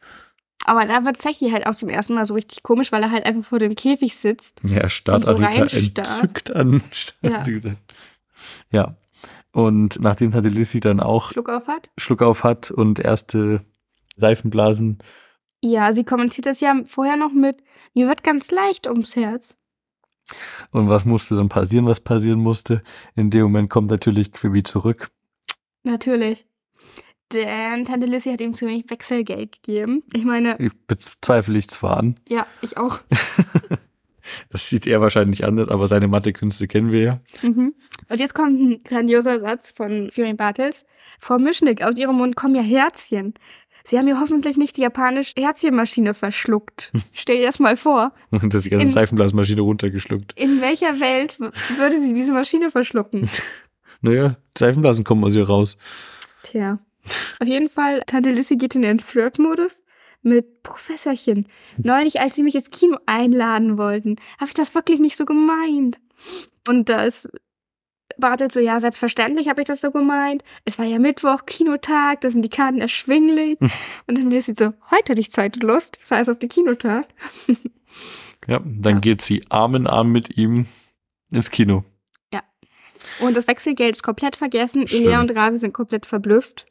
Aber 0.64 0.84
da 0.84 1.04
wird 1.04 1.16
Zechi 1.16 1.50
halt 1.50 1.66
auch 1.66 1.74
zum 1.74 1.88
ersten 1.88 2.14
Mal 2.14 2.26
so 2.26 2.34
richtig 2.34 2.62
komisch, 2.62 2.92
weil 2.92 3.02
er 3.02 3.10
halt 3.10 3.24
einfach 3.24 3.44
vor 3.44 3.58
dem 3.58 3.74
Käfig 3.74 4.16
sitzt. 4.16 4.60
Ja, 4.62 4.78
er 4.78 4.90
starrt 4.90 5.26
Und 5.26 5.38
so 5.70 5.76
entzückt 5.76 6.54
an. 6.54 6.82
Ja. 7.22 7.42
ja. 8.70 8.96
Und 9.52 9.98
nachdem 10.00 10.30
Tante 10.30 10.48
Lissy 10.48 10.80
dann 10.80 11.00
auch 11.00 11.32
Schluck 11.32 11.48
auf 11.48 11.66
hat. 11.66 11.90
Schluck 11.98 12.22
auf 12.22 12.44
hat 12.44 12.70
und 12.70 13.00
erste 13.00 13.62
Seifenblasen 14.16 14.98
Ja, 15.62 15.92
sie 15.92 16.04
kommentiert 16.04 16.46
das 16.46 16.60
ja 16.60 16.74
vorher 16.86 17.16
noch 17.16 17.32
mit, 17.32 17.62
mir 17.94 18.08
wird 18.08 18.22
ganz 18.24 18.50
leicht 18.50 18.86
ums 18.86 19.16
Herz. 19.16 19.56
Und 20.70 20.88
was 20.88 21.04
musste 21.04 21.34
dann 21.36 21.48
passieren, 21.48 21.86
was 21.86 22.00
passieren 22.00 22.38
musste? 22.38 22.82
In 23.16 23.30
dem 23.30 23.42
Moment 23.42 23.68
kommt 23.68 23.90
natürlich 23.90 24.30
Quibi 24.32 24.62
zurück. 24.62 25.10
Natürlich. 25.82 26.46
Denn 27.32 27.84
Tante 27.84 28.06
Lissy 28.06 28.30
hat 28.30 28.40
ihm 28.40 28.54
zu 28.54 28.66
wenig 28.66 28.90
Wechselgeld 28.90 29.52
gegeben. 29.62 30.02
Ich 30.12 30.24
meine, 30.24 30.56
Ich 30.60 30.72
bezweifle 30.86 31.58
ich 31.58 31.68
zwar 31.68 31.96
an. 31.96 32.16
ja, 32.28 32.46
ich 32.60 32.76
auch. 32.76 33.00
Das 34.50 34.68
sieht 34.68 34.86
er 34.86 35.00
wahrscheinlich 35.00 35.44
anders, 35.44 35.68
aber 35.70 35.88
seine 35.88 36.06
Mathekünste 36.06 36.68
kennen 36.68 36.92
wir 36.92 37.00
ja. 37.02 37.20
Mhm. 37.42 37.74
Und 38.08 38.20
jetzt 38.20 38.34
kommt 38.34 38.60
ein 38.60 38.84
grandioser 38.84 39.40
Satz 39.40 39.72
von 39.72 40.10
Firin 40.12 40.36
Bartels. 40.36 40.84
Frau 41.18 41.38
Mischnick, 41.38 41.82
aus 41.82 41.98
ihrem 41.98 42.16
Mund 42.16 42.36
kommen 42.36 42.54
ja 42.54 42.62
Herzchen. 42.62 43.34
Sie 43.84 43.98
haben 43.98 44.06
ja 44.08 44.20
hoffentlich 44.20 44.56
nicht 44.56 44.76
die 44.76 44.82
japanische 44.82 45.34
Herzchenmaschine 45.38 46.14
verschluckt. 46.14 46.92
Stell 47.12 47.36
dir 47.38 47.46
das 47.46 47.58
mal 47.58 47.76
vor. 47.76 48.12
Und 48.30 48.52
das 48.54 48.62
die 48.64 48.70
ganze 48.70 48.86
In- 48.86 48.92
Seifenblasmaschine 48.92 49.60
runtergeschluckt. 49.62 50.32
In 50.38 50.60
welcher 50.60 51.00
Welt 51.00 51.38
würde 51.40 51.98
sie 51.98 52.12
diese 52.14 52.32
Maschine 52.32 52.70
verschlucken? 52.70 53.28
Naja, 54.02 54.36
Seifenblasen 54.56 55.04
kommen 55.04 55.22
aus 55.24 55.34
ihr 55.34 55.46
raus. 55.46 55.76
Tja. 56.42 56.78
Auf 57.38 57.46
jeden 57.46 57.68
Fall, 57.68 58.02
Tante 58.06 58.30
Lissy 58.30 58.56
geht 58.56 58.74
in 58.74 58.80
den 58.80 58.98
Flirt-Modus 58.98 59.82
mit 60.22 60.62
Professorchen. 60.62 61.46
Neulich, 61.76 62.18
als 62.18 62.34
sie 62.34 62.42
mich 62.42 62.54
ins 62.54 62.70
Kino 62.70 62.96
einladen 63.04 63.76
wollten, 63.76 64.16
habe 64.38 64.48
ich 64.48 64.54
das 64.54 64.74
wirklich 64.74 65.00
nicht 65.00 65.18
so 65.18 65.26
gemeint. 65.26 66.00
Und 66.66 66.88
da 66.88 67.04
ist 67.04 67.28
Bartelt 68.20 68.52
so, 68.52 68.60
ja, 68.60 68.78
selbstverständlich 68.80 69.48
habe 69.48 69.62
ich 69.62 69.66
das 69.66 69.80
so 69.80 69.90
gemeint. 69.90 70.42
Es 70.64 70.78
war 70.78 70.86
ja 70.86 70.98
Mittwoch, 70.98 71.46
Kinotag, 71.46 72.20
da 72.20 72.30
sind 72.30 72.42
die 72.42 72.48
Karten 72.50 72.80
erschwinglich. 72.80 73.58
Und 74.06 74.18
dann 74.18 74.30
Lissy 74.30 74.54
so, 74.56 74.72
heute 74.90 75.12
hatte 75.12 75.20
ich 75.20 75.30
Zeit 75.32 75.56
und 75.56 75.62
Lust, 75.64 75.96
ich 76.00 76.06
fahre 76.06 76.30
auf 76.30 76.38
den 76.38 76.48
Kinotag. 76.48 77.06
Ja, 78.46 78.60
dann 78.64 78.94
Ja. 78.94 79.00
geht 79.00 79.20
sie 79.20 79.44
Arm 79.50 79.74
in 79.74 79.86
Arm 79.86 80.12
mit 80.12 80.36
ihm 80.38 80.66
ins 81.30 81.50
Kino. 81.50 81.84
Und 83.20 83.36
das 83.36 83.46
Wechselgeld 83.48 83.96
ist 83.96 84.02
komplett 84.02 84.36
vergessen. 84.36 84.86
Stimmt. 84.86 85.02
Ilea 85.02 85.20
und 85.20 85.30
Ravi 85.36 85.56
sind 85.56 85.74
komplett 85.74 86.06
verblüfft. 86.06 86.66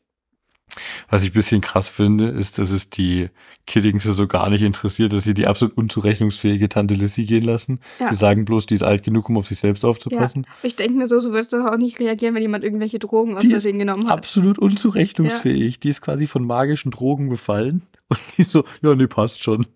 Was 1.10 1.24
ich 1.24 1.32
ein 1.32 1.34
bisschen 1.34 1.62
krass 1.62 1.88
finde, 1.88 2.28
ist, 2.28 2.58
dass 2.58 2.72
es 2.72 2.90
die 2.90 3.30
Kiddings 3.66 4.04
so 4.04 4.28
gar 4.28 4.50
nicht 4.50 4.62
interessiert, 4.62 5.14
dass 5.14 5.24
sie 5.24 5.34
die 5.34 5.48
absolut 5.48 5.78
unzurechnungsfähige 5.78 6.70
Tante 6.70 6.96
Lissy 6.96 7.26
gehen 7.26 7.44
lassen. 7.44 7.80
Ja. 8.00 8.12
Sie 8.12 8.16
sagen 8.16 8.46
bloß, 8.46 8.66
die 8.66 8.74
ist 8.74 8.84
alt 8.84 9.04
genug, 9.04 9.30
um 9.30 9.38
auf 9.38 9.48
sich 9.48 9.60
selbst 9.60 9.86
aufzupassen. 9.86 10.48
Ich 10.64 10.76
denke 10.76 10.98
mir 10.98 11.08
so, 11.08 11.20
so 11.20 11.32
würdest 11.32 11.54
du 11.54 11.58
auch 11.58 11.78
nicht 11.78 12.00
reagieren, 12.00 12.36
wenn 12.36 12.42
jemand 12.42 12.64
irgendwelche 12.64 13.00
Drogen 13.00 13.38
aus 13.38 13.46
Versehen 13.46 13.80
genommen 13.80 14.08
hat. 14.08 14.18
Absolut 14.18 14.58
unzurechnungsfähig. 14.58 15.80
Die 15.80 15.90
ist 15.90 16.02
quasi 16.02 16.28
von 16.28 16.46
magischen 16.46 16.92
Drogen 16.92 17.30
befallen. 17.30 17.84
Und 18.10 18.20
die 18.38 18.44
so, 18.44 18.64
ja, 18.82 18.96
nee, 18.96 19.08
passt 19.08 19.44
schon. 19.44 19.68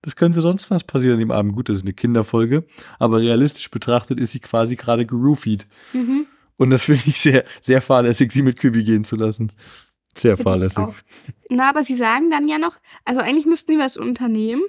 Das 0.00 0.16
könnte 0.16 0.40
sonst 0.40 0.70
was 0.70 0.84
passieren 0.84 1.14
an 1.14 1.20
dem 1.20 1.30
Abend. 1.30 1.54
Gut, 1.54 1.68
das 1.68 1.78
ist 1.78 1.84
eine 1.84 1.94
Kinderfolge. 1.94 2.64
Aber 2.98 3.20
realistisch 3.20 3.70
betrachtet 3.70 4.18
ist 4.18 4.32
sie 4.32 4.40
quasi 4.40 4.76
gerade 4.76 5.06
geroofied. 5.06 5.66
Mhm. 5.92 6.26
Und 6.56 6.70
das 6.70 6.84
finde 6.84 7.02
ich 7.06 7.20
sehr, 7.20 7.44
sehr 7.60 7.80
fahrlässig, 7.80 8.30
sie 8.30 8.42
mit 8.42 8.58
Quibi 8.58 8.84
gehen 8.84 9.04
zu 9.04 9.16
lassen. 9.16 9.52
Sehr 10.16 10.36
fahrlässig. 10.36 10.84
Na, 11.48 11.68
aber 11.68 11.82
sie 11.82 11.96
sagen 11.96 12.30
dann 12.30 12.48
ja 12.48 12.58
noch, 12.58 12.76
also 13.04 13.20
eigentlich 13.20 13.46
müssten 13.46 13.72
die 13.72 13.78
was 13.78 13.96
unternehmen, 13.96 14.62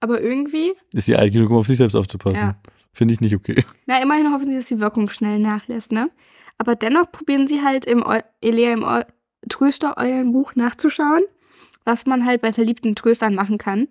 aber 0.00 0.20
irgendwie, 0.20 0.72
Ist 0.94 1.06
sie 1.06 1.16
alt 1.16 1.32
genug, 1.32 1.50
um 1.50 1.56
auf 1.58 1.66
sich 1.66 1.78
selbst 1.78 1.94
aufzupassen? 1.94 2.38
Ja. 2.38 2.56
Finde 2.92 3.14
ich 3.14 3.20
nicht 3.20 3.34
okay. 3.34 3.64
na, 3.86 4.02
immerhin 4.02 4.32
hoffen 4.32 4.50
sie, 4.50 4.56
dass 4.56 4.66
die 4.66 4.80
Wirkung 4.80 5.10
schnell 5.10 5.38
nachlässt, 5.38 5.92
ne? 5.92 6.10
Aber 6.58 6.74
dennoch 6.76 7.10
probieren 7.10 7.46
sie 7.46 7.62
halt 7.62 7.84
im 7.84 8.04
Eu 8.04 8.20
Elea 8.40 8.72
im 8.72 8.82
Eu 8.82 9.02
Tröster-Eulenbuch 9.48 10.54
nachzuschauen, 10.56 11.22
was 11.84 12.04
man 12.06 12.26
halt 12.26 12.42
bei 12.42 12.52
verliebten 12.52 12.94
Tröstern 12.94 13.34
machen 13.34 13.58
kann. 13.58 13.88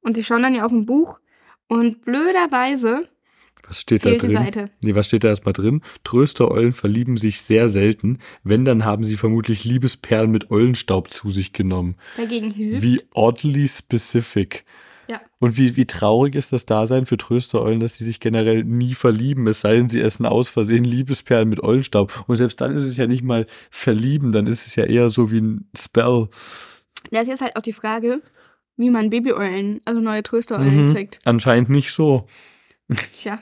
Und 0.00 0.16
sie 0.16 0.24
schauen 0.24 0.42
dann 0.42 0.54
ja 0.54 0.64
auch 0.64 0.70
im 0.70 0.86
Buch 0.86 1.18
und 1.68 2.02
blöderweise 2.02 3.08
Was 3.68 3.80
steht 3.80 4.04
da 4.04 4.10
fehlt 4.10 4.22
die 4.22 4.26
drin? 4.28 4.36
Seite. 4.36 4.70
Nee, 4.80 4.94
was 4.94 5.06
steht 5.06 5.24
da 5.24 5.28
erstmal 5.28 5.52
drin? 5.52 5.82
Tröstereulen 6.04 6.72
verlieben 6.72 7.16
sich 7.16 7.40
sehr 7.40 7.68
selten. 7.68 8.18
Wenn, 8.44 8.64
dann 8.64 8.84
haben 8.84 9.04
sie 9.04 9.16
vermutlich 9.16 9.64
Liebesperlen 9.64 10.30
mit 10.30 10.50
Eulenstaub 10.50 11.12
zu 11.12 11.30
sich 11.30 11.52
genommen. 11.52 11.96
Dagegen 12.16 12.50
hilft. 12.52 12.82
Wie 12.82 13.00
oddly 13.14 13.66
specific. 13.68 14.64
Ja. 15.08 15.20
Und 15.38 15.56
wie, 15.56 15.76
wie 15.76 15.86
traurig 15.86 16.34
ist 16.34 16.52
das 16.52 16.66
Dasein 16.66 17.06
für 17.06 17.16
Tröstereulen, 17.16 17.78
dass 17.80 17.96
sie 17.96 18.04
sich 18.04 18.18
generell 18.18 18.64
nie 18.64 18.94
verlieben, 18.94 19.46
es 19.46 19.60
sei 19.60 19.76
denn, 19.76 19.88
sie 19.88 20.00
essen 20.00 20.26
aus 20.26 20.48
Versehen 20.48 20.82
Liebesperlen 20.84 21.48
mit 21.48 21.62
Eulenstaub. 21.62 22.24
Und 22.26 22.36
selbst 22.36 22.60
dann 22.60 22.72
ist 22.72 22.82
es 22.82 22.96
ja 22.96 23.06
nicht 23.06 23.22
mal 23.22 23.46
verlieben, 23.70 24.32
dann 24.32 24.46
ist 24.48 24.66
es 24.66 24.74
ja 24.74 24.84
eher 24.84 25.08
so 25.10 25.30
wie 25.30 25.38
ein 25.40 25.68
Spell. 25.78 26.26
Da 27.12 27.20
ist 27.20 27.28
jetzt 27.28 27.40
halt 27.40 27.54
auch 27.56 27.62
die 27.62 27.72
Frage, 27.72 28.20
wie 28.76 28.90
man 28.90 29.10
Babyeulen, 29.10 29.80
also 29.84 30.00
neue 30.00 30.22
Tröstereulen 30.24 30.88
Mhm. 30.88 30.94
kriegt. 30.94 31.20
Anscheinend 31.24 31.70
nicht 31.70 31.92
so. 31.92 32.26
Tja. 33.14 33.40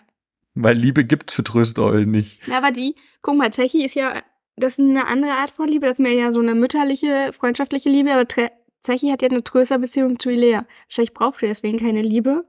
Weil 0.55 0.77
Liebe 0.77 1.05
gibt 1.05 1.33
für 1.33 1.42
Tröstereulen 1.42 2.11
nicht. 2.11 2.40
Na, 2.46 2.59
aber 2.59 2.71
die, 2.71 2.94
guck 3.23 3.37
mal, 3.37 3.50
Techi 3.50 3.85
ist 3.85 3.94
ja, 3.94 4.23
das 4.57 4.75
ist 4.75 4.81
eine 4.81 5.07
andere 5.07 5.33
Art 5.33 5.50
von 5.50 5.67
Liebe, 5.67 5.87
das 5.87 5.96
ist 5.96 6.02
mehr 6.02 6.13
ja 6.13 6.31
so 6.31 6.40
eine 6.40 6.55
mütterliche, 6.55 7.31
freundschaftliche 7.33 7.88
Liebe, 7.88 8.13
aber 8.13 8.29
Tre 8.29 8.50
Zechi 8.81 9.09
hat 9.09 9.23
ja 9.23 9.29
eine 9.31 9.42
Trösterbeziehung 9.42 10.19
zu 10.19 10.31
Ilea. 10.31 10.67
Wahrscheinlich 10.87 11.15
braucht 11.15 11.42
er 11.42 11.48
deswegen 11.48 11.79
keine 11.79 12.02
Liebe. 12.02 12.44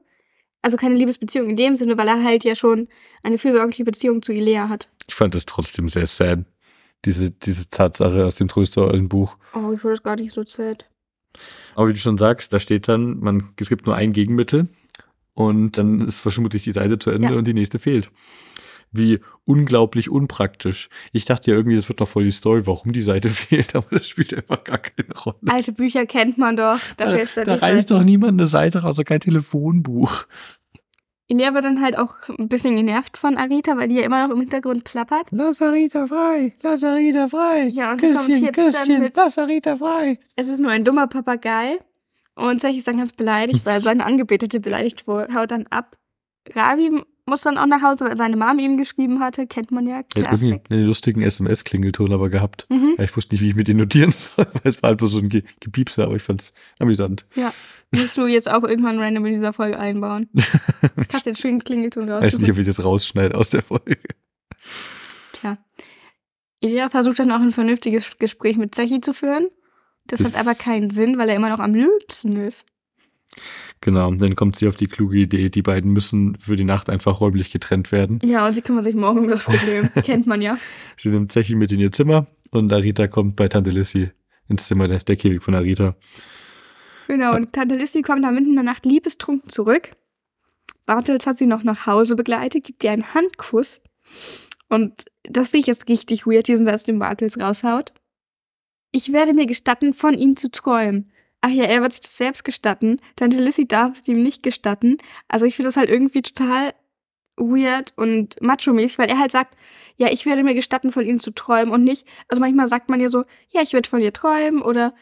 Also 0.60 0.76
keine 0.76 0.96
Liebesbeziehung 0.96 1.48
in 1.48 1.56
dem 1.56 1.76
Sinne, 1.76 1.96
weil 1.96 2.08
er 2.08 2.22
halt 2.22 2.44
ja 2.44 2.54
schon 2.54 2.88
eine 3.22 3.38
fürsorgliche 3.38 3.84
Beziehung 3.84 4.20
zu 4.20 4.32
Ilea 4.32 4.68
hat. 4.68 4.90
Ich 5.08 5.14
fand 5.14 5.34
das 5.34 5.46
trotzdem 5.46 5.88
sehr 5.88 6.06
sad. 6.06 6.44
Diese, 7.06 7.30
diese 7.30 7.70
Tatsache 7.70 8.26
aus 8.26 8.36
dem 8.36 8.48
Tröstereulenbuch. 8.48 9.36
Oh, 9.54 9.72
ich 9.72 9.82
wurde 9.82 9.94
das 9.94 10.02
gar 10.02 10.16
nicht 10.16 10.34
so 10.34 10.44
sad. 10.44 10.84
Aber 11.74 11.88
wie 11.88 11.92
du 11.92 11.98
schon 11.98 12.18
sagst, 12.18 12.52
da 12.52 12.60
steht 12.60 12.88
dann, 12.88 13.18
man, 13.18 13.54
es 13.58 13.68
gibt 13.68 13.86
nur 13.86 13.94
ein 13.94 14.12
Gegenmittel 14.12 14.68
und 15.36 15.78
dann 15.78 16.00
ist 16.00 16.18
vermutlich 16.18 16.64
die 16.64 16.72
Seite 16.72 16.98
zu 16.98 17.10
Ende 17.10 17.28
Ja. 17.34 17.38
und 17.38 17.46
die 17.46 17.54
nächste 17.54 17.78
fehlt. 17.78 18.10
wie 18.92 19.18
unglaublich 19.44 20.08
unpraktisch. 20.10 20.88
Ich 21.12 21.24
dachte 21.26 21.50
ja 21.50 21.56
irgendwie, 21.56 21.76
das 21.76 21.88
wird 21.88 22.00
noch 22.00 22.08
voll 22.08 22.24
die 22.24 22.30
Story, 22.30 22.66
warum 22.66 22.92
die 22.92 23.02
Seite 23.02 23.28
fehlt, 23.42 23.74
aber 23.74 23.86
das 23.90 24.08
spielt 24.08 24.32
einfach 24.32 24.62
gar 24.64 24.78
keine 24.78 25.12
Rolle. 25.12 25.36
Alte 25.48 25.72
Bücher 25.72 26.06
kennt 26.06 26.38
man 26.38 26.56
doch. 26.56 26.78
Da, 26.96 27.16
Da, 27.16 27.44
da 27.44 27.54
reißt 27.56 27.90
doch 27.90 28.02
niemand 28.02 28.40
eine 28.40 28.46
Seite 28.46 28.78
raus, 28.78 28.90
also 28.90 29.02
kein 29.04 29.20
Telefonbuch. 29.20 30.24
Ilea 31.28 31.52
wird 31.52 31.64
dann 31.64 31.82
halt 31.82 31.98
auch 31.98 32.14
ein 32.38 32.48
bisschen 32.48 32.76
genervt 32.76 33.18
von 33.18 33.36
Arita, 33.36 33.76
weil 33.76 33.88
die 33.88 33.96
ja 33.96 34.02
immer 34.02 34.24
noch 34.26 34.32
im 34.34 34.40
Hintergrund 34.40 34.84
plappert. 34.84 35.26
Lass 35.32 35.60
Arita 35.60 36.06
frei, 36.06 36.54
lass 36.62 36.84
Arita 36.84 37.26
frei. 37.26 37.66
Ja, 37.66 37.92
und 37.92 38.00
sie 38.00 38.12
kommt 38.12 38.28
jetzt 38.28 38.76
dann 38.76 39.00
mit- 39.00 39.16
lass 39.16 39.36
Arita 39.36 39.74
frei. 39.76 40.20
Es 40.36 40.46
ist 40.48 40.60
nur 40.60 40.70
ein 40.70 40.84
dummer 40.84 41.08
Papagei. 41.08 41.78
Und 42.36 42.60
Zechi 42.60 42.78
ist 42.78 42.86
dann 42.86 42.98
ganz 42.98 43.12
beleidigt, 43.12 43.64
weil 43.64 43.82
seine 43.82 44.04
Angebetete 44.04 44.60
beleidigt 44.60 45.06
wurde, 45.06 45.34
haut 45.34 45.50
dann 45.50 45.66
ab. 45.68 45.96
Ravi 46.54 47.02
muss 47.28 47.40
dann 47.40 47.58
auch 47.58 47.66
nach 47.66 47.82
Hause, 47.82 48.04
weil 48.04 48.16
seine 48.16 48.36
Mom 48.36 48.58
ihm 48.58 48.76
geschrieben 48.76 49.20
hatte. 49.20 49.46
Kennt 49.46 49.72
man 49.72 49.86
ja, 49.86 50.02
Er 50.14 50.30
hat 50.30 50.40
irgendwie 50.40 50.60
einen 50.70 50.86
lustigen 50.86 51.22
SMS-Klingelton 51.22 52.12
aber 52.12 52.28
gehabt. 52.28 52.66
Mhm. 52.68 52.94
Ich 52.98 53.16
wusste 53.16 53.34
nicht, 53.34 53.42
wie 53.42 53.48
ich 53.48 53.56
mit 53.56 53.68
den 53.68 53.78
notieren 53.78 54.10
soll, 54.16 54.46
weil 54.52 54.70
es 54.70 54.82
war 54.82 54.90
halt 54.90 54.98
bloß 54.98 55.12
so 55.12 55.18
ein 55.18 55.28
Ge 55.28 55.42
Gepiepse, 55.60 56.04
aber 56.04 56.14
ich 56.14 56.22
fand's 56.22 56.52
amüsant. 56.78 57.26
Ja. 57.34 57.52
Musst 57.90 58.16
du 58.16 58.26
jetzt 58.26 58.50
auch 58.50 58.62
irgendwann 58.62 58.98
random 59.00 59.26
in 59.26 59.34
dieser 59.34 59.52
Folge 59.52 59.78
einbauen. 59.78 60.28
Kannst 61.08 61.26
den 61.26 61.36
schönen 61.36 61.64
Klingelton 61.64 62.04
Ich 62.04 62.10
weiß 62.10 62.38
nicht, 62.40 62.50
ob 62.50 62.58
ich 62.58 62.66
das 62.66 62.84
rausschneide 62.84 63.34
aus 63.34 63.50
der 63.50 63.62
Folge. 63.62 63.98
Tja. 65.32 65.58
Ilea 66.60 66.90
versucht 66.90 67.18
dann 67.18 67.30
auch 67.32 67.40
ein 67.40 67.52
vernünftiges 67.52 68.18
Gespräch 68.18 68.56
mit 68.56 68.74
Zechi 68.74 69.00
zu 69.00 69.12
führen. 69.12 69.48
Das, 70.08 70.20
Das- 70.20 70.34
hat 70.36 70.40
aber 70.46 70.54
keinen 70.54 70.90
Sinn, 70.90 71.18
weil 71.18 71.28
er 71.28 71.36
immer 71.36 71.50
noch 71.50 71.58
am 71.60 71.74
Lübsten 71.74 72.36
ist. 72.36 72.64
Genau, 73.82 74.08
und 74.08 74.20
dann 74.22 74.34
kommt 74.34 74.56
sie 74.56 74.66
auf 74.66 74.76
die 74.76 74.86
kluge 74.86 75.18
Idee, 75.18 75.50
die 75.50 75.60
beiden 75.62 75.92
müssen 75.92 76.38
für 76.40 76.56
die 76.56 76.64
Nacht 76.64 76.88
einfach 76.88 77.20
räumlich 77.20 77.50
getrennt 77.52 77.92
werden. 77.92 78.18
Ja, 78.24 78.46
und 78.46 78.54
sie 78.54 78.62
kümmert 78.62 78.84
sich 78.84 78.94
morgen 78.94 79.18
um 79.20 79.28
das 79.28 79.42
Problem. 79.44 79.90
Kennt 80.04 80.26
man 80.26 80.40
ja. 80.40 80.56
Sie 80.96 81.10
nimmt 81.10 81.30
Zechi 81.32 81.54
mit 81.54 81.70
in 81.72 81.80
ihr 81.80 81.92
Zimmer 81.92 82.26
und 82.50 82.72
Arita 82.72 83.06
kommt 83.08 83.36
bei 83.36 83.48
Tante 83.48 83.70
Lissy 83.70 84.10
ins 84.48 84.66
Zimmer, 84.66 84.88
der, 84.88 85.00
der 85.00 85.16
Käfig 85.16 85.42
von 85.42 85.54
Arita. 85.54 85.96
Genau, 87.08 87.34
und 87.36 87.52
Tante 87.52 87.76
Lissy 87.76 88.00
kommt 88.02 88.24
dann 88.24 88.34
mitten 88.34 88.50
in 88.50 88.54
der 88.56 88.64
Nacht 88.64 88.86
liebestrunken 88.86 89.50
zurück. 89.50 89.90
Bartels 90.86 91.26
hat 91.26 91.36
sie 91.36 91.46
noch 91.46 91.62
nach 91.62 91.86
Hause 91.86 92.16
begleitet, 92.16 92.64
gibt 92.64 92.82
ihr 92.84 92.92
einen 92.92 93.12
Handkuss. 93.12 93.80
Und 94.68 95.04
das 95.24 95.50
finde 95.50 95.60
ich 95.62 95.66
jetzt 95.66 95.88
richtig 95.88 96.26
weird, 96.26 96.48
diesen 96.48 96.64
Satz, 96.64 96.84
den 96.84 96.98
Bartels 96.98 97.38
raushaut. 97.38 97.92
Ich 98.92 99.12
werde 99.12 99.34
mir 99.34 99.46
gestatten, 99.46 99.92
von 99.92 100.14
ihm 100.14 100.36
zu 100.36 100.50
träumen. 100.50 101.12
Ach 101.40 101.50
ja, 101.50 101.64
er 101.64 101.82
wird 101.82 101.92
sich 101.92 102.00
das 102.00 102.16
selbst 102.16 102.44
gestatten. 102.44 103.00
Tante 103.14 103.40
Lissy 103.40 103.68
darf 103.68 103.98
es 103.98 104.08
ihm 104.08 104.22
nicht 104.22 104.42
gestatten. 104.42 104.98
Also 105.28 105.46
ich 105.46 105.54
finde 105.56 105.68
das 105.68 105.76
halt 105.76 105.90
irgendwie 105.90 106.22
total 106.22 106.74
weird 107.36 107.92
und 107.96 108.40
macho-mäßig, 108.40 108.98
weil 108.98 109.10
er 109.10 109.18
halt 109.18 109.32
sagt, 109.32 109.56
ja, 109.96 110.08
ich 110.10 110.26
werde 110.26 110.42
mir 110.42 110.54
gestatten, 110.54 110.90
von 110.90 111.04
ihnen 111.04 111.18
zu 111.18 111.32
träumen 111.32 111.72
und 111.72 111.84
nicht, 111.84 112.06
also 112.28 112.40
manchmal 112.40 112.68
sagt 112.68 112.88
man 112.88 113.00
ja 113.00 113.08
so, 113.08 113.24
ja, 113.50 113.62
ich 113.62 113.72
werde 113.72 113.88
von 113.88 114.00
dir 114.00 114.12
träumen 114.12 114.62
oder, 114.62 114.94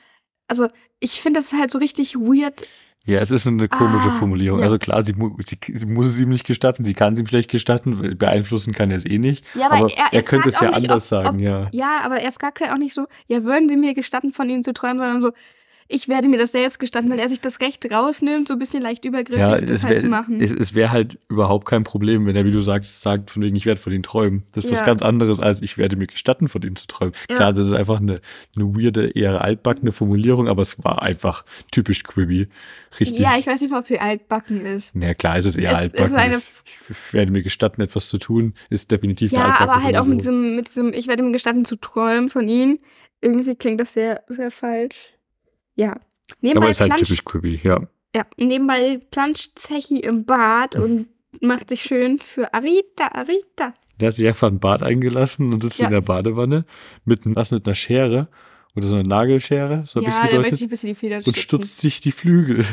also 0.49 0.68
ich 1.01 1.20
finde 1.20 1.41
das 1.41 1.53
halt 1.53 1.70
so 1.70 1.78
richtig 1.78 2.16
weird. 2.16 2.68
Ja, 3.07 3.20
es 3.20 3.30
ist 3.30 3.46
eine 3.46 3.68
komische 3.68 4.09
Ah, 4.09 4.18
Formulierung. 4.18 4.61
ja. 4.61 4.64
Also 4.64 4.78
klar, 4.78 5.02
sie, 5.02 5.14
sie, 5.46 5.59
sie 5.76 5.84
muss 5.86 6.07
es 6.07 6.18
ihm 6.18 6.30
nicht 6.30 6.46
gestatten, 6.46 6.84
sie 6.86 6.94
kann 6.94 7.12
es 7.12 7.20
ihm 7.20 7.26
schlecht 7.26 7.50
gestatten, 7.50 8.16
beeinflussen 8.16 8.72
kann 8.72 8.90
er 8.90 8.96
es 8.96 9.05
eh 9.05 9.18
nicht. 9.18 9.44
Ja, 9.55 9.66
aber 9.66 9.76
aber 9.76 9.90
er, 9.90 10.05
er- 10.07 10.12
er 10.14 10.22
könnte 10.22 10.48
es 10.48 10.59
ja 10.59 10.68
nicht, 10.68 10.76
anders 10.76 11.05
ob- 11.05 11.09
sagen, 11.24 11.36
ob- 11.36 11.42
ja. 11.42 11.68
Ja, 11.72 12.00
aber 12.02 12.16
er 12.20 12.32
fragt 12.32 12.61
halt 12.61 12.70
auch 12.72 12.78
nicht 12.78 12.94
so, 12.94 13.07
ja, 13.26 13.44
würden 13.44 13.68
sie 13.68 13.76
mir 13.76 13.92
gestatten, 13.92 14.32
von 14.32 14.48
ihnen 14.48 14.62
zu 14.62 14.72
träumen, 14.72 14.98
sondern 14.98 15.20
so, 15.20 15.32
ich 15.89 16.09
werde 16.09 16.28
mir 16.28 16.39
das 16.39 16.53
selbst 16.53 16.78
gestatten, 16.78 17.11
weil 17.11 17.18
er 17.18 17.28
sich 17.28 17.41
das 17.41 17.61
Recht 17.61 17.91
rausnimmt, 17.91 18.49
so 18.49 18.55
ein 18.55 18.59
bisschen 18.59 18.82
leicht 18.82 19.05
übergriffig, 19.05 19.39
Ja, 19.41 19.59
das 19.61 19.70
es 19.70 19.85
halt 19.85 19.99
zu 19.99 20.05
wäre 20.05 20.11
machen. 20.11 20.41
es, 20.41 20.51
es 20.51 20.74
wär 20.74 20.91
halt 20.93 21.18
überhaupt 21.28 21.66
kein 21.66 21.85
Problem, 21.85 22.24
wenn 22.26 22.35
er, 22.37 22.45
wie 22.47 22.51
du 22.51 22.61
sagst, 22.61 23.03
sagt, 23.03 23.30
von 23.30 23.43
wegen, 23.43 23.55
ich 23.55 23.66
werde 23.66 23.80
von 23.80 23.93
ihnen 23.93 24.03
träumen. 24.03 24.45
Das 24.53 24.64
ist 24.64 24.70
was 24.70 24.80
Ja. 24.80 24.87
ganz 24.87 25.03
anderes, 25.03 25.41
als 25.41 25.61
ich 25.62 25.76
werde 25.76 25.97
mir 25.97 26.07
gestatten, 26.07 26.49
von 26.49 26.62
ihnen 26.62 26.76
zu 26.76 26.87
träumen. 26.87 27.14
Ja. 27.28 27.37
Klar, 27.37 27.53
das 27.53 27.66
ist 27.66 27.72
einfach 27.72 28.01
eine, 28.01 28.20
eine 28.57 28.64
weirde, 28.76 29.09
eher 29.11 29.43
altbackene 29.43 29.93
Formulierung, 29.93 30.49
aber 30.49 30.62
es 30.62 30.82
war 30.82 31.03
einfach 31.03 31.45
typisch 31.70 32.03
Quibby. 32.05 32.49
Richtig. 33.01 33.18
ja, 33.18 33.37
ich 33.39 33.47
weiß 33.47 33.61
nicht, 33.61 33.74
ob 33.74 33.87
sie 33.87 33.99
altbacken 33.99 34.64
ist. 34.66 34.93
Na 34.95 35.14
klar, 35.14 35.37
es 35.37 35.47
ist 35.47 35.57
eher 35.57 35.72
Es- 35.72 35.78
es 35.78 35.82
altbacken. 35.82 36.14
eine- 36.14 36.37
ich 36.89 37.12
werde 37.12 37.32
mir 37.32 37.43
gestatten, 37.43 37.80
etwas 37.82 38.09
zu 38.09 38.18
tun, 38.18 38.55
ist 38.70 38.91
definitiv 38.91 39.32
Ja, 39.32 39.47
altbackene 39.47 39.72
aber 39.72 39.82
halt 39.82 39.97
auch 39.97 40.05
mit 40.05 40.20
diesem, 40.20 40.57
mit 40.57 40.68
diesem, 40.68 40.93
ich 40.93 41.09
werde 41.09 41.22
mir 41.22 41.32
gestatten 41.32 41.64
zu 41.64 41.76
träumen 41.76 42.28
von 42.28 42.49
ihnen. 42.49 42.78
Irgendwie 43.20 43.55
klingt 43.57 43.80
das 43.80 43.95
sehr, 43.95 44.22
sehr 44.28 44.51
falsch. 44.51 45.13
Ja. 45.76 45.98
Nebenbei 46.40 46.62
Aber 46.66 46.70
ist 46.70 46.80
halt 46.80 46.92
planscht- 46.92 47.06
typisch 47.06 47.24
Quibby, 47.24 47.60
ja. 47.62 47.80
Ja, 48.14 48.24
nebenbei 48.36 49.00
planscht 49.10 49.52
Zechi 49.56 49.98
im 50.00 50.24
Bad 50.24 50.76
und 50.76 51.08
macht 51.40 51.68
sich 51.70 51.82
schön 51.82 52.18
für 52.20 52.52
Arita, 52.54 53.08
Arita. 53.12 53.74
Der 54.00 54.08
hat 54.08 54.14
sich 54.14 54.26
einfach 54.26 54.48
ein 54.48 54.60
Bad 54.60 54.82
eingelassen 54.82 55.52
und 55.52 55.62
sitzt 55.62 55.78
Ja. 55.80 55.86
in 55.86 55.92
der 55.92 56.00
Badewanne 56.00 56.64
mit, 57.04 57.20
was, 57.24 57.50
mit 57.50 57.66
einer 57.66 57.74
Schere 57.74 58.28
oder 58.76 58.86
so 58.88 58.94
einer 58.94 59.02
Nagelschere, 59.06 59.84
so 59.86 60.00
habe 60.00 60.10
ich 60.10 60.16
ja, 60.16 60.26
gedeutet. 60.26 60.54
sich 60.54 60.62
ein 60.64 60.68
bisschen 60.68 60.88
die 60.88 60.94
Feder 60.96 61.20
und 61.24 61.36
stutzt 61.36 61.80
sich 61.80 62.00
die 62.00 62.10
Flügel, 62.12 62.64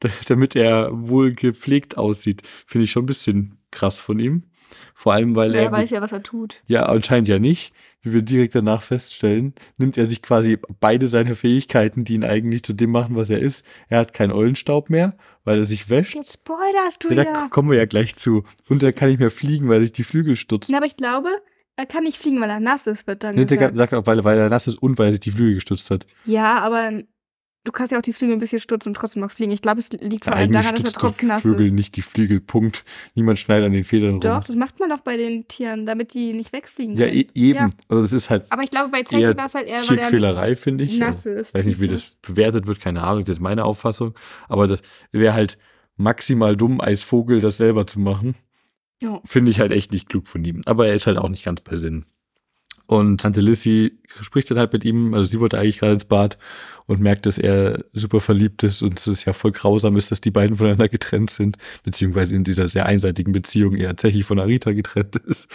da- 0.00 0.10
damit 0.28 0.56
er 0.56 0.90
wohl 0.92 1.32
gepflegt 1.32 1.96
aussieht. 1.96 2.42
Finde 2.66 2.84
ich 2.84 2.90
schon 2.90 3.04
ein 3.04 3.06
bisschen 3.06 3.58
krass 3.70 3.98
von 3.98 4.18
ihm. 4.18 4.44
Vor 4.94 5.12
allem, 5.14 5.34
weil 5.36 5.54
Er 5.54 5.64
er, 5.64 5.72
weiß 5.72 5.90
ja, 5.90 6.00
was 6.00 6.12
er 6.12 6.22
tut. 6.22 6.62
ja, 6.66 6.86
anscheinend 6.86 7.28
ja 7.28 7.38
nicht, 7.38 7.72
wie 8.02 8.12
wir 8.14 8.22
direkt 8.22 8.54
danach 8.54 8.82
feststellen, 8.82 9.54
nimmt 9.76 9.96
er 9.98 10.06
sich 10.06 10.22
quasi 10.22 10.58
beide 10.80 11.08
seine 11.08 11.34
Fähigkeiten, 11.34 12.04
die 12.04 12.14
ihn 12.14 12.24
eigentlich 12.24 12.62
zu 12.62 12.72
dem 12.72 12.90
machen, 12.90 13.16
was 13.16 13.30
er 13.30 13.38
ist. 13.40 13.64
Er 13.88 13.98
hat 13.98 14.12
keinen 14.14 14.32
Eulenstaub 14.32 14.88
mehr, 14.90 15.16
weil 15.44 15.58
er 15.58 15.64
sich 15.64 15.90
wäscht. 15.90 16.14
Jetzt 16.14 16.34
spoilerst 16.34 17.02
du 17.04 17.08
Ja, 17.10 17.22
ja. 17.24 17.32
da 17.32 17.48
kommen 17.48 17.70
wir 17.70 17.76
ja 17.78 17.86
gleich 17.86 18.14
zu. 18.14 18.44
Und 18.68 18.82
er 18.82 18.92
kann 18.92 19.08
nicht 19.08 19.18
mehr 19.18 19.30
fliegen, 19.30 19.68
weil 19.68 19.80
sich 19.80 19.92
die 19.92 20.04
Flügel 20.04 20.36
stutzen. 20.36 20.70
Na, 20.72 20.78
aber 20.78 20.86
ich 20.86 20.96
glaube, 20.96 21.28
er 21.76 21.86
kann 21.86 22.04
nicht 22.04 22.18
fliegen, 22.18 22.40
weil 22.40 22.50
er 22.50 22.60
nass 22.60 22.86
ist, 22.86 23.06
wird 23.06 23.22
dann 23.24 23.34
Nee, 23.36 23.44
gesagt. 23.44 23.76
sagt 23.76 23.94
auch, 23.94 24.06
weil, 24.06 24.22
weil 24.24 24.38
er 24.38 24.48
nass 24.48 24.66
ist 24.66 24.76
und 24.82 24.98
weil 24.98 25.06
er 25.06 25.10
sich 25.12 25.20
die 25.20 25.30
Flügel 25.32 25.54
gestutzt 25.54 25.90
hat. 25.90 26.06
Ja, 26.24 26.58
aber 26.60 27.02
du 27.64 27.72
kannst 27.72 27.92
ja 27.92 27.98
auch 27.98 28.02
die 28.02 28.12
Flügel 28.12 28.34
ein 28.36 28.38
bisschen 28.40 28.60
stutzen 28.60 28.88
und 28.90 28.94
trotzdem 28.94 29.20
noch 29.22 29.30
fliegen. 29.30 29.52
Ich 29.52 29.60
glaube, 29.62 29.80
es 29.80 29.90
liegt 29.92 30.24
vor 30.24 30.34
allem 30.34 30.52
daran, 30.52 30.74
dass 30.76 30.84
er 30.84 30.92
doch 30.92 31.00
tropfnass 31.00 31.42
Vögel 31.42 31.66
ist. 31.66 31.72
nicht 31.72 31.96
die 31.96 32.02
Flügel, 32.02 32.40
Punkt. 32.40 32.84
Niemand 33.14 33.38
schneidet 33.38 33.66
an 33.66 33.72
den 33.72 33.84
Federn 33.84 34.20
Doch, 34.20 34.36
rum. 34.36 34.42
das 34.46 34.56
macht 34.56 34.80
man 34.80 34.88
doch 34.90 35.00
bei 35.00 35.16
den 35.16 35.46
Tieren, 35.48 35.84
damit 35.84 36.14
die 36.14 36.32
nicht 36.32 36.52
wegfliegen 36.52 36.96
Ja, 36.96 37.06
können. 37.06 37.18
e 37.18 37.26
eben. 37.34 37.58
Ja. 37.58 37.70
Aber 37.88 38.02
das 38.02 38.12
ist 38.12 38.30
halt 38.30 38.46
Aber 38.50 38.62
ich 38.62 38.70
glaube, 38.70 38.90
bei 38.90 39.02
eher 39.10 39.36
war 39.36 39.46
es 39.46 39.54
halt 39.54 39.66
eher, 39.68 39.76
er 39.76 39.82
Tierquälerei, 39.82 40.56
finde 40.56 40.84
ich. 40.84 40.98
nass 40.98 41.26
Ich 41.26 41.32
ist. 41.32 41.54
weiß 41.54 41.66
nicht, 41.66 41.80
wie 41.80 41.88
das 41.88 42.16
bewertet 42.22 42.66
wird, 42.66 42.80
keine 42.80 43.02
Ahnung, 43.02 43.20
das 43.22 43.28
ist 43.36 43.40
meine 43.40 43.64
Auffassung. 43.64 44.14
Aber 44.48 44.66
das 44.66 44.80
wäre 45.12 45.34
halt 45.34 45.58
maximal 45.96 46.56
dumm, 46.56 46.80
als 46.80 47.02
Vogel 47.02 47.40
das 47.40 47.58
selber 47.58 47.86
zu 47.86 47.98
machen. 48.00 48.34
Ja. 49.02 49.20
Finde 49.24 49.50
ich 49.50 49.60
halt 49.60 49.72
echt 49.72 49.92
nicht 49.92 50.08
klug 50.08 50.26
von 50.26 50.44
ihm. 50.44 50.62
Aber 50.64 50.86
er 50.88 50.94
ist 50.94 51.06
halt 51.06 51.18
auch 51.18 51.28
nicht 51.28 51.44
ganz 51.44 51.60
bei 51.60 51.76
Sinn. 51.76 52.04
Und 52.88 53.20
Tante 53.20 53.42
Lissy 53.42 53.98
spricht 54.18 54.50
dann 54.50 54.56
halt 54.56 54.72
mit 54.72 54.82
ihm, 54.82 55.12
also 55.12 55.24
sie 55.24 55.40
wollte 55.40 55.58
eigentlich 55.58 55.78
gerade 55.78 55.92
ins 55.92 56.06
Bad 56.06 56.38
und 56.86 57.00
merkt, 57.00 57.26
dass 57.26 57.36
er 57.36 57.84
super 57.92 58.22
verliebt 58.22 58.62
ist 58.62 58.80
und 58.80 58.96
dass 58.96 59.06
es 59.06 59.26
ja 59.26 59.34
voll 59.34 59.52
grausam 59.52 59.98
ist, 59.98 60.10
dass 60.10 60.22
die 60.22 60.30
beiden 60.30 60.56
voneinander 60.56 60.88
getrennt 60.88 61.28
sind, 61.28 61.58
beziehungsweise 61.82 62.34
in 62.34 62.44
dieser 62.44 62.66
sehr 62.66 62.86
einseitigen 62.86 63.30
Beziehung 63.32 63.76
eher 63.76 63.98
Zechi 63.98 64.22
von 64.22 64.40
Arita 64.40 64.72
getrennt 64.72 65.16
ist. 65.16 65.48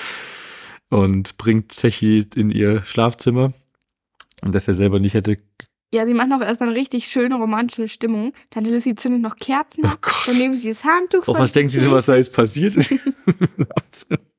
Und 0.91 1.37
bringt 1.39 1.71
Zechi 1.71 2.23
in 2.35 2.51
ihr 2.51 2.83
Schlafzimmer 2.83 3.51
und 4.43 4.53
dass 4.53 4.67
er 4.67 4.75
selber 4.75 4.99
nicht 4.99 5.15
hätte. 5.15 5.37
Ja, 5.91 6.05
sie 6.05 6.13
machen 6.13 6.33
auch 6.33 6.41
erstmal 6.41 6.69
eine 6.69 6.77
richtig 6.77 7.07
schöne 7.07 7.33
romantische 7.33 7.87
Stimmung. 7.87 8.33
Tante 8.51 8.69
Lissy 8.69 8.93
zündet 8.93 9.23
noch 9.23 9.37
Kerzen. 9.37 9.83
Oh 9.83 9.87
Dann 9.87 9.97
Gott. 10.01 10.35
nehmen 10.37 10.53
sie 10.53 10.69
das 10.69 10.83
Handtuch 10.83 11.27
Auf 11.27 11.35
von 11.35 11.39
was 11.39 11.53
denken 11.53 11.69
Sie 11.69 11.89
was 11.89 12.05
da 12.05 12.15
jetzt 12.15 12.35
passiert 12.35 12.75
ist? 12.75 12.93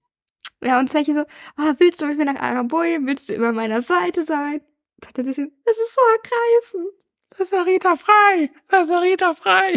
Ja, 0.64 0.78
und 0.80 0.88
Zechi 0.88 1.12
so, 1.12 1.20
ah, 1.56 1.74
willst 1.78 2.00
du 2.00 2.06
mit 2.06 2.16
mir 2.16 2.24
nach 2.24 2.40
Araboy? 2.40 2.98
Willst 3.02 3.28
du 3.28 3.34
über 3.34 3.52
meiner 3.52 3.80
Seite 3.80 4.22
sein? 4.24 4.60
Tante 5.00 5.22
Lissy, 5.22 5.52
das 5.64 5.76
ist 5.76 5.94
so 5.94 6.00
ergreifend. 6.16 6.94
Lass 7.36 7.52
Arita 7.52 7.96
frei! 7.96 8.50
Lass 8.70 8.90
Arita 8.90 9.34
frei! 9.34 9.74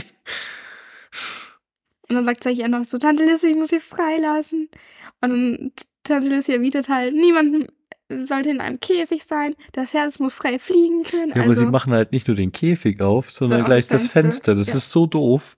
Und 2.09 2.15
dann 2.15 2.25
sagt 2.25 2.43
Zechi 2.43 2.63
einfach 2.63 2.85
so, 2.85 2.97
Tante 2.97 3.25
Lissy, 3.25 3.47
ich 3.47 3.55
muss 3.57 3.69
sie 3.69 3.79
freilassen. 3.79 4.69
Und 5.21 5.29
dann 5.29 5.71
Tante 6.03 6.29
Lissy 6.29 6.53
erwidert 6.53 6.87
halt, 6.87 7.13
niemand 7.13 7.67
sollte 8.23 8.49
in 8.51 8.61
einem 8.61 8.79
Käfig 8.79 9.25
sein. 9.25 9.55
Das 9.73 9.93
Herz 9.93 10.19
muss 10.19 10.33
frei 10.33 10.59
fliegen 10.59 11.03
können. 11.03 11.29
Ja, 11.29 11.41
aber 11.41 11.49
also, 11.49 11.65
sie 11.65 11.71
machen 11.71 11.91
halt 11.91 12.13
nicht 12.13 12.27
nur 12.27 12.37
den 12.37 12.53
Käfig 12.53 13.01
auf, 13.01 13.31
sondern 13.31 13.65
gleich 13.65 13.87
das 13.87 14.03
das 14.03 14.11
Fenster. 14.11 14.53
Fenster. 14.53 14.55
Das 14.55 14.67
Ja. 14.67 14.75
ist 14.75 14.91
so 14.91 15.05
doof. 15.07 15.57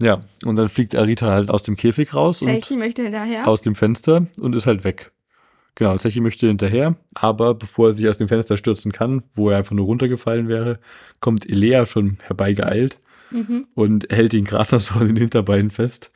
Ja, 0.00 0.22
und 0.44 0.56
dann 0.56 0.68
fliegt 0.68 0.94
Arita 0.94 1.26
halt 1.30 1.50
aus 1.50 1.62
dem 1.62 1.76
Käfig 1.76 2.14
raus 2.14 2.40
und 2.42 2.48
Zechi 2.48 2.76
möchte 2.76 3.02
hinterher. 3.02 3.48
aus 3.48 3.62
dem 3.62 3.74
Fenster 3.74 4.26
und 4.38 4.54
ist 4.54 4.66
halt 4.66 4.84
weg. 4.84 5.10
Genau, 5.74 5.96
Zechi 5.96 6.20
möchte 6.20 6.46
hinterher, 6.46 6.96
aber 7.14 7.54
bevor 7.54 7.88
er 7.88 7.94
sich 7.94 8.08
aus 8.08 8.18
dem 8.18 8.28
Fenster 8.28 8.56
stürzen 8.56 8.92
kann, 8.92 9.22
wo 9.34 9.50
er 9.50 9.58
einfach 9.58 9.74
nur 9.76 9.86
runtergefallen 9.86 10.48
wäre, 10.48 10.78
kommt 11.20 11.48
Elea 11.48 11.86
schon 11.86 12.18
herbeigeeilt 12.22 12.98
Mhm. 13.30 13.66
und 13.74 14.06
hält 14.10 14.32
ihn 14.34 14.44
gerade 14.44 14.74
noch 14.76 14.80
so 14.80 14.94
an 14.98 15.08
den 15.08 15.16
Hinterbeinen 15.16 15.70
fest. 15.70 16.10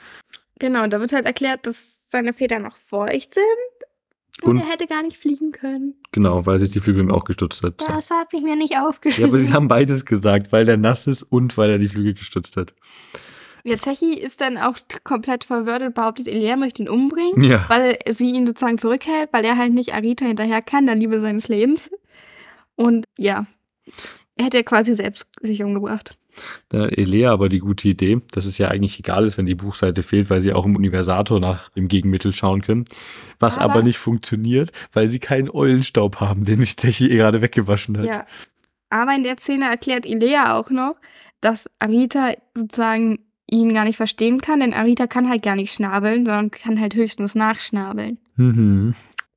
Genau, 0.58 0.86
da 0.86 0.98
wird 1.00 1.12
halt 1.12 1.26
erklärt, 1.26 1.66
dass 1.66 2.08
seine 2.08 2.32
Federn 2.32 2.62
noch 2.62 2.76
feucht 2.76 3.34
sind. 3.34 3.44
Und, 4.42 4.52
Und- 4.56 4.60
er 4.60 4.70
hätte 4.72 4.86
gar 4.86 5.02
nicht 5.02 5.16
fliegen 5.18 5.52
können. 5.52 5.94
Genau, 6.12 6.46
weil 6.46 6.58
sich 6.58 6.70
die 6.70 6.80
Flügel 6.80 7.02
ihm 7.02 7.10
auch 7.10 7.24
gestutzt 7.24 7.62
hat. 7.62 7.80
Das 7.86 8.10
habe 8.10 8.28
ich 8.32 8.42
mir 8.42 8.56
nicht 8.56 8.76
aufgeschrieben. 8.78 9.28
Ja, 9.30 9.34
aber 9.36 9.42
sie 9.44 9.52
haben 9.52 9.68
beides 9.68 10.04
gesagt, 10.06 10.52
weil 10.52 10.64
der 10.64 10.76
nass 10.78 11.06
ist 11.06 11.22
und 11.22 11.56
weil 11.58 11.70
er 11.70 11.78
die 11.78 11.88
Flügel 11.88 12.14
gestützt 12.14 12.56
hat. 12.56 12.74
Ja, 13.64 13.78
Zechi 13.78 14.14
ist 14.14 14.40
dann 14.40 14.58
auch 14.58 14.76
komplett 15.04 15.44
verwirrt 15.44 15.82
und 15.82 15.94
behauptet, 15.94 16.26
Elia 16.26 16.56
möchte 16.56 16.82
ihn 16.82 16.88
umbringen, 16.88 17.44
Ja. 17.44 17.64
weil 17.68 17.98
sie 18.08 18.30
ihn 18.30 18.46
sozusagen 18.46 18.78
zurückhält, 18.78 19.28
weil 19.32 19.44
er 19.44 19.56
halt 19.56 19.72
nicht 19.72 19.94
Arita 19.94 20.24
hinterher 20.24 20.62
kann, 20.62 20.86
der 20.86 20.96
Liebe 20.96 21.20
seines 21.20 21.48
Lebens. 21.48 21.90
Und 22.74 23.06
ja, 23.18 23.46
er 24.36 24.44
hätte 24.46 24.64
quasi 24.64 24.94
selbst 24.94 25.28
sich 25.40 25.62
umgebracht. 25.62 26.16
Dann 26.70 26.82
hat 26.84 26.96
Elea 26.96 27.30
aber 27.30 27.50
die 27.50 27.58
gute 27.58 27.86
Idee, 27.88 28.18
dass 28.32 28.46
es 28.46 28.56
ja 28.56 28.68
eigentlich 28.68 28.98
egal 28.98 29.24
ist, 29.24 29.36
wenn 29.36 29.44
die 29.44 29.54
Buchseite 29.54 30.02
fehlt, 30.02 30.30
weil 30.30 30.40
sie 30.40 30.54
auch 30.54 30.64
im 30.64 30.74
Universator 30.74 31.38
nach 31.38 31.68
dem 31.70 31.88
Gegenmittel 31.88 32.32
schauen 32.32 32.62
können. 32.62 32.86
Was 33.38 33.58
aber, 33.58 33.74
Aber- 33.74 33.82
nicht 33.82 33.98
funktioniert, 33.98 34.72
weil 34.94 35.08
sie 35.08 35.18
keinen 35.18 35.50
Eulenstaub 35.50 36.20
haben, 36.20 36.44
den 36.44 36.62
sich 36.62 36.74
Techi 36.76 37.08
gerade 37.08 37.42
weggewaschen 37.42 37.98
hat. 37.98 38.06
Ja. 38.06 38.26
Aber 38.88 39.14
in 39.14 39.22
der 39.24 39.36
Szene 39.38 39.66
erklärt 39.68 40.06
Ilea 40.06 40.56
auch 40.58 40.70
noch, 40.70 40.96
dass 41.42 41.68
Arita 41.78 42.32
sozusagen 42.54 43.18
ihn 43.52 43.74
gar 43.74 43.84
nicht 43.84 43.96
verstehen 43.96 44.40
kann, 44.40 44.60
denn 44.60 44.72
Arita 44.72 45.06
kann 45.06 45.28
halt 45.28 45.42
gar 45.42 45.56
nicht 45.56 45.74
schnabeln, 45.74 46.24
sondern 46.24 46.50
kann 46.50 46.80
halt 46.80 46.94
höchstens 46.94 47.34
nachschnabeln. 47.34 48.18
Mhm. 48.36 48.94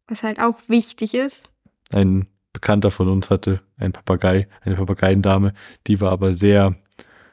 Was 0.07 0.23
halt 0.23 0.39
auch 0.39 0.57
wichtig 0.67 1.13
ist. 1.13 1.49
Ein 1.91 2.27
Bekannter 2.53 2.91
von 2.91 3.09
uns 3.09 3.29
hatte 3.29 3.61
einen 3.77 3.91
Papagei, 3.91 4.47
eine 4.61 4.75
Papageiendame, 4.75 5.53
die 5.87 5.99
war 5.99 6.11
aber 6.11 6.31
sehr, 6.31 6.75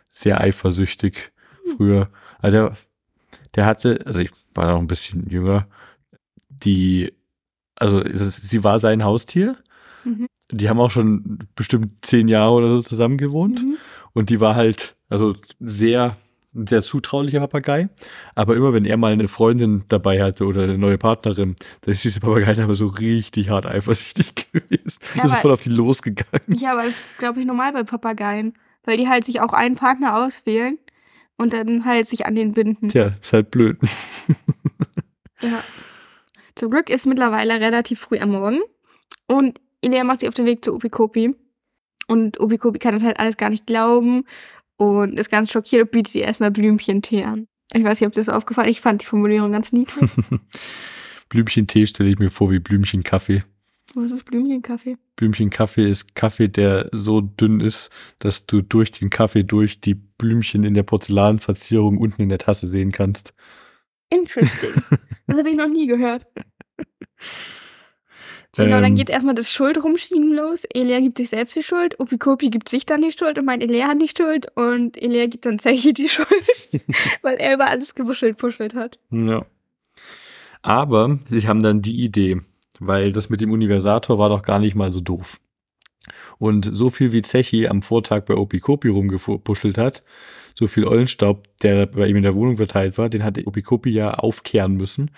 sehr 0.09 0.41
eifersüchtig 0.41 1.33
früher. 1.77 2.09
Also 2.41 2.57
der, 2.57 2.77
der 3.55 3.67
hatte, 3.67 4.01
also 4.05 4.19
ich 4.19 4.33
war 4.53 4.73
noch 4.73 4.79
ein 4.79 4.89
bisschen 4.89 5.29
jünger, 5.31 5.69
die, 6.49 7.13
also 7.77 8.03
sie 8.13 8.65
war 8.65 8.81
sein 8.81 9.05
Haustier. 9.05 9.57
Mhm. 10.05 10.27
Die 10.51 10.69
haben 10.69 10.81
auch 10.81 10.91
schon 10.91 11.39
bestimmt 11.55 12.05
zehn 12.05 12.27
Jahre 12.27 12.53
oder 12.53 12.69
so 12.71 12.83
zusammen 12.83 13.19
gewohnt. 13.19 13.63
Mhm. 13.63 13.77
Und 14.13 14.31
die 14.31 14.41
war 14.41 14.57
halt, 14.57 14.97
also 15.09 15.37
sehr, 15.61 16.17
ein 16.55 16.67
sehr 16.67 16.83
zutraulicher 16.83 17.41
Papagei. 17.41 17.89
Aber 18.35 18.57
immer 18.57 18.73
wenn 18.73 18.85
er 18.85 18.97
mal 18.97 19.13
eine 19.13 19.29
Freundin 19.29 19.85
dabei 19.89 20.23
hatte 20.23 20.45
oder 20.45 20.65
eine 20.65 20.79
neue 20.79 20.99
Partnerin, 20.99 21.57
dann 21.81 21.93
ist 21.93 22.05
diese 22.05 22.21
Papagei 22.21 22.63
aber 22.63 22.75
so 22.75 22.87
richtig 22.87 23.49
hart 23.49 23.67
eifersüchtig 23.67 24.35
gewesen. 24.53 24.99
Ja, 25.15 25.25
ist 25.25 25.37
voll 25.37 25.53
auf 25.53 25.63
die 25.63 25.71
losgegangen. 25.71 26.43
Ja, 26.49 26.73
aber 26.73 26.83
das 26.83 26.91
ist, 26.91 27.19
glaube 27.19 27.41
ich, 27.41 27.47
normal 27.47 27.73
bei 27.73 27.83
Papageien. 27.85 28.55
Weil 28.85 28.97
die 28.97 29.09
halt 29.09 29.25
sich 29.25 29.41
auch 29.41 29.53
einen 29.53 29.77
Partner 29.77 30.17
auswählen 30.17 30.77
und 31.37 31.53
dann 31.53 31.85
halt 31.85 32.07
sich 32.07 32.27
an 32.27 32.35
den 32.35 32.53
binden. 32.53 32.89
Tja, 32.89 33.13
ist 33.21 33.33
halt 33.33 33.51
blöd. 33.51 33.79
Ja. 35.43 35.65
Zum 36.55 36.71
Glück 36.71 36.89
ist 36.89 37.05
mittlerweile 37.07 37.55
relativ 37.55 37.99
früh 37.99 38.21
am 38.21 38.31
Morgen 38.31 38.61
und 39.27 39.61
Ilea 39.81 40.05
macht 40.05 40.21
sich 40.21 40.29
auf 40.29 40.35
den 40.35 40.47
Weg 40.47 40.65
zu 40.65 40.73
Opikopi. 40.73 41.35
Und 42.07 42.39
Opikopi 42.41 42.79
kann 42.79 42.95
das 42.95 43.03
halt 43.03 43.19
alles 43.19 43.37
gar 43.37 43.51
nicht 43.51 43.67
glauben 43.67 44.25
und 44.77 45.19
ist 45.19 45.31
ganz 45.31 45.51
schockiert 45.51 45.83
und 45.83 45.91
bietet 45.91 46.15
ihr 46.15 46.25
erstmal 46.25 46.51
Blümchentee 46.51 47.25
an. 47.25 47.47
Ich 47.73 47.85
weiß 47.85 48.01
nicht, 48.01 48.07
ob 48.07 48.13
dir 48.13 48.21
das 48.21 48.29
aufgefallen 48.29 48.69
ist. 48.69 48.77
Ich 48.77 48.81
fand 48.81 49.03
die 49.03 49.07
Formulierung 49.07 49.53
ganz 49.53 49.73
niedlich. 49.73 50.11
Blümchentee 51.29 51.87
stelle 51.87 52.11
ich 52.11 52.19
mir 52.19 52.31
vor 52.31 52.51
wie 52.51 52.59
Blümchenkaffee. 52.59 53.45
Was 53.95 54.11
ist 54.11 54.25
Blümchenkaffee? 54.25 54.97
Blümchenkaffee 55.17 55.91
ist 55.91 56.15
Kaffee, 56.15 56.49
der 56.49 56.89
so 56.93 57.21
dünn 57.21 57.61
ist, 57.61 57.91
dass 58.19 58.47
du 58.47 58.63
durch 58.63 58.91
den 58.91 59.11
Kaffee 59.11 59.45
durch 59.45 59.81
die 59.81 59.95
Blümchen 59.95 60.65
in 60.65 60.75
der 60.75 60.83
Porzellanverzierung 60.83 61.99
unten 61.99 62.23
in 62.23 62.29
der 62.29 62.39
Tasse 62.39 62.67
sehen 62.67 62.93
kannst. 62.93 63.35
Interesting. 64.11 64.73
das 65.27 65.39
habe 65.39 65.51
ich 65.51 65.57
noch 65.57 65.69
nie 65.69 65.87
gehört. 65.87 66.27
Genau, 68.57 68.81
dann 68.81 68.93
Ähm, 68.93 68.97
geht 68.97 69.09
erstmal 69.09 69.35
das 69.35 69.51
Schuldrumschieben 69.51 70.35
los. 70.35 70.65
Elia 70.75 71.01
gibt 71.01 71.17
sich 71.17 71.31
selbst 71.31 71.57
die 71.57 71.63
Schuld, 71.63 71.99
Opikopi 71.99 72.51
gibt 72.51 72.69
sich 72.69 72.85
dann 72.85 73.01
die 73.01 73.13
Schuld 73.13 73.39
und 73.39 73.47
meint, 73.47 73.63
Elia 73.63 73.89
hat 73.89 74.03
die 74.03 74.11
Schuld 74.15 74.47
und 74.55 75.01
Elia 75.01 75.27
gibt 75.27 75.47
dann 75.47 75.59
Zechi 75.59 75.95
die 75.95 76.09
Schuld, 76.09 76.29
weil 77.23 77.37
er 77.37 77.55
über 77.55 77.69
alles 77.69 77.95
gewuschelt 77.95 78.37
puschelt 78.37 78.75
hat. 78.75 78.99
Ja. 79.11 79.47
Aber 80.61 81.19
sie 81.29 81.49
haben 81.49 81.63
dann 81.63 81.81
die 81.81 82.03
Idee, 82.05 82.43
weil 82.79 83.11
das 83.11 83.31
mit 83.31 83.41
dem 83.41 83.53
Universator 83.53 84.19
war 84.19 84.29
doch 84.29 84.43
gar 84.43 84.59
nicht 84.59 84.75
mal 84.75 84.93
so 84.93 85.01
doof. 85.01 85.41
Und 86.39 86.69
so 86.71 86.91
viel 86.91 87.13
wie 87.13 87.23
Zechi 87.23 87.69
am 87.69 87.81
Vortag 87.81 88.27
bei 88.27 88.35
Opikopi 88.35 88.89
rumgepuschelt 88.89 89.79
hat, 89.79 90.03
so 90.55 90.67
viel 90.67 90.85
Eulenstaub, 90.87 91.49
der 91.63 91.87
bei 91.87 92.07
ihm 92.07 92.17
in 92.17 92.23
der 92.23 92.35
Wohnung 92.35 92.59
verteilt 92.59 92.99
war, 92.99 93.09
den 93.09 93.25
hat 93.25 93.39
Opikopi 93.47 93.91
ja 93.91 94.15
aufkehren 94.15 94.75
müssen 94.75 95.11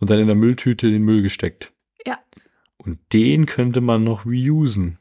und 0.00 0.10
dann 0.10 0.18
in 0.18 0.26
der 0.26 0.34
Mülltüte 0.34 0.88
in 0.88 0.94
den 0.94 1.02
Müll 1.02 1.22
gesteckt. 1.22 1.73
Und 2.84 2.98
den 3.12 3.46
könnte 3.46 3.80
man 3.80 4.04
noch 4.04 4.26
reusen. 4.26 4.98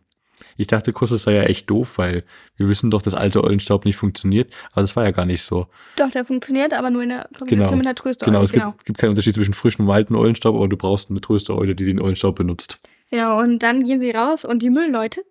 Ich 0.58 0.68
dachte 0.68 0.94
kurz, 0.94 1.12
das 1.12 1.24
sei 1.24 1.34
ja 1.34 1.44
echt 1.44 1.70
doof, 1.70 1.98
weil 1.98 2.24
wir 2.58 2.68
wissen 2.68 2.92
doch, 2.92 3.02
dass 3.02 3.14
alte 3.14 3.44
Eulenstaub 3.44 3.86
nicht 3.86 3.96
funktioniert, 3.96 4.54
aber 4.72 4.82
das 4.82 4.96
war 4.96 5.04
ja 5.04 5.12
gar 5.12 5.26
nicht 5.26 5.42
so. 5.42 5.68
Doch, 5.96 6.12
der 6.12 6.26
funktioniert, 6.26 6.74
aber 6.74 6.90
nur 6.90 7.04
in 7.04 7.10
der 7.10 7.30
Kombination 7.38 7.58
Genau. 7.58 7.78
mit 7.78 7.86
der 7.86 7.96
Tröste. 7.96 8.26
Genau, 8.26 8.42
es 8.42 8.52
genau. 8.52 8.72
Gibt, 8.72 8.86
gibt 8.86 8.98
keinen 9.00 9.12
Unterschied 9.12 9.36
zwischen 9.36 9.54
frischem 9.54 9.86
und 9.88 9.94
alten 9.94 10.16
Eulenstaub, 10.16 10.56
aber 10.56 10.68
du 10.68 10.78
brauchst 10.78 11.10
eine 11.10 11.22
Tröstereule, 11.22 11.76
die 11.76 11.86
den 11.86 12.00
Eulenstaub 12.02 12.36
benutzt. 12.36 12.80
Genau, 13.10 13.40
und 13.40 13.60
dann 13.60 13.84
gehen 13.84 14.00
sie 14.00 14.12
raus 14.12 14.44
und 14.46 14.62
die 14.62 14.70
Müllleute, 14.70 15.24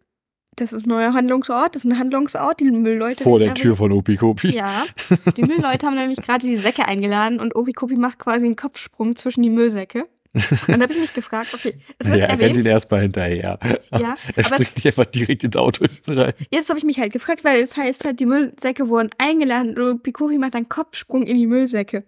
das 0.56 0.72
ist 0.72 0.86
ein 0.86 0.90
neuer 0.90 1.12
Handlungsort, 1.14 1.74
das 1.74 1.84
ist 1.84 1.90
ein 1.90 1.98
Handlungsort, 1.98 2.60
die 2.60 2.70
Müllleute. 2.70 3.22
Vor 3.22 3.38
der 3.38 3.54
Tür 3.54 3.76
von 3.76 3.92
Opikopi. 3.92 4.50
Ja, 4.50 4.84
die 5.36 5.42
Müllleute 5.42 5.86
haben 5.86 5.94
nämlich 5.94 6.20
gerade 6.22 6.46
die 6.46 6.56
Säcke 6.56 6.86
eingeladen 6.86 7.38
und 7.38 7.54
Opikopi 7.54 7.96
macht 7.96 8.18
quasi 8.18 8.46
einen 8.46 8.56
Kopfsprung 8.56 9.14
zwischen 9.16 9.42
die 9.42 9.50
Müllsäcke. 9.50 10.06
Und 10.34 10.68
da 10.78 10.82
habe 10.84 10.92
ich 10.94 11.00
mich 11.00 11.12
gefragt, 11.12 11.52
okay, 11.52 11.74
es 11.98 12.06
wird 12.08 12.18
Ja, 12.18 12.24
er 12.24 12.30
rennt 12.30 12.40
erwähnt, 12.42 12.56
ihn 12.58 12.66
erstmal 12.66 13.02
hinterher. 13.02 13.58
ja, 13.92 14.16
Er 14.36 14.44
springt 14.44 14.76
nicht 14.76 14.86
einfach 14.86 15.04
direkt 15.06 15.44
ins 15.44 15.56
Auto 15.56 15.84
rein. 16.06 16.32
jetzt 16.50 16.68
habe 16.70 16.78
ich 16.78 16.84
mich 16.84 16.98
halt 16.98 17.12
gefragt, 17.12 17.44
weil 17.44 17.60
es 17.60 17.76
heißt 17.76 18.04
halt, 18.04 18.18
die 18.20 18.26
Müllsäcke 18.26 18.88
wurden 18.88 19.10
eingeladen 19.18 19.76
und 19.78 19.96
Opikopi 19.96 20.38
macht 20.38 20.54
einen 20.54 20.68
Kopfsprung 20.68 21.22
in 21.24 21.36
die 21.36 21.46
Müllsäcke. 21.46 22.04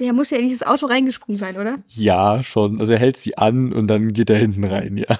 Der 0.00 0.14
muss 0.14 0.30
ja 0.30 0.38
in 0.38 0.44
dieses 0.48 0.62
Auto 0.66 0.86
reingesprungen 0.86 1.36
sein, 1.38 1.56
oder? 1.58 1.78
Ja, 1.88 2.42
schon. 2.42 2.80
Also 2.80 2.94
er 2.94 2.98
hält 2.98 3.18
sie 3.18 3.36
an 3.36 3.72
und 3.74 3.88
dann 3.88 4.14
geht 4.14 4.30
er 4.30 4.38
hinten 4.38 4.64
rein, 4.64 4.96
ja. 4.96 5.18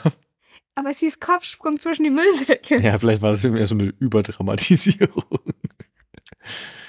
Aber 0.75 0.89
es 0.89 1.01
hieß 1.01 1.21
Kopfsprung 1.21 1.79
zwischen 1.79 2.05
die 2.05 2.11
Müllsäcke. 2.11 2.79
Ja, 2.79 2.99
vielleicht 2.99 3.21
war 3.21 3.33
das 3.33 3.45
irgendwie 3.45 3.67
so 3.67 3.75
eine 3.75 3.93
Überdramatisierung. 3.99 5.23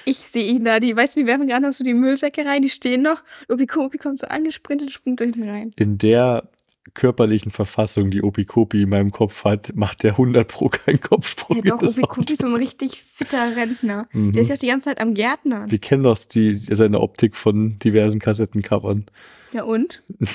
Ich 0.04 0.18
sehe 0.18 0.50
ihn 0.52 0.64
da, 0.64 0.80
die, 0.80 0.96
weißt 0.96 1.16
du, 1.16 1.20
die 1.20 1.26
werfen 1.26 1.46
gerade 1.46 1.62
noch 1.66 1.72
so 1.72 1.84
die 1.84 1.94
Müllsäcke 1.94 2.44
rein, 2.44 2.62
die 2.62 2.70
stehen 2.70 3.02
noch. 3.02 3.22
Opikopi 3.48 3.98
kommt 3.98 4.20
so 4.20 4.26
angesprintet 4.26 4.88
und 4.88 4.92
springt 4.92 5.18
so 5.20 5.24
hinten 5.24 5.48
rein. 5.48 5.72
In 5.76 5.98
der 5.98 6.48
körperlichen 6.92 7.50
Verfassung, 7.50 8.10
die 8.10 8.22
Opikopi 8.22 8.82
in 8.82 8.90
meinem 8.90 9.10
Kopf 9.10 9.44
hat, 9.44 9.74
macht 9.74 10.02
der 10.02 10.12
100 10.12 10.46
pro 10.46 10.68
keinen 10.68 11.00
Kopfsprung 11.00 11.56
Ja, 11.64 11.76
doch, 11.76 11.82
Opikopi 11.82 12.34
ist 12.34 12.42
so 12.42 12.48
ein 12.48 12.56
richtig 12.56 13.02
fitter 13.02 13.56
Rentner. 13.56 14.08
Mhm. 14.12 14.32
Der 14.32 14.42
ist 14.42 14.48
ja 14.48 14.54
auch 14.54 14.60
die 14.60 14.66
ganze 14.66 14.90
Zeit 14.90 15.00
am 15.00 15.14
Gärtnern. 15.14 15.70
Wir 15.70 15.78
kennen 15.78 16.02
doch 16.02 16.18
die, 16.18 16.54
seine 16.58 17.00
Optik 17.00 17.36
von 17.36 17.78
diversen 17.78 18.20
Kassettencovern. 18.20 19.06
Ja, 19.52 19.64
und? 19.64 20.02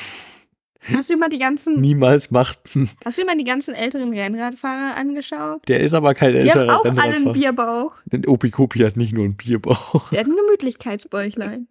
Hast 0.94 1.10
du 1.10 1.14
immer 1.14 1.28
die 1.30 1.40
ganzen, 1.40 1.80
Niemals 1.82 2.32
macht 2.32 2.60
hast 3.04 3.18
du 3.18 3.22
immer 3.22 3.36
die 3.36 3.44
ganzen 3.44 3.76
älteren 3.76 4.14
Rennradfahrer 4.14 4.96
angeschaut? 4.96 5.68
Der 5.68 5.82
ist 5.82 5.94
aber 5.94 6.14
kein 6.14 6.34
älterer 6.36 6.62
haben 6.62 6.70
auch 6.70 6.86
alle 6.86 6.92
einen 7.02 7.14
Rennradfahrer. 7.28 7.34
Bierbauch. 7.34 7.96
Denn 8.06 8.26
Opikopi 8.26 8.80
hat 8.80 8.96
nicht 8.98 9.14
nur 9.14 9.26
einen 9.26 9.36
Bierbauch. 9.36 10.10
Der 10.12 10.22
hat 10.22 10.28
ein 10.28 10.36
Gemütlichkeitsbäuchlein. 10.36 11.68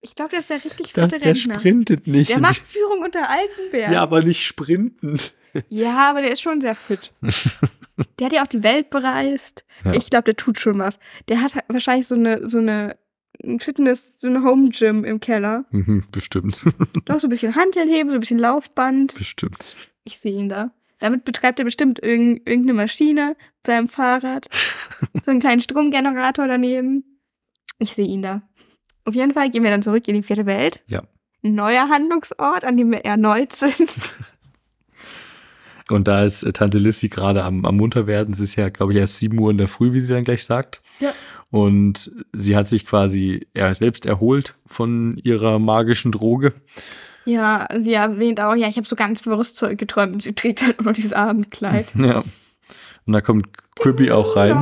Ich 0.00 0.14
glaube, 0.14 0.30
der 0.30 0.38
ist 0.38 0.50
der 0.50 0.64
richtig 0.64 0.92
Der, 0.92 1.04
fitte 1.04 1.18
der 1.18 1.28
Rentner. 1.28 1.58
sprintet 1.58 2.06
nicht. 2.06 2.30
Der 2.30 2.38
macht 2.40 2.62
Führung 2.64 3.02
unter 3.02 3.28
Altenberg. 3.28 3.92
ja, 3.92 4.02
aber 4.02 4.22
nicht 4.22 4.42
sprintend. 4.44 5.34
Ja, 5.68 6.10
aber 6.10 6.22
der 6.22 6.32
ist 6.32 6.42
schon 6.42 6.60
sehr 6.60 6.74
fit. 6.74 7.12
Der 8.18 8.26
hat 8.26 8.32
ja 8.32 8.42
auch 8.42 8.46
die 8.46 8.62
Welt 8.62 8.90
bereist. 8.90 9.64
Ja. 9.84 9.94
Ich 9.94 10.10
glaube, 10.10 10.24
der 10.24 10.36
tut 10.36 10.58
schon 10.58 10.78
was. 10.78 10.98
Der 11.28 11.40
hat 11.42 11.54
wahrscheinlich 11.68 12.06
so 12.06 12.14
eine, 12.14 12.46
so 12.48 12.58
eine 12.58 12.96
Fitness, 13.58 14.20
so 14.20 14.28
eine 14.28 14.42
Home 14.42 14.70
Gym 14.70 15.04
im 15.04 15.20
Keller. 15.20 15.64
Mhm, 15.70 16.04
bestimmt. 16.12 16.62
Doch 17.04 17.18
so 17.18 17.26
ein 17.26 17.30
bisschen 17.30 17.54
Hantelheben, 17.54 18.10
so 18.10 18.16
ein 18.16 18.20
bisschen 18.20 18.38
Laufband. 18.38 19.14
bestimmt. 19.16 19.76
Ich 20.04 20.18
sehe 20.18 20.32
ihn 20.32 20.48
da. 20.48 20.72
Damit 20.98 21.24
betreibt 21.24 21.58
er 21.58 21.64
bestimmt 21.64 22.02
irgend, 22.02 22.48
irgendeine 22.48 22.74
Maschine 22.74 23.28
mit 23.38 23.66
seinem 23.66 23.88
Fahrrad. 23.88 24.48
so 25.24 25.30
einen 25.30 25.40
kleinen 25.40 25.60
Stromgenerator 25.60 26.46
daneben. 26.46 27.20
Ich 27.78 27.92
sehe 27.94 28.06
ihn 28.06 28.22
da. 28.22 28.42
Auf 29.04 29.14
jeden 29.14 29.34
Fall 29.34 29.50
gehen 29.50 29.62
wir 29.62 29.70
dann 29.70 29.82
zurück 29.82 30.08
in 30.08 30.14
die 30.14 30.22
vierte 30.22 30.46
Welt. 30.46 30.82
Ja. 30.86 31.02
Ein 31.44 31.54
neuer 31.54 31.88
Handlungsort, 31.88 32.64
an 32.64 32.76
dem 32.76 32.90
wir 32.90 33.04
erneut 33.04 33.52
sind. 33.52 33.92
Und 35.88 36.08
da 36.08 36.24
ist 36.24 36.42
äh, 36.42 36.52
Tante 36.52 36.78
Lissy 36.78 37.08
gerade 37.08 37.44
am, 37.44 37.64
am 37.64 37.76
Munterwerden. 37.76 38.32
Es 38.32 38.40
ist 38.40 38.56
ja, 38.56 38.68
glaube 38.68 38.92
ich, 38.92 38.98
erst 38.98 39.18
7 39.18 39.38
Uhr 39.38 39.50
in 39.50 39.58
der 39.58 39.68
Früh, 39.68 39.92
wie 39.92 40.00
sie 40.00 40.12
dann 40.12 40.24
gleich 40.24 40.44
sagt. 40.44 40.82
Ja. 41.00 41.12
Und 41.50 42.10
sie 42.32 42.56
hat 42.56 42.68
sich 42.68 42.86
quasi 42.86 43.46
ja, 43.54 43.72
selbst 43.74 44.04
erholt 44.04 44.54
von 44.66 45.16
ihrer 45.22 45.58
magischen 45.58 46.12
Droge. 46.12 46.54
Ja, 47.24 47.68
sie 47.76 47.94
erwähnt 47.94 48.40
auch, 48.40 48.54
ja, 48.54 48.68
ich 48.68 48.76
habe 48.76 48.86
so 48.86 48.96
ganz 48.96 49.26
wirres 49.26 49.54
Zeug 49.54 49.78
geträumt 49.78 50.14
und 50.14 50.22
sie 50.22 50.32
trägt 50.32 50.64
halt 50.64 50.82
nur 50.82 50.92
dieses 50.92 51.12
Abendkleid. 51.12 51.94
Ja. 51.98 52.22
Und 53.04 53.12
da 53.12 53.20
kommt 53.20 53.46
Quippy 53.76 54.10
auch 54.10 54.34
rein. 54.34 54.56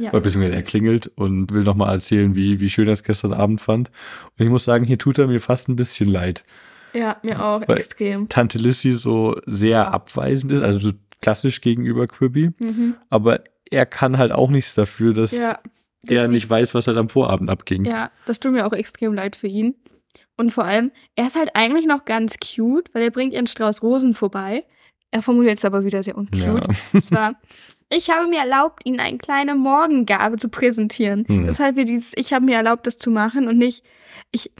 Ja. 0.00 0.10
Oder 0.10 0.20
beziehungsweise 0.20 0.54
er 0.54 0.62
klingelt 0.62 1.10
und 1.16 1.52
will 1.52 1.64
nochmal 1.64 1.92
erzählen, 1.92 2.34
wie, 2.34 2.60
wie 2.60 2.70
schön 2.70 2.86
er 2.86 2.94
es 2.94 3.02
gestern 3.02 3.34
Abend 3.34 3.60
fand. 3.60 3.90
Und 4.38 4.44
ich 4.44 4.50
muss 4.50 4.64
sagen, 4.64 4.84
hier 4.84 4.96
tut 4.96 5.18
er 5.18 5.26
mir 5.26 5.40
fast 5.40 5.68
ein 5.68 5.76
bisschen 5.76 6.08
leid. 6.08 6.44
Ja, 6.92 7.16
mir 7.22 7.42
auch, 7.44 7.62
Weil- 7.66 7.78
extrem. 7.78 8.28
Tante 8.28 8.58
Lissy 8.58 8.92
so 8.92 9.36
sehr 9.46 9.92
abweisend 9.92 10.52
ist, 10.52 10.62
also 10.62 10.78
so 10.78 10.92
klassisch 11.20 11.60
gegenüber 11.60 12.06
Quibi. 12.06 12.50
Mhm. 12.58 12.96
Aber 13.10 13.40
er 13.70 13.86
kann 13.86 14.18
halt 14.18 14.32
auch 14.32 14.50
nichts 14.50 14.74
dafür, 14.74 15.12
dass 15.14 15.32
Ja, 15.32 15.58
Das- 16.04 16.30
nicht 16.30 16.48
weiß, 16.48 16.74
was 16.74 16.86
halt 16.86 16.96
am 16.96 17.08
Vorabend 17.08 17.50
abging. 17.50 17.84
Ja, 17.84 18.10
das 18.24 18.40
tut 18.40 18.52
mir 18.52 18.66
auch 18.66 18.72
extrem 18.72 19.14
leid 19.14 19.36
für 19.36 19.48
ihn. 19.48 19.74
Und 20.36 20.52
vor 20.52 20.64
allem, 20.64 20.92
er 21.16 21.26
ist 21.26 21.36
halt 21.36 21.50
eigentlich 21.54 21.84
noch 21.86 22.04
ganz 22.04 22.36
cute, 22.38 22.88
weil 22.94 23.02
er 23.02 23.10
bringt 23.10 23.32
ihren 23.34 23.48
Strauß 23.48 23.82
Rosen 23.82 24.14
vorbei. 24.14 24.64
Er 25.10 25.22
formuliert 25.22 25.58
es 25.58 25.64
aber 25.64 25.84
wieder 25.84 26.02
sehr 26.04 26.16
uncute. 26.16 26.62
Und 26.92 27.04
zwar, 27.04 27.34
ich 27.92 28.08
habe 28.10 28.28
mir 28.28 28.38
erlaubt, 28.40 28.86
Ihnen 28.86 29.00
eine 29.00 29.18
kleine 29.18 29.56
Morgengabe 29.56 30.36
zu 30.36 30.48
präsentieren. 30.48 31.24
Hm. 31.26 31.44
Deshalb 31.46 31.74
wir 31.76 31.84
dieses, 31.84 32.12
ich 32.14 32.32
habe 32.32 32.44
mir 32.44 32.54
erlaubt, 32.56 32.86
das 32.86 32.98
zu 32.98 33.10
machen 33.10 33.48
und 33.48 33.58
nicht, 33.58 33.84
ich, 34.30 34.52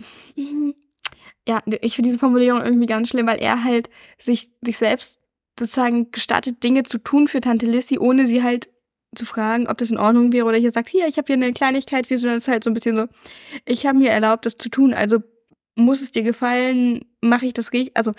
ja, 1.48 1.62
ich 1.80 1.94
finde 1.94 2.08
diese 2.08 2.18
Formulierung 2.18 2.60
irgendwie 2.62 2.86
ganz 2.86 3.08
schlimm, 3.08 3.26
weil 3.26 3.38
er 3.38 3.64
halt 3.64 3.88
sich, 4.18 4.50
sich 4.60 4.76
selbst 4.76 5.18
sozusagen 5.58 6.10
gestattet, 6.10 6.62
Dinge 6.62 6.82
zu 6.82 6.98
tun 6.98 7.26
für 7.26 7.40
Tante 7.40 7.66
Lissy, 7.66 7.98
ohne 7.98 8.26
sie 8.26 8.42
halt 8.42 8.68
zu 9.14 9.24
fragen, 9.24 9.66
ob 9.66 9.78
das 9.78 9.90
in 9.90 9.96
Ordnung 9.96 10.32
wäre 10.32 10.46
oder 10.46 10.58
hier 10.58 10.70
sagt, 10.70 10.90
hier, 10.90 11.08
ich 11.08 11.16
habe 11.16 11.26
hier 11.26 11.36
eine 11.36 11.54
Kleinigkeit 11.54 12.10
es 12.10 12.22
ist 12.22 12.48
halt 12.48 12.62
so 12.62 12.70
ein 12.70 12.74
bisschen 12.74 12.96
so, 12.96 13.06
ich 13.64 13.86
habe 13.86 13.98
mir 13.98 14.10
erlaubt, 14.10 14.44
das 14.44 14.58
zu 14.58 14.68
tun, 14.68 14.92
also 14.92 15.22
muss 15.74 16.02
es 16.02 16.10
dir 16.10 16.22
gefallen, 16.22 17.06
mache 17.22 17.46
ich 17.46 17.54
das 17.54 17.72
richtig, 17.72 17.96
also 17.96 18.12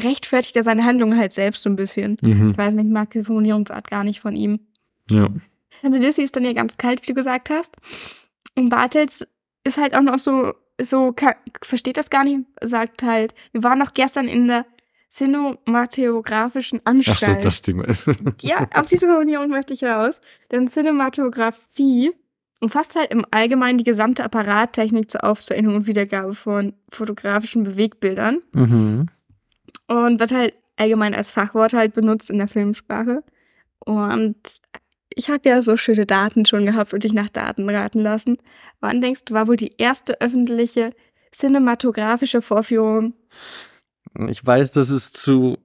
rechtfertigt 0.00 0.56
er 0.56 0.64
seine 0.64 0.84
Handlungen 0.84 1.16
halt 1.16 1.32
selbst 1.32 1.62
so 1.62 1.70
ein 1.70 1.76
bisschen. 1.76 2.16
Mhm. 2.22 2.50
Ich 2.50 2.58
weiß 2.58 2.74
nicht, 2.74 2.86
ich 2.86 2.92
mag 2.92 3.10
diese 3.10 3.24
Formulierungsart 3.24 3.88
gar 3.88 4.02
nicht 4.02 4.20
von 4.20 4.34
ihm. 4.34 4.58
Ja. 5.10 5.28
Tante 5.82 5.98
Lissy 5.98 6.22
ist 6.22 6.34
dann 6.34 6.44
ja 6.44 6.52
ganz 6.52 6.76
kalt, 6.76 7.02
wie 7.02 7.06
du 7.06 7.14
gesagt 7.14 7.50
hast. 7.50 7.76
Und 8.56 8.68
Bartels 8.68 9.24
ist 9.64 9.78
halt 9.78 9.94
auch 9.94 10.02
noch 10.02 10.18
so, 10.18 10.54
so 10.82 11.12
ka- 11.12 11.36
versteht 11.62 11.96
das 11.96 12.10
gar 12.10 12.24
nicht, 12.24 12.40
sagt 12.62 13.02
halt, 13.02 13.34
wir 13.52 13.62
waren 13.62 13.78
noch 13.78 13.94
gestern 13.94 14.28
in 14.28 14.48
der 14.48 14.66
cinematographischen 15.10 16.80
Ach 16.84 16.90
Anstalt. 16.90 17.38
so, 17.38 17.42
das 17.42 17.62
Ding. 17.62 17.82
Ja, 18.42 18.66
auf 18.74 18.86
diese 18.86 19.06
Formulierung 19.06 19.48
möchte 19.48 19.74
ich 19.74 19.84
raus. 19.84 20.20
Denn 20.50 20.68
Cinematografie 20.68 22.12
umfasst 22.60 22.96
halt 22.96 23.10
im 23.12 23.26
Allgemeinen 23.30 23.78
die 23.78 23.84
gesamte 23.84 24.24
Apparattechnik 24.24 25.10
zur 25.10 25.24
Aufzeichnung 25.24 25.74
und 25.74 25.86
Wiedergabe 25.86 26.34
von 26.34 26.74
fotografischen 26.90 27.64
Bewegbildern 27.64 28.40
mhm. 28.52 29.08
und 29.88 30.20
wird 30.20 30.32
halt 30.32 30.54
allgemein 30.76 31.14
als 31.14 31.30
Fachwort 31.30 31.74
halt 31.74 31.92
benutzt 31.92 32.30
in 32.30 32.38
der 32.38 32.48
Filmsprache. 32.48 33.22
Und 33.84 34.62
ich 35.16 35.30
habe 35.30 35.48
ja 35.48 35.62
so 35.62 35.76
schöne 35.76 36.06
Daten 36.06 36.44
schon 36.46 36.66
gehabt 36.66 36.92
und 36.94 37.04
dich 37.04 37.12
nach 37.12 37.28
Daten 37.28 37.68
raten 37.68 38.00
lassen. 38.00 38.38
Wann 38.80 39.00
denkst 39.00 39.22
du, 39.26 39.34
war 39.34 39.48
wohl 39.48 39.56
die 39.56 39.72
erste 39.78 40.20
öffentliche 40.20 40.92
cinematografische 41.34 42.42
Vorführung? 42.42 43.14
Ich 44.28 44.44
weiß, 44.44 44.72
dass 44.72 44.90
es 44.90 45.12
zu 45.12 45.56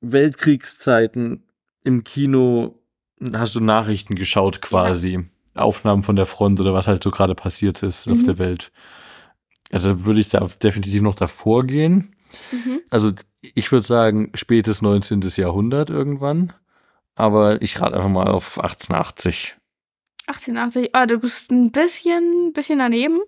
Weltkriegszeiten 0.00 1.42
im 1.84 2.04
Kino 2.04 2.74
hast 3.34 3.54
du 3.54 3.60
Nachrichten 3.60 4.14
geschaut 4.14 4.60
quasi. 4.60 5.24
Aufnahmen 5.54 6.02
von 6.04 6.14
der 6.16 6.26
Front 6.26 6.60
oder 6.60 6.72
was 6.74 6.86
halt 6.86 7.02
so 7.02 7.10
gerade 7.10 7.34
passiert 7.34 7.82
ist 7.82 8.06
auf 8.06 8.18
Mhm. 8.18 8.24
der 8.24 8.38
Welt. 8.38 8.70
Also 9.72 10.04
würde 10.04 10.20
ich 10.20 10.28
da 10.28 10.46
definitiv 10.62 11.02
noch 11.02 11.16
davor 11.16 11.64
gehen. 11.64 12.14
Mhm. 12.52 12.80
Also 12.90 13.12
ich 13.40 13.72
würde 13.72 13.86
sagen, 13.86 14.30
spätes 14.34 14.82
19. 14.82 15.20
Jahrhundert 15.36 15.90
irgendwann. 15.90 16.52
Aber 17.18 17.60
ich 17.60 17.80
rate 17.80 17.96
einfach 17.96 18.08
mal 18.08 18.28
auf 18.28 18.58
1880. 18.58 19.56
1880. 20.28 20.90
Oh, 20.96 21.06
du 21.06 21.18
bist 21.18 21.50
ein 21.50 21.72
bisschen, 21.72 22.52
bisschen 22.52 22.78
daneben. 22.78 23.18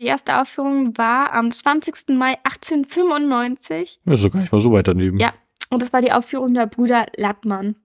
Die 0.00 0.06
erste 0.06 0.40
Aufführung 0.40 0.96
war 0.96 1.32
am 1.32 1.50
20. 1.52 2.16
Mai 2.16 2.38
1895 2.44 4.00
Das 4.04 4.18
ist 4.18 4.24
doch 4.24 4.32
gar 4.32 4.40
nicht 4.40 4.52
mal 4.52 4.60
so 4.60 4.72
weit 4.72 4.88
daneben. 4.88 5.18
Ja. 5.18 5.32
und 5.70 5.82
das 5.82 5.92
war 5.92 6.00
die 6.00 6.12
Aufführung 6.12 6.54
der 6.54 6.66
Brüder 6.66 7.06
Lattmann. 7.16 7.76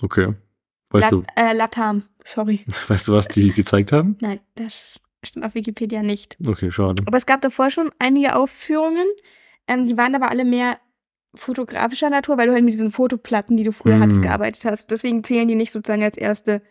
Okay. 0.00 0.34
Weißt, 0.90 1.10
Lat 1.10 1.12
du, 1.12 1.24
äh, 1.36 1.52
Latam, 1.52 2.04
sorry. 2.24 2.64
weißt 2.88 3.08
du, 3.08 3.12
was 3.12 3.26
die 3.28 3.50
gezeigt 3.50 3.90
haben? 3.92 4.16
Nein, 4.20 4.40
das 4.54 5.00
stand 5.24 5.44
auf 5.44 5.54
Wikipedia 5.54 6.02
nicht. 6.02 6.36
Okay, 6.46 6.70
schade. 6.70 7.02
Aber 7.06 7.16
es 7.16 7.26
gab 7.26 7.40
davor 7.40 7.70
schon 7.70 7.90
einige 7.98 8.36
Aufführungen. 8.36 9.06
Ähm, 9.66 9.86
die 9.88 9.96
waren 9.96 10.14
aber 10.14 10.30
alle 10.30 10.44
mehr 10.44 10.78
fotografischer 11.34 12.10
Natur, 12.10 12.38
weil 12.38 12.46
du 12.46 12.52
halt 12.52 12.64
mit 12.64 12.74
diesen 12.74 12.90
Fotoplatten, 12.90 13.56
die 13.56 13.62
du 13.64 13.72
früher 13.72 13.96
Mm. 13.96 14.00
hattest, 14.02 14.22
gearbeitet 14.22 14.64
hast. 14.64 14.90
Deswegen 14.90 15.22
zählen 15.24 15.48
die 15.48 15.54
nicht 15.54 15.72
sozusagen 15.72 16.02
als 16.02 16.16
erste 16.16 16.62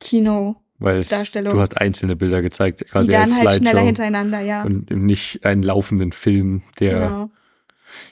Kino, 0.00 0.56
Weil 0.78 0.98
es, 0.98 1.08
Darstellung. 1.08 1.52
du 1.52 1.60
hast 1.60 1.76
einzelne 1.80 2.16
Bilder 2.16 2.42
gezeigt, 2.42 2.80
die 2.80 2.84
quasi 2.86 3.12
dann 3.12 3.22
als 3.22 3.30
halt 3.38 3.40
schneller 3.52 3.58
Slideshow. 3.80 3.86
hintereinander, 3.86 4.40
ja. 4.40 4.62
Und 4.64 4.90
nicht 4.90 5.44
einen 5.44 5.62
laufenden 5.62 6.12
Film, 6.12 6.62
der. 6.80 6.92
genau. 7.08 7.30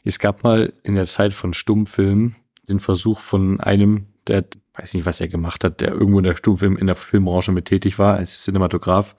Es 0.04 0.18
gab 0.18 0.44
mal 0.44 0.72
in 0.82 0.94
der 0.94 1.06
Zeit 1.06 1.32
von 1.34 1.54
Stummfilmen 1.54 2.36
den 2.68 2.80
Versuch 2.80 3.18
von 3.18 3.58
einem, 3.60 4.06
der 4.26 4.44
weiß 4.80 4.94
nicht, 4.94 5.06
was 5.06 5.20
er 5.20 5.28
gemacht 5.28 5.64
hat, 5.64 5.80
der 5.80 5.92
irgendwo 5.92 6.18
in 6.18 6.24
der 6.24 6.36
Stummfilm, 6.36 6.76
in 6.76 6.86
der 6.86 6.96
Filmbranche 6.96 7.52
mit 7.52 7.66
tätig 7.66 7.98
war, 7.98 8.16
als 8.16 8.42
Cinematograph 8.42 9.14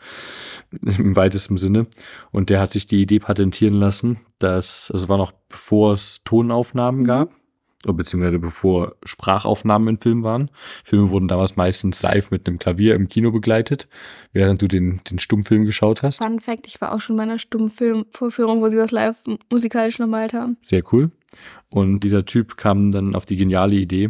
im 0.97 1.15
weitesten 1.15 1.57
Sinne. 1.57 1.87
Und 2.31 2.49
der 2.49 2.59
hat 2.59 2.71
sich 2.71 2.85
die 2.85 3.01
Idee 3.01 3.19
patentieren 3.19 3.75
lassen, 3.75 4.19
dass, 4.39 4.89
also 4.91 5.09
war 5.09 5.17
noch 5.17 5.33
bevor 5.49 5.93
es 5.93 6.21
Tonaufnahmen 6.23 7.01
Mhm. 7.01 7.05
gab, 7.05 7.31
oder 7.83 7.93
beziehungsweise 7.93 8.39
bevor 8.39 8.95
Sprachaufnahmen 9.03 9.87
in 9.87 9.97
Filmen 9.97 10.23
waren. 10.23 10.51
Filme 10.83 11.09
wurden 11.09 11.27
damals 11.27 11.55
meistens 11.55 12.01
live 12.03 12.29
mit 12.31 12.47
einem 12.47 12.59
Klavier 12.59 12.95
im 12.95 13.07
Kino 13.07 13.31
begleitet, 13.31 13.87
während 14.33 14.61
du 14.61 14.67
den, 14.67 15.01
den 15.09 15.19
Stummfilm 15.19 15.65
geschaut 15.65 16.03
hast. 16.03 16.17
Fun 16.23 16.39
Fact, 16.39 16.67
ich 16.67 16.79
war 16.79 16.93
auch 16.93 17.01
schon 17.01 17.17
bei 17.17 17.23
einer 17.23 17.39
Stummfilmvorführung, 17.39 18.61
wo 18.61 18.69
sie 18.69 18.77
das 18.77 18.91
live 18.91 19.23
musikalisch 19.51 19.97
normalt 19.99 20.33
haben. 20.33 20.57
Sehr 20.61 20.83
cool. 20.91 21.11
Und 21.71 22.01
dieser 22.01 22.25
Typ 22.25 22.57
kam 22.57 22.91
dann 22.91 23.15
auf 23.15 23.25
die 23.25 23.37
geniale 23.37 23.75
Idee, 23.75 24.09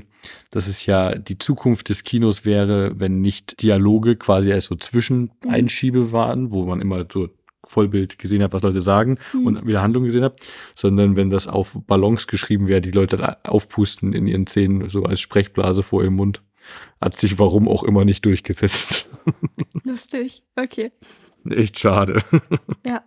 dass 0.49 0.67
es 0.67 0.85
ja 0.85 1.15
die 1.15 1.37
Zukunft 1.37 1.89
des 1.89 2.03
Kinos 2.03 2.43
wäre, 2.43 2.99
wenn 2.99 3.21
nicht 3.21 3.61
Dialoge 3.61 4.15
quasi 4.15 4.51
als 4.51 4.65
so 4.65 4.75
Zwischeneinschiebe 4.75 6.11
waren, 6.11 6.51
wo 6.51 6.65
man 6.65 6.81
immer 6.81 7.05
so 7.11 7.29
Vollbild 7.63 8.17
gesehen 8.17 8.41
hat, 8.41 8.51
was 8.53 8.63
Leute 8.63 8.81
sagen 8.81 9.17
Mhm. 9.33 9.45
und 9.45 9.67
wieder 9.67 9.81
Handlung 9.83 10.03
gesehen 10.05 10.23
hat, 10.23 10.39
sondern 10.75 11.15
wenn 11.15 11.29
das 11.29 11.47
auf 11.47 11.77
Ballons 11.87 12.25
geschrieben 12.27 12.67
wäre, 12.67 12.81
die 12.81 12.91
Leute 12.91 13.37
aufpusten 13.47 14.13
in 14.13 14.25
ihren 14.25 14.47
Zähnen, 14.47 14.89
so 14.89 15.03
als 15.03 15.21
Sprechblase 15.21 15.83
vor 15.83 16.01
ihrem 16.03 16.15
Mund. 16.15 16.41
Hat 16.99 17.17
sich 17.19 17.37
warum 17.39 17.67
auch 17.67 17.83
immer 17.83 18.05
nicht 18.05 18.25
durchgesetzt. 18.25 19.09
Lustig. 19.83 20.41
Okay. 20.55 20.91
Echt 21.49 21.79
schade. 21.79 22.21
Ja. 22.85 23.03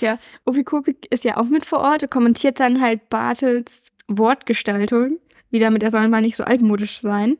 Ja, 0.00 0.18
Opi 0.44 0.64
Kopik 0.64 1.06
ist 1.10 1.24
ja 1.24 1.36
auch 1.36 1.44
mit 1.44 1.64
vor 1.66 1.80
Ort, 1.80 2.10
kommentiert 2.10 2.60
dann 2.60 2.80
halt 2.80 3.08
Bartels 3.08 3.92
Wortgestaltung. 4.08 5.18
Wieder 5.50 5.70
mit, 5.70 5.82
er 5.82 5.90
soll 5.90 6.08
mal 6.08 6.20
nicht 6.20 6.36
so 6.36 6.44
altmodisch 6.44 7.00
sein. 7.00 7.38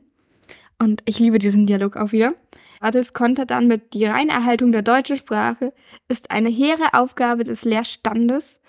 Und 0.79 1.01
ich 1.05 1.19
liebe 1.19 1.39
diesen 1.39 1.65
Dialog 1.65 1.97
auch 1.97 2.11
wieder. 2.11 2.33
Bartels 2.79 3.13
kontert 3.13 3.51
dann 3.51 3.67
mit, 3.67 3.93
die 3.93 4.05
Reinerhaltung 4.05 4.71
der 4.71 4.83
deutschen 4.83 5.17
Sprache 5.17 5.73
ist 6.07 6.31
eine 6.31 6.49
hehre 6.49 6.93
Aufgabe 6.93 7.43
des 7.43 7.63
Lehrstandes. 7.63 8.59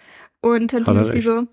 Und 0.40 0.72
dann 0.72 0.84
tut 0.84 1.04
sie 1.04 1.20
so, 1.20 1.46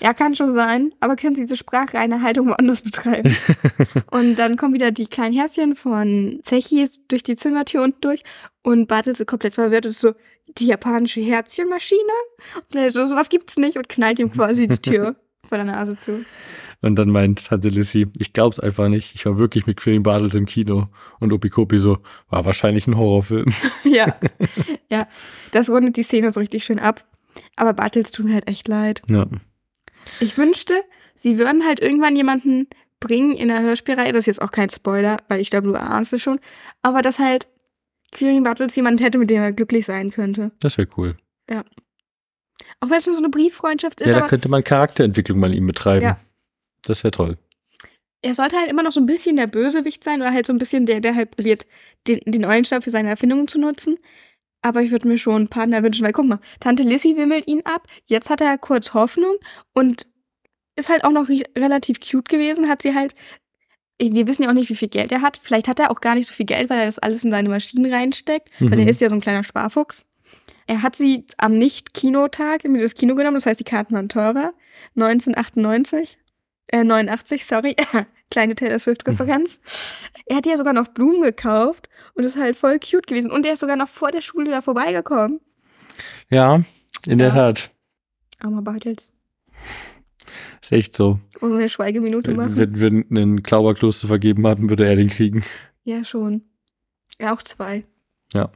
ja, 0.00 0.12
kann 0.14 0.34
schon 0.34 0.54
sein, 0.54 0.92
aber 1.00 1.16
können 1.16 1.34
Sie 1.34 1.42
diese 1.42 1.56
Sprachreinerhaltung 1.56 2.48
woanders 2.48 2.82
betreiben? 2.82 3.34
und 4.10 4.36
dann 4.36 4.56
kommen 4.56 4.74
wieder 4.74 4.90
die 4.90 5.06
kleinen 5.06 5.34
Herzchen 5.34 5.74
von 5.74 6.40
Zechi 6.42 6.86
durch 7.08 7.22
die 7.22 7.36
Zimmertür 7.36 7.82
unten 7.82 8.00
durch 8.00 8.22
und 8.62 8.88
Bartels 8.88 9.20
ist 9.20 9.26
komplett 9.26 9.54
verwirrt 9.54 9.86
und 9.86 9.90
ist 9.90 10.00
so, 10.00 10.12
die 10.58 10.66
japanische 10.66 11.20
Herzchenmaschine? 11.20 12.00
Und 12.56 12.92
so, 12.92 13.06
sowas 13.06 13.28
gibt's 13.28 13.56
nicht 13.56 13.76
und 13.76 13.88
knallt 13.88 14.18
ihm 14.18 14.32
quasi 14.32 14.66
die 14.66 14.78
Tür 14.78 15.16
vor 15.48 15.58
der 15.58 15.64
Nase 15.64 15.96
zu. 15.96 16.24
Und 16.82 16.96
dann 16.96 17.10
meint 17.10 17.46
Tante 17.46 17.68
Lissy, 17.68 18.06
ich 18.18 18.32
glaub's 18.32 18.58
einfach 18.58 18.88
nicht. 18.88 19.14
Ich 19.14 19.26
war 19.26 19.36
wirklich 19.36 19.66
mit 19.66 19.76
Quilling 19.76 20.02
Bartels 20.02 20.34
im 20.34 20.46
Kino. 20.46 20.88
Und 21.18 21.32
Opikopi 21.32 21.78
so, 21.78 21.98
war 22.28 22.44
wahrscheinlich 22.44 22.86
ein 22.86 22.96
Horrorfilm. 22.96 23.52
ja. 23.84 24.16
Ja. 24.88 25.06
Das 25.52 25.70
rundet 25.70 25.96
die 25.96 26.02
Szene 26.02 26.32
so 26.32 26.40
richtig 26.40 26.64
schön 26.64 26.80
ab. 26.80 27.04
Aber 27.54 27.74
Bartels 27.74 28.10
tun 28.10 28.32
halt 28.32 28.48
echt 28.48 28.66
leid. 28.66 29.02
Ja. 29.08 29.26
Ich 30.18 30.36
wünschte, 30.36 30.74
sie 31.14 31.38
würden 31.38 31.64
halt 31.64 31.78
irgendwann 31.78 32.16
jemanden 32.16 32.66
bringen 32.98 33.36
in 33.36 33.48
der 33.48 33.60
Hörspielreihe. 33.60 34.12
Das 34.12 34.22
ist 34.22 34.26
jetzt 34.26 34.42
auch 34.42 34.50
kein 34.50 34.68
Spoiler, 34.68 35.18
weil 35.28 35.40
ich 35.40 35.50
glaube, 35.50 35.68
du 35.68 35.74
ahnst 35.78 36.12
es 36.12 36.22
schon. 36.22 36.40
Aber 36.82 37.02
dass 37.02 37.20
halt 37.20 37.46
Queering 38.12 38.42
Battles 38.42 38.74
jemand 38.76 39.00
hätte, 39.00 39.18
mit 39.18 39.30
dem 39.30 39.40
er 39.42 39.52
glücklich 39.52 39.86
sein 39.86 40.10
könnte. 40.10 40.50
Das 40.60 40.76
wäre 40.78 40.88
cool. 40.96 41.16
Auch 42.80 42.88
wenn 42.88 42.96
es 42.98 43.06
nur 43.06 43.14
so 43.14 43.20
eine 43.20 43.28
Brieffreundschaft 43.30 44.00
ist, 44.00 44.10
Ja, 44.10 44.20
da 44.20 44.28
könnte 44.28 44.48
man 44.48 44.64
Charakterentwicklung 44.64 45.38
mal 45.38 45.52
ihm 45.54 45.66
betreiben. 45.66 46.04
Ja. 46.04 46.20
Das 46.82 47.04
wäre 47.04 47.10
toll. 47.12 47.36
er 48.22 48.34
sollte 48.34 48.56
halt 48.56 48.70
immer 48.70 48.82
noch 48.82 48.92
so 48.92 49.00
ein 49.00 49.06
bisschen 49.06 49.36
der 49.36 49.46
Bösewicht 49.46 50.02
sein 50.04 50.20
oder 50.20 50.32
halt 50.32 50.46
so 50.46 50.52
ein 50.52 50.58
bisschen 50.58 50.86
der, 50.86 51.00
der 51.00 51.14
halt 51.14 51.30
probiert, 51.32 51.66
den, 52.08 52.20
den 52.24 52.44
Eulenstab 52.44 52.84
für 52.84 52.90
seine 52.90 53.08
Erfindungen 53.08 53.48
zu 53.48 53.58
nutzen. 53.58 53.98
Aber 54.62 54.82
ich 54.82 54.90
würde 54.90 55.08
mir 55.08 55.18
schon 55.18 55.36
einen 55.36 55.48
Partner 55.48 55.82
wünschen, 55.82 56.04
weil 56.04 56.12
guck 56.12 56.26
mal, 56.26 56.40
Tante 56.60 56.82
Lissy 56.82 57.16
wimmelt 57.16 57.46
ihn 57.48 57.62
ab, 57.64 57.86
jetzt 58.06 58.28
hat 58.30 58.40
er 58.42 58.58
kurz 58.58 58.92
Hoffnung 58.94 59.36
und 59.74 60.06
ist 60.76 60.88
halt 60.90 61.04
auch 61.04 61.12
noch 61.12 61.28
relativ 61.28 61.98
cute 62.00 62.28
gewesen, 62.28 62.68
hat 62.68 62.82
sie 62.82 62.94
halt, 62.94 63.14
wir 64.00 64.26
wissen 64.26 64.42
ja 64.44 64.48
auch 64.48 64.54
nicht, 64.54 64.70
wie 64.70 64.76
viel 64.76 64.88
Geld 64.88 65.12
er 65.12 65.20
hat. 65.22 65.38
Vielleicht 65.42 65.68
hat 65.68 65.78
er 65.78 65.90
auch 65.90 66.00
gar 66.00 66.14
nicht 66.14 66.26
so 66.26 66.32
viel 66.32 66.46
Geld, 66.46 66.70
weil 66.70 66.78
er 66.80 66.86
das 66.86 66.98
alles 66.98 67.22
in 67.24 67.30
seine 67.30 67.48
Maschinen 67.48 67.92
reinsteckt, 67.92 68.48
weil 68.60 68.68
Mhm. 68.70 68.78
er 68.80 68.88
ist 68.88 69.00
ja 69.00 69.08
so 69.08 69.14
ein 69.14 69.20
kleiner 69.20 69.44
Sparfuchs. 69.44 70.06
Er 70.66 70.82
hat 70.82 70.94
sie 70.96 71.24
am 71.36 71.58
Nicht-Kinotag 71.58 72.64
mit 72.64 72.80
ins 72.80 72.94
Kino 72.94 73.14
genommen, 73.14 73.34
das 73.36 73.46
heißt, 73.46 73.58
die 73.60 73.64
Karten 73.64 73.94
waren 73.94 74.08
teurer. 74.08 74.52
1998, 74.94 76.18
äh, 76.68 76.84
89, 76.84 77.44
sorry, 77.44 77.74
kleine 78.30 78.54
Taylor 78.54 78.78
Swift-Referenz. 78.78 79.60
er 80.26 80.36
hat 80.36 80.46
ja 80.46 80.56
sogar 80.56 80.72
noch 80.72 80.88
Blumen 80.88 81.22
gekauft 81.22 81.88
und 82.14 82.24
ist 82.24 82.36
halt 82.38 82.56
voll 82.56 82.78
cute 82.78 83.06
gewesen. 83.06 83.30
Und 83.30 83.44
er 83.44 83.54
ist 83.54 83.60
sogar 83.60 83.76
noch 83.76 83.88
vor 83.88 84.10
der 84.12 84.20
Schule 84.20 84.50
da 84.50 84.62
vorbeigekommen. 84.62 85.40
Ja, 86.28 86.62
in 87.06 87.18
der 87.18 87.28
Ja. 87.28 87.34
Tat. 87.34 87.70
Armer 88.38 88.62
Bartels. 88.62 89.12
Ist 90.62 90.72
echt 90.72 90.96
so. 90.96 91.18
Wir 91.40 91.48
eine 91.54 91.68
Schweigeminute 91.68 92.32
machen? 92.34 92.56
wenn 92.56 92.78
wir 92.78 92.88
einen 92.88 93.42
Klauberkloster 93.42 94.06
vergeben 94.08 94.46
hatten, 94.46 94.68
würde 94.70 94.86
er 94.86 94.96
den 94.96 95.08
kriegen. 95.10 95.44
Ja, 95.84 96.04
schon. 96.04 96.42
Ja, 97.20 97.32
auch 97.34 97.42
zwei. 97.42 97.84
Ja. 98.32 98.50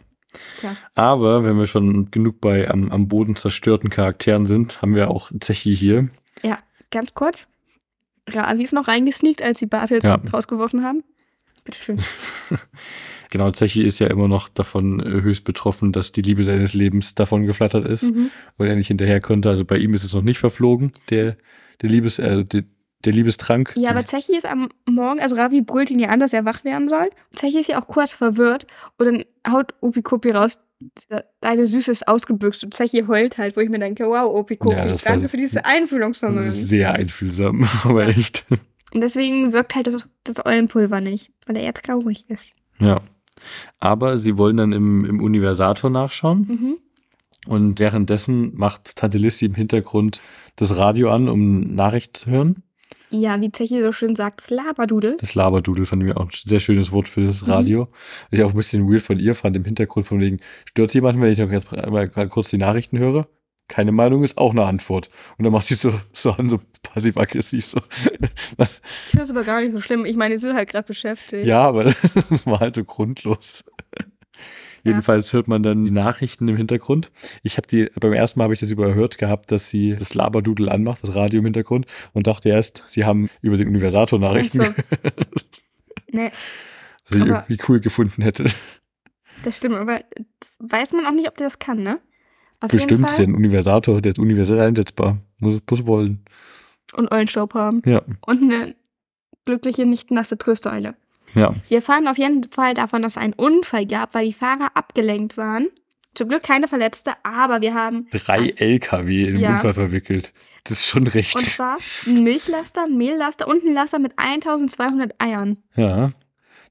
Tja. 0.59 0.77
Aber 0.95 1.45
wenn 1.45 1.57
wir 1.59 1.67
schon 1.67 2.11
genug 2.11 2.41
bei 2.41 2.69
am, 2.71 2.91
am 2.91 3.09
Boden 3.09 3.37
zerstörten 3.37 3.89
Charakteren 3.91 4.47
sind, 4.47 4.83
haben 4.83 4.95
wir 4.95 5.11
auch 5.11 5.31
Zechi 5.41 5.77
hier. 5.77 6.09
Ganz 6.91 7.13
kurz. 7.15 7.49
Ravi 8.31 8.63
ist 8.63 8.73
noch 8.73 8.87
reingesneakt, 8.87 9.43
als 9.43 9.59
sie 9.59 9.67
Bartels 9.67 10.05
Ja. 10.05 10.15
rausgeworfen 10.33 10.85
haben. 10.85 11.03
Bitteschön. 11.65 11.99
Genau, 13.31 13.51
Zechi 13.51 13.83
ist 13.83 13.99
ja 13.99 14.07
immer 14.07 14.29
noch 14.29 14.49
davon 14.49 15.01
äh, 15.01 15.23
höchst 15.23 15.43
betroffen, 15.43 15.91
dass 15.91 16.13
die 16.13 16.23
Liebe 16.23 16.45
seines 16.45 16.73
Lebens 16.73 17.17
davon 17.17 17.47
geflattert 17.47 17.85
ist 17.85 18.05
Mhm. 18.05 18.31
und 18.59 18.67
er 18.69 18.77
nicht 18.77 18.87
hinterher 18.87 19.21
konnte. 19.21 19.49
Also 19.49 19.65
bei 19.65 19.77
ihm 19.79 19.93
ist 19.93 20.05
es 20.05 20.15
noch 20.15 20.23
nicht 20.23 20.39
verflogen, 20.39 20.93
der, 21.11 21.37
der, 21.83 21.91
Liebes, 21.91 22.19
äh, 22.19 22.45
der, 22.45 22.65
der 23.05 23.13
Liebestrank. 23.13 23.73
Ja, 23.77 23.91
aber 23.91 24.05
Zechi 24.05 24.37
ist 24.37 24.47
am 24.47 24.69
Morgen, 24.89 25.21
also 25.21 25.37
Ravi 25.37 25.61
brüllt 25.63 25.91
ihn 25.91 25.99
ja 25.99 26.09
an, 26.09 26.21
dass 26.21 26.33
er 26.33 26.45
wach 26.45 26.65
werden 26.65 26.89
soll. 26.89 27.11
Und 27.31 27.39
Zechi 27.39 27.61
ist 27.61 27.69
ja 27.69 27.81
auch 27.81 27.87
kurz 27.87 28.15
verwirrt. 28.15 28.67
Und 28.99 29.07
dann 29.07 29.25
haut 29.53 29.75
Opikopi 29.81 30.31
raus, 30.31 30.59
deine 31.41 31.67
Süße 31.67 31.91
ist 31.93 32.09
ausgebüxt. 32.09 32.65
Und 32.65 32.75
Zechi 32.75 33.05
heult 33.07 33.39
halt, 33.39 33.57
wo 33.57 33.61
ich 33.61 33.69
mir 33.71 33.79
denke, 33.79 34.07
wow, 34.07 34.35
Opikopi, 34.35 34.75
Ja, 34.75 34.95
danke 35.05 35.29
für 35.29 35.37
dieses 35.37 35.55
Das 35.55 35.65
Einfühlungsvermögen. 35.65 36.47
ist 36.47 36.69
sehr 36.69 36.93
einfühlsam, 36.95 37.67
aber 37.85 38.07
echt. 38.09 38.45
Und 38.93 39.01
deswegen 39.01 39.53
wirkt 39.53 39.75
halt 39.75 39.87
das, 39.87 40.07
das 40.25 40.45
Eulenpulver 40.45 41.01
nicht, 41.01 41.31
weil 41.47 41.57
er 41.57 41.63
eher 41.65 41.75
traurig 41.75 42.25
ist. 42.29 42.53
Ja. 42.81 43.01
Aber 43.79 44.17
sie 44.17 44.37
wollen 44.39 44.57
dann 44.57 44.73
im, 44.73 45.05
im 45.05 45.21
Universator 45.23 45.91
nachschauen. 45.91 46.47
Mhm. 46.49 46.77
Und 47.47 47.81
währenddessen 47.81 48.57
macht 48.57 48.97
Tante 48.97 49.19
Lissy 49.19 49.47
im 49.47 49.55
Hintergrund 49.55 50.23
das 50.57 50.79
Radio 50.79 51.11
an, 51.11 51.29
um 51.29 51.75
Nachrichten 51.75 52.15
zu 52.15 52.27
hören. 52.31 52.63
Ja, 53.11 53.41
wie 53.41 53.53
Zechi 53.53 53.81
so 53.81 53.93
schön 53.93 54.17
sagt, 54.17 54.41
das 54.41 54.51
Laberdudel. 54.51 55.17
Das 55.21 55.35
Laberdudel 55.35 55.87
fand 55.87 56.03
ich 56.03 56.17
auch 56.17 56.25
ein 56.25 56.31
sehr 56.33 56.59
schönes 56.59 56.91
Wort 56.91 57.09
für 57.09 57.25
das 57.25 57.47
Radio. 57.47 57.89
Was 58.31 58.39
ich 58.39 58.45
auch 58.45 58.51
ein 58.51 58.57
bisschen 58.57 58.91
weird 58.91 59.03
von 59.03 59.19
ihr 59.19 59.35
fand 59.35 59.57
im 59.57 59.65
Hintergrund 59.65 60.07
von 60.07 60.21
wegen, 60.21 60.41
stört 60.65 60.95
jemand, 60.95 61.21
wenn 61.21 61.33
ich 61.33 61.39
noch 61.39 61.51
jetzt 61.51 61.71
mal 61.71 62.29
kurz 62.29 62.51
die 62.51 62.59
Nachrichten 62.59 62.99
höre? 62.99 63.29
Keine 63.69 63.93
Meinung 63.93 64.25
ist 64.25 64.37
auch 64.37 64.51
eine 64.51 64.65
Antwort. 64.65 65.09
Und 65.39 65.45
dann 65.45 65.53
macht 65.53 65.67
sie 65.67 65.75
so, 65.75 65.93
so 66.13 66.33
an, 66.33 66.51
so 66.51 66.61
passiv-aggressiv. 66.83 67.67
So. 67.67 67.79
Ich 67.89 68.01
finde 68.01 68.69
das 69.15 69.31
aber 69.31 69.45
gar 69.45 69.61
nicht 69.61 69.73
so 69.73 69.81
schlimm. 69.81 70.05
Ich 70.05 70.17
meine, 70.17 70.35
die 70.35 70.41
sind 70.41 70.55
halt 70.55 70.69
gerade 70.69 70.87
beschäftigt. 70.87 71.47
ja, 71.47 71.63
aber 71.63 71.85
das 72.31 72.47
war 72.47 72.61
halt 72.61 72.75
so 72.75 72.85
grundlos. 72.85 73.65
Jedenfalls 74.85 75.33
hört 75.33 75.49
man 75.49 75.63
dann 75.63 75.85
die 75.85 75.91
Nachrichten 75.91 76.47
im 76.49 76.57
Hintergrund. 76.57 77.11
Ich 77.43 77.57
habe 77.57 77.67
die, 77.67 77.89
beim 77.99 78.13
ersten 78.13 78.39
Mal 78.39 78.45
habe 78.45 78.55
ich 78.55 78.61
das 78.61 78.71
überhört 78.71 79.19
gehabt, 79.19 79.51
dass 79.51 79.69
sie 79.71 79.97
das 79.97 80.15
Laberdudel 80.15 80.69
anmacht, 80.69 81.03
das 81.03 81.15
Radio 81.15 81.39
im 81.41 81.45
Hintergrund, 81.47 81.87
und 82.13 82.27
dachte 82.27 82.49
erst, 82.51 82.83
sie 82.87 83.05
haben 83.05 83.29
über 83.41 83.57
den 83.57 83.69
Universator 83.69 84.19
Nachrichten 84.19 84.61
Ach 84.61 84.67
so. 84.67 84.73
gehört, 84.73 84.93
Nee, 86.13 86.31
was 87.09 87.17
ich 87.17 87.23
Aber- 87.23 87.31
irgendwie 87.49 87.59
cool 87.69 87.81
gefunden 87.81 88.23
hätte. 88.23 88.45
das 89.43 89.57
stimmt, 89.57 89.75
aber 89.77 90.01
weiß 90.61 90.93
man 90.93 91.07
auch 91.07 91.13
nicht, 91.13 91.29
ob 91.29 91.37
der 91.37 91.47
das 91.47 91.59
kann, 91.59 91.83
ne? 91.83 91.99
Auf 92.61 92.69
Bestimmt 92.71 92.91
jeden 92.93 93.05
ist 93.05 93.17
Fall. 93.17 93.27
ein 93.27 93.35
Universator, 93.35 94.01
der 94.01 94.13
ist 94.13 94.19
universell 94.19 94.61
einsetzbar. 94.61 95.19
Muss, 95.39 95.61
muss 95.69 95.87
wollen. 95.87 96.25
Und 96.95 97.11
Eulenstaub 97.13 97.53
haben. 97.55 97.83
Ja, 97.85 98.03
Und 98.25 98.43
eine 98.43 98.75
glückliche, 99.45 99.85
nicht 99.85 100.11
nasse 100.11 100.39
Trösteule. 100.39 100.95
Ja. 101.35 101.55
Wir 101.69 101.77
erfahren 101.79 102.09
auf 102.09 102.19
jeden 102.19 102.51
Fall 102.51 102.75
davon, 102.75 103.03
dass 103.03 103.13
es 103.13 103.19
einen 103.19 103.33
Unfall 103.35 103.87
gab, 103.87 104.15
weil 104.15 104.27
die 104.27 104.33
Fahrer 104.33 104.71
abgelenkt 104.75 105.37
waren. 105.37 105.69
Zum 106.15 106.29
Glück 106.29 106.43
keine 106.45 106.69
Verletzte, 106.69 107.13
aber 107.25 107.61
wir 107.61 107.75
haben 107.75 108.07
Drei 108.11 108.51
LKW 108.57 109.25
in 109.27 109.33
den 109.35 109.41
Ja. 109.43 109.55
Unfall 109.57 109.75
verwickelt. 109.75 110.33
Das 110.65 110.79
ist 110.79 110.87
schon 110.87 111.07
recht. 111.07 111.35
und 111.37 111.47
zwar 111.49 111.77
ein 112.07 112.23
Milchlaster, 112.25 112.85
ein 112.85 112.97
Mehllaster 112.97 113.47
und 113.49 113.65
ein 113.65 113.75
Laster 113.75 113.99
mit 113.99 114.13
1200 114.17 115.21
Eiern. 115.21 115.59
Ja, 115.75 116.13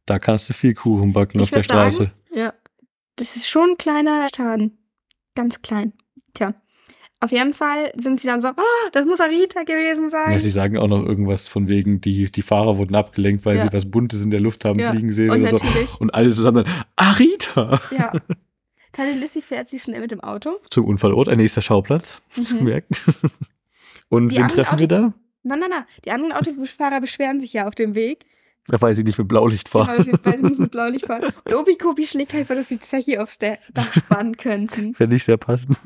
da 0.05 0.17
kannst 0.19 0.49
du 0.49 0.53
viel 0.53 0.73
Kuchen 0.73 1.13
backen 1.13 1.37
Ich 1.39 1.43
auf 1.43 1.49
der 1.51 1.59
würd 1.59 1.67
sagen, 1.67 1.91
Straße. 1.91 2.11
Ja. 2.33 2.53
Das 3.17 3.35
ist 3.35 3.47
schon 3.47 3.71
ein 3.71 3.77
kleiner 3.77 4.27
Schaden. 4.35 4.77
Ganz 5.35 5.61
klein. 5.61 5.93
Tja. 6.33 6.55
Auf 7.23 7.31
jeden 7.31 7.53
Fall 7.53 7.93
sind 7.95 8.19
sie 8.19 8.27
dann 8.27 8.41
so, 8.41 8.49
oh, 8.49 8.89
das 8.91 9.05
muss 9.05 9.21
Arita 9.21 9.63
gewesen 9.63 10.09
sein. 10.09 10.33
Ja, 10.33 10.39
sie 10.39 10.51
sagen 10.51 10.77
auch 10.77 10.87
noch 10.89 11.05
irgendwas 11.05 11.47
von 11.47 11.69
wegen, 11.69 12.01
die, 12.01 12.29
die 12.29 12.41
Fahrer 12.41 12.77
wurden 12.77 12.95
abgelenkt, 12.95 13.45
weil 13.45 13.55
Ja. 13.55 13.61
sie 13.61 13.69
was 13.71 13.89
Buntes 13.89 14.25
in 14.25 14.29
der 14.31 14.41
Luft 14.41 14.65
haben 14.65 14.77
Ja. 14.77 14.91
fliegen 14.91 15.11
sehen 15.13 15.29
und 15.31 15.41
oder 15.41 15.51
so. 15.51 15.57
natürlich, 15.57 16.01
Und 16.01 16.13
alle 16.13 16.33
zusammen 16.35 16.65
dann, 16.65 16.73
Arita! 16.97 17.79
ja. 17.97 18.11
Tante 18.91 19.17
Lissy 19.17 19.41
fährt 19.41 19.69
sie 19.69 19.79
schnell 19.79 20.01
mit 20.01 20.11
dem 20.11 20.19
Auto. 20.19 20.59
Zum 20.69 20.83
Unfallort, 20.85 21.29
ein 21.29 21.37
nächster 21.37 21.61
Schauplatz, 21.61 22.21
Mhm. 22.35 22.57
gemerkt. 22.57 23.01
Und 24.09 24.27
Die 24.29 24.37
wen 24.37 24.49
treffen 24.49 24.79
wir 24.79 24.87
da? 24.89 25.13
Nein, 25.43 25.59
nein, 25.59 25.69
nein. 25.69 25.85
Die 26.05 26.11
anderen 26.11 26.33
Autofahrer 26.33 26.99
beschweren 26.99 27.39
sich 27.39 27.53
ja 27.53 27.67
auf 27.67 27.75
dem 27.75 27.95
Weg. 27.95 28.25
Da 28.67 28.79
weiß 28.81 28.97
ich 28.97 29.05
nicht 29.05 29.17
mit 29.17 29.27
Blaulicht 29.29 29.71
Genau, 29.71 29.85
fahren. 29.85 30.03
sie 30.03 30.11
weil 30.23 30.37
sie 30.37 30.43
nicht 30.45 30.59
mit 30.59 30.71
Blaulicht 30.71 31.05
fahren. 31.07 31.33
Und 31.45 31.53
Obi-Kobi 31.53 32.05
schlägt 32.05 32.33
halt 32.33 32.47
vor, 32.47 32.55
dass 32.55 32.67
sie 32.69 32.79
Zeche 32.79 33.21
aufs 33.21 33.37
Da- 33.37 33.57
Dach 33.73 33.93
spannen 33.93 34.37
könnten. 34.37 34.93
Fände 34.93 35.15
ich 35.15 35.23
sehr 35.23 35.37
passend. 35.37 35.77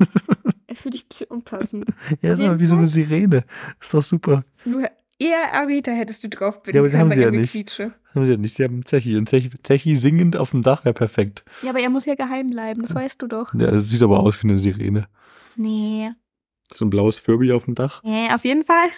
Finde 0.72 0.96
ich 0.98 1.04
ein 1.04 1.08
bisschen 1.08 1.26
unpassend. 1.28 1.86
Ja, 2.22 2.34
ist 2.34 2.40
aber 2.40 2.60
wie 2.60 2.66
so 2.66 2.76
eine 2.76 2.86
Sirene. 2.86 3.44
Ist 3.80 3.94
doch 3.94 4.02
super. 4.02 4.44
Du, 4.64 4.80
eher 5.18 5.54
Arita 5.54 5.90
hättest 5.92 6.24
du 6.24 6.28
drauf 6.28 6.62
binden 6.62 6.76
Ja, 6.76 6.82
aber 6.82 6.90
können 6.90 7.00
haben 7.00 7.08
bei 7.08 7.14
sie 7.14 7.22
ja 7.22 7.30
nicht. 7.30 7.52
Gequietsche. 7.52 7.92
Haben 8.14 8.24
sie 8.24 8.32
ja 8.32 8.36
nicht. 8.36 8.54
Sie 8.54 8.64
haben 8.64 8.84
Zechi. 8.84 9.16
Und 9.16 9.28
Zechi, 9.28 9.50
Zechi 9.62 9.96
singend 9.96 10.36
auf 10.36 10.50
dem 10.50 10.62
Dach, 10.62 10.84
ja 10.84 10.92
perfekt. 10.92 11.44
Ja, 11.62 11.70
aber 11.70 11.80
er 11.80 11.90
muss 11.90 12.04
ja 12.04 12.14
geheim 12.14 12.50
bleiben, 12.50 12.82
das 12.82 12.94
weißt 12.94 13.20
du 13.22 13.26
doch. 13.26 13.54
Ja, 13.54 13.70
das 13.70 13.88
sieht 13.90 14.02
aber 14.02 14.20
aus 14.20 14.42
wie 14.42 14.48
eine 14.48 14.58
Sirene. 14.58 15.08
Nee. 15.56 16.10
So 16.72 16.84
ein 16.84 16.90
blaues 16.90 17.18
Furby 17.18 17.52
auf 17.52 17.64
dem 17.64 17.74
Dach. 17.74 18.02
Nee, 18.04 18.28
auf 18.30 18.44
jeden 18.44 18.64
Fall. 18.64 18.88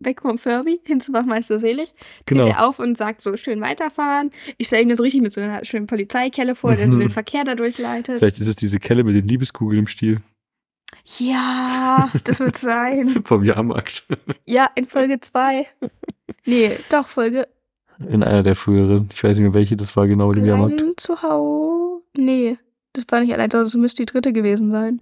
Weg 0.00 0.22
vom 0.22 0.38
Furby, 0.38 0.80
hin 0.86 1.00
zu 1.00 1.12
Wachmeister 1.12 1.58
Selig. 1.58 1.92
Genau. 2.24 2.44
Geht 2.44 2.52
er 2.52 2.66
auf 2.66 2.78
und 2.78 2.96
sagt 2.96 3.20
so, 3.20 3.36
schön 3.36 3.60
weiterfahren. 3.60 4.30
Ich 4.56 4.68
stelle 4.68 4.86
mir 4.86 4.96
so 4.96 5.02
richtig 5.02 5.22
mit 5.22 5.32
so 5.32 5.40
einer 5.40 5.64
schönen 5.64 5.86
Polizeikelle 5.86 6.54
vor, 6.54 6.74
der 6.74 6.90
so 6.90 6.98
den 7.00 7.10
Verkehr 7.10 7.44
da 7.44 7.54
durchleitet. 7.54 8.18
Vielleicht 8.18 8.38
ist 8.38 8.46
es 8.48 8.56
diese 8.56 8.78
Kelle 8.78 9.04
mit 9.04 9.14
den 9.14 9.28
Liebeskugeln 9.28 9.80
im 9.80 9.86
Stiel 9.86 10.20
Ja, 11.18 12.10
das 12.24 12.40
wird 12.40 12.56
sein. 12.58 13.22
vom 13.24 13.42
Jahrmarkt. 13.44 14.04
Ja, 14.46 14.68
in 14.74 14.86
Folge 14.86 15.20
2. 15.20 15.66
Nee, 16.44 16.78
doch, 16.90 17.08
Folge 17.08 17.48
In 18.08 18.22
einer 18.22 18.42
der 18.42 18.54
früheren. 18.56 19.08
Ich 19.12 19.22
weiß 19.24 19.36
nicht 19.38 19.44
mehr, 19.44 19.54
welche 19.54 19.76
das 19.76 19.96
war 19.96 20.06
genau 20.06 20.32
dem 20.32 20.44
Jahrmarkt. 20.44 20.80
Allein 20.80 20.94
zu 20.96 21.22
Hause. 21.22 22.02
Nee, 22.16 22.58
das 22.92 23.04
war 23.10 23.20
nicht 23.20 23.32
allein 23.32 23.48
das 23.50 23.74
müsste 23.74 24.02
die 24.02 24.06
dritte 24.12 24.32
gewesen 24.32 24.70
sein. 24.70 25.00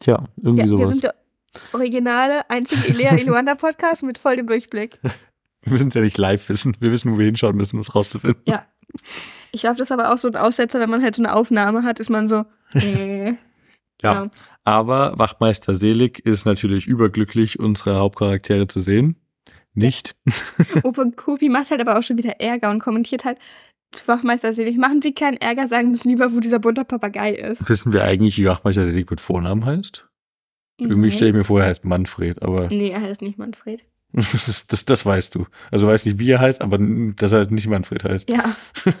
Tja, 0.00 0.24
irgendwie 0.42 0.64
Ja, 0.64 0.70
wir 0.70 0.76
sowas. 0.78 0.90
sind 0.90 1.04
der 1.04 1.14
originale, 1.72 2.48
einzige 2.50 2.88
Elea 2.88 3.14
Iluanda 3.16 3.54
Podcast 3.54 4.02
mit 4.02 4.18
voll 4.18 4.36
dem 4.36 4.46
Durchblick. 4.46 4.98
Wir 5.66 5.72
müssen 5.72 5.88
es 5.88 5.94
ja 5.94 6.02
nicht 6.02 6.18
live 6.18 6.46
wissen. 6.50 6.76
Wir 6.78 6.92
wissen, 6.92 7.10
wo 7.14 7.18
wir 7.18 7.24
hinschauen 7.24 7.56
müssen, 7.56 7.76
um 7.76 7.80
es 7.80 7.94
rauszufinden. 7.94 8.42
Ja. 8.46 8.66
Ich 9.50 9.62
glaube, 9.62 9.76
das 9.78 9.88
ist 9.88 9.92
aber 9.92 10.12
auch 10.12 10.18
so 10.18 10.28
ein 10.28 10.36
Aussetzer, 10.36 10.78
wenn 10.78 10.90
man 10.90 11.02
halt 11.02 11.14
so 11.14 11.22
eine 11.22 11.34
Aufnahme 11.34 11.84
hat, 11.84 12.00
ist 12.00 12.10
man 12.10 12.28
so. 12.28 12.44
Äh, 12.74 13.36
Ja. 14.02 14.28
Aber 14.64 15.18
Wachtmeister 15.18 15.74
Selig 15.74 16.20
ist 16.20 16.46
natürlich 16.46 16.86
überglücklich, 16.86 17.58
unsere 17.58 17.96
Hauptcharaktere 17.96 18.66
zu 18.66 18.80
sehen. 18.80 19.16
Nicht. 19.74 20.16
Opa 20.82 21.04
Kopi 21.16 21.48
macht 21.48 21.70
halt 21.70 21.80
aber 21.80 21.98
auch 21.98 22.02
schon 22.02 22.16
wieder 22.16 22.40
Ärger 22.40 22.70
und 22.70 22.78
kommentiert 22.78 23.24
halt 23.24 23.38
zu 23.92 24.08
Wachmeister 24.08 24.52
Selig. 24.52 24.76
Machen 24.76 25.02
Sie 25.02 25.12
keinen 25.12 25.36
Ärger, 25.36 25.66
sagen 25.66 25.94
Sie 25.94 26.08
lieber, 26.08 26.32
wo 26.32 26.40
dieser 26.40 26.58
bunte 26.58 26.84
Papagei 26.84 27.32
ist. 27.32 27.68
Wissen 27.68 27.92
wir 27.92 28.04
eigentlich, 28.04 28.38
wie 28.38 28.46
Wachtmeister 28.46 28.84
Selig 28.86 29.10
mit 29.10 29.20
Vornamen 29.20 29.64
heißt? 29.64 30.08
Irgendwie 30.80 31.12
stelle 31.12 31.30
ich 31.30 31.36
mir 31.36 31.44
vor, 31.44 31.60
er 31.60 31.68
heißt 31.68 31.84
Manfred, 31.84 32.42
aber 32.42 32.68
Nee, 32.68 32.90
er 32.90 33.00
heißt 33.00 33.22
nicht 33.22 33.38
Manfred. 33.38 33.84
das, 34.12 34.66
das, 34.66 34.84
das 34.84 35.06
weißt 35.06 35.34
du. 35.34 35.46
Also 35.70 35.86
weißt 35.86 36.06
nicht, 36.06 36.18
wie 36.18 36.30
er 36.30 36.40
heißt, 36.40 36.62
aber 36.62 36.78
dass 36.78 37.32
er 37.32 37.50
nicht 37.50 37.68
Manfred 37.68 38.04
heißt. 38.04 38.30
Ja. 38.30 38.56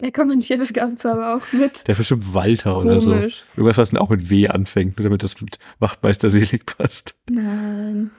er 0.00 0.12
kommentiert 0.12 0.60
das 0.60 0.72
Ganze 0.72 1.12
aber 1.12 1.36
auch 1.36 1.52
mit. 1.52 1.86
Der 1.86 1.92
ist 1.92 1.98
bestimmt 1.98 2.32
Walter 2.34 2.78
oder 2.78 3.00
so. 3.00 3.12
Komisch. 3.12 3.44
Irgendwas, 3.56 3.78
was 3.78 3.90
dann 3.90 4.00
auch 4.00 4.10
mit 4.10 4.30
W 4.30 4.48
anfängt, 4.48 4.98
nur 4.98 5.04
damit 5.04 5.22
das 5.22 5.40
mit 5.40 5.58
Wachtmeister 5.78 6.30
Selig 6.30 6.66
passt. 6.66 7.14
Nein. 7.30 8.10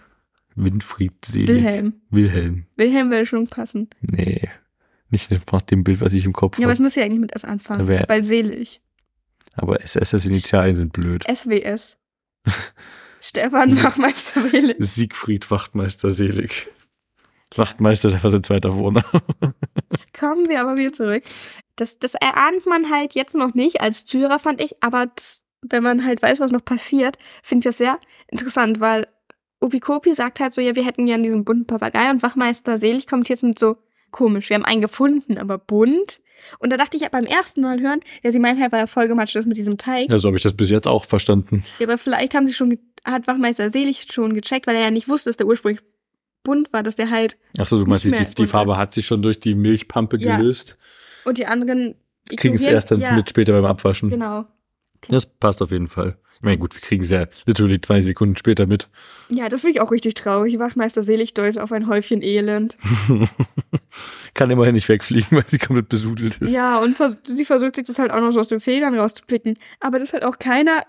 Winfried 0.55 1.25
Selig. 1.25 1.47
Wilhelm. 1.49 1.93
Wilhelm. 2.09 2.65
Wilhelm 2.77 3.09
würde 3.09 3.25
schon 3.25 3.47
passen. 3.47 3.89
Nee. 4.01 4.49
Nicht 5.09 5.29
nach 5.51 5.61
dem 5.61 5.84
Bild, 5.84 6.01
was 6.01 6.13
ich 6.13 6.25
im 6.25 6.34
Kopf 6.34 6.57
Ja, 6.57 6.63
aber 6.63 6.71
habe. 6.71 6.73
es 6.73 6.79
muss 6.79 6.95
ja 6.95 7.03
eigentlich 7.03 7.19
mit 7.19 7.34
S 7.36 7.43
anfangen. 7.43 7.88
Weil 7.88 8.23
selig. 8.23 8.82
Aber 9.55 9.82
SSS 9.82 10.25
Initialien 10.25 10.75
sind 10.75 10.93
blöd. 10.93 11.23
SWS. 11.27 11.97
Stefan 13.19 13.69
Wachmeister 13.84 14.41
Selig. 14.41 14.77
Siegfried 14.79 15.51
Wachtmeister 15.51 16.09
Selig. 16.11 16.69
Wachtmeister 17.55 18.07
ist 18.07 18.13
einfach 18.15 18.32
sein 18.32 18.43
zweiter 18.43 18.71
Vorname. 18.71 19.03
Kommen 20.17 20.47
wir 20.47 20.61
aber 20.61 20.77
wieder 20.77 20.93
zurück. 20.93 21.23
Das, 21.82 21.97
das 21.97 22.13
erahnt 22.13 22.67
man 22.67 22.91
halt 22.91 23.15
jetzt 23.15 23.34
noch 23.36 23.55
nicht 23.55 23.82
als 23.82 24.05
Zuhörer, 24.05 24.38
fand 24.38 24.61
ich, 24.61 24.84
aber 24.84 25.07
das, 25.15 25.47
wenn 25.63 25.82
man 25.82 26.05
halt 26.05 26.21
weiß, 26.21 26.39
was 26.39 26.51
noch 26.51 26.63
passiert, 26.63 27.17
finde 27.41 27.61
ich 27.61 27.69
das 27.69 27.77
sehr 27.79 27.97
interessant, 28.27 28.79
weil 28.79 29.07
Opikopi 29.61 30.13
sagt 30.13 30.39
halt 30.39 30.53
so, 30.53 30.61
ja, 30.61 30.75
wir 30.75 30.86
hätten 30.86 31.07
ja 31.07 31.17
diesen 31.17 31.43
bunten 31.43 31.65
Papagei 31.65 32.11
und 32.11 32.21
Wachmeister 32.21 32.77
Selig 32.77 33.07
kommt 33.07 33.29
jetzt 33.29 33.41
mit 33.41 33.57
so, 33.57 33.77
komisch. 34.11 34.49
Wir 34.49 34.57
haben 34.57 34.65
einen 34.65 34.82
gefunden, 34.82 35.39
aber 35.39 35.57
bunt. 35.57 36.21
Und 36.59 36.71
da 36.71 36.77
dachte 36.77 36.97
ich 36.97 37.01
ja 37.01 37.09
beim 37.09 37.25
ersten 37.25 37.61
Mal 37.61 37.79
hören, 37.79 38.01
ja, 38.21 38.32
sie 38.32 38.38
meinen 38.38 38.61
halt, 38.61 38.71
weil 38.71 38.82
er 38.82 38.88
vollgematscht 38.88 39.36
ist 39.36 39.47
mit 39.47 39.57
diesem 39.57 39.79
Teig. 39.79 40.07
Ja, 40.11 40.19
so 40.19 40.27
habe 40.27 40.38
ich 40.38 40.43
das 40.43 40.53
bis 40.55 40.69
jetzt 40.69 40.88
auch 40.88 41.05
verstanden. 41.05 41.63
Ja, 41.79 41.88
aber 41.88 41.97
vielleicht 41.97 42.36
haben 42.36 42.45
sie 42.45 42.53
schon, 42.53 42.77
hat 43.05 43.25
Wachmeister 43.25 43.71
Selig 43.71 44.05
schon 44.11 44.36
gecheckt, 44.36 44.67
weil 44.67 44.75
er 44.75 44.84
ja 44.84 44.91
nicht 44.91 45.07
wusste, 45.09 45.29
dass 45.32 45.38
der 45.38 45.47
ursprünglich 45.47 45.82
bunt 46.43 46.73
war, 46.73 46.84
dass 46.84 46.95
der 46.95 47.09
halt, 47.09 47.38
Achso, 47.57 47.79
du 47.79 47.86
meinst, 47.86 48.05
die, 48.05 48.11
die 48.11 48.45
Farbe 48.47 48.73
ist. 48.73 48.77
hat 48.77 48.93
sich 48.93 49.07
schon 49.07 49.23
durch 49.23 49.39
die 49.39 49.55
Milchpampe 49.55 50.17
Ja. 50.19 50.38
gelöst. 50.38 50.77
Und 51.26 51.38
die 51.38 51.45
anderen 51.45 51.95
die 52.32 52.36
Kriegen 52.36 52.55
es 52.55 52.65
erst 52.65 52.91
dann 52.91 52.99
ja, 52.99 53.15
mit 53.15 53.30
später 53.30 53.53
beim 53.53 53.65
Abwaschen. 53.65 54.09
Genau. 54.09 54.45
Das 55.09 55.26
passt 55.26 55.61
auf 55.61 55.72
jeden 55.72 55.88
Fall. 55.88 56.17
Ich 56.36 56.45
meine, 56.45 56.57
gut, 56.57 56.74
wir 56.74 56.82
kriegen 56.82 57.03
es 57.03 57.11
ja 57.11 57.28
literally 57.45 57.80
zwei 57.80 58.01
Sekunden 58.01 58.36
später 58.36 58.65
mit. 58.65 58.89
Ja, 59.30 59.47
das 59.47 59.61
finde 59.61 59.76
ich 59.76 59.82
auch 59.82 59.91
richtig 59.91 60.15
traurig. 60.15 60.57
Wachmeister 60.57 61.03
Selig 61.03 61.36
deutet 61.36 61.59
auf 61.59 61.72
ein 61.72 61.88
Häufchen 61.88 62.24
Elend. 62.24 62.80
Kann 64.34 64.49
immerhin 64.49 64.74
nicht 64.74 64.89
wegfliegen, 64.89 65.38
weil 65.38 65.43
sie 65.47 65.59
komplett 65.59 65.89
besudelt 65.89 66.38
ist. 66.38 66.51
Ja, 66.51 66.80
und 66.80 66.95
vers 66.95 67.19
sie 67.26 67.45
versucht 67.45 67.76
sich 67.76 67.86
das 67.86 67.99
halt 67.99 68.11
auch 68.11 68.22
noch 68.22 68.32
so 68.32 68.39
aus 68.39 68.47
den 68.47 68.59
Federn 68.59 68.97
rauszupicken. 68.97 69.57
Aber 69.80 69.99
das 69.99 70.13
halt 70.13 70.24
auch 70.24 70.39
keiner 70.39 70.84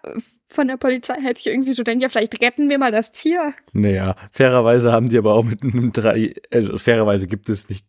von 0.49 0.68
der 0.68 0.78
Polizei 0.78 1.16
halt 1.22 1.39
sich 1.39 1.49
irgendwie 1.49 1.72
so 1.72 1.83
denkt, 1.83 2.03
ja, 2.03 2.09
vielleicht 2.09 2.41
retten 2.41 2.70
wir 2.70 2.78
mal 2.78 2.93
das 2.93 3.11
Tier. 3.11 3.53
Naja, 3.72 4.16
fairerweise 4.30 4.91
haben 4.91 5.09
die 5.09 5.18
aber 5.18 5.35
auch 5.35 5.45
mit 5.45 5.62
einem 5.62 5.93
drei, 5.93 6.35
also 6.51 6.78
fairerweise 6.78 7.26
gibt 7.26 7.51
es 7.51 7.68
nicht 7.68 7.85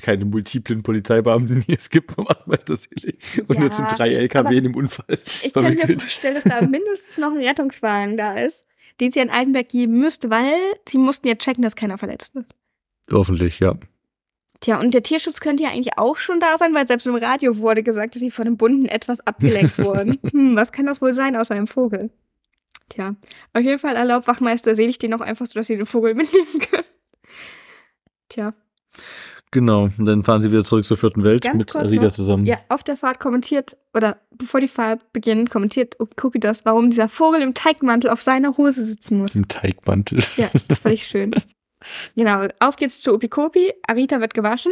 keine 0.00 0.24
multiplen 0.24 0.82
Polizeibeamten, 0.82 1.60
die 1.60 1.74
es 1.74 1.90
gibt 1.90 2.16
Wachmeister 2.16 2.76
Selig. 2.76 3.18
Und 3.48 3.56
Ja, 3.56 3.64
jetzt 3.64 3.76
sind 3.76 3.88
drei 3.88 4.10
LKW 4.14 4.56
in 4.56 4.64
dem 4.64 4.76
Unfall. 4.76 5.18
Ich 5.42 5.52
kann 5.52 5.74
mir 5.74 5.98
vorstellen, 5.98 6.34
dass 6.34 6.44
da 6.44 6.60
mindestens 6.66 7.18
noch 7.18 7.32
ein 7.32 7.44
Rettungswagen 7.44 8.16
da 8.16 8.34
ist, 8.34 8.66
den 9.00 9.10
sie 9.10 9.20
an 9.20 9.30
Altenberg 9.30 9.68
geben 9.68 9.98
müsste, 9.98 10.30
weil 10.30 10.54
sie 10.88 10.98
mussten 10.98 11.28
ja 11.28 11.34
checken, 11.34 11.62
dass 11.62 11.76
keiner 11.76 11.98
verletzt 11.98 12.34
ist. 12.34 12.46
Hoffentlich, 13.10 13.60
ja. 13.60 13.76
Tja, 14.60 14.78
und 14.78 14.94
der 14.94 15.02
Tierschutz 15.02 15.40
könnte 15.40 15.64
ja 15.64 15.70
eigentlich 15.70 15.98
auch 15.98 16.18
schon 16.18 16.38
da 16.38 16.56
sein, 16.56 16.72
weil 16.72 16.86
selbst 16.86 17.06
im 17.06 17.16
Radio 17.16 17.56
wurde 17.58 17.82
gesagt, 17.82 18.14
dass 18.14 18.20
sie 18.20 18.30
von 18.30 18.44
dem 18.44 18.56
Bunten 18.56 18.86
etwas 18.86 19.20
abgelenkt 19.26 19.78
wurden. 19.84 20.18
Hm, 20.30 20.54
was 20.54 20.70
kann 20.70 20.86
das 20.86 21.00
wohl 21.00 21.14
sein 21.14 21.34
außer 21.34 21.54
einem 21.54 21.66
Vogel? 21.66 22.10
Tja, 22.88 23.16
auf 23.54 23.62
jeden 23.62 23.78
Fall 23.78 23.96
erlaubt 23.96 24.28
Wachmeister 24.28 24.74
Selig 24.74 24.98
den 24.98 25.10
noch 25.10 25.20
einfach 25.20 25.46
so, 25.46 25.54
dass 25.54 25.66
sie 25.66 25.76
den 25.76 25.86
Vogel 25.86 26.14
mitnehmen 26.14 26.60
können. 26.70 26.84
Tja, 28.28 28.54
Genau. 29.52 29.90
Und 29.96 30.04
dann 30.06 30.24
fahren 30.24 30.40
sie 30.40 30.50
wieder 30.50 30.64
zurück 30.64 30.84
zur 30.84 30.96
vierten 30.96 31.22
Welt 31.22 31.42
Ganz 31.42 31.58
mit 31.58 31.74
noch. 31.74 32.12
zusammen. 32.12 32.46
ja, 32.46 32.58
auf 32.68 32.82
der 32.82 32.96
Fahrt 32.96 33.20
kommentiert, 33.20 33.76
oder 33.94 34.18
bevor 34.30 34.60
die 34.60 34.68
Fahrt 34.68 35.12
beginnt, 35.12 35.50
kommentiert 35.50 35.96
Kupi 36.16 36.40
das, 36.40 36.64
warum 36.64 36.90
dieser 36.90 37.08
Vogel 37.08 37.42
im 37.42 37.54
Teigmantel 37.54 38.10
auf 38.10 38.22
seiner 38.22 38.56
Hose 38.56 38.84
sitzen 38.84 39.18
muss. 39.18 39.34
Im 39.34 39.46
Teigmantel. 39.48 40.20
Ja, 40.36 40.50
das 40.68 40.80
fand 40.80 40.94
ich 40.94 41.06
schön. 41.06 41.32
Genau, 42.14 42.46
auf 42.60 42.76
geht's 42.76 43.02
zu 43.02 43.12
Opikopi. 43.12 43.72
Arita 43.88 44.20
wird 44.20 44.34
gewaschen 44.34 44.70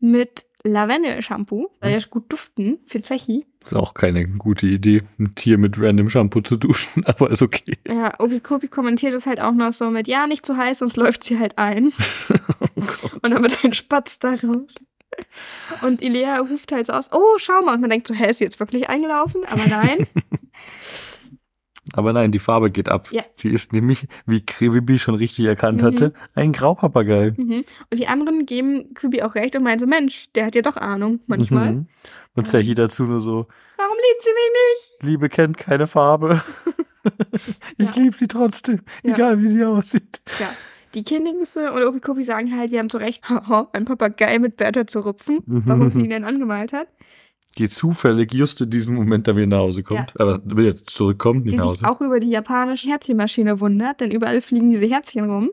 mit 0.00 0.44
Lavendel-Shampoo. 0.64 1.68
Soll 1.80 1.90
ja 1.90 1.98
gut 2.10 2.30
duften 2.30 2.78
für 2.84 3.00
Zechi. 3.00 3.46
Ist 3.66 3.74
auch 3.74 3.94
keine 3.94 4.28
gute 4.28 4.64
Idee, 4.68 5.02
ein 5.18 5.34
Tier 5.34 5.58
mit 5.58 5.76
random 5.76 6.08
Shampoo 6.08 6.40
zu 6.40 6.56
duschen, 6.56 7.04
aber 7.06 7.30
ist 7.30 7.42
okay. 7.42 7.76
Ja, 7.88 8.14
Opikopi 8.20 8.68
kommentiert 8.68 9.12
es 9.12 9.26
halt 9.26 9.40
auch 9.40 9.52
noch 9.52 9.72
so 9.72 9.90
mit, 9.90 10.06
ja, 10.06 10.28
nicht 10.28 10.46
zu 10.46 10.56
heiß, 10.56 10.78
sonst 10.78 10.96
läuft 10.96 11.24
sie 11.24 11.40
halt 11.40 11.58
ein. 11.58 11.86
Und 13.22 13.30
dann 13.30 13.42
wird 13.42 13.64
ein 13.64 13.72
Spatz 13.72 14.20
daraus. 14.20 14.72
Und 15.82 16.00
Ilea 16.00 16.38
ruft 16.38 16.70
halt 16.70 16.86
so 16.86 16.92
aus, 16.92 17.10
oh, 17.12 17.38
schau 17.38 17.60
mal. 17.62 17.74
Und 17.74 17.80
man 17.80 17.90
denkt 17.90 18.06
so, 18.06 18.14
hä, 18.14 18.30
ist 18.30 18.38
sie 18.38 18.44
jetzt 18.44 18.60
wirklich 18.60 18.88
eingelaufen? 18.88 19.42
Aber 19.50 19.66
nein. 19.66 20.06
Aber 21.96 22.12
nein, 22.12 22.30
die 22.30 22.38
Farbe 22.38 22.70
geht 22.70 22.88
ab. 22.88 23.08
Ja. 23.10 23.22
Sie 23.34 23.48
ist 23.48 23.72
nämlich, 23.72 24.06
wie 24.26 24.44
Kribibi 24.44 24.98
schon 24.98 25.14
richtig 25.16 25.46
erkannt 25.46 25.80
Mhm. 25.82 25.86
hatte, 25.86 26.12
ein 26.34 26.52
Graupapagei. 26.52 27.32
Mhm. 27.36 27.64
Und 27.90 27.98
die 27.98 28.06
anderen 28.06 28.46
geben 28.46 28.94
Kubi 28.94 29.22
auch 29.22 29.34
recht 29.34 29.56
und 29.56 29.64
meinen 29.64 29.78
so, 29.80 29.86
Mensch, 29.86 30.26
der 30.34 30.46
hat 30.46 30.54
ja 30.54 30.62
doch 30.62 30.76
Ahnung 30.76 31.20
manchmal. 31.26 31.72
Mhm. 31.72 31.86
Und 32.34 32.46
Zechi 32.46 32.74
dazu 32.74 33.04
nur 33.04 33.20
so, 33.20 33.46
Warum 33.78 33.96
liebt 33.96 34.22
sie 34.22 34.28
mich 34.28 35.00
nicht? 35.00 35.10
Liebe 35.10 35.28
kennt 35.28 35.56
keine 35.58 35.86
Farbe. 35.86 36.42
ich 37.78 37.86
Ja. 37.96 38.02
liebe 38.02 38.16
sie 38.16 38.26
trotzdem, 38.28 38.80
Ja. 39.02 39.14
egal 39.14 39.40
wie 39.40 39.48
sie 39.48 39.64
aussieht. 39.64 40.20
Ja, 40.40 40.48
die 40.94 41.04
Kindingse 41.04 41.72
und 41.72 41.82
Opikopi 41.84 42.24
sagen 42.24 42.56
halt, 42.56 42.70
wir 42.72 42.78
haben 42.78 42.90
zu 42.90 42.98
Recht, 42.98 43.22
ein 43.72 43.84
Papagei 43.84 44.38
mit 44.38 44.56
Bertha 44.56 44.86
zu 44.86 45.00
rupfen, 45.00 45.40
warum 45.46 45.92
sie 45.92 46.02
ihn 46.02 46.10
denn 46.10 46.24
angemalt 46.24 46.72
hat. 46.72 46.88
Die 47.58 47.68
zufällig 47.68 48.34
just 48.34 48.60
in 48.60 48.70
diesem 48.70 48.94
Moment 48.94 49.26
dann 49.26 49.36
wieder 49.36 49.46
nach 49.46 49.58
Hause 49.58 49.82
kommt. 49.82 50.18
Aber 50.20 50.40
wieder 50.44 50.76
zurückkommt, 50.84 51.44
nicht 51.44 51.54
Die 51.54 51.56
nach 51.56 51.70
sich 51.70 51.82
Hause. 51.82 51.90
auch 51.90 52.00
über 52.00 52.20
die 52.20 52.28
japanische 52.28 52.88
Herzchenmaschine 52.88 53.60
wundert, 53.60 54.00
denn 54.00 54.10
überall 54.10 54.42
fliegen 54.42 54.70
diese 54.70 54.84
Herzchen 54.84 55.30
rum. 55.30 55.50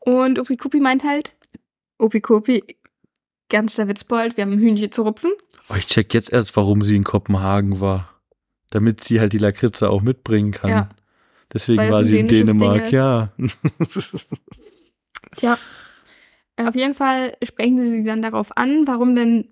Und 0.00 0.38
Opikopi 0.38 0.80
meint 0.80 1.04
halt, 1.04 1.34
Opikopi, 1.98 2.64
ganz 3.48 3.76
der 3.76 3.88
Witzbold, 3.88 4.36
wir 4.36 4.44
haben 4.44 4.52
ein 4.52 4.58
Hühnchen 4.58 4.92
zu 4.92 5.02
rupfen. 5.02 5.32
Oh, 5.68 5.74
ich 5.76 5.86
check 5.86 6.12
jetzt 6.14 6.32
erst, 6.32 6.56
warum 6.56 6.82
sie 6.82 6.96
in 6.96 7.04
Kopenhagen 7.04 7.80
war. 7.80 8.10
Damit 8.70 9.02
sie 9.02 9.20
halt 9.20 9.32
die 9.32 9.38
Lakritze 9.38 9.90
auch 9.90 10.02
mitbringen 10.02 10.52
kann. 10.52 10.70
Ja. 10.70 10.88
Deswegen 11.52 11.78
Weil 11.78 11.90
war 11.90 12.04
sie 12.04 12.18
in 12.18 12.28
Dänemark, 12.28 12.92
ja. 12.92 13.32
Tja. 15.36 15.58
Auf 16.56 16.74
jeden 16.74 16.94
Fall 16.94 17.34
sprechen 17.42 17.82
sie 17.82 17.90
sie 17.90 18.04
dann 18.04 18.22
darauf 18.22 18.56
an, 18.56 18.86
warum 18.86 19.16
denn 19.16 19.48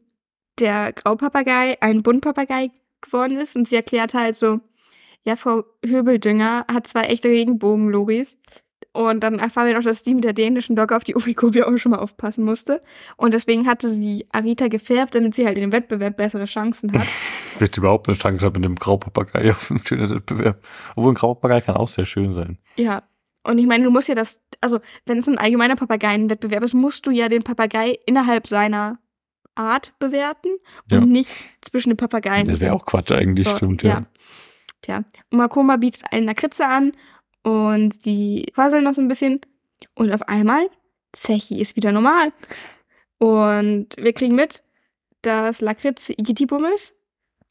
der 0.60 0.92
Graupapagei 0.92 1.76
ein 1.80 2.02
Buntpapagei 2.02 2.70
geworden 3.00 3.38
ist. 3.38 3.56
Und 3.56 3.68
sie 3.68 3.76
erklärt 3.76 4.14
halt 4.14 4.36
so, 4.36 4.60
ja, 5.24 5.36
Frau 5.36 5.64
Höbeldünger 5.84 6.66
hat 6.72 6.86
zwei 6.86 7.02
echte 7.02 7.28
Regenbogen-Loris. 7.28 8.38
Und 8.92 9.20
dann 9.20 9.38
erfahren 9.38 9.66
wir 9.66 9.74
noch, 9.74 9.84
dass 9.84 10.02
die 10.02 10.14
mit 10.14 10.24
der 10.24 10.32
dänischen 10.32 10.74
Dogge 10.74 10.96
auf 10.96 11.04
die 11.04 11.14
Ufikobia 11.14 11.66
auch 11.66 11.76
schon 11.76 11.90
mal 11.90 11.98
aufpassen 11.98 12.44
musste. 12.44 12.82
Und 13.16 13.34
deswegen 13.34 13.66
hatte 13.66 13.88
sie 13.90 14.26
Arita 14.32 14.68
gefärbt, 14.68 15.14
damit 15.14 15.34
sie 15.34 15.46
halt 15.46 15.56
in 15.56 15.62
dem 15.62 15.72
Wettbewerb 15.72 16.16
bessere 16.16 16.46
Chancen 16.46 16.92
hat. 16.92 17.06
Wird 17.58 17.76
überhaupt 17.76 18.08
eine 18.08 18.16
Chance 18.16 18.44
haben 18.44 18.60
mit 18.60 18.64
dem 18.64 18.76
Graupapagei 18.76 19.50
auf 19.50 19.70
einem 19.70 19.84
schönen 19.84 20.10
Wettbewerb. 20.10 20.64
Obwohl 20.96 21.12
ein 21.12 21.16
Graupapagei 21.16 21.60
kann 21.60 21.76
auch 21.76 21.88
sehr 21.88 22.06
schön 22.06 22.32
sein. 22.32 22.58
ja. 22.76 23.02
Und 23.44 23.56
ich 23.58 23.66
meine, 23.66 23.84
du 23.84 23.90
musst 23.90 24.08
ja 24.08 24.14
das, 24.14 24.42
also 24.60 24.80
wenn 25.06 25.18
es 25.18 25.28
ein 25.28 25.38
allgemeiner 25.38 25.76
Papageienwettbewerb 25.76 26.62
ist, 26.64 26.74
musst 26.74 27.06
du 27.06 27.10
ja 27.10 27.28
den 27.28 27.44
Papagei 27.44 27.96
innerhalb 28.04 28.46
seiner 28.46 28.98
Art 29.58 29.92
bewerten 29.98 30.48
Ja. 30.90 30.98
und 30.98 31.10
nicht 31.10 31.30
zwischen 31.62 31.90
den 31.90 31.96
Papageien. 31.96 32.46
Das 32.48 32.60
wäre 32.60 32.72
auch 32.74 32.86
Quatsch 32.86 33.10
eigentlich, 33.12 33.46
So, 33.48 33.56
stimmt, 33.56 33.82
ja. 33.82 33.90
ja. 33.90 34.06
Tja, 34.82 34.96
und 35.30 35.38
Makoma 35.38 35.76
bietet 35.76 36.04
einen 36.12 36.26
Lakritze 36.26 36.66
an 36.66 36.92
und 37.42 38.04
die 38.04 38.46
quasseln 38.54 38.84
noch 38.84 38.94
so 38.94 39.00
ein 39.02 39.08
bisschen. 39.08 39.40
Und 39.94 40.12
auf 40.12 40.22
einmal, 40.28 40.68
Zechi 41.12 41.60
ist 41.60 41.74
wieder 41.76 41.92
normal. 41.92 42.32
Und 43.18 43.88
wir 43.98 44.12
kriegen 44.12 44.34
mit, 44.36 44.62
dass 45.22 45.60
Lakritze 45.60 46.12
Igitibum 46.12 46.64
ist, 46.74 46.94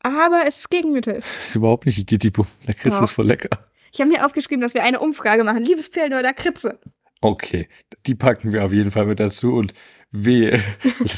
aber 0.01 0.43
es 0.47 0.59
ist 0.59 0.69
Gegenmittel. 0.69 1.15
Das 1.21 1.47
ist 1.49 1.55
überhaupt 1.55 1.85
nicht 1.85 1.97
Igitipo. 1.99 2.45
Lakritze 2.65 2.97
Ja. 2.97 3.03
ist 3.03 3.11
voll 3.11 3.27
lecker. 3.27 3.49
Ich 3.91 3.99
habe 3.99 4.09
mir 4.09 4.25
aufgeschrieben, 4.25 4.61
dass 4.61 4.73
wir 4.73 4.83
eine 4.83 4.99
Umfrage 4.99 5.43
machen. 5.43 5.63
Liebespillen 5.63 6.11
oder 6.13 6.21
Lakritze? 6.21 6.79
Okay, 7.21 7.67
die 8.05 8.13
packen 8.15 8.53
wir 8.53 8.63
auf 8.63 8.71
jeden 8.71 8.91
Fall 8.91 9.05
mit 9.07 9.19
dazu 9.19 9.53
und 9.53 9.73
wehe, 10.11 10.61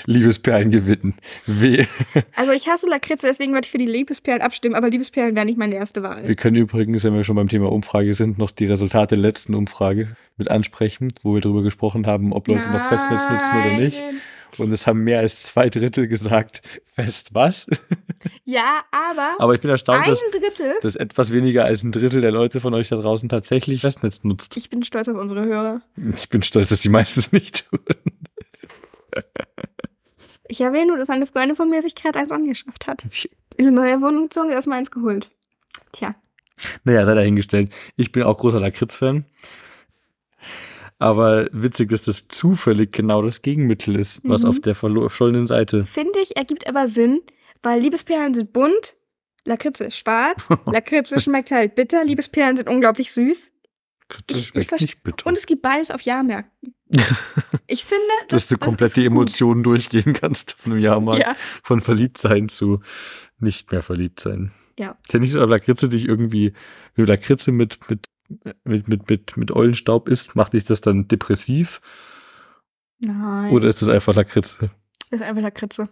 Liebesperlen 0.05 0.71
gewinnen. 0.71 1.15
Wehe. 1.45 1.87
Also 2.35 2.51
ich 2.51 2.67
hasse 2.67 2.87
Lakritze, 2.87 3.27
deswegen 3.27 3.53
würde 3.53 3.65
ich 3.65 3.71
für 3.71 3.77
die 3.77 3.85
Liebesperlen 3.85 4.41
abstimmen, 4.41 4.75
aber 4.75 4.89
Liebesperlen 4.89 5.35
wäre 5.35 5.45
nicht 5.45 5.57
meine 5.57 5.75
erste 5.75 6.03
Wahl. 6.03 6.27
Wir 6.27 6.35
können 6.35 6.55
übrigens, 6.55 7.03
wenn 7.03 7.13
wir 7.13 7.23
schon 7.23 7.35
beim 7.35 7.49
Thema 7.49 7.71
Umfrage 7.71 8.13
sind, 8.15 8.37
noch 8.37 8.51
die 8.51 8.65
Resultate 8.65 9.15
der 9.15 9.21
letzten 9.21 9.53
Umfrage 9.53 10.15
mit 10.37 10.49
ansprechen, 10.49 11.09
wo 11.23 11.33
wir 11.33 11.41
darüber 11.41 11.63
gesprochen 11.63 12.07
haben, 12.07 12.33
ob 12.33 12.47
Leute 12.47 12.69
noch 12.69 12.87
Festnetz 12.87 13.29
nutzen 13.29 13.51
oder 13.51 13.77
nicht. 13.77 14.01
Nein. 14.01 14.21
Und 14.57 14.71
es 14.71 14.87
haben 14.87 15.03
mehr 15.03 15.19
als 15.19 15.43
zwei 15.43 15.69
Drittel 15.69 16.07
gesagt, 16.07 16.61
fest 16.83 17.29
was? 17.33 17.67
Ja, 18.45 18.83
aber, 18.91 19.35
Aber 19.37 19.53
ich 19.53 19.61
bin 19.61 19.69
erstaunt, 19.69 20.05
ein 20.05 20.09
dass, 20.09 20.21
dass 20.81 20.95
etwas 20.95 21.31
weniger 21.31 21.65
als 21.65 21.83
ein 21.83 21.91
Drittel 21.91 22.19
der 22.19 22.31
Leute 22.31 22.59
von 22.59 22.73
euch 22.73 22.89
da 22.89 22.97
draußen 22.97 23.29
tatsächlich 23.29 23.81
Festnetz 23.81 24.23
nutzt. 24.23 24.57
Ich 24.57 24.69
bin 24.69 24.83
stolz 24.83 25.07
auf 25.07 25.17
unsere 25.17 25.45
Hörer. 25.45 25.81
Ich 26.15 26.27
bin 26.29 26.43
stolz, 26.43 26.69
dass 26.69 26.81
die 26.81 26.89
meisten 26.89 27.19
es 27.19 27.31
nicht 27.31 27.69
tun. 27.69 27.79
Ich 30.51 30.61
erwähne 30.61 30.87
nur, 30.87 30.97
dass 30.97 31.11
eine 31.11 31.27
Freundin 31.27 31.55
von 31.55 31.69
mir 31.69 31.79
sich 31.83 31.93
gerade 31.93 32.17
eins 32.17 32.31
angeschafft 32.31 32.87
hat. 32.87 33.05
In 33.55 33.67
eine 33.67 33.71
neue 33.71 34.01
Wohnung 34.01 34.23
gezogen, 34.23 34.49
erst 34.49 34.67
mal 34.67 34.77
eins 34.77 34.89
geholt. 34.89 35.29
Tja. 35.91 36.15
Naja, 36.83 37.05
sei 37.05 37.13
dahingestellt. 37.13 37.71
Ich 37.97 38.11
bin 38.11 38.23
auch 38.23 38.35
großer 38.35 38.59
Lakritz-Fan. 38.59 39.25
Aber 40.97 41.47
witzig, 41.51 41.89
dass 41.89 42.01
das 42.03 42.27
zufällig 42.27 42.91
genau 42.91 43.21
das 43.21 43.41
Gegenmittel 43.41 43.95
ist, 43.95 44.21
was 44.23 44.43
Mhm. 44.43 44.49
auf 44.49 44.59
der 44.59 44.75
verschollenen 44.75 45.47
Seite. 45.47 45.85
Finde 45.85 46.19
ich, 46.19 46.35
ergibt 46.35 46.67
aber 46.67 46.87
Sinn, 46.87 47.21
weil 47.63 47.79
Liebesperlen 47.79 48.33
sind 48.33 48.51
bunt, 48.51 48.95
Lakritze 49.45 49.85
ist 49.85 49.97
schwarz, 49.97 50.47
Lakritze 50.65 51.19
schmeckt 51.21 51.51
halt 51.51 51.75
bitter, 51.75 52.03
Liebesperlen 52.03 52.57
sind 52.57 52.67
unglaublich 52.67 53.11
süß. 53.13 53.53
Das 54.27 54.35
Ich- 54.37 54.37
ich 54.43 54.47
schmeckt 54.49 54.69
verste- 54.71 54.81
nicht 54.81 55.03
bitter. 55.03 55.27
Und 55.27 55.37
es 55.37 55.45
gibt 55.45 55.61
beides 55.61 55.91
auf 55.91 56.01
Jahrmärkten. 56.01 56.73
Ich 57.67 57.85
finde, 57.85 58.03
dass 58.29 58.47
du 58.47 58.57
komplett 58.57 58.95
die. 58.95 59.05
Emotionen 59.05 59.63
durchgehen 59.63 60.13
kannst 60.13 60.53
von 60.53 60.73
einem 60.73 60.81
Jahrmarkt. 60.81 61.21
Ja, 61.21 61.35
Von 61.63 61.81
verliebt 61.81 62.17
sein 62.17 62.49
zu 62.49 62.81
nicht 63.39 63.71
mehr 63.71 63.83
verliebt 63.83 64.19
sein. 64.19 64.51
Ja. 64.77 64.97
Ist 65.03 65.13
ja 65.13 65.19
nicht 65.19 65.31
so, 65.31 65.41
aber 65.41 65.51
Lakritze 65.51 65.89
dich 65.89 66.07
irgendwie, 66.07 66.53
wenn 66.95 67.05
du 67.05 67.11
Lakritze 67.11 67.51
mit, 67.51 67.89
mit, 67.89 68.07
mit, 68.63 68.87
mit, 68.87 69.09
mit, 69.09 69.37
mit 69.37 69.51
Eulenstaub 69.51 70.07
isst, 70.09 70.35
macht 70.35 70.53
dich 70.53 70.63
das 70.63 70.81
dann 70.81 71.07
depressiv? 71.07 71.81
Nein. 72.99 73.51
Oder 73.51 73.69
ist 73.69 73.81
das 73.81 73.89
einfach 73.89 74.15
Lakritze? 74.15 74.71
das 75.09 75.21
ist 75.21 75.25
einfach 75.25 75.41
Lakritze. 75.41 75.89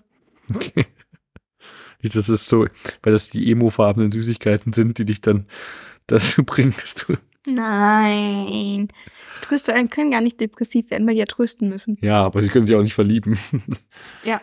Okay. 0.53 0.85
Nicht, 2.01 2.15
Das 2.15 2.29
ist 2.29 2.45
so, 2.45 2.67
weil 3.01 3.13
das 3.13 3.29
die 3.29 3.51
emofarbenen 3.51 4.11
Süßigkeiten 4.11 4.71
sind, 4.73 4.97
die 4.99 5.05
dich 5.05 5.21
dann 5.21 5.47
dazu 6.05 6.43
bringen, 6.43 6.75
dass 6.79 6.95
du. 6.95 7.17
Nein. 7.47 8.87
Tröster 9.41 9.73
können 9.87 10.11
gar 10.11 10.21
nicht 10.21 10.39
depressiv 10.39 10.89
werden, 10.91 11.07
weil 11.07 11.13
die 11.15 11.19
ja 11.19 11.25
trösten 11.25 11.69
müssen. 11.69 11.97
Ja, 12.01 12.23
aber 12.23 12.41
sie 12.41 12.49
können 12.49 12.67
sich 12.67 12.75
auch 12.75 12.83
nicht 12.83 12.93
verlieben. 12.93 13.37
Ja. 14.23 14.41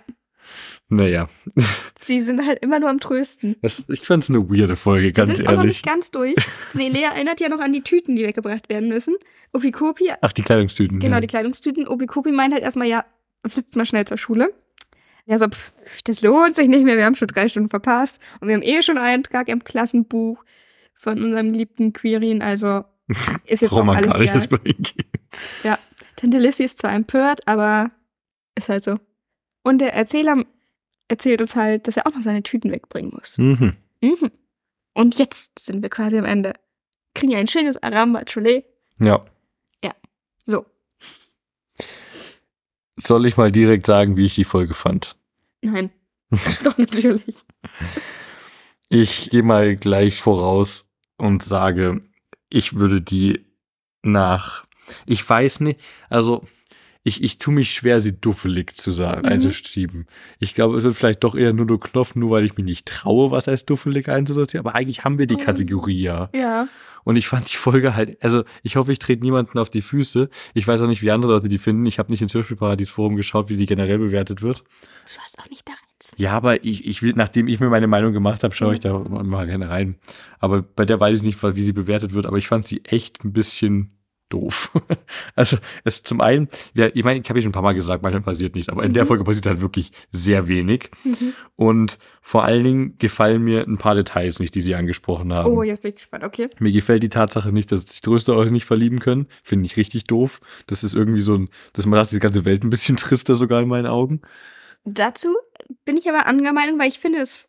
Naja, 0.89 1.29
Sie 2.03 2.21
sind 2.21 2.45
halt 2.47 2.59
immer 2.63 2.79
nur 2.79 2.91
am 2.91 3.01
Trösten. 3.01 3.57
das, 3.63 3.89
ich 3.89 4.01
fand's 4.01 4.29
eine 4.29 4.49
weirde 4.51 4.77
Folge, 4.77 5.07
Wir 5.07 5.13
ganz 5.13 5.37
sind 5.37 5.47
auch 5.47 5.53
noch 5.53 5.59
ehrlich. 5.61 5.77
nicht 5.79 5.87
ganz 5.87 6.11
durch. 6.11 6.35
Nee, 6.75 6.91
Lea 6.91 7.05
erinnert 7.05 7.41
ja 7.41 7.49
noch 7.49 7.59
an 7.61 7.73
die 7.73 7.81
Tüten, 7.81 8.15
die 8.17 8.23
weggebracht 8.25 8.69
werden 8.69 8.89
müssen. 8.91 9.17
Opikopi, 9.55 10.11
Ach, 10.21 10.33
die 10.33 10.43
Kleidungstüten. 10.43 10.99
genau, 11.01 11.15
ja. 11.17 11.21
die 11.21 11.27
Kleidungstüten. 11.27 11.89
Opikopi 11.89 12.33
meint 12.33 12.53
halt 12.53 12.63
erstmal, 12.63 12.87
ja, 12.87 13.05
sitzt 13.47 13.77
mal 13.77 13.87
schnell 13.87 14.05
zur 14.05 14.19
Schule. 14.19 14.53
Ja, 15.27 15.39
so, 15.39 15.49
pff, 15.49 15.73
das 16.05 16.21
lohnt 16.21 16.55
sich 16.55 16.69
nicht 16.69 16.85
mehr, 16.85 16.99
wir 16.99 17.07
haben 17.07 17.15
schon 17.15 17.29
drei 17.29 17.49
Stunden 17.49 17.71
verpasst. 17.71 18.21
Und 18.41 18.49
wir 18.49 18.55
haben 18.55 18.63
eh 18.63 18.83
schon 18.83 18.99
einen 18.99 19.07
Eintrag 19.07 19.49
im 19.49 19.65
Klassenbuch 19.65 20.45
von 20.93 21.19
unserem 21.23 21.53
geliebten 21.53 21.95
Quirin, 21.95 22.43
also 22.43 22.85
ist 23.47 23.63
jetzt 23.63 23.73
auch 23.73 23.87
alles 23.87 24.15
egal. 24.15 24.49
mal 24.51 24.61
hingehen. 24.65 25.07
Tante 26.17 26.39
Lissy 26.39 26.65
ist 26.65 26.79
zwar 26.79 26.93
empört, 26.93 27.47
aber 27.47 27.91
ist 28.55 28.69
halt 28.69 28.83
so. 28.83 28.99
Und 29.63 29.81
der 29.81 29.95
Erzähler 29.95 30.45
erzählt 31.09 31.41
uns 31.41 31.57
halt, 31.57 31.87
dass 31.89 31.97
er 31.97 32.07
auch 32.07 32.15
noch 32.15 32.23
seine 32.23 32.43
Tüten 32.43 32.71
wegbringen 32.71 33.13
muss. 33.15 33.37
Mhm. 33.39 33.77
Mhm. 34.01 34.31
Und 34.95 35.19
jetzt 35.19 35.59
sind 35.59 35.83
wir 35.83 35.91
quasi 35.91 36.19
am 36.19 36.25
Ende. 36.25 36.55
Kriegen 37.15 37.33
ja 37.33 37.39
ein 37.39 37.49
schönes 37.49 37.83
Aramba 37.83 38.25
Cholet. 38.25 38.65
Ja. 38.99 39.25
So. 40.45 40.67
Soll 42.97 43.27
ich 43.27 43.37
mal 43.37 43.51
direkt 43.51 43.87
sagen, 43.87 44.17
wie 44.17 44.27
ich 44.27 44.35
die 44.35 44.45
Folge 44.45 44.75
fand? 44.75 45.17
Nein. 45.63 45.91
Doch, 46.65 46.79
natürlich. 46.79 47.45
Ich 48.89 49.31
gehe 49.31 49.43
mal 49.43 49.77
gleich 49.77 50.21
voraus 50.21 50.87
und 51.17 51.43
sage, 51.43 52.03
ich 52.51 52.75
würde 52.77 53.01
die 53.01 53.45
nach. 54.03 54.67
Ich 55.07 55.29
weiß 55.29 55.61
nicht, 55.61 55.81
also 56.11 56.45
ich, 57.03 57.23
ich 57.23 57.39
tue 57.39 57.53
mich 57.55 57.73
schwer, 57.73 58.01
sie 58.01 58.19
duffelig 58.19 58.75
zu 58.77 58.91
sagen, 58.91 59.23
Mhm. 59.27 59.33
einzuschieben. 59.33 60.07
Ich 60.39 60.55
glaube, 60.55 60.79
es 60.79 60.85
wird 60.85 60.95
vielleicht 60.97 61.23
doch 61.25 61.35
eher 61.35 61.53
nur 61.53 61.67
der 61.67 61.79
Knopf, 61.79 62.15
nur 62.15 62.31
weil 62.31 62.45
ich 62.45 62.57
mich 62.57 62.65
nicht 62.65 62.87
traue, 62.87 63.31
was 63.31 63.47
als 63.49 63.67
duffelig 63.67 64.09
einzusortieren. 64.09 64.67
Aber 64.67 64.75
eigentlich 64.75 65.05
haben 65.05 65.19
wir 65.19 65.27
die 65.27 65.35
Mhm. 65.37 65.41
Kategorie 65.41 66.01
ja. 66.01 66.31
Ja. 66.35 66.69
Und 67.05 67.17
ich 67.17 67.29
fand 67.29 67.53
die 67.53 67.57
Folge 67.59 67.95
halt, 67.95 68.23
also 68.25 68.45
ich 68.63 68.77
hoffe, 68.77 68.91
ich 68.93 68.99
trete 68.99 69.23
niemanden 69.23 69.59
auf 69.59 69.69
die 69.69 69.83
Füße. 69.83 70.31
Ich 70.55 70.67
weiß 70.67 70.81
auch 70.81 70.87
nicht, 70.87 71.03
wie 71.03 71.11
andere 71.11 71.33
Leute 71.33 71.49
die 71.49 71.59
finden. 71.59 71.85
Ich 71.85 71.99
habe 71.99 72.11
nicht 72.11 72.23
ins 72.23 72.33
Hörspielparadies-Forum 72.33 73.17
geschaut, 73.17 73.51
wie 73.51 73.59
die 73.59 73.67
generell 73.67 73.99
bewertet 73.99 74.41
wird. 74.41 74.61
Du 74.61 75.19
hast 75.23 75.39
auch 75.39 75.51
nicht 75.51 75.69
da 75.69 75.73
rein. 75.73 75.79
Ja, 76.17 76.33
aber 76.33 76.65
ich, 76.65 76.87
ich 76.87 77.03
will, 77.03 77.15
nachdem 77.17 77.49
ich 77.49 77.61
mir 77.61 77.69
meine 77.71 77.87
Meinung 77.87 78.13
gemacht 78.13 78.43
habe, 78.45 78.55
schaue 78.55 78.75
ich 78.75 78.81
da 78.81 78.99
Mhm. 78.99 79.29
mal 79.29 79.47
gerne 79.47 79.69
rein. 79.71 79.97
Aber 80.39 80.63
bei 80.63 80.85
der 80.85 81.01
weiß 81.01 81.19
ich 81.19 81.25
nicht, 81.25 81.43
wie 81.43 81.63
sie 81.63 81.73
bewertet 81.73 82.15
wird, 82.15 82.27
aber 82.27 82.39
ich 82.39 82.49
fand 82.49 82.67
sie 82.67 82.85
echt 82.85 83.25
ein 83.25 83.33
bisschen 83.33 83.91
doof. 84.31 84.73
also 85.37 85.59
es 85.85 86.03
zum 86.03 86.21
einen, 86.21 86.49
ja, 86.75 86.89
ich 86.93 87.05
meine, 87.05 87.21
ich 87.21 87.29
habe 87.29 87.39
ja 87.39 87.43
schon 87.43 87.51
ein 87.51 87.53
paar 87.53 87.63
Mal 87.63 87.75
gesagt, 87.75 88.03
manchmal 88.03 88.23
passiert 88.23 88.55
nichts, 88.55 88.69
aber 88.71 88.83
in 88.85 88.93
der 88.93 89.05
Mhm. 89.05 89.09
Folge 89.09 89.25
passiert 89.25 89.47
halt 89.47 89.61
wirklich 89.61 89.93
sehr 90.13 90.49
wenig. 90.49 90.91
Mhm. 91.05 91.35
Und 91.57 91.99
vor 92.21 92.45
allen 92.45 92.65
Dingen 92.65 92.99
gefallen 92.99 93.43
mir 93.43 93.63
ein 93.67 93.79
paar 93.79 93.95
Details 93.95 94.41
nicht, 94.41 94.55
die 94.55 94.61
sie 94.63 94.75
angesprochen 94.75 95.33
haben. 95.33 95.53
Oh, 95.57 95.63
jetzt 95.63 95.83
bin 95.83 95.91
ich 95.91 95.97
gespannt. 95.97 96.25
Okay. 96.25 96.49
Mir 96.59 96.73
gefällt 96.73 97.03
die 97.03 97.11
Tatsache 97.11 97.53
nicht, 97.53 97.71
dass 97.71 97.83
sich 97.87 98.01
Tröster 98.01 98.35
euch 98.37 98.51
nicht 98.51 98.65
verlieben 98.65 98.99
können. 98.99 99.27
Finde 99.43 99.67
ich 99.67 99.77
richtig 99.77 100.05
doof. 100.05 100.41
Das 100.67 100.85
ist 100.85 100.95
irgendwie 100.95 101.21
so 101.21 101.35
ein, 101.35 101.49
das 101.75 101.87
macht 101.87 102.11
diese 102.11 102.21
ganze 102.21 102.45
Welt 102.45 102.65
ein 102.65 102.71
bisschen 102.71 102.97
trister 102.97 103.35
sogar 103.37 103.63
in 103.63 103.69
meinen 103.69 103.87
Augen. 103.87 104.21
Dazu 104.87 105.35
bin 105.85 105.97
ich 105.97 106.09
aber 106.09 106.27
anderer 106.27 106.53
Meinung, 106.53 106.79
weil 106.79 106.89
ich 106.89 106.99
finde, 106.99 107.19
dass 107.19 107.41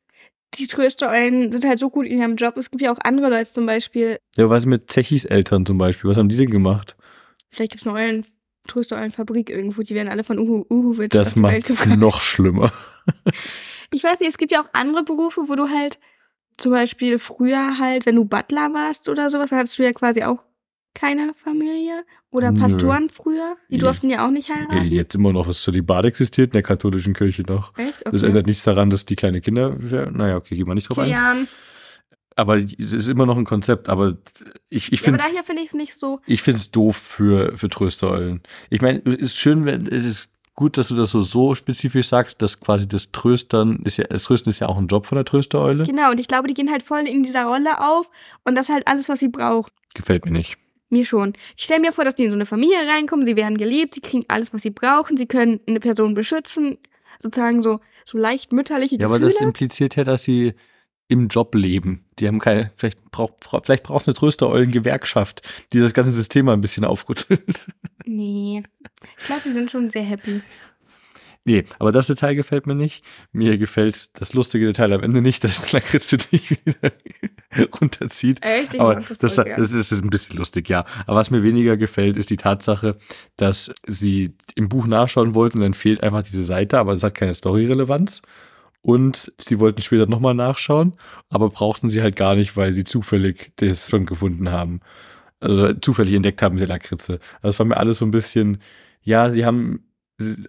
die 0.55 0.67
Tröstereulen 0.67 1.51
sind 1.51 1.65
halt 1.65 1.79
so 1.79 1.89
gut 1.89 2.05
in 2.05 2.19
ihrem 2.19 2.35
Job. 2.35 2.57
Es 2.57 2.71
gibt 2.71 2.81
ja 2.81 2.91
auch 2.93 2.99
andere 3.03 3.29
Leute 3.29 3.45
zum 3.45 3.65
Beispiel. 3.65 4.17
Ja, 4.37 4.49
was 4.49 4.65
mit 4.65 4.91
Zechis 4.91 5.25
Eltern 5.25 5.65
zum 5.65 5.77
Beispiel? 5.77 6.09
Was 6.09 6.17
haben 6.17 6.29
die 6.29 6.37
denn 6.37 6.49
gemacht? 6.49 6.95
Vielleicht 7.49 7.71
gibt 7.71 7.81
es 7.81 7.87
eine 7.87 7.97
Eulen, 7.97 8.25
Tröstereulenfabrik 8.67 9.49
irgendwo. 9.49 9.81
Die 9.81 9.95
werden 9.95 10.09
alle 10.09 10.23
von 10.23 10.39
Uhu, 10.39 10.65
Uhuwitsch 10.69 11.13
Das 11.13 11.35
macht's 11.35 11.85
noch 11.85 12.21
schlimmer. 12.21 12.71
Ich 13.91 14.03
weiß 14.03 14.19
nicht, 14.19 14.29
es 14.29 14.37
gibt 14.37 14.51
ja 14.51 14.61
auch 14.61 14.69
andere 14.73 15.03
Berufe, 15.03 15.43
wo 15.47 15.55
du 15.55 15.69
halt 15.69 15.99
zum 16.57 16.71
Beispiel 16.71 17.19
früher 17.19 17.77
halt, 17.77 18.05
wenn 18.05 18.15
du 18.15 18.25
Butler 18.25 18.73
warst 18.73 19.07
oder 19.07 19.29
sowas, 19.29 19.51
hattest 19.51 19.77
du 19.77 19.83
ja 19.83 19.93
quasi 19.93 20.23
auch 20.23 20.43
keine 20.95 21.33
Familie. 21.35 22.03
Oder 22.31 22.51
Nö. 22.51 22.59
Pastoren 22.59 23.09
früher, 23.09 23.55
die 23.69 23.75
Ja. 23.75 23.81
durften 23.81 24.09
ja 24.09 24.25
auch 24.25 24.31
nicht 24.31 24.49
heiraten. 24.49 24.85
Jetzt 24.87 25.13
immer 25.15 25.31
noch 25.31 25.47
was 25.47 25.61
Zölibat 25.61 26.05
existiert 26.05 26.47
in 26.47 26.53
der 26.53 26.63
katholischen 26.63 27.13
Kirche 27.13 27.43
noch. 27.43 27.77
Echt? 27.77 28.01
Das 28.03 28.15
Okay. 28.15 28.25
ändert 28.27 28.47
nichts 28.47 28.63
daran, 28.63 28.89
dass 28.89 29.05
die 29.05 29.15
kleine 29.15 29.39
Kinder, 29.41 29.75
naja, 30.11 30.37
okay, 30.37 30.55
gehen 30.55 30.67
wir 30.67 30.73
nicht 30.73 30.89
drauf 30.89 30.97
ein. 30.99 31.05
Kilian. 31.05 31.47
Aber 32.37 32.57
es 32.57 32.73
ist 32.91 33.09
immer 33.09 33.25
noch 33.25 33.37
ein 33.37 33.45
Konzept, 33.45 33.87
aber 33.87 34.17
ich, 34.69 34.91
ich 34.91 34.99
Ja, 35.01 35.07
aber 35.09 35.19
finde 35.19 35.19
daher 35.31 35.43
finde 35.45 35.61
ich 35.61 35.69
es 35.69 35.73
nicht 35.73 35.93
so. 35.93 36.19
ich 36.25 36.41
finde 36.41 36.57
es 36.59 36.69
doof 36.71 36.97
für, 36.97 37.55
für 37.57 37.69
Tröstereulen. 37.69 38.41
Ich 38.69 38.81
meine, 38.81 39.01
es 39.05 39.15
ist 39.15 39.37
schön, 39.37 39.63
wenn, 39.65 39.87
es 39.87 40.05
ist 40.05 40.29
gut, 40.53 40.77
dass 40.77 40.89
du 40.89 40.95
das 40.95 41.11
so, 41.11 41.21
so 41.21 41.55
spezifisch 41.55 42.07
sagst, 42.07 42.41
dass 42.41 42.59
quasi 42.59 42.87
das 42.89 43.11
Tröstern 43.13 43.79
ist 43.85 43.95
ja, 43.97 44.03
das 44.05 44.23
Trösten 44.23 44.49
ist 44.49 44.59
ja 44.59 44.67
auch 44.67 44.77
ein 44.77 44.87
Job 44.87 45.05
von 45.05 45.15
der 45.15 45.23
Tröstereule. 45.23 45.85
Genau, 45.85 46.11
und 46.11 46.19
ich 46.19 46.27
glaube, 46.27 46.49
die 46.49 46.53
gehen 46.53 46.69
halt 46.71 46.83
voll 46.83 47.07
in 47.07 47.23
dieser 47.23 47.45
Rolle 47.45 47.79
auf 47.79 48.09
und 48.43 48.55
das 48.55 48.67
ist 48.67 48.73
halt 48.75 48.87
alles, 48.87 49.07
was 49.07 49.19
sie 49.19 49.29
braucht. 49.29 49.71
Gefällt 49.93 50.25
mir 50.25 50.31
nicht. 50.31 50.57
Mir 50.95 51.03
schon. 51.05 51.33
Ich 51.57 51.63
stelle 51.65 51.81
mir 51.81 51.91
vor, 51.91 52.05
dass 52.05 52.15
die 52.15 52.23
in 52.23 52.29
so 52.31 52.35
eine 52.35 52.45
Familie 52.45 52.77
reinkommen, 52.87 53.25
sie 53.25 53.35
werden 53.35 53.57
geliebt, 53.57 53.95
sie 53.95 54.01
kriegen 54.01 54.23
alles, 54.29 54.53
was 54.53 54.61
sie 54.61 54.69
brauchen, 54.69 55.17
sie 55.17 55.25
können 55.25 55.59
eine 55.67 55.81
Person 55.81 56.13
beschützen, 56.13 56.77
sozusagen 57.19 57.61
so, 57.61 57.81
so 58.05 58.17
leicht 58.17 58.53
mütterliche 58.53 58.95
Ja, 58.95 59.07
aber 59.07 59.19
Gefühle. 59.19 59.33
das 59.33 59.41
impliziert 59.41 59.97
ja, 59.97 60.05
dass 60.05 60.23
sie 60.23 60.53
im 61.07 61.27
Job 61.27 61.53
leben. 61.53 62.05
Die 62.17 62.27
haben 62.27 62.39
keine, 62.39 62.71
vielleicht 62.77 63.03
braucht, 63.11 63.33
vielleicht 63.63 63.83
braucht 63.83 64.07
eine 64.07 64.13
Tröstereulen-Gewerkschaft, 64.15 65.41
die 65.73 65.79
das 65.79 65.93
ganze 65.93 66.11
System 66.11 66.45
mal 66.45 66.53
ein 66.53 66.61
bisschen 66.61 66.85
aufrüttelt. 66.85 67.67
nee. 68.05 68.63
Ich 69.19 69.25
glaube, 69.25 69.41
die 69.45 69.51
sind 69.51 69.69
schon 69.69 69.89
sehr 69.89 70.03
happy. 70.03 70.41
Nee, 71.47 71.63
aber 71.77 71.91
das 71.91 72.07
Detail 72.07 72.33
gefällt 72.33 72.65
mir 72.65 72.73
nicht. 72.73 73.05
Mir 73.31 73.59
gefällt 73.59 74.19
das 74.19 74.33
lustige 74.33 74.65
Detail 74.65 74.93
am 74.93 75.03
Ende 75.03 75.21
nicht, 75.21 75.43
dass 75.43 75.71
Lakritze 75.71 76.17
dich 76.17 76.49
wieder 76.49 76.91
runterzieht. 77.79 78.43
Echt? 78.43 78.73
Ich 78.73 78.81
Aber 78.81 78.95
das, 78.95 79.17
das, 79.19 79.35
voll 79.35 79.53
das 79.55 79.71
ist 79.71 79.91
ein 79.91 80.09
bisschen 80.09 80.37
lustig, 80.37 80.69
ja. 80.69 80.85
Aber 81.05 81.17
was 81.17 81.29
mir 81.29 81.43
weniger 81.43 81.77
gefällt, 81.77 82.17
ist 82.17 82.31
die 82.31 82.37
Tatsache, 82.37 82.97
dass 83.35 83.71
sie 83.85 84.35
im 84.55 84.69
Buch 84.69 84.87
nachschauen 84.87 85.35
wollten 85.35 85.59
und 85.59 85.63
dann 85.63 85.73
fehlt 85.75 86.01
einfach 86.01 86.23
diese 86.23 86.41
Seite, 86.41 86.79
aber 86.79 86.93
es 86.93 87.03
hat 87.03 87.13
keine 87.13 87.35
Story-Relevanz. 87.35 88.23
Und 88.81 89.31
sie 89.39 89.59
wollten 89.59 89.81
später 89.81 90.07
nochmal 90.07 90.33
nachschauen, 90.33 90.93
aber 91.29 91.49
brauchten 91.49 91.89
sie 91.89 92.01
halt 92.01 92.15
gar 92.15 92.35
nicht, 92.35 92.57
weil 92.57 92.73
sie 92.73 92.83
zufällig 92.83 93.51
das 93.57 93.89
schon 93.89 94.07
gefunden 94.07 94.51
haben. 94.51 94.79
Also 95.39 95.73
zufällig 95.73 96.15
entdeckt 96.15 96.41
haben 96.41 96.55
mit 96.55 96.61
der 96.61 96.69
Lakritze. 96.69 97.19
Also 97.41 97.49
es 97.49 97.59
war 97.59 97.65
mir 97.67 97.77
alles 97.77 97.99
so 97.99 98.05
ein 98.05 98.11
bisschen, 98.11 98.59
ja, 99.01 99.29
sie 99.29 99.45
haben 99.45 99.85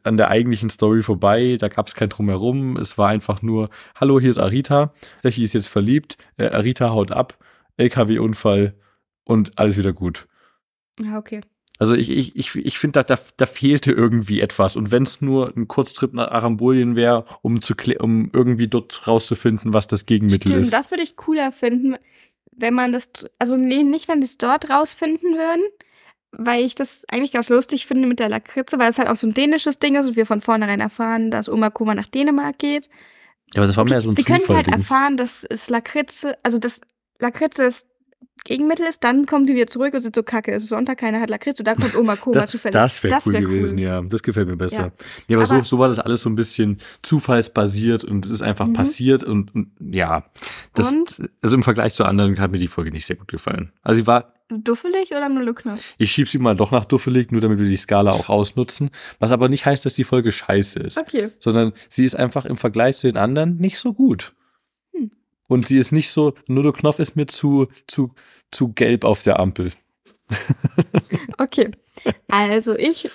an 0.05 0.17
der 0.17 0.29
eigentlichen 0.29 0.71
Story 0.71 1.03
vorbei, 1.03 1.57
da 1.59 1.69
gab 1.69 1.89
es 1.89 1.95
kein 1.95 2.09
Drumherum, 2.09 2.77
es 2.77 2.99
war 2.99 3.09
einfach 3.09 3.43
nur, 3.43 3.69
hallo, 3.97 4.21
hier 4.21 4.31
ist 4.31 4.39
Arita, 4.39 4.93
Sechi 5.23 5.43
ist 5.43 5.55
jetzt 5.55 5.69
verliebt, 5.69 6.17
äh, 6.37 6.49
Arita 6.49 6.91
haut 6.91 7.11
ab, 7.11 7.37
LKW-Unfall 7.77 8.75
und 9.25 9.59
alles 9.59 9.77
wieder 9.77 9.93
gut. 9.93 10.29
Ja, 11.01 11.19
okay. 11.19 11.41
Also 11.79 11.95
ich, 11.95 12.09
ich, 12.09 12.37
ich, 12.37 12.57
ich 12.57 12.79
finde, 12.79 13.01
da, 13.01 13.03
da, 13.03 13.21
da 13.37 13.47
fehlte 13.47 13.93
irgendwie 13.93 14.41
etwas. 14.41 14.77
Und 14.77 14.91
wenn 14.91 15.03
es 15.03 15.21
nur 15.21 15.55
ein 15.57 15.69
Kurztrip 15.69 16.15
nach 16.15 16.29
Arambolien 16.29 16.97
wäre, 16.97 17.27
um, 17.43 17.61
zu 17.61 17.75
um 17.99 18.31
irgendwie 18.33 18.69
dort 18.69 19.07
rauszufinden, 19.07 19.75
was 19.75 19.87
das 19.87 20.07
Gegenmittel 20.07 20.53
Stimmt, 20.53 20.63
ist. 20.63 20.73
das 20.73 20.91
würde 20.91 21.03
ich 21.03 21.17
cooler 21.17 21.53
finden, 21.53 21.97
wenn 22.53 22.73
man 22.73 22.93
das, 22.93 23.11
also 23.39 23.57
nee, 23.57 23.83
nicht, 23.83 24.09
wenn 24.09 24.23
sie 24.23 24.27
es 24.27 24.39
dort 24.39 24.71
rausfinden 24.71 25.35
würden, 25.35 25.65
weil 26.39 26.65
ich 26.65 26.75
das 26.75 27.05
eigentlich 27.11 27.33
ganz 27.33 27.49
lustig 27.49 27.87
finde 27.87 28.07
mit 28.09 28.19
der 28.19 28.29
Lakritze, 28.29 28.79
weil 28.79 28.91
es 28.91 28.99
halt 28.99 29.09
auch 29.09 29.17
so 29.17 29.27
ein 29.27 29.35
dänisches 29.35 29.79
Ding 29.79 29.95
ist 29.97 30.07
und 30.07 30.17
wir 30.17 30.27
von 30.27 30.41
vornherein 30.41 30.81
erfahren, 30.81 31.31
dass 31.31 31.49
Oma 31.49 31.71
Koma 31.71 31.95
nach 31.95 32.07
Dänemark 32.07 32.59
geht. 32.59 32.89
Ja, 33.55 33.61
aber 33.63 33.67
das 33.67 33.77
war 33.77 33.85
mehr 33.85 34.01
so 34.01 34.09
ein 34.09 34.13
sie 34.13 34.23
können 34.25 34.39
halt 34.39 34.47
Zufall-Ding. 34.47 34.75
erfahren, 34.75 35.17
dass 35.17 35.45
es 35.49 35.69
Lakritze, 35.71 36.37
also 36.43 36.59
dass 36.59 36.81
Lakritze 37.21 37.63
das 37.63 37.87
Gegenmittel 38.45 38.87
ist, 38.87 39.03
dann 39.03 39.27
kommen 39.27 39.45
sie 39.47 39.55
wieder 39.57 39.67
zurück 39.67 39.93
und 39.95 40.01
sind 40.01 40.15
so 40.15 40.23
kacke, 40.23 40.53
es 40.53 40.63
ist 40.63 40.69
Sonntag, 40.69 40.99
keiner 40.99 41.21
hat 41.21 41.31
Lakritze 41.31 41.63
und 41.63 41.67
dann 41.67 41.77
kommt 41.79 41.97
Oma 41.97 42.15
Koma 42.15 42.41
Das, 42.43 42.51
zufällig. 42.51 42.75
das 42.75 43.03
wäre 43.03 43.19
cool 43.27 43.33
wär 43.33 43.41
gewesen, 43.43 43.79
ja. 43.79 44.01
Das 44.03 44.23
gefällt 44.23 44.47
mir 44.47 44.57
besser. 44.57 44.77
Ja. 44.83 44.93
Ja, 45.27 45.37
aber, 45.39 45.51
Aber- 45.51 45.65
so, 45.65 45.71
so 45.71 45.79
war 45.81 45.89
das 45.89 45.99
alles 45.99 46.21
so 46.21 46.29
ein 46.31 46.37
bisschen 46.37 46.79
zufallsbasiert 47.03 48.05
und 48.05 48.25
es 48.25 48.31
ist 48.31 48.43
einfach 48.43 48.67
Mhm. 48.69 48.73
passiert 48.75 49.25
und, 49.25 49.53
und 49.55 49.73
ja. 49.81 50.25
Das, 50.75 50.93
Und? 50.93 51.29
Also 51.43 51.57
im 51.57 51.63
Vergleich 51.65 51.95
zu 51.95 52.05
anderen 52.05 52.39
hat 52.39 52.53
mir 52.53 52.59
die 52.59 52.69
Folge 52.69 52.91
nicht 52.91 53.07
sehr 53.07 53.17
gut 53.17 53.29
gefallen. 53.29 53.73
Also 53.83 54.01
sie 54.01 54.07
war, 54.07 54.35
Duffelig 54.49 55.11
oder 55.11 55.29
nur 55.29 55.43
Lückner? 55.43 55.79
ich 55.99 56.13
schieb 56.13 56.29
sie 56.29 56.39
mal 56.39 56.57
doch 56.57 56.71
nach 56.71 56.85
duffelig, 56.85 57.33
nur 57.33 57.41
damit 57.41 57.59
wir 57.59 57.67
die 57.67 57.77
Skala 57.77 58.13
auch 58.13 58.29
ausnutzen. 58.29 58.91
Was 59.19 59.33
aber 59.33 59.49
nicht 59.49 59.67
heißt, 59.67 59.85
dass 59.85 59.95
die 59.95 60.05
Folge 60.05 60.31
scheiße 60.31 60.79
ist. 60.81 60.99
Okay. 60.99 61.31
sondern 61.39 61.73
sie 61.89 62.05
ist 62.05 62.15
einfach 62.15 62.45
im 62.45 62.57
Vergleich 62.57 62.97
zu 62.99 63.09
den 63.09 63.17
anderen 63.17 63.57
nicht 63.57 63.79
so 63.79 63.93
gut. 63.93 64.35
Hm. 64.93 65.11
Und 65.49 65.67
sie 65.67 65.79
ist 65.79 65.91
nicht 65.91 66.11
so, 66.11 66.35
Nudo 66.47 66.73
Knopf 66.73 66.99
ist 67.01 67.17
mir 67.17 67.27
zu, 67.27 67.67
zu, 67.89 68.15
zu 68.51 68.73
gelb 68.73 69.05
auf 69.05 69.23
der 69.23 69.41
Ampel. 69.41 69.73
Okay. 71.39 71.71
Also 72.29 72.77
ich 72.77 73.11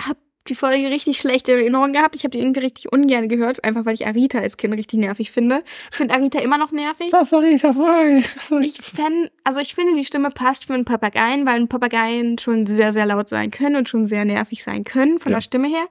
habe 0.00 0.18
die 0.48 0.54
Folge 0.54 0.88
richtig 0.90 1.18
schlechte 1.18 1.52
Erinnerungen 1.52 1.92
gehabt. 1.92 2.16
Ich 2.16 2.24
habe 2.24 2.30
die 2.30 2.40
irgendwie 2.40 2.60
richtig 2.60 2.92
ungern 2.92 3.28
gehört, 3.28 3.62
einfach 3.64 3.84
weil 3.86 3.94
ich 3.94 4.06
Arita 4.06 4.38
als 4.38 4.56
Kind 4.56 4.74
richtig 4.74 4.98
nervig 4.98 5.30
finde. 5.30 5.62
Ich 5.90 5.96
finde 5.96 6.14
Arita 6.14 6.40
immer 6.40 6.58
noch 6.58 6.72
nervig. 6.72 7.10
Das 7.10 7.32
Arita 7.32 7.72
voll. 7.72 8.22
Ich 8.62 8.78
fände, 8.80 9.30
also 9.44 9.60
ich 9.60 9.74
finde, 9.74 9.94
die 9.94 10.04
Stimme 10.04 10.30
passt 10.30 10.64
für 10.66 10.74
einen 10.74 10.84
Papageien, 10.84 11.46
weil 11.46 11.56
ein 11.60 11.68
Papageien 11.68 12.38
schon 12.38 12.66
sehr, 12.66 12.92
sehr 12.92 13.06
laut 13.06 13.28
sein 13.28 13.50
können 13.50 13.76
und 13.76 13.88
schon 13.88 14.06
sehr 14.06 14.24
nervig 14.24 14.62
sein 14.62 14.84
können 14.84 15.18
von 15.20 15.32
Ja. 15.32 15.38
der 15.38 15.42
Stimme 15.42 15.68
her. 15.68 15.86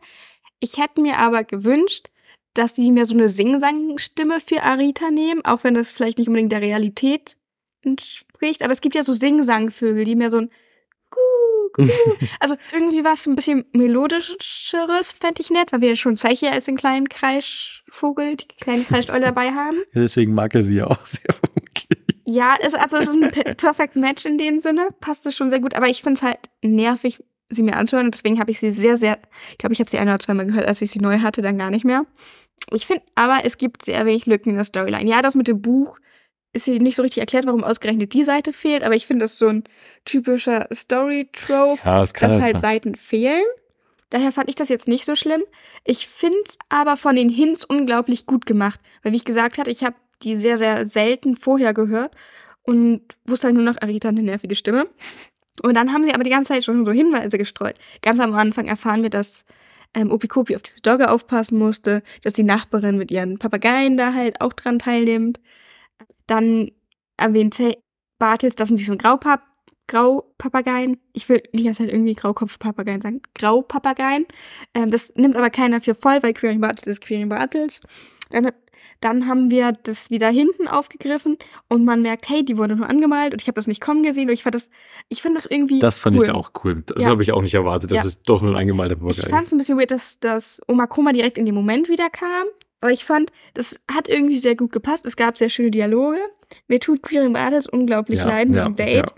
Ich 0.60 0.78
hätte 0.78 1.02
mir 1.02 1.18
aber 1.18 1.44
gewünscht, 1.44 2.08
dass 2.54 2.76
sie 2.76 2.92
mir 2.92 3.06
so 3.06 3.14
eine 3.14 3.30
Sing-Sang-Stimme 3.30 4.40
für 4.40 4.64
Arita 4.64 5.12
nehmen, 5.12 5.46
auch 5.46 5.64
wenn 5.64 5.76
das 5.76 5.92
vielleicht 5.92 6.18
nicht 6.18 6.28
unbedingt 6.28 6.52
der 6.52 6.62
Realität 6.62 7.38
entspricht. 7.84 8.64
Aber 8.64 8.74
es 8.74 8.82
gibt 8.82 8.96
ja 8.96 9.04
so 9.04 9.14
Sing-Sang-Vögel, 9.14 10.04
die 10.06 10.16
mehr 10.16 10.32
so 10.32 10.38
ein. 10.38 10.50
Also 12.40 12.56
irgendwie 12.74 13.04
was 13.04 13.26
ein 13.28 13.36
bisschen 13.36 13.66
melodischeres 13.74 15.12
fände 15.12 15.42
ich 15.42 15.50
nett, 15.50 15.72
weil 15.72 15.82
wir 15.82 15.90
ja 15.90 15.96
schon 15.96 16.18
Zeichen 16.18 16.50
als 16.50 16.66
den 16.66 16.78
kleinen 16.78 17.10
Kreischvogel, 17.10 18.36
die 18.38 18.48
kleine 18.60 18.84
Kreischeule 18.84 19.22
dabei 19.22 19.52
haben. 19.52 19.78
Deswegen 19.94 20.34
mag 20.34 20.54
er 20.56 20.64
sie 20.64 20.76
ja 20.76 20.88
auch 20.88 21.06
sehr 21.06 21.34
vermutlich. 21.34 22.00
Ja, 22.26 22.56
es, 22.60 22.74
also 22.74 22.98
es 22.98 23.08
ist 23.08 23.16
ein 23.16 23.32
pe- 23.32 23.56
perfect 23.56 23.96
Match 23.96 24.26
in 24.26 24.38
dem 24.38 24.60
Sinne, 24.60 24.90
passt 25.00 25.26
es 25.26 25.36
schon 25.36 25.50
sehr 25.50 25.62
gut, 25.62 25.76
aber 25.76 25.88
ich 25.88 26.02
finde 26.04 26.18
es 26.18 26.24
halt 26.24 26.40
nervig, 26.62 27.24
sie 27.50 27.64
mir 27.64 27.78
anzuhören 27.78 28.08
und 28.08 28.16
deswegen 28.16 28.40
habe 28.40 28.52
ich 28.52 28.60
sie 28.60 28.72
sehr, 28.72 28.98
sehr, 28.98 29.18
ich 29.52 29.58
glaube, 29.58 29.72
ich 29.74 29.80
habe 29.80 29.90
sie 29.90 29.98
ein 29.98 30.10
oder 30.10 30.20
zweimal 30.20 30.46
gehört, 30.46 30.68
als 30.68 30.82
ich 30.82 30.92
sie 30.92 31.00
neu 31.00 31.20
hatte, 31.20 31.42
dann 31.42 31.58
gar 31.58 31.70
nicht 31.72 31.86
mehr. 31.86 32.06
Ich 32.74 32.86
finde 32.86 33.04
aber, 33.16 33.46
es 33.46 33.58
gibt 33.58 33.86
sehr 33.86 34.06
wenig 34.06 34.26
Lücken 34.26 34.50
in 34.50 34.56
der 34.56 34.66
Storyline. 34.66 35.10
Ja, 35.10 35.22
das 35.22 35.36
mit 35.36 35.48
dem 35.48 35.62
Buch 35.62 35.98
ist 36.54 36.66
hier 36.66 36.80
nicht 36.80 36.96
so 36.96 37.02
richtig 37.02 37.20
erklärt, 37.20 37.46
warum 37.46 37.64
ausgerechnet 37.64 38.14
die 38.14 38.24
Seite 38.24 38.54
fehlt, 38.54 38.84
aber 38.84 38.96
ich 38.96 39.06
finde, 39.06 39.24
das 39.24 39.34
ist 39.34 39.40
so 39.40 39.48
ein 39.48 39.64
typischer 40.06 40.68
Story-Trope, 40.74 41.82
Ja, 41.84 42.00
das 42.00 42.14
dass 42.14 42.40
halt 42.40 42.60
Seiten 42.60 42.96
fehlen. 42.96 43.44
Daher 44.10 44.32
fand 44.32 44.50
ich 44.50 44.56
das 44.56 44.70
jetzt 44.70 44.88
nicht 44.88 45.06
so 45.06 45.16
schlimm. 45.16 45.44
Ich 45.84 46.08
finde 46.08 46.38
es 46.46 46.58
aber 46.70 46.96
von 46.96 47.16
den 47.16 47.30
Hints 47.30 47.66
unglaublich 47.66 48.26
gut 48.26 48.46
gemacht. 48.46 48.80
Weil, 49.04 49.12
wie 49.12 49.18
ich 49.18 49.26
gesagt 49.26 49.58
hatte, 49.58 49.70
ich 49.70 49.84
habe 49.84 49.96
die 50.24 50.36
sehr, 50.36 50.58
sehr 50.58 50.86
selten 50.86 51.36
vorher 51.36 51.74
gehört 51.74 52.16
und 52.64 53.02
wusste 53.26 53.48
halt 53.48 53.56
nur 53.56 53.66
noch, 53.66 53.82
Arita 53.82 54.10
eine 54.10 54.24
nervige 54.24 54.56
Stimme. 54.56 54.88
Und 55.64 55.74
dann 55.74 55.92
haben 55.92 56.04
sie 56.04 56.14
aber 56.14 56.24
die 56.24 56.30
ganze 56.30 56.54
Zeit 56.54 56.64
schon 56.64 56.86
so 56.86 56.92
Hinweise 56.92 57.38
gestreut. 57.38 57.76
Ganz 58.02 58.20
am 58.20 58.34
Anfang 58.34 58.66
erfahren 58.66 59.04
wir, 59.04 59.10
dass 59.10 59.44
ähm, 59.94 60.12
Opikopi 60.12 60.56
auf 60.56 60.62
die 60.62 60.82
Dogge 60.82 61.10
aufpassen 61.10 61.58
musste, 61.58 62.04
dass 62.24 62.34
die 62.34 62.44
Nachbarin 62.44 62.98
mit 62.98 63.12
ihren 63.12 63.40
Papageien 63.40 63.98
da 63.98 64.14
halt 64.14 64.42
auch 64.42 64.54
dran 64.54 64.80
teilnimmt. 64.80 65.40
Dann 66.28 66.72
erwähnt 67.18 67.58
Bartels 68.20 68.56
das 68.56 68.70
mit 68.70 68.80
diesen 68.80 68.98
Graupap 68.98 69.42
Graupapageien. 69.90 70.98
Ich 71.14 71.30
will 71.30 71.42
die 71.54 71.64
ganze 71.64 71.84
Zeit 71.84 71.94
irgendwie 71.94 72.14
Graukopfpapageien 72.14 73.02
sagen. 73.02 73.22
Graupapageien. 73.40 74.26
Ähm, 74.74 74.92
das 74.92 75.14
nimmt 75.16 75.38
aber 75.38 75.50
keiner 75.50 75.80
für 75.82 75.96
voll, 75.96 76.22
weil 76.22 76.34
Queering 76.34 76.60
Bartels 76.60 76.88
ist 76.88 77.02
Queering 77.02 77.30
Bartels. 77.30 77.80
Dann, 78.30 78.52
dann 79.00 79.28
haben 79.28 79.50
wir 79.50 79.72
das 79.84 80.10
wieder 80.10 80.28
hinten 80.30 80.68
aufgegriffen 80.68 81.38
und 81.70 81.86
man 81.86 82.02
merkt, 82.02 82.28
hey, 82.28 82.44
die 82.44 82.58
wurde 82.58 82.76
nur 82.76 82.90
angemalt 82.90 83.32
und 83.34 83.42
ich 83.42 83.48
habe 83.48 83.56
das 83.56 83.68
nicht 83.68 83.80
kommen 83.80 84.04
gesehen 84.04 84.28
und 84.28 84.34
ich 84.34 84.44
fand 84.44 84.56
das, 84.56 84.70
ich 85.08 85.22
fand 85.22 85.38
das 85.38 85.46
irgendwie 85.46 85.80
Das 85.80 85.98
fand 86.00 86.18
cool. 86.18 86.24
ich 86.24 86.32
auch 86.32 86.52
cool. 86.66 86.84
Das 86.86 87.04
Ja. 87.04 87.10
habe 87.12 87.24
ich 87.24 87.32
auch 87.32 87.42
nicht 87.42 87.54
erwartet, 87.54 87.92
dass 87.92 88.00
Ja. 88.00 88.08
es 88.08 88.22
doch 88.24 88.42
nur 88.42 88.52
ein 88.52 88.58
angemalter 88.58 88.96
Ich 88.96 89.00
Papagei 89.00 89.30
fand 89.30 89.48
es 89.48 89.54
ein 89.54 89.58
bisschen 89.58 89.78
weird, 89.80 89.92
dass, 89.92 90.20
dass 90.20 90.60
Oma 90.68 90.88
Koma 90.88 91.14
direkt 91.14 91.38
in 91.38 91.46
dem 91.46 91.56
Moment 91.56 91.88
wieder 91.88 92.10
kam. 92.10 92.46
Aber 92.82 92.92
ich 92.92 93.06
fand, 93.06 93.32
das 93.54 93.80
hat 93.92 94.08
irgendwie 94.08 94.40
sehr 94.40 94.56
gut 94.56 94.72
gepasst. 94.72 95.06
Es 95.06 95.16
gab 95.16 95.38
sehr 95.38 95.50
schöne 95.50 95.72
Dialoge. 95.72 96.20
Mir 96.68 96.80
tut 96.80 97.02
Queering 97.02 97.34
Bartels 97.34 97.68
unglaublich 97.68 98.20
Ja, 98.20 98.28
leid 98.28 98.50
mit 98.50 98.58
ja, 98.58 98.64
dem 98.66 98.76
Date. 98.76 99.10
ja. 99.10 99.16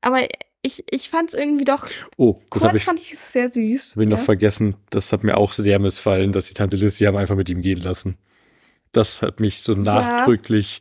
Aber 0.00 0.26
ich, 0.62 0.84
ich 0.90 1.10
fand 1.10 1.28
es 1.28 1.34
irgendwie 1.34 1.64
doch, 1.64 1.86
Oh, 2.16 2.40
das 2.50 2.62
habe 2.62 2.70
kurz 2.72 2.80
ich, 2.82 2.84
fand 2.86 3.00
ich 3.00 3.12
es 3.12 3.32
sehr 3.32 3.48
süß. 3.48 3.92
hab 3.96 4.02
ich 4.02 4.08
noch 4.08 4.18
vergessen. 4.18 4.76
Das 4.90 5.12
hat 5.12 5.22
mir 5.22 5.36
auch 5.36 5.52
sehr 5.52 5.78
missfallen, 5.78 6.32
dass 6.32 6.46
die 6.46 6.54
Tante 6.54 6.76
Lissy 6.76 7.04
haben 7.04 7.16
einfach 7.16 7.36
mit 7.36 7.50
ihm 7.50 7.60
gehen 7.60 7.80
lassen. 7.80 8.16
Das 8.92 9.20
hat 9.22 9.40
mich 9.40 9.62
so 9.62 9.74
nachdrücklich 9.74 10.80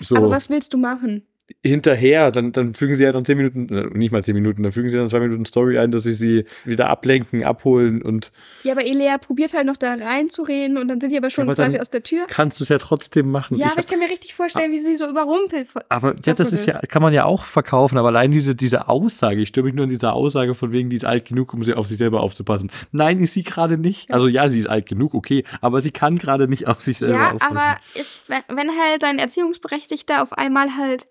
so 0.00 0.16
Aber 0.16 0.30
was 0.30 0.50
willst 0.50 0.72
du 0.74 0.78
machen? 0.78 1.26
Hinterher, 1.62 2.30
dann, 2.30 2.52
dann 2.52 2.74
fügen 2.74 2.94
sie 2.94 3.04
ja 3.04 3.12
noch 3.12 3.22
zehn 3.22 3.36
Minuten, 3.36 3.68
äh, 3.68 3.86
nicht 3.98 4.12
mal 4.12 4.22
zehn 4.22 4.34
Minuten, 4.34 4.62
dann 4.62 4.72
fügen 4.72 4.88
sie 4.88 4.96
dann 4.96 5.08
zwei 5.10 5.20
Minuten 5.20 5.44
Story 5.44 5.78
ein, 5.78 5.90
dass 5.90 6.04
sie 6.04 6.12
sie 6.12 6.44
wieder 6.64 6.88
ablenken, 6.88 7.44
abholen 7.44 8.00
und 8.02 8.32
Ja, 8.62 8.72
aber 8.72 8.84
Elea 8.86 9.18
probiert 9.18 9.52
halt 9.52 9.66
noch 9.66 9.76
da 9.76 9.94
reinzureden 9.94 10.78
und 10.78 10.88
dann 10.88 11.00
sind 11.00 11.12
die 11.12 11.18
aber 11.18 11.28
schon 11.30 11.44
Ja, 11.46 11.52
aber 11.52 11.56
dann 11.56 11.66
quasi 11.72 11.80
aus 11.80 11.90
der 11.90 12.02
Tür. 12.02 12.24
kannst 12.28 12.60
du 12.60 12.64
es 12.64 12.70
ja 12.70 12.78
trotzdem 12.78 13.30
machen. 13.30 13.56
Ja, 13.58 13.66
Ich 13.66 13.72
aber 13.72 13.80
ich 13.80 13.86
kann 13.86 13.98
mir 13.98 14.08
richtig 14.10 14.34
vorstellen, 14.34 14.72
wie 14.72 14.78
sie 14.78 14.94
so 14.96 15.06
überrumpelt. 15.08 15.68
Aber 15.90 16.14
ja, 16.24 16.32
das 16.32 16.52
ist 16.52 16.66
ja, 16.66 16.78
kann 16.80 17.02
man 17.02 17.12
ja 17.12 17.24
auch 17.24 17.44
verkaufen, 17.44 17.98
aber 17.98 18.08
allein 18.08 18.30
diese, 18.30 18.54
diese 18.54 18.88
Aussage, 18.88 19.42
ich 19.42 19.48
störe 19.48 19.66
mich 19.66 19.74
nur 19.74 19.84
an 19.84 19.90
dieser 19.90 20.14
Aussage 20.14 20.54
von 20.54 20.72
wegen, 20.72 20.88
die 20.88 20.96
ist 20.96 21.04
alt 21.04 21.26
genug, 21.26 21.52
um 21.52 21.62
sie 21.62 21.74
auf 21.74 21.86
sich 21.86 21.98
selber 21.98 22.20
aufzupassen. 22.22 22.70
Nein, 22.92 23.20
ist 23.20 23.34
sie 23.34 23.42
gerade 23.42 23.76
nicht. 23.76 24.10
Also 24.12 24.28
ja, 24.28 24.48
sie 24.48 24.60
ist 24.60 24.66
alt 24.68 24.86
genug, 24.86 25.12
okay, 25.14 25.44
aber 25.60 25.80
sie 25.82 25.90
kann 25.90 26.16
gerade 26.16 26.48
nicht 26.48 26.66
auf 26.68 26.80
sich 26.80 26.98
selber 26.98 27.14
Ja, 27.14 27.32
aufpassen. 27.32 27.56
aber 27.58 27.76
ich, 27.94 28.22
wenn, 28.28 28.42
wenn 28.56 28.70
halt 28.70 29.02
dein 29.02 29.18
Erziehungsberechtigter 29.18 30.22
auf 30.22 30.32
einmal 30.32 30.76
halt 30.76 31.06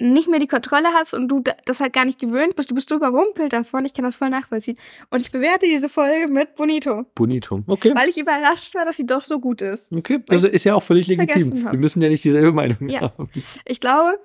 nicht 0.00 0.28
mehr 0.28 0.40
die 0.40 0.46
Kontrolle 0.48 0.88
hast 0.94 1.14
und 1.14 1.28
du 1.28 1.40
da- 1.40 1.54
das 1.64 1.80
halt 1.80 1.92
gar 1.92 2.04
nicht 2.04 2.18
gewöhnt 2.18 2.56
bist, 2.56 2.70
du 2.70 2.74
bist 2.74 2.88
so 2.88 2.96
überrumpelt 2.96 3.52
davon, 3.52 3.84
ich 3.84 3.94
kann 3.94 4.04
das 4.04 4.14
voll 4.14 4.30
nachvollziehen. 4.30 4.76
Und 5.10 5.20
ich 5.20 5.30
bewerte 5.30 5.66
diese 5.66 5.88
Folge 5.88 6.28
mit 6.28 6.54
Bonito, 6.56 7.04
Bonito. 7.14 7.62
Okay. 7.66 7.92
weil 7.94 8.08
ich 8.08 8.18
überrascht 8.18 8.74
war, 8.74 8.84
dass 8.84 8.96
sie 8.96 9.06
doch 9.06 9.22
so 9.24 9.38
gut 9.38 9.62
ist. 9.62 9.92
Okay, 9.92 10.20
also 10.30 10.48
ist 10.48 10.64
ja 10.64 10.74
auch 10.74 10.82
völlig 10.82 11.06
legitim. 11.06 11.64
Wir 11.70 11.78
müssen 11.78 12.02
ja 12.02 12.08
nicht 12.08 12.24
dieselbe 12.24 12.52
Meinung 12.52 12.88
Ja. 12.88 13.00
haben. 13.02 13.28
Ich 13.66 13.80
glaube, 13.80 14.18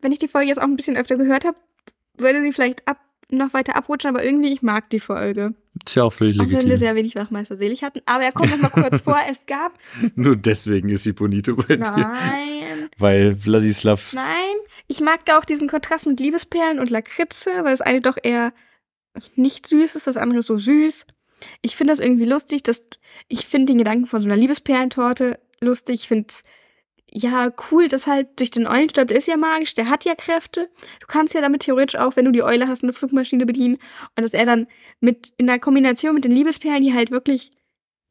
wenn 0.00 0.12
ich 0.12 0.18
die 0.18 0.28
Folge 0.28 0.48
jetzt 0.48 0.58
auch 0.58 0.64
ein 0.64 0.76
bisschen 0.76 0.96
öfter 0.96 1.16
gehört 1.16 1.44
habe, 1.44 1.56
würde 2.16 2.40
sie 2.42 2.52
vielleicht 2.52 2.86
ab, 2.88 2.98
noch 3.30 3.52
weiter 3.52 3.76
abrutschen, 3.76 4.08
aber 4.14 4.24
irgendwie, 4.24 4.52
ich 4.52 4.62
mag 4.62 4.88
die 4.90 5.00
Folge. 5.00 5.54
Ist 5.86 5.94
ja 5.94 6.04
auch 6.04 6.12
völlig 6.12 6.38
Auch 6.38 6.44
wenn 6.44 6.50
wir 6.50 6.56
legitim. 6.58 6.76
sehr 6.78 6.94
wenig 6.94 7.14
Wachmeister 7.14 7.56
selig 7.56 7.82
hatten. 7.82 8.00
Aber 8.06 8.24
er 8.24 8.32
kommt 8.32 8.50
noch 8.50 8.58
mal 8.58 8.68
kurz 8.70 9.00
vor, 9.04 9.18
es 9.30 9.44
gab. 9.46 9.78
Nur 10.14 10.36
deswegen 10.36 10.88
ist 10.88 11.04
sie 11.04 11.12
Bonito 11.12 11.54
bei 11.56 11.76
dir. 11.76 11.90
Nein. 11.90 12.88
Weil 12.98 13.36
Vladislav 13.36 14.12
Nein, 14.14 14.54
ich 14.86 15.00
mag 15.00 15.24
da 15.26 15.38
auch 15.38 15.44
diesen 15.44 15.68
Kontrast 15.68 16.06
mit 16.06 16.18
Liebesperlen 16.20 16.78
und 16.78 16.90
Lakritze, 16.90 17.50
weil 17.62 17.70
das 17.72 17.80
eine 17.80 18.00
doch 18.00 18.16
eher 18.22 18.52
nicht 19.36 19.66
süß 19.66 19.94
ist, 19.96 20.06
das 20.06 20.16
andere 20.16 20.40
ist 20.40 20.46
so 20.46 20.58
süß. 20.58 21.06
Ich 21.62 21.76
finde 21.76 21.92
das 21.92 22.00
irgendwie 22.00 22.24
lustig, 22.24 22.62
dass 22.62 22.84
ich 23.28 23.46
finde 23.46 23.66
den 23.66 23.78
Gedanken 23.78 24.06
von 24.06 24.20
so 24.20 24.26
einer 24.28 24.36
Liebesperlentorte 24.36 25.38
lustig. 25.60 26.00
Ich 26.02 26.08
finde 26.08 26.32
ja 27.12 27.52
cool, 27.70 27.88
dass 27.88 28.06
halt 28.06 28.38
durch 28.38 28.50
den 28.50 28.66
Eulenstaub, 28.66 29.08
der 29.08 29.18
ist 29.18 29.26
ja 29.26 29.36
magisch, 29.36 29.74
der 29.74 29.88
hat 29.88 30.04
ja 30.04 30.14
Kräfte. 30.14 30.68
Du 31.00 31.06
kannst 31.06 31.34
ja 31.34 31.40
damit 31.40 31.62
theoretisch 31.62 31.98
auch, 31.98 32.16
wenn 32.16 32.24
du 32.24 32.32
die 32.32 32.42
Eule 32.42 32.68
hast, 32.68 32.82
eine 32.82 32.92
Flugmaschine 32.92 33.46
bedienen 33.46 33.78
und 34.16 34.22
dass 34.22 34.34
er 34.34 34.46
dann 34.46 34.66
mit 35.00 35.32
in 35.36 35.46
der 35.46 35.58
Kombination 35.58 36.14
mit 36.14 36.24
den 36.24 36.32
Liebesperlen, 36.32 36.82
die 36.82 36.94
halt 36.94 37.10
wirklich 37.10 37.50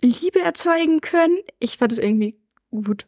Liebe 0.02 0.39
erzeugen 0.39 1.02
können. 1.02 1.38
Ich 1.60 1.78
fand 1.78 1.91
es 1.91 1.98
irgendwie 1.98 2.39
gut. 2.72 3.08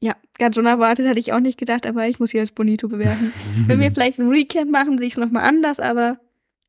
Ja, 0.00 0.16
ganz 0.38 0.56
unerwartet 0.58 1.06
hatte 1.06 1.18
ich 1.18 1.32
auch 1.32 1.40
nicht 1.40 1.58
gedacht, 1.58 1.86
aber 1.86 2.06
ich 2.06 2.20
muss 2.20 2.30
sie 2.30 2.40
als 2.40 2.52
Bonito 2.52 2.88
bewerten. 2.88 3.32
Wenn 3.66 3.80
wir 3.80 3.90
vielleicht 3.90 4.18
ein 4.18 4.28
Recap 4.28 4.68
machen, 4.68 4.98
sehe 4.98 5.06
ich 5.06 5.14
es 5.14 5.18
nochmal 5.18 5.44
anders, 5.44 5.80
aber 5.80 6.18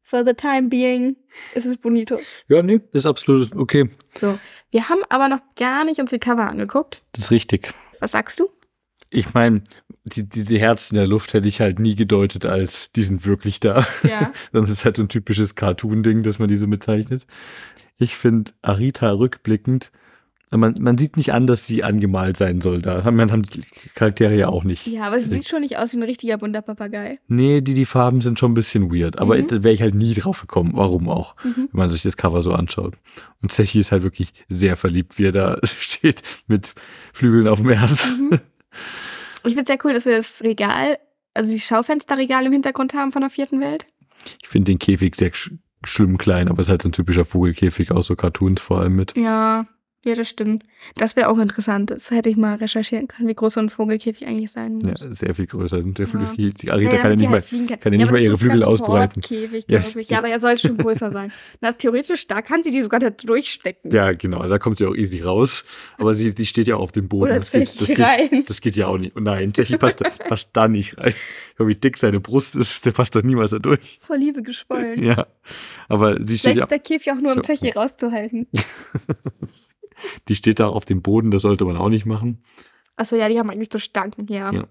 for 0.03 0.23
the 0.23 0.33
time 0.33 0.69
being 0.69 1.17
ist 1.53 1.65
es 1.65 1.77
Bonito. 1.77 2.19
Ja, 2.47 2.61
nee, 2.61 2.79
ist 2.93 3.05
absolut 3.05 3.53
okay. 3.55 3.89
So, 4.17 4.39
wir 4.71 4.87
haben 4.89 5.01
aber 5.09 5.27
noch 5.27 5.41
gar 5.55 5.83
nicht 5.83 5.99
uns 5.99 6.11
die 6.11 6.19
Cover 6.19 6.49
angeguckt. 6.49 7.01
Das 7.11 7.25
ist 7.25 7.31
richtig. 7.31 7.73
Was 8.05 8.11
sagst 8.11 8.39
du? 8.39 8.51
Ich 9.09 9.33
meine, 9.33 9.63
die, 10.03 10.29
diese 10.29 10.59
Herzen 10.59 10.93
in 10.93 10.99
der 10.99 11.07
Luft 11.07 11.33
hätte 11.33 11.47
ich 11.47 11.59
halt 11.59 11.79
nie 11.79 11.95
gedeutet 11.95 12.45
als, 12.45 12.91
die 12.91 13.01
sind 13.01 13.25
wirklich 13.25 13.59
da. 13.59 13.83
Ja. 14.03 14.31
Das 14.51 14.71
ist 14.71 14.85
halt 14.85 14.97
so 14.97 15.01
ein 15.01 15.09
typisches 15.09 15.55
Cartoon-Ding, 15.55 16.21
dass 16.21 16.37
man 16.37 16.47
die 16.47 16.55
so 16.55 16.67
bezeichnet. 16.67 17.25
Ich 17.97 18.15
finde 18.15 18.51
Arita 18.61 19.09
rückblickend, 19.09 19.91
man, 20.51 20.75
man 20.79 20.97
sieht 20.97 21.17
nicht 21.17 21.33
an, 21.33 21.47
dass 21.47 21.65
sie 21.67 21.83
angemalt 21.83 22.37
sein 22.37 22.61
soll. 22.61 22.81
Da 22.81 23.03
haben, 23.03 23.19
haben 23.19 23.43
die 23.43 23.61
Charaktere 23.95 24.35
ja 24.35 24.47
auch 24.47 24.63
nicht. 24.63 24.87
Ja, 24.87 25.03
aber 25.03 25.17
es 25.17 25.25
sieht 25.29 25.47
schon 25.47 25.61
nicht 25.61 25.77
aus 25.77 25.93
wie 25.93 25.97
ein 25.97 26.03
richtiger 26.03 26.37
bunter 26.37 26.61
Papagei. 26.61 27.19
Nee, 27.27 27.61
die, 27.61 27.73
die 27.73 27.85
Farben 27.85 28.21
sind 28.21 28.39
schon 28.39 28.51
ein 28.51 28.55
bisschen 28.55 28.91
weird. 28.93 29.17
Aber 29.19 29.37
Mhm. 29.37 29.47
da 29.47 29.63
wäre 29.63 29.73
ich 29.73 29.81
halt 29.81 29.95
nie 29.95 30.13
drauf 30.13 30.41
gekommen. 30.41 30.71
Warum 30.73 31.09
auch? 31.09 31.35
Mhm. 31.43 31.53
Wenn 31.55 31.67
man 31.79 31.89
sich 31.89 32.03
das 32.03 32.15
Cover 32.17 32.41
so 32.41 32.51
anschaut. 32.53 32.95
Und 33.41 33.51
Zechi 33.51 33.79
ist 33.79 33.91
halt 33.91 34.03
wirklich 34.03 34.33
sehr 34.47 34.75
verliebt, 34.75 35.17
wie 35.17 35.25
er 35.25 35.31
da 35.31 35.57
steht 35.63 36.21
mit 36.47 36.73
Flügeln 37.13 37.47
auf 37.47 37.59
dem 37.61 37.69
Herz. 37.71 38.17
Mhm. 38.17 38.29
Und 38.31 38.39
ich 39.51 39.53
finde 39.55 39.61
es 39.61 39.67
sehr 39.67 39.77
cool, 39.83 39.93
dass 39.93 40.05
wir 40.05 40.15
das 40.17 40.41
Regal, 40.41 40.97
also 41.33 41.51
die 41.51 41.59
Schaufensterregal 41.59 42.45
im 42.45 42.51
Hintergrund 42.51 42.93
haben 42.93 43.11
von 43.11 43.21
der 43.21 43.29
vierten 43.29 43.59
Welt. 43.61 43.85
Ich 44.41 44.47
finde 44.49 44.71
den 44.71 44.79
Käfig 44.79 45.15
sehr 45.15 45.33
sch 45.33 45.51
schlimm 45.85 46.17
klein, 46.17 46.47
aber 46.47 46.61
es 46.61 46.67
ist 46.67 46.71
halt 46.71 46.81
so 46.81 46.89
ein 46.89 46.93
typischer 46.93 47.25
Vogelkäfig 47.25 47.91
aus 47.91 48.07
so 48.07 48.15
Cartoons 48.15 48.59
vor 48.59 48.79
allem 48.79 48.95
mit. 48.95 49.15
Ja. 49.15 49.67
Ja, 50.05 50.13
das 50.13 50.29
stimmt. 50.29 50.63
Das 50.95 51.15
wäre 51.15 51.29
auch 51.29 51.39
interessant. 51.39 51.89
Das 51.89 52.11
hätte 52.11 52.29
ich 52.29 52.37
mal 52.37 52.55
recherchieren 52.57 53.07
können, 53.07 53.27
wie 53.27 53.33
groß 53.33 53.55
so 53.55 53.59
ein 53.59 53.69
Vogelkäfig 53.69 54.27
eigentlich 54.27 54.51
sein 54.51 54.79
Ja, 54.81 54.91
muss. 54.91 55.17
sehr 55.19 55.33
viel 55.33 55.47
größer. 55.47 55.81
Der 55.81 56.05
Ja. 56.07 56.33
die, 56.37 56.71
Arita 56.71 56.89
kann 56.91 56.97
ja 56.97 57.03
damit 57.03 57.19
sie 57.19 57.23
nicht 57.23 57.29
mal. 57.29 57.31
halt 57.31 57.43
fliegen 57.43 57.65
kann. 57.67 57.79
kann 57.79 57.91
ja 57.93 57.97
nicht 57.97 58.11
mal 58.11 58.21
ihre 58.21 58.37
Flügel 58.37 58.63
ausbreiten. 58.63 59.21
Käfig, 59.21 59.65
Ja. 59.67 59.79
Ja, 60.07 60.17
aber 60.19 60.29
er 60.29 60.37
soll 60.37 60.59
schon 60.59 60.77
größer 60.77 61.09
sein. 61.09 61.31
Na, 61.59 61.71
theoretisch, 61.71 62.27
da 62.27 62.43
kann 62.43 62.61
sie 62.63 62.69
die 62.69 62.83
sogar 62.83 62.99
da 62.99 63.09
durchstecken. 63.09 63.89
Ja, 63.91 64.11
genau, 64.11 64.47
da 64.47 64.59
kommt 64.59 64.77
sie 64.77 64.85
auch 64.85 64.93
easy 64.95 65.21
raus. 65.21 65.65
Aber 65.97 66.13
sie, 66.13 66.35
die 66.35 66.45
steht 66.45 66.67
ja 66.67 66.75
auf 66.75 66.91
dem 66.91 67.07
Boden. 67.07 67.23
Oder 67.31 67.39
das, 67.39 67.51
geht, 67.51 67.63
das, 67.63 67.87
geht, 67.87 67.99
rein. 67.99 68.43
das 68.47 68.61
geht 68.61 68.75
ja 68.75 68.85
auch 68.85 68.99
nicht. 68.99 69.19
Nein, 69.19 69.55
Zechi 69.55 69.77
passt, 69.79 70.01
da- 70.01 70.09
passt 70.09 70.51
da 70.53 70.67
nicht 70.67 70.99
rein. 70.99 71.15
Ja, 71.57 71.67
Wie 71.67 71.73
dick 71.75 71.97
seine 71.97 72.19
Brust 72.19 72.55
ist, 72.55 72.85
der 72.85 72.91
passt 72.91 73.15
doch 73.15 73.23
niemals 73.23 73.51
da 73.51 73.59
durch. 73.59 73.97
Vor 74.01 74.17
Liebe 74.17 74.43
geschwollen. 74.43 75.01
Ja. 75.03 75.25
Aber 75.87 76.15
sie 76.17 76.37
steht 76.37 76.41
Vielleicht 76.41 76.57
ja, 76.57 76.63
ist 76.65 76.71
der 76.71 76.79
Käfig 76.79 77.11
auch 77.11 77.19
nur, 77.21 77.31
um 77.31 77.37
So. 77.37 77.41
Techi 77.41 77.71
rauszuhalten. 77.71 78.45
die 80.27 80.35
steht 80.35 80.59
da 80.59 80.67
auf 80.67 80.85
dem 80.85 81.01
Boden, 81.01 81.31
das 81.31 81.41
sollte 81.41 81.65
man 81.65 81.77
auch 81.77 81.89
nicht 81.89 82.05
machen. 82.05 82.43
Achso, 82.95 83.15
ja, 83.15 83.27
die 83.29 83.39
haben 83.39 83.49
eigentlich 83.49 83.69
so 83.71 83.79
Stangen, 83.79 84.27
ja. 84.29 84.51
Ja. 84.53 84.67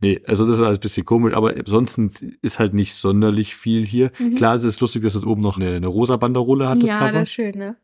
Nee, 0.00 0.20
also 0.26 0.44
das 0.44 0.56
ist 0.56 0.64
alles 0.64 0.78
ein 0.78 0.80
bisschen 0.80 1.06
komisch, 1.06 1.34
aber 1.34 1.54
ansonsten 1.56 2.10
ist 2.42 2.58
halt 2.58 2.74
nicht 2.74 2.94
sonderlich 2.94 3.54
viel 3.54 3.84
hier. 3.84 4.10
Mhm. 4.18 4.34
Klar, 4.34 4.54
es 4.54 4.64
ist 4.64 4.80
lustig, 4.80 5.02
dass 5.02 5.14
es 5.14 5.24
oben 5.24 5.40
noch 5.40 5.56
eine, 5.56 5.76
eine 5.76 5.86
rosa 5.86 6.16
Banderole 6.16 6.68
hat, 6.68 6.82
das 6.82 6.90
ja, 6.90 6.98
Cover. 6.98 7.12
das 7.12 7.22
ist 7.22 7.30
schön, 7.30 7.56
ne? 7.56 7.76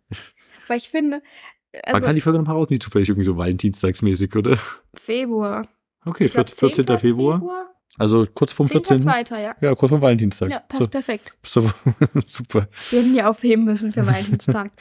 Weil 0.67 0.79
ich 0.79 0.89
finde, 0.89 1.23
Man 1.87 1.95
also 1.97 2.07
kann 2.07 2.15
die 2.15 2.21
Folge 2.21 2.39
noch 2.39 2.47
mal 2.47 2.55
raus, 2.55 2.71
nicht 2.71 2.83
zufällig 2.83 3.09
irgendwie 3.09 3.25
so 3.25 3.37
valentinstagsmäßig, 3.37 4.35
oder? 4.35 4.59
Februar. 4.95 5.69
Okay, 6.05 6.25
Ich 6.25 6.33
glaub, 6.33 6.51
14. 6.51 6.87
10. 6.87 6.99
Februar. 6.99 7.74
Also 7.99 8.27
kurz 8.27 8.53
vorm 8.53 8.69
14. 8.69 9.01
10.2., 9.01 9.41
ja. 9.41 9.55
Ja, 9.61 9.75
kurz 9.75 9.91
vorm 9.91 10.03
Valentinstag. 10.03 10.51
Ja, 10.51 10.59
passt 10.59 10.85
so, 10.85 10.89
perfekt. 10.89 11.35
so, 11.45 11.71
super. 12.27 12.67
Wir 12.91 13.01
hätten 13.01 13.15
ja 13.15 13.29
aufheben 13.29 13.65
müssen 13.65 13.93
für 13.93 14.05
Valentinstag. 14.07 14.73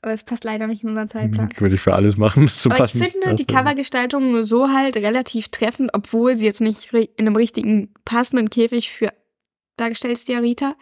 Aber 0.00 0.12
es 0.12 0.24
passt 0.24 0.44
leider 0.44 0.66
nicht 0.66 0.82
in 0.82 0.90
unseren 0.90 1.08
Zeitplan. 1.08 1.50
Können 1.50 1.66
wir 1.66 1.72
nicht 1.72 1.82
für 1.82 1.94
alles 1.94 2.16
machen. 2.16 2.48
So 2.54 2.70
Aber 2.70 2.84
ich 2.84 2.92
finde 2.92 3.34
die 3.34 3.46
Covergestaltung 3.46 4.44
so 4.44 4.68
halt 4.72 4.96
relativ 4.96 5.48
treffend, 5.48 5.90
obwohl 5.92 6.36
sie 6.36 6.46
jetzt 6.46 6.60
nicht 6.60 6.92
in 6.92 7.08
einem 7.18 7.36
richtigen 7.36 7.92
passenden 8.04 8.48
Käfig 8.48 8.90
für 8.90 9.12
dargestellt 9.76 10.14
ist, 10.14 10.28
die 10.28 10.34
Arita. 10.34 10.76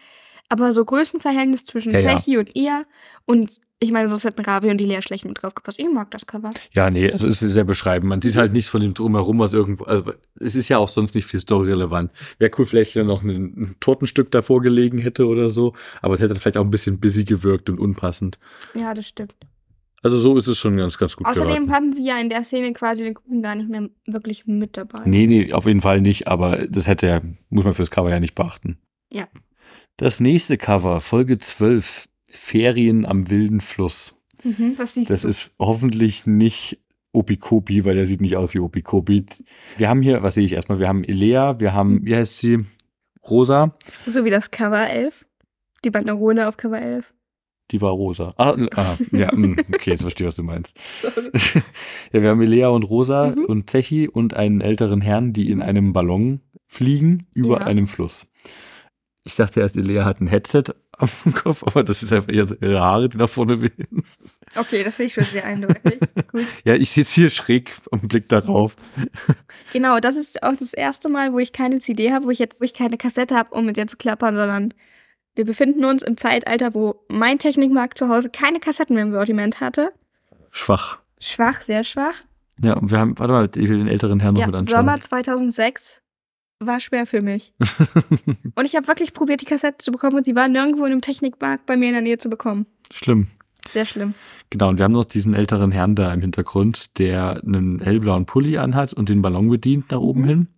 Aber 0.53 0.75
so 0.75 0.85
Größenverhältnis 0.85 1.65
zwischen 1.65 1.93
Ja, 1.93 2.01
ja. 2.01 2.19
Zechi 2.19 2.37
und 2.37 2.55
ihr 2.55 2.85
und 3.25 3.59
ich 3.79 3.91
meine, 3.91 4.07
sonst 4.09 4.25
hätten 4.25 4.43
Ravi 4.43 4.69
und 4.71 4.77
die 4.77 4.85
Lea 4.85 5.01
schlecht 5.01 5.25
mit 5.25 5.43
drauf 5.43 5.55
gepasst. 5.55 5.79
Ich 5.81 5.89
mag 5.89 6.11
das 6.11 6.27
Cover. 6.27 6.51
Ja, 6.73 6.91
nee, 6.91 7.11
also 7.11 7.27
es 7.27 7.41
ist 7.41 7.55
sehr 7.55 7.65
beschreibend. 7.65 8.11
Man 8.11 8.21
sieht 8.21 8.37
halt 8.37 8.53
nichts 8.53 8.69
von 8.69 8.83
dem 8.83 8.93
Drumherum, 8.93 9.39
was 9.39 9.55
irgendwo, 9.55 9.85
also 9.85 10.13
es 10.39 10.55
ist 10.55 10.69
ja 10.69 10.77
auch 10.77 10.91
sonst 10.91 11.15
nicht 11.15 11.25
viel 11.25 11.41
storyrelevant. 11.41 12.13
Wäre 12.39 12.51
cool, 12.59 12.67
vielleicht 12.67 12.95
wenn 12.97 13.07
noch 13.07 13.23
ein, 13.23 13.31
ein 13.31 13.77
Tortenstück 13.81 14.31
davor 14.31 14.61
gelegen 14.61 14.99
hätte 14.99 15.27
oder 15.27 15.49
so, 15.49 15.73
aber 16.03 16.15
es 16.15 16.21
hätte 16.21 16.35
vielleicht 16.37 16.59
auch 16.59 16.65
ein 16.65 16.71
bisschen 16.71 17.01
busy 17.01 17.25
gewirkt 17.25 17.71
und 17.71 17.81
unpassend. 17.81 18.39
Ja, 18.75 18.93
das 18.93 19.09
stimmt. 19.09 19.35
Also 20.03 20.19
so 20.19 20.37
ist 20.37 20.49
es 20.49 20.59
schon 20.59 20.77
ganz, 20.77 20.99
ganz 20.99 21.17
gut 21.17 21.27
Außerdem 21.27 21.49
geraten. 21.49 21.73
hatten 21.73 21.93
sie 21.95 22.05
ja 22.05 22.19
in 22.19 22.29
der 22.29 22.45
Szene 22.45 22.75
quasi 22.75 23.05
den 23.05 23.15
Kuchen 23.15 23.41
gar 23.41 23.55
nicht 23.55 23.71
mehr 23.71 23.89
wirklich 24.07 24.47
mit 24.47 24.77
dabei. 24.77 25.03
Nee, 25.07 25.27
nee, 25.27 25.53
auf 25.55 25.65
jeden 25.65 25.81
Fall 25.81 26.03
nicht, 26.03 26.29
aber 26.29 26.67
das 26.69 26.89
hätte 26.89 27.07
ja, 27.07 27.23
muss 27.49 27.65
man 27.65 27.73
fürs 27.73 27.91
Cover 27.91 28.11
ja 28.11 28.21
nicht 28.21 28.35
beachten. 28.35 28.77
Ja. 29.11 29.29
Das 29.97 30.21
nächste 30.21 30.57
Cover, 30.57 31.01
Folge 31.01 31.39
12, 31.39 32.07
Ferien 32.27 33.05
am 33.07 33.31
wilden 33.31 33.61
Fluss. 33.61 34.17
Mhm, 34.43 34.75
was 34.79 34.95
siehst 34.95 35.11
Das 35.11 35.23
du? 35.23 35.29
ist 35.29 35.53
hoffentlich 35.59 36.27
nicht 36.27 36.79
Opikopi, 37.13 37.85
weil 37.85 37.95
der 37.95 38.07
sieht 38.07 38.21
nicht 38.23 38.37
aus 38.37 38.55
wie 38.55 38.59
Opikopi. 38.59 39.27
Wir 39.77 39.89
haben 39.89 40.03
hier, 40.03 40.23
was 40.23 40.35
sehe 40.35 40.45
ich 40.45 40.55
erstmal? 40.55 40.79
Wir 40.79 40.89
haben 40.89 41.05
Elea, 41.05 41.61
wir 41.61 41.75
haben, 41.75 42.05
wie 42.05 42.17
heißt 42.17 42.39
sie? 42.39 42.65
Rosa, 43.29 43.77
so 44.07 44.25
wie 44.25 44.31
das 44.31 44.51
Cover 44.51 44.89
11. 44.89 45.25
Die 45.85 45.91
Banderole 45.91 46.49
auf 46.49 46.57
Cover 46.57 46.81
11. 46.81 47.13
die 47.71 47.81
war 47.81 47.93
rosa. 47.93 48.35
Ah, 48.37 48.57
ah 48.75 48.97
ja, 49.13 49.31
hm, 49.33 49.57
okay, 49.73 49.91
jetzt 49.91 50.03
verstehe, 50.03 50.27
was 50.27 50.35
du 50.35 50.43
meinst. 50.43 50.77
Sorry. 51.01 51.31
Ja, 52.13 52.21
wir 52.23 52.31
haben 52.31 52.43
Elea 52.43 52.69
und 52.69 52.83
Rosa 52.83 53.29
Mhm. 53.37 53.45
und 53.45 53.71
Zechi 53.71 54.09
und 54.09 54.35
einen 54.35 54.61
älteren 54.61 55.01
Herrn, 55.01 55.33
die 55.33 55.51
in 55.51 55.63
einem 55.63 55.93
Ballon 55.93 56.41
fliegen 56.67 57.29
über 57.35 57.61
Ja. 57.61 57.67
einem 57.67 57.87
Fluss. 57.87 58.27
Ich 59.25 59.37
dachte 59.37 59.61
erst, 59.61 59.77
Elea 59.77 60.05
hat 60.05 60.21
ein 60.21 60.27
Headset 60.27 60.65
am 60.99 61.09
Kopf, 61.35 61.63
aber 61.65 61.85
das 61.85 62.03
ist 62.03 62.13
einfach 62.13 62.33
ihre 62.33 62.57
ihre 62.61 62.81
Haare, 62.81 63.09
die 63.09 63.17
nach 63.19 63.29
vorne 63.29 63.61
wehen. 63.63 64.05
Okay, 64.57 64.83
das 64.85 64.97
finde 64.97 65.07
ich 65.07 65.15
schon 65.15 65.25
sehr 65.25 65.45
eindeutig. 65.45 66.01
Gut. 66.33 66.45
Ja, 66.65 66.75
ich 66.75 66.91
sitze 66.91 67.23
hier 67.23 67.31
schräg 67.31 67.73
und 67.91 68.09
blick 68.09 68.29
darauf. 68.29 68.75
Genau, 69.73 69.99
das 70.01 70.17
ist 70.17 70.43
auch 70.43 70.57
das 70.57 70.75
erste 70.75 71.09
Mal, 71.09 71.33
wo 71.33 71.39
ich 71.39 71.53
keine 71.53 71.79
CD 71.79 72.13
habe, 72.13 72.27
wo 72.27 72.31
ich 72.31 72.39
jetzt 72.39 72.61
wo 72.61 72.65
ich 72.65 72.75
keine 72.75 72.99
Kassette 72.99 73.35
habe, 73.35 73.55
um 73.55 73.65
mit 73.65 73.77
der 73.77 73.87
zu 73.87 73.97
klappern, 73.97 74.37
sondern 74.37 74.75
wir 75.35 75.47
befinden 75.47 75.85
uns 75.87 76.03
im 76.03 76.17
Zeitalter, 76.19 76.75
wo 76.75 77.05
mein 77.09 77.39
Technikmarkt 77.39 77.97
zu 77.97 78.09
Hause 78.09 78.29
keine 78.29 78.61
Kassetten 78.61 78.95
mehr 78.97 79.05
im 79.05 79.13
Sortiment 79.13 79.61
hatte. 79.61 79.93
Schwach. 80.51 80.99
Schwach, 81.19 81.63
sehr 81.63 81.85
schwach. 81.85 82.15
Ja, 82.63 82.75
und 82.75 82.91
wir 82.91 82.99
haben, 82.99 83.19
warte 83.19 83.33
mal, 83.33 83.51
ich 83.55 83.69
will 83.69 83.79
den 83.79 83.89
älteren 83.89 84.21
Herrn 84.21 84.35
noch 84.35 84.41
Ja, 84.43 84.47
mit 84.49 84.57
anschauen. 84.57 84.77
Sommer 84.81 85.01
2006 85.01 86.02
war 86.67 86.81
schwer 86.81 87.07
für 87.07 87.23
mich. 87.23 87.53
Und 88.55 88.65
ich 88.65 88.77
habe 88.77 88.87
wirklich 88.89 89.13
probiert, 89.13 89.41
die 89.41 89.47
Kassette 89.47 89.79
zu 89.79 89.93
bekommen 89.93 90.17
und 90.17 90.25
sie 90.25 90.35
war 90.35 90.49
nirgendwo 90.49 90.85
in 90.85 90.93
einem 90.93 91.01
Technikmarkt 91.01 91.67
bei 91.67 91.77
mir 91.77 91.87
in 91.89 91.93
der 91.95 92.03
Nähe 92.03 92.19
zu 92.19 92.29
bekommen. 92.29 92.67
Schlimm. 92.93 93.29
Sehr 93.73 93.85
schlimm. 93.85 94.15
Genau, 94.51 94.69
und 94.69 94.79
wir 94.79 94.85
haben 94.85 94.93
noch 94.93 95.05
diesen 95.05 95.35
älteren 95.35 95.71
Herrn 95.73 95.95
da 95.95 96.13
im 96.13 96.21
Hintergrund, 96.21 96.99
der 96.99 97.41
einen 97.45 97.81
hellblauen 97.81 98.27
Pulli 98.27 98.59
anhat 98.59 98.93
und 98.93 99.09
den 99.09 99.23
Ballon 99.23 99.49
bedient 99.49 99.91
nach 99.91 100.01
oben 100.01 100.23
Mhm. 100.23 100.27
hin. 100.27 100.49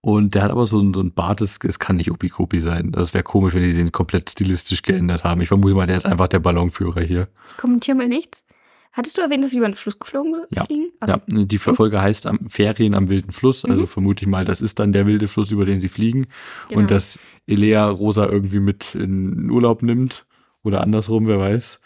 Und 0.00 0.34
der 0.34 0.42
hat 0.42 0.50
aber 0.50 0.66
so 0.66 0.80
ein, 0.80 0.92
so 0.92 1.00
ein 1.00 1.12
Bart, 1.14 1.40
das, 1.40 1.60
es 1.62 1.78
kann 1.78 1.94
nicht 1.96 2.10
Opikopi 2.10 2.60
sein. 2.60 2.90
Das 2.90 3.14
wäre 3.14 3.22
komisch, 3.22 3.54
wenn 3.54 3.62
die 3.62 3.72
den 3.72 3.92
komplett 3.92 4.30
stilistisch 4.30 4.82
geändert 4.82 5.22
haben. 5.22 5.40
Ich 5.40 5.48
vermute 5.48 5.74
mal, 5.74 5.86
der 5.86 5.96
ist 5.96 6.06
einfach 6.06 6.26
der 6.26 6.40
Ballonführer 6.40 7.02
hier. 7.02 7.28
Ich 7.50 7.56
kommentiere 7.56 7.96
mal 7.96 8.08
nichts. 8.08 8.44
Hattest 8.92 9.16
du 9.16 9.22
erwähnt, 9.22 9.42
dass 9.42 9.52
sie 9.52 9.56
über 9.58 9.66
den 9.68 9.74
Fluss 9.74 9.98
geflogen 9.98 10.34
sind? 10.34 10.46
Ja. 10.50 10.64
Fliegen? 10.66 10.92
Also, 11.00 11.14
Ja, 11.14 11.44
die 11.44 11.58
Folge 11.58 12.02
heißt 12.02 12.26
am 12.26 12.48
Ferien 12.48 12.94
am 12.94 13.08
wilden 13.08 13.32
Fluss. 13.32 13.64
Also 13.64 13.82
Mhm. 13.82 13.86
vermute 13.86 14.22
ich 14.24 14.28
mal, 14.28 14.44
das 14.44 14.60
ist 14.60 14.78
dann 14.78 14.92
der 14.92 15.06
wilde 15.06 15.28
Fluss, 15.28 15.50
über 15.50 15.64
den 15.64 15.80
sie 15.80 15.88
fliegen. 15.88 16.26
genau. 16.68 16.80
Und 16.82 16.90
dass 16.90 17.18
Elea 17.46 17.88
Rosa 17.88 18.26
irgendwie 18.26 18.60
mit 18.60 18.94
in 18.94 19.50
Urlaub 19.50 19.82
nimmt. 19.82 20.26
Oder 20.62 20.82
andersrum, 20.82 21.26
wer 21.26 21.38
weiß. 21.38 21.80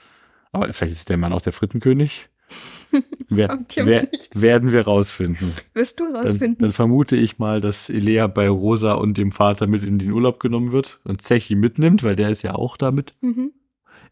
Aber 0.52 0.72
vielleicht 0.72 0.92
ist 0.92 1.08
der 1.08 1.16
Mann 1.16 1.32
auch 1.32 1.40
der 1.42 1.52
Frittenkönig. 1.52 2.28
Wer, 3.28 3.58
wer, 3.74 4.08
werden 4.34 4.70
wir 4.70 4.82
rausfinden. 4.82 5.52
Wirst 5.74 5.98
du 5.98 6.04
Dann, 6.12 6.16
rausfinden. 6.24 6.58
dann 6.60 6.70
vermute 6.72 7.16
ich 7.16 7.38
mal, 7.38 7.60
dass 7.60 7.90
Elea 7.90 8.28
bei 8.28 8.48
Rosa 8.48 8.92
und 8.92 9.18
dem 9.18 9.32
Vater 9.32 9.66
mit 9.66 9.82
in 9.82 9.98
den 9.98 10.12
Urlaub 10.12 10.38
genommen 10.38 10.70
wird 10.70 11.00
und 11.02 11.20
Zechi 11.20 11.56
mitnimmt, 11.56 12.04
weil 12.04 12.14
der 12.14 12.30
ist 12.30 12.42
ja 12.42 12.54
auch 12.54 12.76
damit. 12.76 13.14
mhm. 13.20 13.50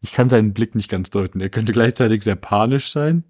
Ich 0.05 0.13
kann 0.13 0.29
seinen 0.29 0.53
Blick 0.53 0.75
nicht 0.75 0.91
ganz 0.91 1.09
deuten. 1.09 1.41
Er 1.41 1.49
könnte 1.49 1.73
gleichzeitig 1.73 2.23
sehr 2.25 2.37
panisch 2.37 2.91
sein. 2.93 3.25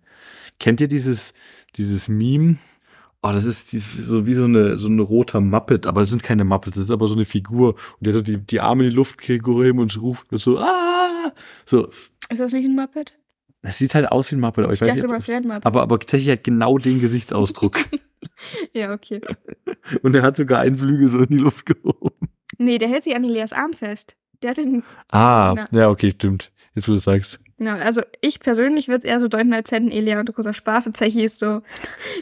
Kennt 0.59 0.81
ihr 0.81 0.89
dieses, 0.89 1.33
dieses 1.77 2.09
Meme? 2.09 2.57
Oh, 3.23 3.31
das 3.31 3.45
ist 3.45 3.73
die, 3.73 3.79
so 3.79 4.27
wie 4.27 4.35
so 4.35 4.43
eine, 4.45 4.77
so 4.77 4.89
eine 4.89 5.03
roter 5.03 5.41
Muppet, 5.41 5.87
aber 5.87 6.01
das 6.01 6.11
sind 6.11 6.25
keine 6.25 6.45
Muppets, 6.45 6.75
das 6.75 6.87
ist 6.87 6.91
aber 6.91 7.07
so 7.07 7.15
eine 7.15 7.25
Figur. 7.25 7.75
Und 7.75 7.99
der 8.01 8.13
hat 8.13 8.19
so 8.19 8.23
die, 8.23 8.39
die 8.39 8.59
Arme 8.61 8.83
in 8.85 8.91
die 8.91 8.97
Luft 8.97 9.19
gehoben 9.19 9.79
und 9.79 10.03
ruft 10.03 10.27
so, 10.33 10.59
ah! 10.59 11.33
So, 11.65 11.91
Ist 12.29 12.41
das 12.41 12.53
nicht 12.53 12.65
ein 12.65 12.75
Muppet? 12.75 13.15
das 13.63 13.79
sieht 13.79 13.95
halt 13.95 14.11
aus 14.11 14.31
wie 14.33 14.35
ein 14.35 14.41
Muppet, 14.41 14.65
aber 14.65 14.75
ich 14.75 14.83
Ich 14.83 14.87
weiß 14.89 14.97
dachte, 14.97 15.07
nicht. 15.07 15.17
das 15.19 15.29
wäre 15.29 15.41
ein 15.43 15.47
Muppet. 15.49 15.65
Aber, 15.65 15.83
aber 15.83 16.01
Zechi 16.01 16.27
hat 16.31 16.43
genau 16.43 16.77
den 16.79 17.01
Gesichtsausdruck. 17.01 17.79
ja, 18.73 18.93
okay. 18.93 19.21
und 20.03 20.15
er 20.17 20.23
hat 20.23 20.37
sogar 20.37 20.59
einen 20.61 20.77
Flügel 20.77 21.09
so 21.09 21.21
in 21.21 21.29
die 21.29 21.39
Luft 21.39 21.67
gehoben. 21.67 22.29
Nee, 22.59 22.79
der 22.79 22.89
hält 22.89 23.05
sich 23.05 23.15
an 23.15 23.23
Elias 23.25 23.53
Arm 23.53 23.73
fest. 23.75 24.17
Der 24.43 24.51
hat 24.51 24.59
den. 24.59 24.83
Ah, 25.11 25.55
Ja. 25.57 25.65
ja, 25.71 25.89
okay, 25.89 26.11
stimmt. 26.11 26.53
Jetzt, 26.75 26.89
wo 26.89 26.93
du 26.93 26.99
sagst. 26.99 27.39
Genau, 27.57 27.73
also 27.75 28.01
ich 28.21 28.41
persönlich 28.41 28.89
würde 28.89 28.99
es 28.99 29.05
eher 29.05 29.21
so 29.21 29.29
deuten, 29.29 29.53
als 29.53 29.71
hätten 29.71 29.93
Elia 29.93 30.19
und 30.19 30.35
großer 30.35 30.55
Spaß 30.55 30.89
und 30.89 30.97
Zechi 30.97 31.23
ist 31.23 31.39
so. 31.39 31.63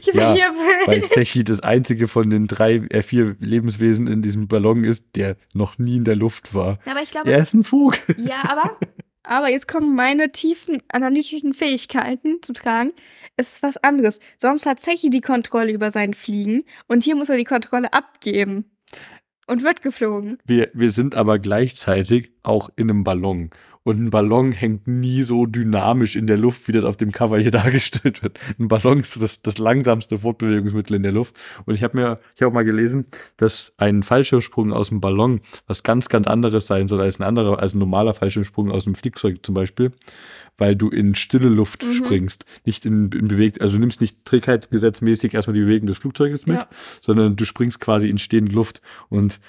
Ich 0.00 0.08
will 0.08 0.20
Ja, 0.20 0.34
hier 0.34 0.50
Weil 0.86 0.96
weg. 0.96 1.06
Zechi 1.06 1.42
das 1.42 1.60
einzige 1.60 2.06
von 2.06 2.28
den 2.28 2.48
drei, 2.48 2.74
äh, 2.90 3.02
vier 3.02 3.36
Lebenswesen 3.40 4.06
in 4.08 4.20
diesem 4.20 4.48
Ballon 4.48 4.84
ist, 4.84 5.16
der 5.16 5.36
noch 5.54 5.78
nie 5.78 5.96
in 5.96 6.04
der 6.04 6.16
Luft 6.16 6.54
war. 6.54 6.78
Ja, 6.84 6.92
aber 6.92 7.02
ich 7.02 7.10
glaube, 7.10 7.30
Er 7.30 7.38
ist 7.38 7.54
ein 7.54 7.62
Vogel. 7.64 7.98
ja, 8.18 8.42
aber. 8.48 8.76
Aber 9.24 9.48
jetzt 9.48 9.68
kommen 9.68 9.94
meine 9.94 10.32
tiefen 10.32 10.82
analytischen 10.92 11.54
Fähigkeiten 11.54 12.42
zum 12.42 12.56
Tragen. 12.56 12.90
Es 13.36 13.52
ist 13.52 13.62
was 13.62 13.76
anderes. 13.76 14.18
Sonst 14.36 14.66
hat 14.66 14.80
Zechi 14.80 15.10
die 15.10 15.20
Kontrolle 15.20 15.70
über 15.70 15.92
sein 15.92 16.12
Fliegen 16.12 16.64
und 16.88 17.04
hier 17.04 17.14
muss 17.14 17.28
er 17.28 17.36
die 17.36 17.44
Kontrolle 17.44 17.92
abgeben. 17.92 18.64
Und 19.46 19.62
wird 19.62 19.80
geflogen. 19.80 20.38
Wir, 20.44 20.70
wir 20.74 20.90
sind 20.90 21.14
aber 21.14 21.38
gleichzeitig 21.38 22.32
auch 22.42 22.70
in 22.74 22.90
einem 22.90 23.04
Ballon. 23.04 23.50
Und 23.84 24.00
ein 24.00 24.10
Ballon 24.10 24.52
hängt 24.52 24.86
nie 24.86 25.22
so 25.24 25.46
dynamisch 25.46 26.14
in 26.14 26.26
der 26.28 26.36
Luft, 26.36 26.68
wie 26.68 26.72
das 26.72 26.84
auf 26.84 26.96
dem 26.96 27.10
Cover 27.10 27.38
hier 27.38 27.50
dargestellt 27.50 28.22
wird. 28.22 28.38
Ein 28.58 28.68
Ballon 28.68 29.00
ist 29.00 29.20
das, 29.20 29.42
das 29.42 29.58
langsamste 29.58 30.18
Fortbewegungsmittel 30.20 30.94
in 30.96 31.02
der 31.02 31.12
Luft. 31.12 31.34
Und 31.64 31.74
ich 31.74 31.82
habe 31.82 31.96
mir, 31.96 32.20
ich 32.36 32.42
habe 32.42 32.50
auch 32.50 32.54
mal 32.54 32.64
gelesen, 32.64 33.06
dass 33.36 33.72
ein 33.78 34.02
Fallschirmsprung 34.02 34.72
aus 34.72 34.90
dem 34.90 35.00
Ballon 35.00 35.40
was 35.66 35.82
ganz, 35.82 36.08
ganz 36.08 36.26
anderes 36.26 36.66
sein 36.66 36.86
soll 36.86 37.00
als 37.00 37.18
ein 37.18 37.24
anderer, 37.24 37.58
als 37.58 37.74
ein 37.74 37.78
normaler 37.80 38.14
Fallschirmsprung 38.14 38.70
aus 38.70 38.84
dem 38.84 38.94
Flugzeug 38.94 39.40
zum 39.42 39.54
Beispiel, 39.56 39.90
weil 40.58 40.76
du 40.76 40.88
in 40.88 41.14
stille 41.14 41.48
Luft 41.48 41.82
Mhm. 41.84 41.92
springst, 41.94 42.44
nicht 42.64 42.86
in, 42.86 43.10
in 43.10 43.26
bewegt, 43.28 43.60
also 43.60 43.74
du 43.74 43.80
nimmst 43.80 44.00
nicht 44.00 44.24
trägheitsgesetzmäßig 44.24 45.34
erstmal 45.34 45.54
die 45.54 45.60
Bewegung 45.60 45.86
des 45.88 45.98
Flugzeuges 45.98 46.46
mit, 46.46 46.56
Ja. 46.60 46.68
sondern 47.00 47.34
du 47.36 47.44
springst 47.44 47.80
quasi 47.80 48.08
in 48.08 48.18
stehende 48.18 48.52
Luft 48.52 48.80
und 49.08 49.40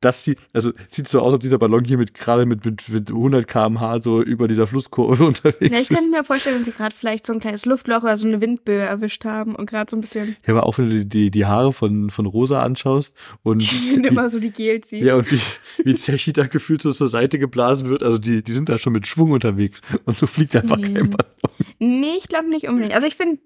das 0.00 0.24
sieht, 0.24 0.38
also 0.52 0.72
sieht 0.88 1.08
so 1.08 1.20
aus, 1.20 1.26
als 1.26 1.34
ob 1.34 1.40
dieser 1.40 1.58
Ballon 1.58 1.84
hier 1.84 1.98
mit 1.98 2.14
gerade 2.14 2.46
mit, 2.46 2.64
mit, 2.64 2.88
mit 2.88 3.10
100 3.10 3.46
km/h 3.46 4.00
so 4.02 4.22
über 4.22 4.48
dieser 4.48 4.66
Flusskurve 4.66 5.24
unterwegs 5.26 5.58
Ja, 5.60 5.66
ich 5.76 5.80
ist. 5.82 5.88
könnte 5.90 6.10
mir 6.10 6.24
vorstellen, 6.24 6.56
dass 6.58 6.66
sie 6.66 6.72
gerade 6.72 6.94
vielleicht 6.94 7.24
so 7.26 7.32
ein 7.32 7.40
kleines 7.40 7.64
Luftloch 7.66 8.02
oder 8.02 8.16
so 8.16 8.26
eine 8.26 8.40
Windböe 8.40 8.80
erwischt 8.80 9.24
haben 9.24 9.54
und 9.56 9.66
gerade 9.68 9.90
so 9.90 9.96
ein 9.96 10.00
bisschen. 10.00 10.36
Ja, 10.46 10.54
aber 10.54 10.64
auch 10.66 10.78
wenn 10.78 10.90
du 10.90 11.06
die- 11.06 11.30
die, 11.30 11.46
Haare 11.46 11.72
von, 11.72 12.10
von 12.10 12.26
Rosa 12.26 12.62
anschaust 12.62 13.14
und 13.42 13.60
Die 13.84 13.90
sind 13.90 14.04
immer 14.06 14.28
so 14.28 14.38
die 14.38 14.50
Gels 14.50 14.90
sie. 14.90 15.00
ja, 15.02 15.14
und 15.16 15.30
wie, 15.30 15.40
wie 15.84 15.94
Zechi 15.94 16.32
da 16.32 16.46
gefühlt 16.46 16.82
so 16.82 16.92
zur 16.92 17.08
Seite 17.08 17.38
geblasen 17.38 17.88
wird, 17.88 18.02
also 18.02 18.18
die, 18.18 18.42
die 18.42 18.52
sind 18.52 18.68
da 18.68 18.78
schon 18.78 18.92
mit 18.92 19.06
Schwung 19.06 19.30
unterwegs 19.32 19.80
und 20.04 20.18
so 20.18 20.26
fliegt 20.26 20.54
einfach 20.56 20.80
kein 20.80 20.92
Mhm. 20.92 21.10
Ballon. 21.10 21.32
Nee, 21.78 22.14
ich 22.18 22.28
glaube 22.28 22.48
nicht 22.48 22.68
unbedingt. 22.68 22.94
Also 22.94 23.06
ich 23.06 23.16
finde, 23.16 23.38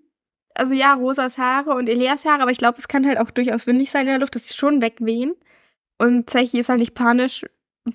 also 0.54 0.74
ja, 0.74 0.94
Rosas 0.94 1.38
Haare 1.38 1.70
und 1.70 1.88
Elias 1.88 2.24
Haare, 2.24 2.42
aber 2.42 2.50
ich 2.50 2.58
glaube, 2.58 2.78
es 2.78 2.88
kann 2.88 3.06
halt 3.06 3.18
auch 3.18 3.30
durchaus 3.30 3.66
windig 3.66 3.90
sein 3.90 4.02
in 4.02 4.08
der 4.08 4.18
Luft, 4.18 4.34
dass 4.34 4.46
sie 4.48 4.54
schon 4.54 4.82
wegwehen. 4.82 5.34
Und 5.98 6.30
Zechi 6.30 6.58
ist 6.58 6.68
halt 6.68 6.78
nicht 6.80 6.94
panisch, 6.94 7.44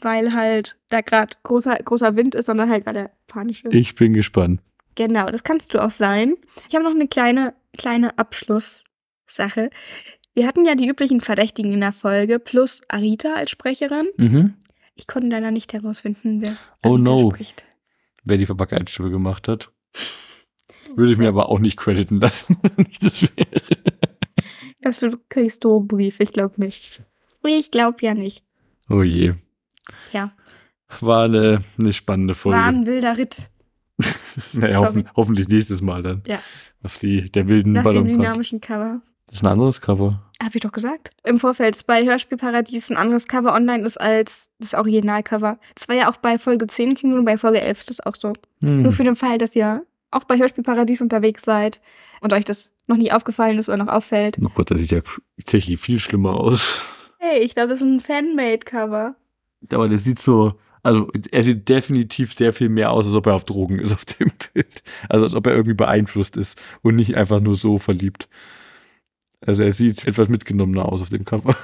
weil 0.01 0.33
halt 0.33 0.77
da 0.89 1.01
gerade 1.01 1.37
großer, 1.43 1.75
großer 1.77 2.15
Wind 2.15 2.35
ist, 2.35 2.45
sondern 2.47 2.69
halt, 2.69 2.85
weil 2.85 2.95
er 2.95 3.11
panisch 3.27 3.63
ist. 3.63 3.73
Ich 3.73 3.95
bin 3.95 4.13
gespannt. 4.13 4.61
Genau, 4.95 5.29
das 5.29 5.43
kannst 5.43 5.73
du 5.73 5.83
auch 5.83 5.89
sein. 5.91 6.35
Ich 6.67 6.75
habe 6.75 6.83
noch 6.83 6.93
eine 6.93 7.07
kleine, 7.07 7.53
kleine 7.77 8.17
Abschlusssache. 8.17 9.69
Wir 10.35 10.47
hatten 10.47 10.65
ja 10.65 10.75
die 10.75 10.87
üblichen 10.87 11.21
Verdächtigen 11.21 11.73
in 11.73 11.79
der 11.81 11.93
Folge 11.93 12.39
plus 12.39 12.81
Arita 12.89 13.33
als 13.35 13.51
Sprecherin. 13.51 14.07
Mhm. 14.17 14.55
Ich 14.95 15.07
konnte 15.07 15.27
leider 15.29 15.51
nicht 15.51 15.73
herausfinden, 15.73 16.41
wer 16.41 16.55
Oh 16.83 16.93
Arita 16.95 17.03
no. 17.11 17.31
spricht. 17.31 17.65
Wer 18.23 18.37
die 18.37 18.45
Papageienstimme 18.45 19.09
gemacht 19.09 19.47
hat. 19.47 19.71
Würde 20.95 21.11
ich 21.11 21.17
mir 21.17 21.27
aber 21.29 21.49
auch 21.49 21.59
nicht 21.59 21.77
crediten 21.77 22.19
lassen, 22.19 22.57
wenn 22.75 22.85
ich 22.89 22.99
das 22.99 23.21
wäre. 23.21 23.47
Das 24.81 25.03
kriegst 25.29 25.63
du 25.63 25.79
Brief, 25.81 26.19
ich 26.19 26.31
glaube 26.31 26.59
nicht. 26.59 27.01
Ich 27.45 27.71
glaube 27.71 27.97
ja 28.01 28.13
nicht. 28.13 28.43
Oh 28.89 29.01
je. 29.01 29.33
Ja. 30.11 30.31
War 30.99 31.25
eine, 31.25 31.63
eine 31.77 31.93
spannende 31.93 32.35
Folge. 32.35 32.57
War 32.57 32.67
ein 32.67 32.85
wilder 32.85 33.17
Ritt. 33.17 33.49
naja, 34.53 34.77
hoffen, 34.77 35.09
hoffentlich 35.15 35.47
nächstes 35.47 35.81
Mal 35.81 36.01
dann. 36.01 36.23
Ja. 36.25 36.39
Auf 36.83 36.97
die, 36.99 37.31
der 37.31 37.47
wilden 37.47 37.73
Nach 37.73 37.83
dem 37.83 38.05
dynamischen 38.05 38.61
Cover. 38.61 39.01
Das 39.27 39.37
ist 39.39 39.43
ein 39.43 39.51
anderes 39.51 39.81
Cover. 39.81 40.21
Hab 40.43 40.53
ich 40.53 40.61
doch 40.61 40.71
gesagt. 40.71 41.11
Im 41.23 41.39
Vorfeld 41.39 41.75
ist 41.75 41.87
bei 41.87 42.05
Hörspielparadies 42.05 42.91
ein 42.91 42.97
anderes 42.97 43.27
Cover 43.27 43.53
online 43.53 43.85
ist 43.85 43.99
als 43.99 44.49
das 44.59 44.73
Originalcover. 44.73 45.57
Das 45.75 45.87
war 45.87 45.95
ja 45.95 46.11
auch 46.11 46.17
bei 46.17 46.37
Folge 46.37 46.67
10 46.67 46.97
schon 46.97 47.17
und 47.17 47.25
bei 47.25 47.37
Folge 47.37 47.61
11 47.61 47.79
ist 47.79 47.89
das 47.89 47.99
auch 48.01 48.15
so. 48.15 48.33
Hm. 48.61 48.83
Nur 48.83 48.91
für 48.91 49.03
den 49.03 49.15
Fall, 49.15 49.37
dass 49.37 49.55
ihr 49.55 49.85
auch 50.11 50.25
bei 50.25 50.37
Hörspielparadies 50.37 51.01
unterwegs 51.01 51.43
seid 51.43 51.79
und 52.21 52.33
euch 52.33 52.45
das 52.45 52.73
noch 52.87 52.97
nie 52.97 53.11
aufgefallen 53.11 53.57
ist 53.57 53.69
oder 53.69 53.77
noch 53.77 53.87
auffällt. 53.87 54.37
Oh 54.43 54.49
Gott, 54.53 54.69
das 54.69 54.79
sieht 54.79 54.91
ja 54.91 55.01
tatsächlich 55.37 55.79
viel 55.79 55.99
schlimmer 55.99 56.35
aus. 56.35 56.81
Hey, 57.25 57.39
ich 57.39 57.53
glaube, 57.53 57.69
das 57.69 57.79
ist 57.79 57.85
ein 57.85 58.01
Fanmade-Cover. 58.01 59.15
Aber 59.71 59.87
der 59.87 59.97
sieht 59.97 60.19
so, 60.19 60.59
also 60.81 61.09
er 61.31 61.41
sieht 61.41 61.69
definitiv 61.69 62.33
sehr 62.33 62.51
viel 62.51 62.67
mehr 62.67 62.91
aus, 62.91 63.05
als 63.07 63.15
ob 63.15 63.27
er 63.27 63.35
auf 63.35 63.45
Drogen 63.45 63.79
ist 63.79 63.93
auf 63.93 64.03
dem 64.03 64.29
Bild. 64.53 64.83
Also 65.07 65.23
als 65.23 65.33
ob 65.33 65.47
er 65.47 65.53
irgendwie 65.53 65.73
beeinflusst 65.73 66.35
ist 66.35 66.59
und 66.81 66.97
nicht 66.97 67.15
einfach 67.15 67.39
nur 67.39 67.55
so 67.55 67.77
verliebt. 67.77 68.27
Also 69.39 69.63
er 69.63 69.71
sieht 69.71 70.05
etwas 70.05 70.27
mitgenommener 70.27 70.85
aus 70.91 71.01
auf 71.01 71.09
dem 71.09 71.23
Cover. 71.23 71.55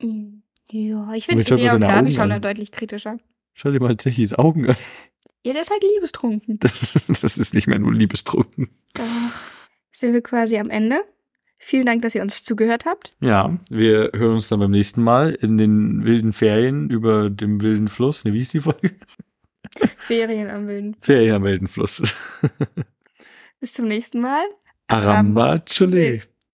Mm, 0.00 0.40
Ja, 0.70 1.12
ich 1.12 1.26
finde 1.26 1.44
Gabi 1.44 1.68
Augen 1.68 2.10
schon 2.12 2.40
deutlich 2.40 2.72
kritischer. 2.72 3.18
Schau 3.52 3.70
dir 3.70 3.80
mal 3.80 3.96
Techis 3.96 4.32
Augen 4.32 4.66
an. 4.66 4.76
Ja, 5.44 5.52
der 5.52 5.60
ist 5.60 5.70
halt 5.70 5.82
liebestrunken. 5.82 6.58
Das, 6.58 6.92
das 7.20 7.36
ist 7.36 7.52
nicht 7.52 7.66
mehr 7.66 7.78
nur 7.78 7.92
Liebestrunken. 7.92 8.70
Doch. 8.94 9.04
Sind 9.92 10.14
wir 10.14 10.22
quasi 10.22 10.56
am 10.56 10.70
Ende. 10.70 11.02
Vielen 11.62 11.84
Dank, 11.84 12.00
dass 12.02 12.14
ihr 12.14 12.22
uns 12.22 12.42
zugehört 12.42 12.86
habt. 12.86 13.12
Ja, 13.20 13.54
wir 13.68 14.10
hören 14.14 14.34
uns 14.34 14.48
dann 14.48 14.60
beim 14.60 14.70
nächsten 14.70 15.02
Mal 15.02 15.34
in 15.34 15.58
den 15.58 16.04
wilden 16.04 16.32
Ferien 16.32 16.88
über 16.88 17.28
dem 17.28 17.60
wilden 17.60 17.88
Fluss. 17.88 18.24
Ne, 18.24 18.32
wie 18.32 18.40
ist 18.40 18.54
die 18.54 18.60
Folge? 18.60 18.92
Ferien 19.98 20.48
am 20.48 20.66
Wilden. 20.66 20.96
Ferien 21.02 21.36
am 21.36 21.44
wilden 21.44 21.68
Fluss. 21.68 22.02
Bis 23.60 23.74
zum 23.74 23.86
nächsten 23.86 24.20
Mal. 24.22 24.42
Aramba 24.88 25.58
Chole. 25.58 26.22